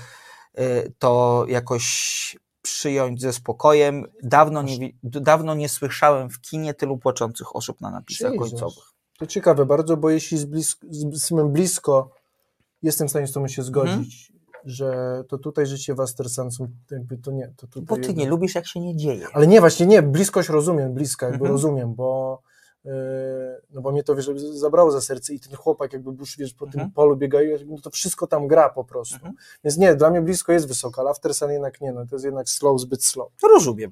to 1.00 1.46
jakoś 1.48 2.38
przyjąć 2.62 3.22
ze 3.22 3.34
spokojem. 3.34 4.06
Dawno 4.24 4.62
nie, 4.62 4.90
dawno 5.04 5.56
nie 5.56 5.70
słyszałem 5.70 6.30
w 6.30 6.42
kinie 6.42 6.74
tylu 6.74 6.98
płaczących 6.98 7.56
osób 7.56 7.82
na 7.82 7.92
napisach 7.92 8.34
Jezus. 8.34 8.50
końcowych. 8.50 8.84
To 9.18 9.28
ciekawe 9.28 9.66
bardzo, 9.66 9.98
bo 9.98 10.10
jeśli 10.10 10.38
z, 10.38 10.46
blisko, 10.46 10.88
z 10.92 11.30
blisko 11.52 12.10
jestem 12.86 13.08
w 13.08 13.10
stanie 13.10 13.28
z 13.28 13.32
tym 13.32 13.48
się 13.48 13.64
zgodzić, 13.64 14.32
że 14.66 15.24
to 15.28 15.38
tutaj 15.38 15.66
życie 15.66 15.96
w 15.96 16.00
Astersansu, 16.00 16.68
jakby 16.92 17.18
to 17.18 17.32
nie. 17.32 17.54
To 17.58 17.68
tutaj 17.68 18.00
bo 18.00 18.08
ty 18.08 18.14
nie 18.14 18.30
lubisz, 18.30 18.56
jak 18.56 18.68
się 18.68 18.80
nie 18.80 18.96
dzieje. 18.96 19.28
Ale 19.34 19.48
nie, 19.48 19.60
właśnie 19.60 19.86
nie, 19.86 20.02
bliskość 20.02 20.50
rozumiem, 20.50 20.94
bliska, 20.94 21.26
jakby 21.26 21.46
mhm. 21.46 21.52
rozumiem, 21.52 21.96
bo 21.96 22.42
yy, 22.86 22.92
no 23.70 23.82
bo 23.82 23.92
mnie 23.92 24.04
to, 24.04 24.16
wiesz, 24.16 24.30
zabrało 24.54 24.92
za 24.92 25.02
serce 25.02 25.34
i 25.34 25.40
ten 25.40 25.56
chłopak 25.56 25.94
jakby 25.94 26.12
już, 26.12 26.38
wiesz, 26.38 26.54
po 26.54 26.66
mhm. 26.66 26.86
tym 26.86 26.94
polu 26.94 27.18
biegają, 27.18 27.58
no 27.68 27.78
to 27.78 27.90
wszystko 27.90 28.28
tam 28.28 28.48
gra 28.48 28.70
po 28.70 28.84
prostu. 28.84 29.16
Mhm. 29.16 29.34
Więc 29.64 29.78
nie, 29.78 29.96
dla 29.96 30.10
mnie 30.10 30.22
blisko 30.22 30.52
jest 30.52 30.68
wysoko, 30.68 31.02
ale 31.02 31.10
Aftersun 31.10 31.52
jednak 31.52 31.82
nie, 31.82 31.92
no 31.92 32.06
to 32.06 32.16
jest 32.16 32.26
jednak 32.26 32.50
slow, 32.50 32.82
zbyt 32.82 33.06
slow. 33.06 33.32
Rozumiem 33.44 33.92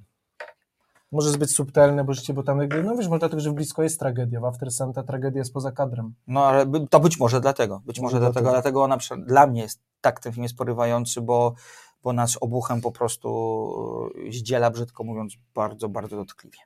może 1.13 1.29
zbyt 1.29 1.51
subtelne, 1.51 2.03
bo 2.03 2.13
życie, 2.13 2.33
bo 2.33 2.43
tam 2.43 2.59
jakby, 2.59 2.83
no 2.83 2.95
wiesz, 2.95 3.07
może 3.07 3.19
dlatego, 3.19 3.41
że 3.41 3.51
blisko 3.51 3.83
jest 3.83 3.99
tragedia, 3.99 4.39
w 4.39 4.45
After 4.45 4.71
Sun 4.71 4.93
ta 4.93 5.03
tragedia 5.03 5.39
jest 5.39 5.53
poza 5.53 5.71
kadrem. 5.71 6.13
No 6.27 6.45
ale 6.45 6.65
to 6.89 6.99
być 6.99 7.19
może 7.19 7.41
dlatego, 7.41 7.81
być 7.85 7.99
może, 7.99 8.15
może 8.15 8.19
dlatego, 8.19 8.51
dlatego, 8.51 8.81
dlatego 8.81 9.13
ona 9.13 9.25
dla 9.25 9.47
mnie 9.47 9.61
jest 9.61 9.81
tak 10.01 10.19
ten 10.19 10.33
film 10.33 10.43
jest 10.43 10.55
porywający, 10.55 11.21
bo, 11.21 11.53
bo 12.03 12.13
nas 12.13 12.37
obuchem 12.41 12.81
po 12.81 12.91
prostu 12.91 14.09
zdziela, 14.31 14.71
brzydko 14.71 15.03
mówiąc, 15.03 15.33
bardzo, 15.55 15.89
bardzo 15.89 16.15
dotkliwie. 16.15 16.59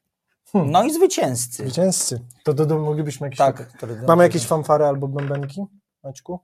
Hmm. 0.52 0.72
No 0.72 0.84
i 0.84 0.93
zwycięzcy. 0.93 1.64
Zwycięzcy. 1.64 2.20
To 2.43 2.54
do, 2.54 2.66
do, 2.66 2.80
moglibyśmy 2.80 3.28
jakieś... 3.28 3.38
Tak. 3.38 3.84
Mamy 4.08 4.24
jakieś 4.24 4.45
fanfary 4.45 4.86
albo 4.86 5.08
bębenki, 5.08 5.66
Maćku? 6.04 6.39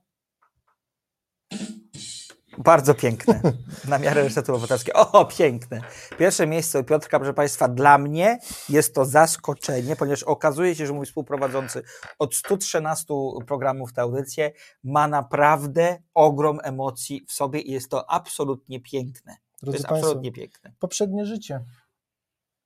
Bardzo 2.58 2.94
piękne. 2.94 3.40
Na 3.88 3.98
miarę 3.98 4.22
rysztatu 4.22 4.52
obywatelskie. 4.52 4.92
O, 4.92 5.24
piękne. 5.24 5.80
Pierwsze 6.18 6.46
miejsce 6.46 6.80
u 6.80 6.84
Piotrka, 6.84 7.18
proszę 7.18 7.34
Państwa, 7.34 7.68
dla 7.68 7.98
mnie 7.98 8.38
jest 8.68 8.94
to 8.94 9.04
zaskoczenie, 9.04 9.96
ponieważ 9.96 10.22
okazuje 10.22 10.74
się, 10.74 10.86
że 10.86 10.92
mój 10.92 11.06
współprowadzący 11.06 11.82
od 12.18 12.34
113 12.34 13.14
programów 13.46 13.92
tę 13.92 14.02
audycję 14.02 14.52
ma 14.84 15.08
naprawdę 15.08 16.02
ogrom 16.14 16.58
emocji 16.62 17.24
w 17.28 17.32
sobie 17.32 17.60
i 17.60 17.72
jest 17.72 17.90
to 17.90 18.10
absolutnie 18.10 18.80
piękne. 18.80 19.36
Drodzy 19.62 19.62
to 19.62 19.72
jest 19.72 19.86
Państwo, 19.86 20.06
absolutnie 20.06 20.32
piękne. 20.32 20.72
Poprzednie 20.78 21.26
życie. 21.26 21.64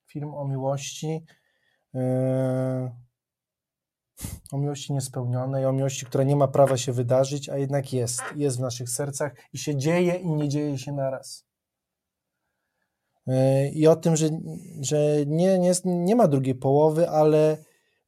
Film 0.05 0.33
o 0.33 0.47
miłości. 0.47 1.25
Yy 1.93 2.01
o 4.51 4.57
miłości 4.57 4.93
niespełnionej, 4.93 5.65
o 5.65 5.73
miłości, 5.73 6.05
która 6.05 6.23
nie 6.23 6.35
ma 6.35 6.47
prawa 6.47 6.77
się 6.77 6.93
wydarzyć, 6.93 7.49
a 7.49 7.57
jednak 7.57 7.93
jest. 7.93 8.21
Jest 8.35 8.57
w 8.57 8.61
naszych 8.61 8.89
sercach 8.89 9.35
i 9.53 9.57
się 9.57 9.75
dzieje 9.75 10.15
i 10.15 10.29
nie 10.29 10.49
dzieje 10.49 10.77
się 10.77 10.91
naraz. 10.91 11.45
E, 13.27 13.69
I 13.69 13.87
o 13.87 13.95
tym, 13.95 14.15
że, 14.15 14.29
że 14.81 15.25
nie, 15.25 15.59
nie, 15.59 15.71
nie 15.85 16.15
ma 16.15 16.27
drugiej 16.27 16.55
połowy, 16.55 17.09
ale 17.09 17.57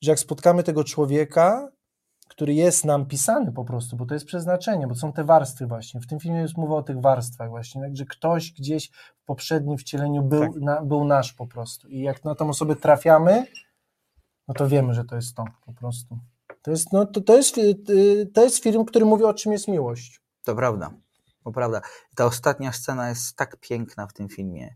że 0.01 0.11
jak 0.11 0.19
spotkamy 0.19 0.63
tego 0.63 0.83
człowieka, 0.83 1.71
który 2.27 2.53
jest 2.53 2.85
nam 2.85 3.05
pisany 3.05 3.51
po 3.51 3.65
prostu, 3.65 3.97
bo 3.97 4.05
to 4.05 4.13
jest 4.13 4.25
przeznaczenie, 4.25 4.87
bo 4.87 4.95
są 4.95 5.13
te 5.13 5.23
warstwy 5.23 5.67
właśnie. 5.67 6.01
W 6.01 6.07
tym 6.07 6.19
filmie 6.19 6.39
jest 6.39 6.57
mowa 6.57 6.75
o 6.75 6.83
tych 6.83 7.01
warstwach 7.01 7.49
właśnie, 7.49 7.81
tak, 7.81 7.97
że 7.97 8.05
ktoś 8.05 8.51
gdzieś 8.51 8.91
w 8.91 9.25
poprzednim 9.25 9.77
wcieleniu 9.77 10.23
był, 10.23 10.53
tak. 10.53 10.61
na, 10.61 10.81
był 10.81 11.05
nasz 11.05 11.33
po 11.33 11.47
prostu. 11.47 11.87
I 11.87 12.01
jak 12.01 12.23
na 12.23 12.35
tą 12.35 12.49
osobę 12.49 12.75
trafiamy, 12.75 13.45
no 14.51 14.55
to 14.55 14.67
wiemy, 14.67 14.93
że 14.93 15.05
to 15.05 15.15
jest 15.15 15.35
to 15.35 15.45
po 15.65 15.73
prostu. 15.73 16.17
To 16.61 16.71
jest, 16.71 16.93
no, 16.93 17.05
to, 17.05 17.21
to, 17.21 17.37
jest, 17.37 17.57
y, 17.57 18.29
to 18.33 18.43
jest 18.43 18.63
film, 18.63 18.85
który 18.85 19.05
mówi 19.05 19.23
o 19.23 19.33
czym 19.33 19.51
jest 19.51 19.67
miłość. 19.67 20.21
To 20.43 20.55
prawda, 20.55 20.91
to 21.43 21.51
prawda. 21.51 21.81
Ta 22.15 22.25
ostatnia 22.25 22.71
scena 22.71 23.09
jest 23.09 23.35
tak 23.35 23.57
piękna 23.57 24.07
w 24.07 24.13
tym 24.13 24.29
filmie. 24.29 24.75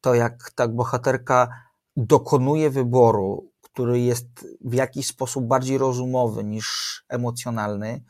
To 0.00 0.14
jak 0.14 0.50
ta 0.54 0.68
bohaterka 0.68 1.48
dokonuje 1.96 2.70
wyboru, 2.70 3.50
który 3.60 4.00
jest 4.00 4.26
w 4.60 4.74
jakiś 4.74 5.06
sposób 5.06 5.44
bardziej 5.44 5.78
rozumowy 5.78 6.44
niż 6.44 7.04
emocjonalny 7.08 8.02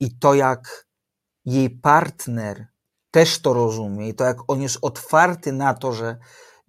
i 0.00 0.18
to 0.18 0.34
jak 0.34 0.86
jej 1.44 1.70
partner 1.70 2.66
też 3.10 3.38
to 3.38 3.52
rozumie 3.52 4.08
i 4.08 4.14
to 4.14 4.24
jak 4.24 4.38
on 4.48 4.62
jest 4.62 4.78
otwarty 4.82 5.52
na 5.52 5.74
to, 5.74 5.92
że 5.92 6.16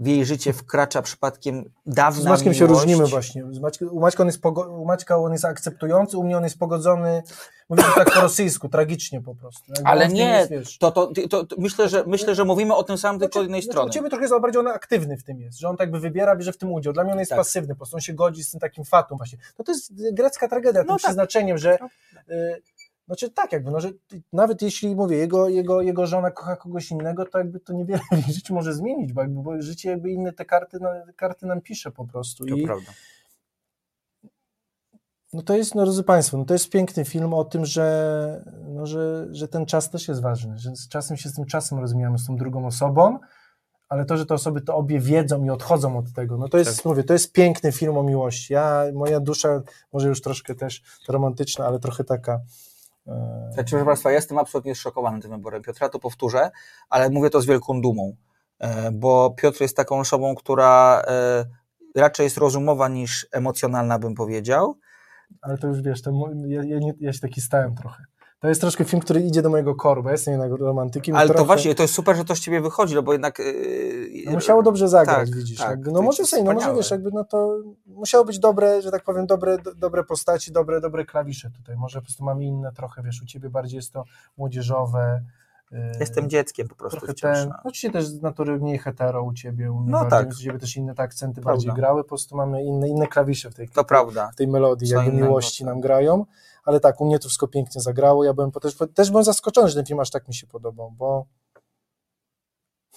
w 0.02 0.08
jej 0.08 0.26
życie 0.26 0.54
wkracza 0.54 1.02
przypadkiem 1.02 1.72
dawna 1.86 2.22
Z 2.22 2.26
Maćkiem 2.26 2.46
miłość. 2.46 2.60
się 2.60 2.66
różnimy 2.66 3.06
właśnie. 3.06 3.46
u, 3.92 4.00
Maćka 4.00 4.24
on 4.24 4.28
jest 4.28 4.46
u 4.46 4.86
Maćka 4.86 5.18
on 5.18 5.32
jest 5.32 5.46
akceptujący, 5.46 6.18
u 6.18 6.24
mnie 6.24 6.38
on 6.38 6.44
jest 6.44 6.60
pogodzony, 6.60 7.24
mówię 7.70 7.84
tak 7.96 8.14
po 8.14 8.22
rosyjsku, 8.22 8.70
tragicznie 8.70 9.22
po 9.22 9.36
prostu. 9.36 9.64
Jakby 9.68 9.90
Ale 9.90 10.08
nie, 10.08 10.48
jest, 10.50 10.80
to, 10.80 10.92
to, 10.92 11.12
to, 11.30 11.46
to, 11.46 11.56
myślę, 11.58 11.90
że, 11.90 12.04
myślę, 12.08 12.36
że 12.36 12.46
mówimy 12.46 12.76
o 12.76 12.84
tym 12.84 12.98
samym, 12.98 13.20
tylko 13.20 13.34
znaczy, 13.34 13.44
jednej 13.44 13.62
znaczy, 13.62 13.74
strony. 13.74 13.90
U 13.90 13.94
Ciebie 13.94 14.10
trochę 14.10 14.24
jest 14.24 14.42
bardziej 14.42 14.60
on 14.60 14.68
aktywny 14.68 15.18
w 15.18 15.24
tym 15.24 15.42
jest, 15.42 15.60
że 15.60 15.70
on 15.70 15.78
tak 15.78 15.92
by 15.92 16.00
wybiera, 16.00 16.36
bierze 16.36 16.54
w 16.54 16.58
tym 16.58 16.72
udział. 16.72 16.94
Dla 16.94 17.04
mnie 17.04 17.14
on 17.14 17.20
jest 17.20 17.30
tak. 17.30 17.40
pasywny, 17.40 17.74
po 17.74 17.78
prostu 17.78 17.96
on 17.96 18.02
się 18.02 18.14
godzi 18.14 18.44
z 18.44 18.52
tym 18.52 18.60
takim 18.60 18.86
fatum 18.86 19.18
właśnie. 19.18 19.38
No 19.60 19.66
to 19.66 19.72
jest 19.72 20.14
grecka 20.14 20.48
tragedia, 20.48 20.82
no 20.82 20.88
tym 20.88 20.96
tak. 20.96 20.98
przeznaczeniem, 20.98 21.58
że... 21.58 21.78
Y, 22.30 22.62
znaczy 23.06 23.30
tak, 23.30 23.52
jakby, 23.52 23.72
no, 23.72 23.80
że 23.80 23.90
nawet 24.34 24.62
jeśli 24.62 24.96
mówię, 24.96 25.18
jego, 25.18 25.50
jego, 25.50 25.82
jego 25.82 26.08
żona 26.08 26.32
kocha 26.32 26.56
kogoś 26.56 26.92
innego, 26.92 27.26
to 27.26 27.38
jakby 27.38 27.60
to 27.60 27.74
niewiele 27.74 28.02
w 28.28 28.32
życiu 28.32 28.54
może 28.54 28.74
zmienić, 28.74 29.14
bo, 29.14 29.22
jakby, 29.22 29.42
bo 29.42 29.62
życie 29.62 29.90
jakby 29.90 30.12
inne 30.12 30.34
te 30.34 30.46
karty, 30.46 30.78
no, 30.82 30.90
karty 31.16 31.46
nam 31.46 31.62
pisze 31.62 31.92
po 31.92 32.06
prostu. 32.06 32.46
To 32.46 32.56
I, 32.56 32.66
prawda. 32.66 32.92
No 35.34 35.42
to 35.42 35.58
jest, 35.58 35.76
no 35.76 35.84
drodzy 35.84 36.04
Państwo, 36.04 36.38
no 36.38 36.46
to 36.46 36.54
jest 36.54 36.70
piękny 36.70 37.06
film 37.06 37.34
o 37.34 37.44
tym, 37.44 37.66
że, 37.66 38.44
no, 38.68 38.86
że, 38.86 39.28
że 39.32 39.48
ten 39.48 39.66
czas 39.66 39.90
też 39.90 40.08
jest 40.08 40.22
ważny, 40.22 40.58
że 40.58 40.76
z 40.76 40.88
czasem 40.88 41.18
się 41.18 41.30
z 41.30 41.36
tym 41.36 41.46
czasem 41.46 41.80
rozmijamy, 41.80 42.20
z 42.20 42.28
tą 42.28 42.36
drugą 42.36 42.66
osobą, 42.66 43.20
ale 43.90 44.06
to, 44.06 44.18
że 44.18 44.26
te 44.26 44.34
osoby 44.34 44.62
to 44.62 44.76
obie 44.76 45.00
wiedzą 45.00 45.44
i 45.44 45.50
odchodzą 45.50 45.98
od 45.98 46.14
tego, 46.14 46.38
no 46.38 46.50
to 46.50 46.58
jest, 46.58 46.76
Tak. 46.76 46.86
mówię, 46.86 47.04
to 47.04 47.14
jest 47.14 47.32
piękny 47.32 47.72
film 47.72 47.98
o 47.98 48.04
miłości. 48.04 48.54
Ja, 48.54 48.84
moja 48.94 49.20
dusza, 49.20 49.62
może 49.94 50.08
już 50.08 50.22
troszkę 50.22 50.56
też 50.56 50.82
romantyczna, 51.08 51.66
ale 51.66 51.80
trochę 51.80 52.04
taka. 52.04 52.40
E, 53.08 53.50
Znaczy, 53.54 53.70
proszę 53.70 53.86
Państwa, 53.86 54.10
ja 54.10 54.16
jestem 54.16 54.38
absolutnie 54.38 54.76
zszokowany 54.76 55.22
tym 55.22 55.32
wyborem 55.32 55.62
Piotra, 55.62 55.90
to 55.90 56.00
powtórzę, 56.00 56.52
ale 56.90 57.10
mówię 57.10 57.30
to 57.30 57.42
z 57.42 57.46
wielką 57.46 57.82
dumą, 57.82 58.16
e, 58.60 58.92
bo 58.92 59.32
Piotr 59.38 59.62
jest 59.62 59.78
taką 59.78 60.00
osobą, 60.00 60.36
która 60.36 61.02
e, 61.08 61.46
raczej 61.96 62.24
jest 62.24 62.38
rozumowa 62.38 62.88
niż 62.88 63.28
emocjonalna, 63.32 64.00
bym 64.00 64.16
powiedział. 64.16 64.78
ale 65.42 65.58
to 65.58 65.68
już 65.68 65.82
wiesz, 65.82 66.02
to, 66.02 66.12
ja, 66.48 66.64
ja, 66.64 66.80
ja 67.00 67.14
się 67.14 67.20
taki 67.20 67.42
stałem 67.42 67.76
trochę. 67.76 68.04
To 68.42 68.48
jest 68.50 68.62
troszkę 68.62 68.86
film, 68.86 69.02
który 69.02 69.22
idzie 69.22 69.42
do 69.42 69.50
mojego 69.50 69.76
koru, 69.76 70.04
bo 70.04 70.10
ja 70.10 70.14
jestem 70.14 70.32
jednak 70.32 70.60
romantykiem. 70.60 71.16
Ale 71.16 71.28
to 71.28 71.34
trochę, 71.34 71.48
właśnie, 71.48 71.76
to 71.76 71.84
jest 71.84 71.94
super, 71.94 72.16
że 72.16 72.26
to 72.26 72.36
z 72.36 72.40
Ciebie 72.40 72.62
wychodzi, 72.62 72.96
no 72.96 73.04
bo 73.04 73.12
jednak... 73.12 73.40
e, 73.40 73.44
No 74.26 74.32
musiało 74.32 74.64
dobrze 74.64 74.88
zagrać, 74.90 75.30
tak, 75.30 75.38
widzisz. 75.38 75.58
tak, 75.60 75.86
to 75.86 75.92
no 75.92 76.02
może 76.02 76.26
sobie, 76.26 76.44
no 76.44 76.54
może 76.54 76.76
wiesz, 76.76 76.92
jakby 76.92 77.12
no 77.12 77.24
to 77.24 77.58
musiało 77.86 78.26
być 78.26 78.40
dobre, 78.40 78.82
że 78.82 78.92
tak 78.92 79.04
powiem, 79.04 79.26
dobre, 79.26 79.58
do, 79.58 79.76
dobre 79.76 80.04
postaci, 80.04 80.52
dobre, 80.52 80.82
dobre 80.82 81.06
klawisze 81.06 81.50
tutaj. 81.52 81.76
Może 81.78 82.00
po 82.00 82.06
prostu 82.06 82.24
mamy 82.24 82.44
inne 82.46 82.72
trochę, 82.72 83.04
wiesz, 83.04 83.22
u 83.22 83.26
ciebie 83.26 83.50
bardziej 83.50 83.76
jest 83.78 83.94
to 83.94 84.04
młodzieżowe. 84.38 85.22
yy, 85.72 85.80
Jestem 86.00 86.30
dzieckiem 86.30 86.68
po 86.68 86.76
prostu 86.76 87.00
trochę 87.00 87.14
ten, 87.14 87.50
no. 87.50 87.56
oczywiście 87.64 87.92
też 87.92 88.06
z 88.08 88.22
natury 88.22 88.60
mniej 88.60 88.78
hetero 88.78 89.24
u 89.24 89.34
ciebie, 89.34 89.72
u 89.72 89.80
mnie 89.80 89.92
No 89.92 89.98
bardziej, 89.98 90.10
tak. 90.20 90.26
więc 90.26 90.40
u 90.40 90.44
ciebie 90.44 90.60
też 90.60 90.78
inne 90.78 90.96
te 90.96 91.04
akcenty 91.04 91.42
Prawda. 91.42 91.52
bardziej 91.52 91.74
grały, 91.74 92.04
po 92.04 92.10
prostu 92.10 92.36
mamy 92.38 92.64
inne, 92.64 92.90
inne 92.90 93.08
klawisze 93.08 93.52
w 93.52 93.56
tej, 93.56 93.70
To 93.70 93.84
prawda. 93.84 94.30
w 94.34 94.36
tej 94.36 94.48
melodii, 94.48 94.88
Co 94.88 94.96
jakby 94.96 95.12
miłości 95.12 95.66
nam 95.66 95.82
grają, 95.82 96.26
ale 96.64 96.80
tak, 96.80 97.02
u 97.02 97.06
mnie 97.06 97.20
to 97.20 97.28
wszystko 97.28 97.48
pięknie 97.48 97.82
zagrało, 97.82 98.24
ja 98.24 98.34
byłem 98.34 98.52
po- 98.52 98.60
też, 98.60 98.76
też 98.94 99.10
byłem 99.10 99.24
zaskoczony, 99.24 99.70
że 99.70 99.76
ten 99.76 99.86
film 99.86 100.00
aż 100.00 100.10
tak 100.10 100.28
mi 100.28 100.36
się 100.36 100.48
podobał, 100.48 100.92
bo 100.92 101.26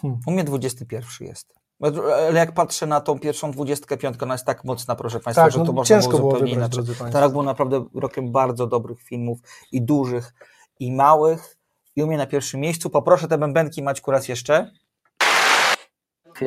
hmm, 0.01 0.21
U 0.27 0.31
mnie 0.31 0.45
21 0.45 1.09
jest. 1.21 1.55
Ale 1.81 2.39
jak 2.39 2.55
patrzę 2.55 2.87
na 2.87 3.01
tą 3.01 3.19
pierwszą 3.19 3.53
25, 3.53 4.23
ona 4.23 4.35
jest 4.35 4.45
tak 4.45 4.65
mocna, 4.65 4.97
proszę 4.97 5.21
Państwa, 5.21 5.43
tak, 5.43 5.53
że 5.53 5.59
to 5.59 5.65
no, 5.65 5.73
można 5.73 5.97
ciężko 5.97 6.11
było 6.11 6.21
było 6.21 6.33
zupełnie 6.33 6.55
wybrać, 6.55 6.75
inaczej. 6.75 7.13
Ten 7.13 7.23
rok 7.23 7.33
był 7.33 7.43
naprawdę 7.43 7.85
rokiem 7.95 8.33
bardzo 8.33 8.67
dobrych 8.67 9.03
filmów 9.03 9.39
i 9.73 9.83
dużych, 9.83 10.35
i 10.81 10.93
małych. 10.93 11.57
I 11.97 12.03
u 12.03 12.07
mnie 12.07 12.17
na 12.17 12.27
pierwszym 12.27 12.61
miejscu. 12.61 12.91
Poproszę 12.91 13.29
te 13.29 13.39
bębenki, 13.39 13.83
Maćku, 13.83 14.11
raz 14.11 14.29
jeszcze. 14.29 14.71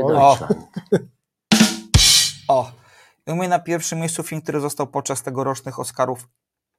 O. 0.04 0.38
o. 2.48 2.72
I 3.28 3.32
u 3.32 3.36
mnie 3.36 3.48
na 3.48 3.60
pierwszym 3.60 4.00
miejscu 4.00 4.24
film, 4.24 4.42
który 4.42 4.60
został 4.60 4.88
podczas 4.88 5.24
tegorocznych 5.24 5.80
Oscarów 5.80 6.28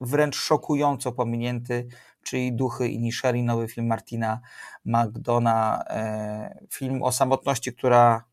wręcz 0.00 0.36
szokująco 0.36 1.12
pominięty, 1.12 1.88
czyli 2.22 2.52
Duchy 2.52 2.88
i 2.88 2.98
Nisheri, 2.98 3.42
nowy 3.42 3.68
film 3.68 3.86
Martina 3.86 4.40
McDona, 4.84 5.84
e, 5.86 6.66
film 6.70 7.02
o 7.02 7.12
samotności, 7.12 7.72
która 7.72 8.24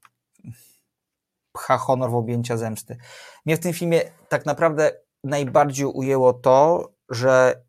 pcha 1.51 1.77
honor 1.77 2.11
w 2.11 2.15
objęcia 2.15 2.57
zemsty. 2.57 2.97
Mnie 3.45 3.57
w 3.57 3.59
tym 3.59 3.73
filmie 3.73 4.01
tak 4.29 4.45
naprawdę 4.45 4.91
najbardziej 5.23 5.85
ujęło 5.85 6.33
to, 6.33 6.89
że 7.09 7.61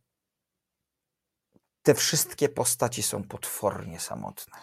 te 1.83 1.95
wszystkie 1.95 2.49
postaci 2.49 3.03
są 3.03 3.23
potwornie 3.23 4.01
samotne. 4.01 4.59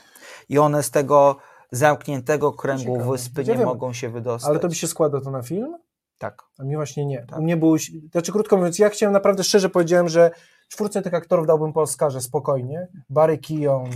I 0.50 0.60
one 0.60 0.84
z 0.84 0.92
tego 0.92 1.38
zamkniętego 1.72 2.54
kręgu 2.54 2.94
Ciekawe. 2.94 3.12
wyspy 3.12 3.42
Ja 3.42 3.54
nie 3.54 3.60
wiem, 3.60 3.68
mogą 3.68 3.94
się 3.94 4.10
wydostać. 4.10 4.50
Ale 4.50 4.60
to 4.60 4.68
by 4.68 4.76
się 4.76 4.88
składa 4.88 5.22
to 5.22 5.32
na 5.32 5.42
film? 5.42 5.78
Tak. 6.24 6.44
A 6.60 6.64
mi 6.64 6.76
właśnie 6.76 7.06
nie. 7.06 7.26
Tak. 7.26 7.40
U 7.40 7.44
mnie 7.44 7.58
był, 7.58 7.78
znaczy 8.12 8.32
krótko 8.32 8.58
mówiąc, 8.58 8.80
ja 8.80 8.90
chciałem 8.90 9.14
naprawdę 9.14 9.44
szczerze 9.44 9.70
powiedziałem, 9.70 10.10
że 10.10 10.32
czwórce 10.70 11.02
tych 11.02 11.14
aktorów 11.14 11.48
dałbym 11.48 11.74
po 11.74 11.82
Oscarze 11.82 12.22
spokojnie. 12.22 12.88
Barry 13.10 13.38
Keoghan, 13.38 13.92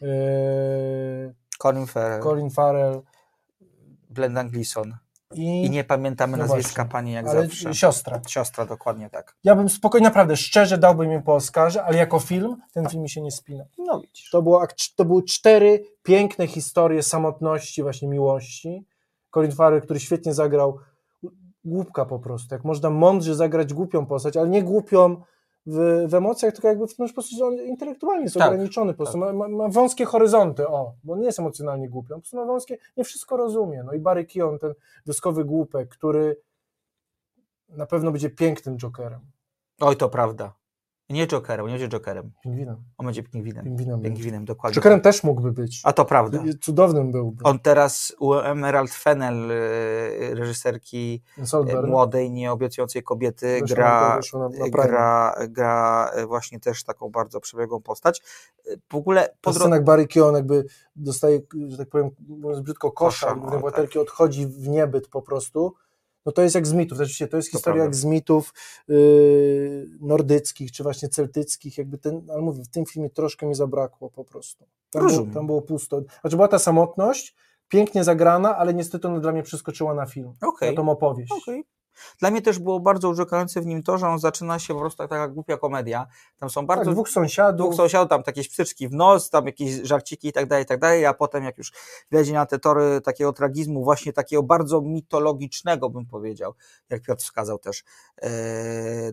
yy, 0.00 1.34
Colin 1.58 1.86
Farrell, 1.86 2.22
Colin 2.22 2.50
Farrell 2.50 3.02
Brendan 4.10 4.48
Gleeson. 4.50 4.96
i, 5.34 5.64
I 5.64 5.70
nie 5.70 5.84
pamiętamy 5.84 6.36
No 6.36 6.44
nazwiska 6.44 6.74
właśnie. 6.82 6.92
pani 6.92 7.12
jak 7.12 7.26
ale 7.26 7.42
zawsze. 7.42 7.74
siostra. 7.74 8.20
Siostra, 8.28 8.66
dokładnie 8.66 9.10
tak. 9.10 9.36
Ja 9.44 9.54
bym 9.56 9.68
spokojnie, 9.68 10.04
naprawdę, 10.04 10.36
szczerze 10.36 10.78
dałbym 10.78 11.12
im 11.12 11.22
po 11.22 11.34
Oscarze, 11.34 11.84
ale 11.84 11.96
jako 11.98 12.20
film, 12.20 12.56
ten 12.72 12.88
film 12.88 13.02
mi 13.02 13.10
się 13.10 13.20
nie 13.20 13.30
spina. 13.30 13.64
No 13.78 14.00
widzisz. 14.00 14.30
To, 14.30 14.42
było, 14.42 14.66
to 14.96 15.04
były 15.04 15.22
cztery 15.22 15.84
piękne 16.02 16.46
historie 16.46 17.02
samotności, 17.02 17.82
właśnie 17.82 18.08
miłości. 18.08 18.86
Colin 19.34 19.52
Farrell, 19.52 19.82
który 19.82 20.00
świetnie 20.00 20.34
zagrał 20.34 20.78
głupka 21.64 22.04
po 22.04 22.18
prostu. 22.18 22.54
Jak 22.54 22.64
można 22.64 22.90
mądrze 22.90 23.34
zagrać 23.34 23.74
głupią 23.74 24.06
postać, 24.06 24.36
ale 24.36 24.48
nie 24.48 24.62
głupią 24.62 25.22
w, 25.66 26.06
w 26.08 26.14
emocjach, 26.14 26.52
tylko 26.52 26.68
jakby 26.68 26.86
w 26.86 26.96
po 26.96 27.12
prostu 27.12 27.44
on 27.44 27.54
intelektualnie 27.54 28.22
jest 28.22 28.36
Tak, 28.36 28.48
ograniczony. 28.48 28.92
Po 28.92 28.96
prostu 28.96 29.18
ma, 29.18 29.32
ma, 29.32 29.48
ma 29.48 29.68
wąskie 29.68 30.04
horyzonty, 30.04 30.68
o, 30.68 30.92
bo 31.04 31.16
nie 31.16 31.26
jest 31.26 31.38
emocjonalnie 31.38 31.88
głupi, 31.88 32.12
on 32.12 32.18
po 32.18 32.22
prostu 32.22 32.36
ma 32.36 32.44
wąskie, 32.44 32.78
nie 32.96 33.04
wszystko 33.04 33.36
rozumie. 33.36 33.82
No 33.82 33.92
i 33.92 33.98
Barry 33.98 34.24
Keoghan, 34.24 34.58
ten 34.58 34.74
wioskowy 35.06 35.44
głupek, 35.44 35.88
który 35.88 36.40
na 37.68 37.86
pewno 37.86 38.10
będzie 38.10 38.30
pięknym 38.30 38.78
Jokerem. 38.78 39.20
Oj, 39.80 39.96
to 39.96 40.08
prawda. 40.08 40.54
Nie 41.10 41.26
Jokerem, 41.26 41.66
nie 41.66 41.72
będzie 41.72 41.88
Jokerem. 41.88 42.30
Pingwinem. 42.42 42.76
On 42.98 43.06
będzie 43.06 43.22
pingwinem. 43.22 43.64
Pingwinem. 43.64 44.02
Pingwinem, 44.02 44.44
dokładnie. 44.44 44.74
Jokerem 44.74 45.00
też 45.00 45.22
mógłby 45.24 45.52
być. 45.52 45.80
A 45.84 45.92
to 45.92 46.04
prawda. 46.04 46.42
Cudownym 46.60 47.10
byłby. 47.12 47.44
On 47.44 47.58
teraz 47.58 48.12
u 48.20 48.34
Emerald 48.34 48.90
Fennel, 48.94 49.50
y, 49.50 50.34
reżyserki 50.34 51.22
y, 51.38 51.46
Solberg. 51.46 51.86
młodej, 51.86 52.30
nieobiecującej 52.30 53.02
kobiety, 53.02 53.60
gra, 53.68 54.20
na- 54.32 54.38
na- 54.38 54.48
Prime. 54.50 54.70
gra, 54.70 55.34
gra 55.48 56.10
y, 56.18 56.26
właśnie 56.26 56.60
też 56.60 56.84
taką 56.84 57.08
bardzo 57.08 57.40
przebiegłą 57.40 57.80
postać. 57.80 58.22
Y, 58.66 58.80
W 58.90 58.94
ogóle 58.94 59.34
Po 59.40 59.52
scenach 59.52 59.84
Barry 59.84 60.06
Keoghan 60.06 60.34
jakby 60.34 60.64
dostaje, 60.96 61.40
że 61.68 61.78
tak 61.78 61.88
powiem, 61.88 62.10
mówiąc 62.28 62.60
brzydko, 62.60 62.90
kosza, 62.92 63.26
Kosza, 63.26 63.36
głównej 63.38 63.58
o, 63.58 63.62
bohaterki 63.62 63.98
odchodzi 63.98 64.46
w 64.46 64.68
niebyt 64.68 65.08
po 65.08 65.22
prostu, 65.22 65.74
no 66.28 66.32
to 66.32 66.42
jest 66.42 66.54
jak 66.54 66.66
z 66.66 66.72
mitów, 66.72 66.98
to 66.98 67.04
jest 67.04 67.18
To 67.30 67.40
historia 67.42 67.60
prawda. 67.62 67.84
jak 67.84 67.94
z 67.94 68.04
mitów 68.04 68.54
yy, 68.88 69.86
nordyckich, 70.00 70.72
czy 70.72 70.82
właśnie 70.82 71.08
celtyckich, 71.08 71.78
jakby 71.78 71.98
ten, 71.98 72.30
ale 72.30 72.42
mówię, 72.42 72.62
w 72.62 72.68
tym 72.68 72.86
filmie 72.86 73.10
troszkę 73.10 73.46
mi 73.46 73.54
zabrakło 73.54 74.10
po 74.10 74.24
prostu. 74.24 74.64
Tam, 74.90 75.06
było, 75.06 75.26
tam 75.34 75.46
było 75.46 75.62
pusto. 75.62 76.02
Znaczy 76.20 76.36
była 76.36 76.48
ta 76.48 76.58
samotność, 76.58 77.34
pięknie 77.68 78.04
zagrana, 78.04 78.56
ale 78.56 78.74
niestety 78.74 79.08
ona 79.08 79.20
dla 79.20 79.32
mnie 79.32 79.42
przeskoczyła 79.42 79.94
na 79.94 80.06
film, 80.06 80.32
Okej. 80.42 80.70
na 80.70 80.76
tą 80.76 80.88
opowieść. 80.90 81.32
Okej. 81.42 81.64
Dla 82.18 82.30
mnie 82.30 82.42
też 82.42 82.58
było 82.58 82.80
bardzo 82.80 83.08
urzekające 83.08 83.60
w 83.60 83.66
nim 83.66 83.82
to, 83.82 83.98
że 83.98 84.08
on 84.08 84.18
zaczyna 84.18 84.58
się 84.58 84.74
po 84.74 84.80
prostu 84.80 84.98
tak, 84.98 85.10
taka 85.10 85.28
głupia 85.28 85.56
komedia. 85.56 86.06
Tam 86.38 86.50
są 86.50 86.66
bardzo 86.66 86.84
Tak, 86.84 86.94
dwóch 86.94 87.08
sąsiadów, 87.08 87.66
dwóch 87.66 87.74
sąsiadów, 87.76 88.08
tam 88.08 88.22
jakieś 88.26 88.48
pstryczki 88.48 88.88
w 88.88 88.92
nos, 88.92 89.30
tam 89.30 89.46
jakieś 89.46 89.70
żarciki 89.82 90.28
i 90.28 90.32
tak 90.32 90.46
dalej, 90.46 90.64
i 90.64 90.66
tak 90.66 90.80
dalej, 90.80 91.06
a 91.06 91.14
potem 91.14 91.44
jak 91.44 91.58
już 91.58 91.72
wjedzie 92.10 92.32
na 92.32 92.46
te 92.46 92.58
tory 92.58 93.00
takiego 93.00 93.32
tragizmu, 93.32 93.84
właśnie 93.84 94.12
takiego 94.12 94.42
bardzo 94.42 94.80
mitologicznego, 94.80 95.90
bym 95.90 96.06
powiedział, 96.06 96.54
jak 96.90 97.02
Piotr 97.02 97.22
wskazał 97.22 97.58
też, 97.58 97.84
e, 98.22 98.30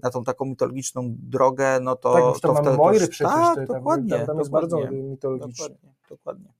na 0.03 0.09
tą 0.09 0.23
taką 0.23 0.45
mitologiczną 0.45 1.03
drogę, 1.19 1.79
no 1.81 1.95
to... 1.95 2.13
tak, 2.13 2.39
to 2.41 2.47
mamy 2.53 2.61
wtedy 2.61 2.77
Moiry 2.77 2.99
też- 2.99 3.09
przecież, 3.09 3.33
Tak, 3.33 3.67
to, 3.67 3.73
dokładnie. 3.73 4.17
tam, 4.17 4.25
tam 4.27 4.37
jest 4.39 4.51
bardzo 4.51 4.77
mitologiczny. 4.91 5.65
dokładnie, 5.69 5.89
dokładnie. 6.09 6.53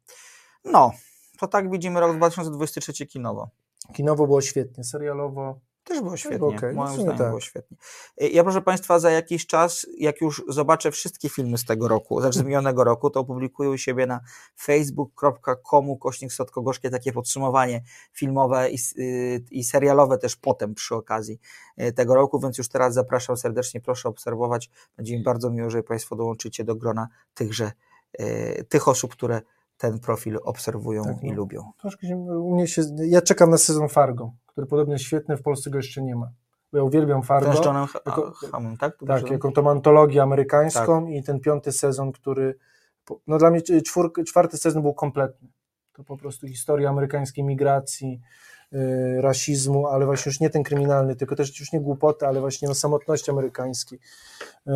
No, 0.66 0.92
to 1.40 1.48
tak 1.48 1.72
widzimy 1.72 2.00
rok 2.00 2.16
2023 2.18 3.06
kinowo. 3.06 3.50
Kinowo 3.94 4.28
było 4.28 4.42
świetnie, 4.42 4.84
serialowo 4.84 5.60
Też 5.86 6.02
było 6.02 6.18
świetnie, 6.18 6.40
no 6.40 6.74
moim 6.74 6.94
zdaniem 6.94 7.18
tak. 7.18 7.28
było 7.28 7.40
świetnie. 7.40 7.78
Y, 8.22 8.30
Ja 8.30 8.44
proszę 8.44 8.62
Państwa, 8.62 9.00
za 9.00 9.12
jakiś 9.12 9.48
czas, 9.48 9.88
jak 9.98 10.22
już 10.22 10.44
zobaczę 10.48 10.92
wszystkie 10.92 11.30
filmy 11.30 11.58
z 11.58 11.66
tego 11.66 11.88
roku, 11.88 12.22
znaczy 12.22 12.40
z 12.40 12.44
minionego 12.50 12.84
roku, 12.84 13.10
to 13.10 13.20
opublikuję 13.20 13.70
u 13.70 13.78
siebie 13.78 14.06
na 14.06 14.20
facebook.com 14.60 15.98
kośnik 15.98 16.32
Słodko-Gorzkie 16.34 16.90
takie 16.90 17.12
podsumowanie 17.12 17.84
filmowe 18.14 18.70
i, 18.70 18.78
y, 19.00 19.44
i 19.52 19.64
serialowe 19.64 20.18
też 20.18 20.36
potem 20.36 20.76
przy 20.76 20.96
okazji 20.96 21.40
y, 21.82 21.94
tego 21.94 22.16
roku, 22.16 22.40
więc 22.40 22.58
już 22.58 22.70
teraz 22.70 22.94
zapraszam 22.94 23.38
serdecznie, 23.38 23.82
proszę 23.82 24.10
obserwować. 24.10 24.70
Będzie 24.98 25.18
mi 25.18 25.24
bardzo 25.24 25.50
miło, 25.50 25.70
że 25.70 25.84
Państwo 25.84 26.16
dołączycie 26.16 26.64
do 26.64 26.76
grona 26.76 27.08
tychże, 27.34 27.72
tych 28.70 28.88
osób, 28.88 29.12
które 29.12 29.42
ten 29.78 30.00
profil 30.00 30.40
obserwują 30.44 31.04
Tak, 31.04 31.24
i 31.24 31.28
no. 31.28 31.36
lubią. 31.36 31.72
Troszkę 31.78 32.08
się, 32.08 32.18
u 32.18 32.56
mnie 32.56 32.68
się, 32.68 32.82
ja 32.98 33.22
czekam 33.22 33.50
na 33.50 33.58
sezon 33.58 33.90
Fargo, 33.90 34.32
który 34.56 34.68
podobno 34.68 34.94
jest 34.94 35.06
świetny, 35.06 35.38
w 35.38 35.42
Polsce 35.42 35.70
go 35.70 35.78
jeszcze 35.78 36.02
nie 36.02 36.16
ma. 36.16 36.30
Bo 36.72 36.78
ja 36.78 36.84
uwielbiam 36.84 37.24
Fargo. 37.24 37.52
Ten 37.52 37.64
z 37.64 37.66
Johnem 37.66 37.88
Ha- 37.88 38.00
jako- 38.06 38.32
Hammem, 38.32 38.78
tak? 38.78 38.98
To 38.98 39.06
tak, 39.06 39.32
jaką 39.32 39.52
tą 39.52 39.70
antologię 39.70 40.22
amerykańską 40.22 41.06
Tak. 41.06 41.14
i 41.14 41.24
ten 41.24 41.40
piąty 41.40 41.72
sezon, 41.72 42.12
który, 42.12 42.58
no 43.28 43.38
dla 43.38 43.52
mnie 43.52 43.62
czwór, 43.62 44.14
czwarty 44.28 44.58
sezon 44.58 44.82
był 44.82 44.94
kompletny. 44.94 45.48
To 45.94 46.04
po 46.04 46.18
prostu 46.18 46.48
historia 46.48 46.90
amerykańskiej 46.90 47.44
migracji, 47.44 48.22
yy, 48.72 49.22
rasizmu, 49.22 49.88
ale 49.88 50.06
właśnie 50.06 50.30
już 50.30 50.40
nie 50.40 50.50
ten 50.50 50.64
kryminalny, 50.64 51.16
tylko 51.16 51.36
też 51.36 51.60
już 51.60 51.72
nie 51.72 51.82
głupoty, 51.82 52.28
ale 52.28 52.40
właśnie 52.40 52.68
no, 52.68 52.76
samotności 52.76 53.32
amerykańskiej. 53.32 54.00
Yy, 54.66 54.74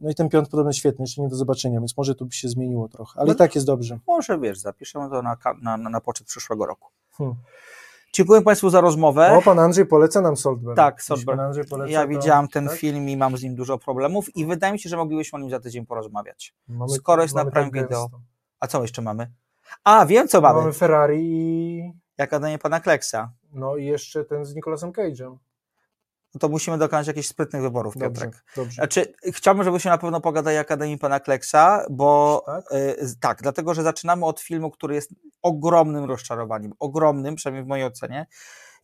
no 0.00 0.10
i 0.10 0.14
ten 0.14 0.28
piąty 0.28 0.50
podobno 0.50 0.72
świetny, 0.72 1.02
jeszcze 1.02 1.22
nie 1.22 1.28
do 1.28 1.36
zobaczenia, 1.36 1.80
więc 1.80 1.96
może 1.96 2.14
to 2.14 2.24
by 2.24 2.32
się 2.32 2.48
zmieniło 2.48 2.88
trochę, 2.88 3.20
ale 3.20 3.26
No 3.26 3.32
i 3.32 3.36
tak 3.36 3.54
jest 3.54 3.66
dobrze. 3.66 3.98
Może 4.06 4.38
wiesz, 4.38 4.58
zapiszemy 4.58 5.10
to 5.10 5.22
na, 5.22 5.36
na, 5.62 5.76
na 5.76 6.00
poczet 6.00 6.26
przyszłego 6.26 6.66
roku. 6.66 6.88
Hmm. 7.12 7.36
Dziękuję 8.16 8.42
Państwu 8.42 8.70
za 8.70 8.80
rozmowę. 8.80 9.32
O, 9.38 9.42
pan 9.42 9.58
Andrzej 9.58 9.86
poleca 9.86 10.20
nam 10.20 10.36
Saltburn. 10.36 10.76
Tak, 10.76 11.02
poleca, 11.70 11.90
Ja 11.92 12.02
to- 12.02 12.08
widziałem 12.08 12.48
ten 12.48 12.68
tak? 12.68 12.76
film 12.76 13.08
i 13.08 13.16
mam 13.16 13.36
z 13.36 13.42
nim 13.42 13.54
dużo 13.54 13.78
problemów 13.78 14.36
i 14.36 14.46
wydaje 14.46 14.72
mi 14.72 14.78
się, 14.78 14.88
że 14.88 14.96
moglibyśmy 14.96 15.36
o 15.36 15.40
nim 15.40 15.50
za 15.50 15.60
tydzień 15.60 15.86
porozmawiać. 15.86 16.54
Mamy, 16.68 16.90
Skoro 16.92 17.22
jest 17.22 17.34
na 17.34 17.44
Prime 17.44 17.70
tak 17.70 17.74
Video. 17.82 18.10
A 18.60 18.66
co 18.66 18.82
jeszcze 18.82 19.02
mamy? 19.02 19.32
A, 19.84 20.06
wiem 20.06 20.28
co 20.28 20.40
mamy. 20.40 20.60
Mamy 20.60 20.72
Ferrari 20.72 21.20
i, 21.22 21.92
Akademię 22.18 22.58
Pana 22.58 22.80
Kleksa. 22.80 23.32
no, 23.52 23.76
i 23.76 23.84
jeszcze 23.86 24.24
ten 24.24 24.44
z 24.44 24.54
Nicolasem 24.54 24.92
Cage'em. 24.92 25.36
No 26.36 26.40
to 26.40 26.48
musimy 26.48 26.78
dokonać 26.78 27.06
jakichś 27.06 27.26
sprytnych 27.28 27.62
wyborów, 27.62 27.94
Dobrze, 27.96 28.24
Piotrek. 28.24 28.44
dobrze. 28.56 28.74
Znaczy, 28.74 29.14
chciałbym, 29.32 29.64
żebyśmy 29.64 29.90
na 29.90 29.98
pewno 29.98 30.20
pogadali 30.20 30.56
o 30.56 30.60
Akademii 30.60 30.98
Pana 30.98 31.20
Kleksa, 31.20 31.86
bo 31.90 32.42
Tak? 32.46 32.72
y, 32.72 33.14
tak, 33.20 33.42
dlatego, 33.42 33.74
że 33.74 33.82
zaczynamy 33.82 34.24
od 34.24 34.40
filmu, 34.40 34.70
który 34.70 34.94
jest 34.94 35.10
ogromnym 35.42 36.04
rozczarowaniem, 36.04 36.72
ogromnym, 36.78 37.34
przynajmniej 37.34 37.64
w 37.64 37.68
mojej 37.68 37.84
ocenie. 37.86 38.26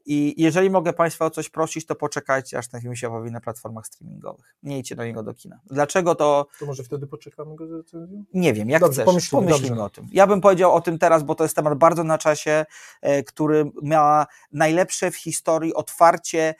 I 0.07 0.35
jeżeli 0.43 0.71
mogę 0.71 0.93
Państwa 0.93 1.25
o 1.27 1.31
coś 1.31 1.49
prosić, 1.51 1.87
to 1.87 1.95
poczekajcie, 1.95 2.59
aż 2.59 2.69
ten 2.69 2.81
film 2.81 2.97
się 2.97 3.09
pojawi 3.09 3.31
na 3.31 3.41
platformach 3.41 3.87
streamingowych. 3.87 4.55
Nie 4.63 4.79
idźcie 4.79 4.97
do 4.97 5.05
niego 5.05 5.23
do 5.23 5.35
kina. 5.35 5.61
Dlaczego 5.67 6.15
to 6.15 6.47
To 6.61 6.67
może 6.67 6.83
wtedy 6.83 7.07
poczekamy 7.07 7.57
go 7.57 7.67
z 7.67 7.73
recenzją? 7.73 8.25
nie 8.35 8.53
wiem, 8.53 8.71
jak 8.71 8.81
Dobrze, 8.81 8.95
chcesz. 8.95 9.05
pomyślimy, 9.05 9.43
Pomyślimy 9.47 9.69
dobrze. 9.77 9.85
o 9.85 9.91
tym. 9.91 10.07
Ja 10.13 10.27
bym 10.27 10.41
powiedział 10.41 10.75
o 10.75 10.81
tym 10.81 10.99
teraz, 10.99 11.23
bo 11.23 11.35
to 11.35 11.45
jest 11.45 11.57
temat 11.57 11.79
bardzo 11.79 12.05
na 12.05 12.19
czasie, 12.19 12.65
e, 13.03 13.23
który 13.23 13.71
miała 13.83 14.27
najlepsze 14.53 15.11
w 15.11 15.17
historii 15.17 15.75
otwarcie 15.75 16.55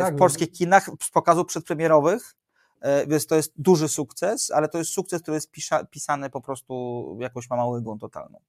Tak, 0.00 0.14
w 0.14 0.18
polskich 0.18 0.52
kinach 0.52 0.90
z 1.02 1.10
pokazów 1.10 1.46
przedpremierowych. 1.46 2.34
E, 2.80 3.06
Więc 3.06 3.26
to 3.26 3.34
jest 3.34 3.52
duży 3.56 3.88
sukces, 3.88 4.50
ale 4.50 4.68
to 4.68 4.78
jest 4.78 4.90
sukces, 4.90 5.22
który 5.22 5.34
jest 5.34 5.50
pisza, 5.50 5.84
pisany 5.84 6.30
po 6.30 6.40
prostu 6.40 7.16
jakąś 7.20 7.50
mamą 7.50 7.66
łygą 7.70 7.98
totalną. 7.98 8.40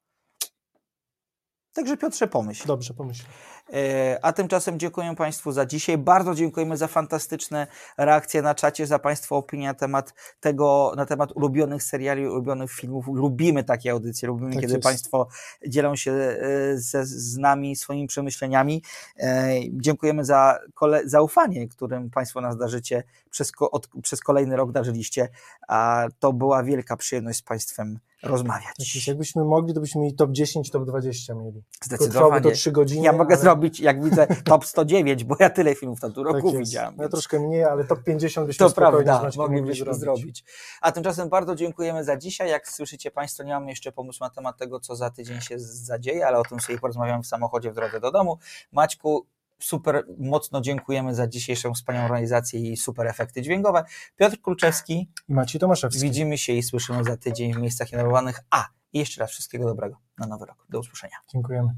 Także 1.74 1.98
Piotrze, 1.98 2.28
pomyśl. 2.28 2.68
Dobrze, 2.68 2.94
pomyślę. 2.94 3.26
E, 3.74 4.20
A 4.22 4.34
tymczasem 4.34 4.80
dziękuję 4.80 5.16
Państwu 5.16 5.52
za 5.52 5.66
dzisiaj. 5.66 5.98
Bardzo 5.98 6.36
dziękujemy 6.36 6.78
za 6.78 6.88
fantastyczne 6.88 7.68
reakcje 7.98 8.42
na 8.42 8.56
czacie, 8.56 8.88
za 8.88 9.00
Państwa 9.00 9.36
opinie 9.36 9.68
na 9.68 9.74
temat 9.74 10.14
tego, 10.40 10.94
na 10.96 11.06
temat 11.06 11.32
ulubionych 11.32 11.84
seriali, 11.84 12.28
ulubionych 12.28 12.72
filmów. 12.72 13.06
Lubimy 13.08 13.64
takie 13.64 13.92
audycje, 13.92 14.28
lubimy, 14.28 14.52
Tak 14.52 14.62
kiedy 14.62 14.74
jest. 14.74 14.84
Państwo 14.84 15.28
dzielą 15.68 15.96
się 15.96 16.12
e, 16.12 16.38
ze, 16.78 17.06
z 17.06 17.38
nami 17.38 17.76
swoimi 17.76 18.08
przemyśleniami. 18.08 18.84
E, 19.20 19.50
Dziękujemy 19.72 20.26
za 20.26 20.60
kole, 20.74 21.02
zaufanie, 21.06 21.68
którym 21.68 22.10
Państwo 22.10 22.42
nas 22.42 22.58
darzycie, 22.58 23.04
przez, 23.30 23.52
od, 23.60 23.90
przez 24.04 24.22
kolejny 24.22 24.56
rok 24.56 24.72
darzyliście. 24.72 25.30
A 25.68 26.08
to 26.20 26.34
była 26.34 26.64
wielka 26.64 26.98
przyjemność 26.98 27.40
z 27.40 27.42
Państwem 27.42 28.00
rozmawiać. 28.24 28.76
Tak 28.78 28.96
jest. 28.96 29.08
Jakbyśmy 29.08 29.44
mogli, 29.46 29.74
to 29.74 29.80
byśmy 29.82 30.02
mieli 30.02 30.16
top 30.16 30.32
10, 30.32 30.72
top 30.72 30.86
20 30.86 31.34
mieli. 31.34 31.64
Zdecydowanie. 31.84 32.42
to 32.42 32.52
3 32.52 32.72
godziny. 32.72 33.06
Ja 33.06 33.12
mogę 33.12 33.36
ale... 33.36 33.42
zrobić, 33.42 33.80
jak 33.80 34.04
widzę, 34.04 34.28
top 34.44 34.66
109, 34.66 35.24
bo 35.24 35.36
ja 35.40 35.50
tyle 35.50 35.76
filmów 35.76 35.98
w 35.98 36.02
tamtym 36.02 36.24
Tak 36.24 36.34
roku 36.34 36.48
jest. 36.48 36.60
widziałem. 36.60 36.94
Ja 36.94 37.00
więc 37.00 37.12
troszkę 37.12 37.40
mniej, 37.40 37.64
ale 37.64 37.84
top 37.84 38.04
50 38.04 38.48
byśmy 38.48 38.68
To 38.68 38.74
prawda, 38.74 39.30
moglibyśmy 39.38 39.86
mogli 39.86 40.00
zrobić. 40.00 40.44
A 40.82 40.92
tymczasem 40.92 41.30
bardzo 41.30 41.56
dziękujemy 41.56 42.04
za 42.04 42.18
dzisiaj. 42.18 42.50
Jak 42.50 42.70
słyszycie 42.70 43.12
Państwo, 43.12 43.44
nie 43.44 43.54
mamy 43.54 43.70
jeszcze 43.70 43.92
pomysłu 43.92 44.24
na 44.24 44.30
temat 44.30 44.58
tego, 44.58 44.80
co 44.80 44.96
za 44.96 45.10
tydzień 45.10 45.42
się 45.42 45.60
zadzieje, 45.60 46.28
ale 46.28 46.40
o 46.40 46.44
tym 46.44 46.60
sobie 46.60 46.80
porozmawiamy 46.80 47.24
w 47.24 47.28
samochodzie 47.28 47.72
w 47.72 47.76
drodze 47.76 48.00
do 48.00 48.12
domu. 48.12 48.38
Maćku, 48.72 49.26
super 49.60 50.06
mocno 50.18 50.62
dziękujemy 50.62 51.16
za 51.16 51.28
dzisiejszą 51.28 51.74
wspaniałą 51.74 52.08
realizację 52.08 52.60
i 52.60 52.78
super 52.78 53.08
efekty 53.08 53.42
dźwiękowe. 53.42 53.84
Piotr 54.16 54.42
Kulczewski, 54.42 55.12
Maciej 55.28 55.62
Tomaszewski. 55.62 56.02
widzimy 56.02 56.38
się 56.38 56.54
i 56.54 56.64
słyszymy 56.64 57.04
za 57.04 57.18
tydzień 57.18 57.54
w 57.54 57.58
miejscach 57.58 57.92
nienawiganych. 57.92 58.40
A, 58.50 58.66
i 58.94 59.00
jeszcze 59.00 59.22
raz 59.22 59.32
wszystkiego 59.32 59.66
dobrego 59.66 59.98
na 60.18 60.28
nowy 60.28 60.46
rok. 60.46 60.66
Do 60.70 60.80
usłyszenia. 60.80 61.16
Dziękujemy. 61.34 61.76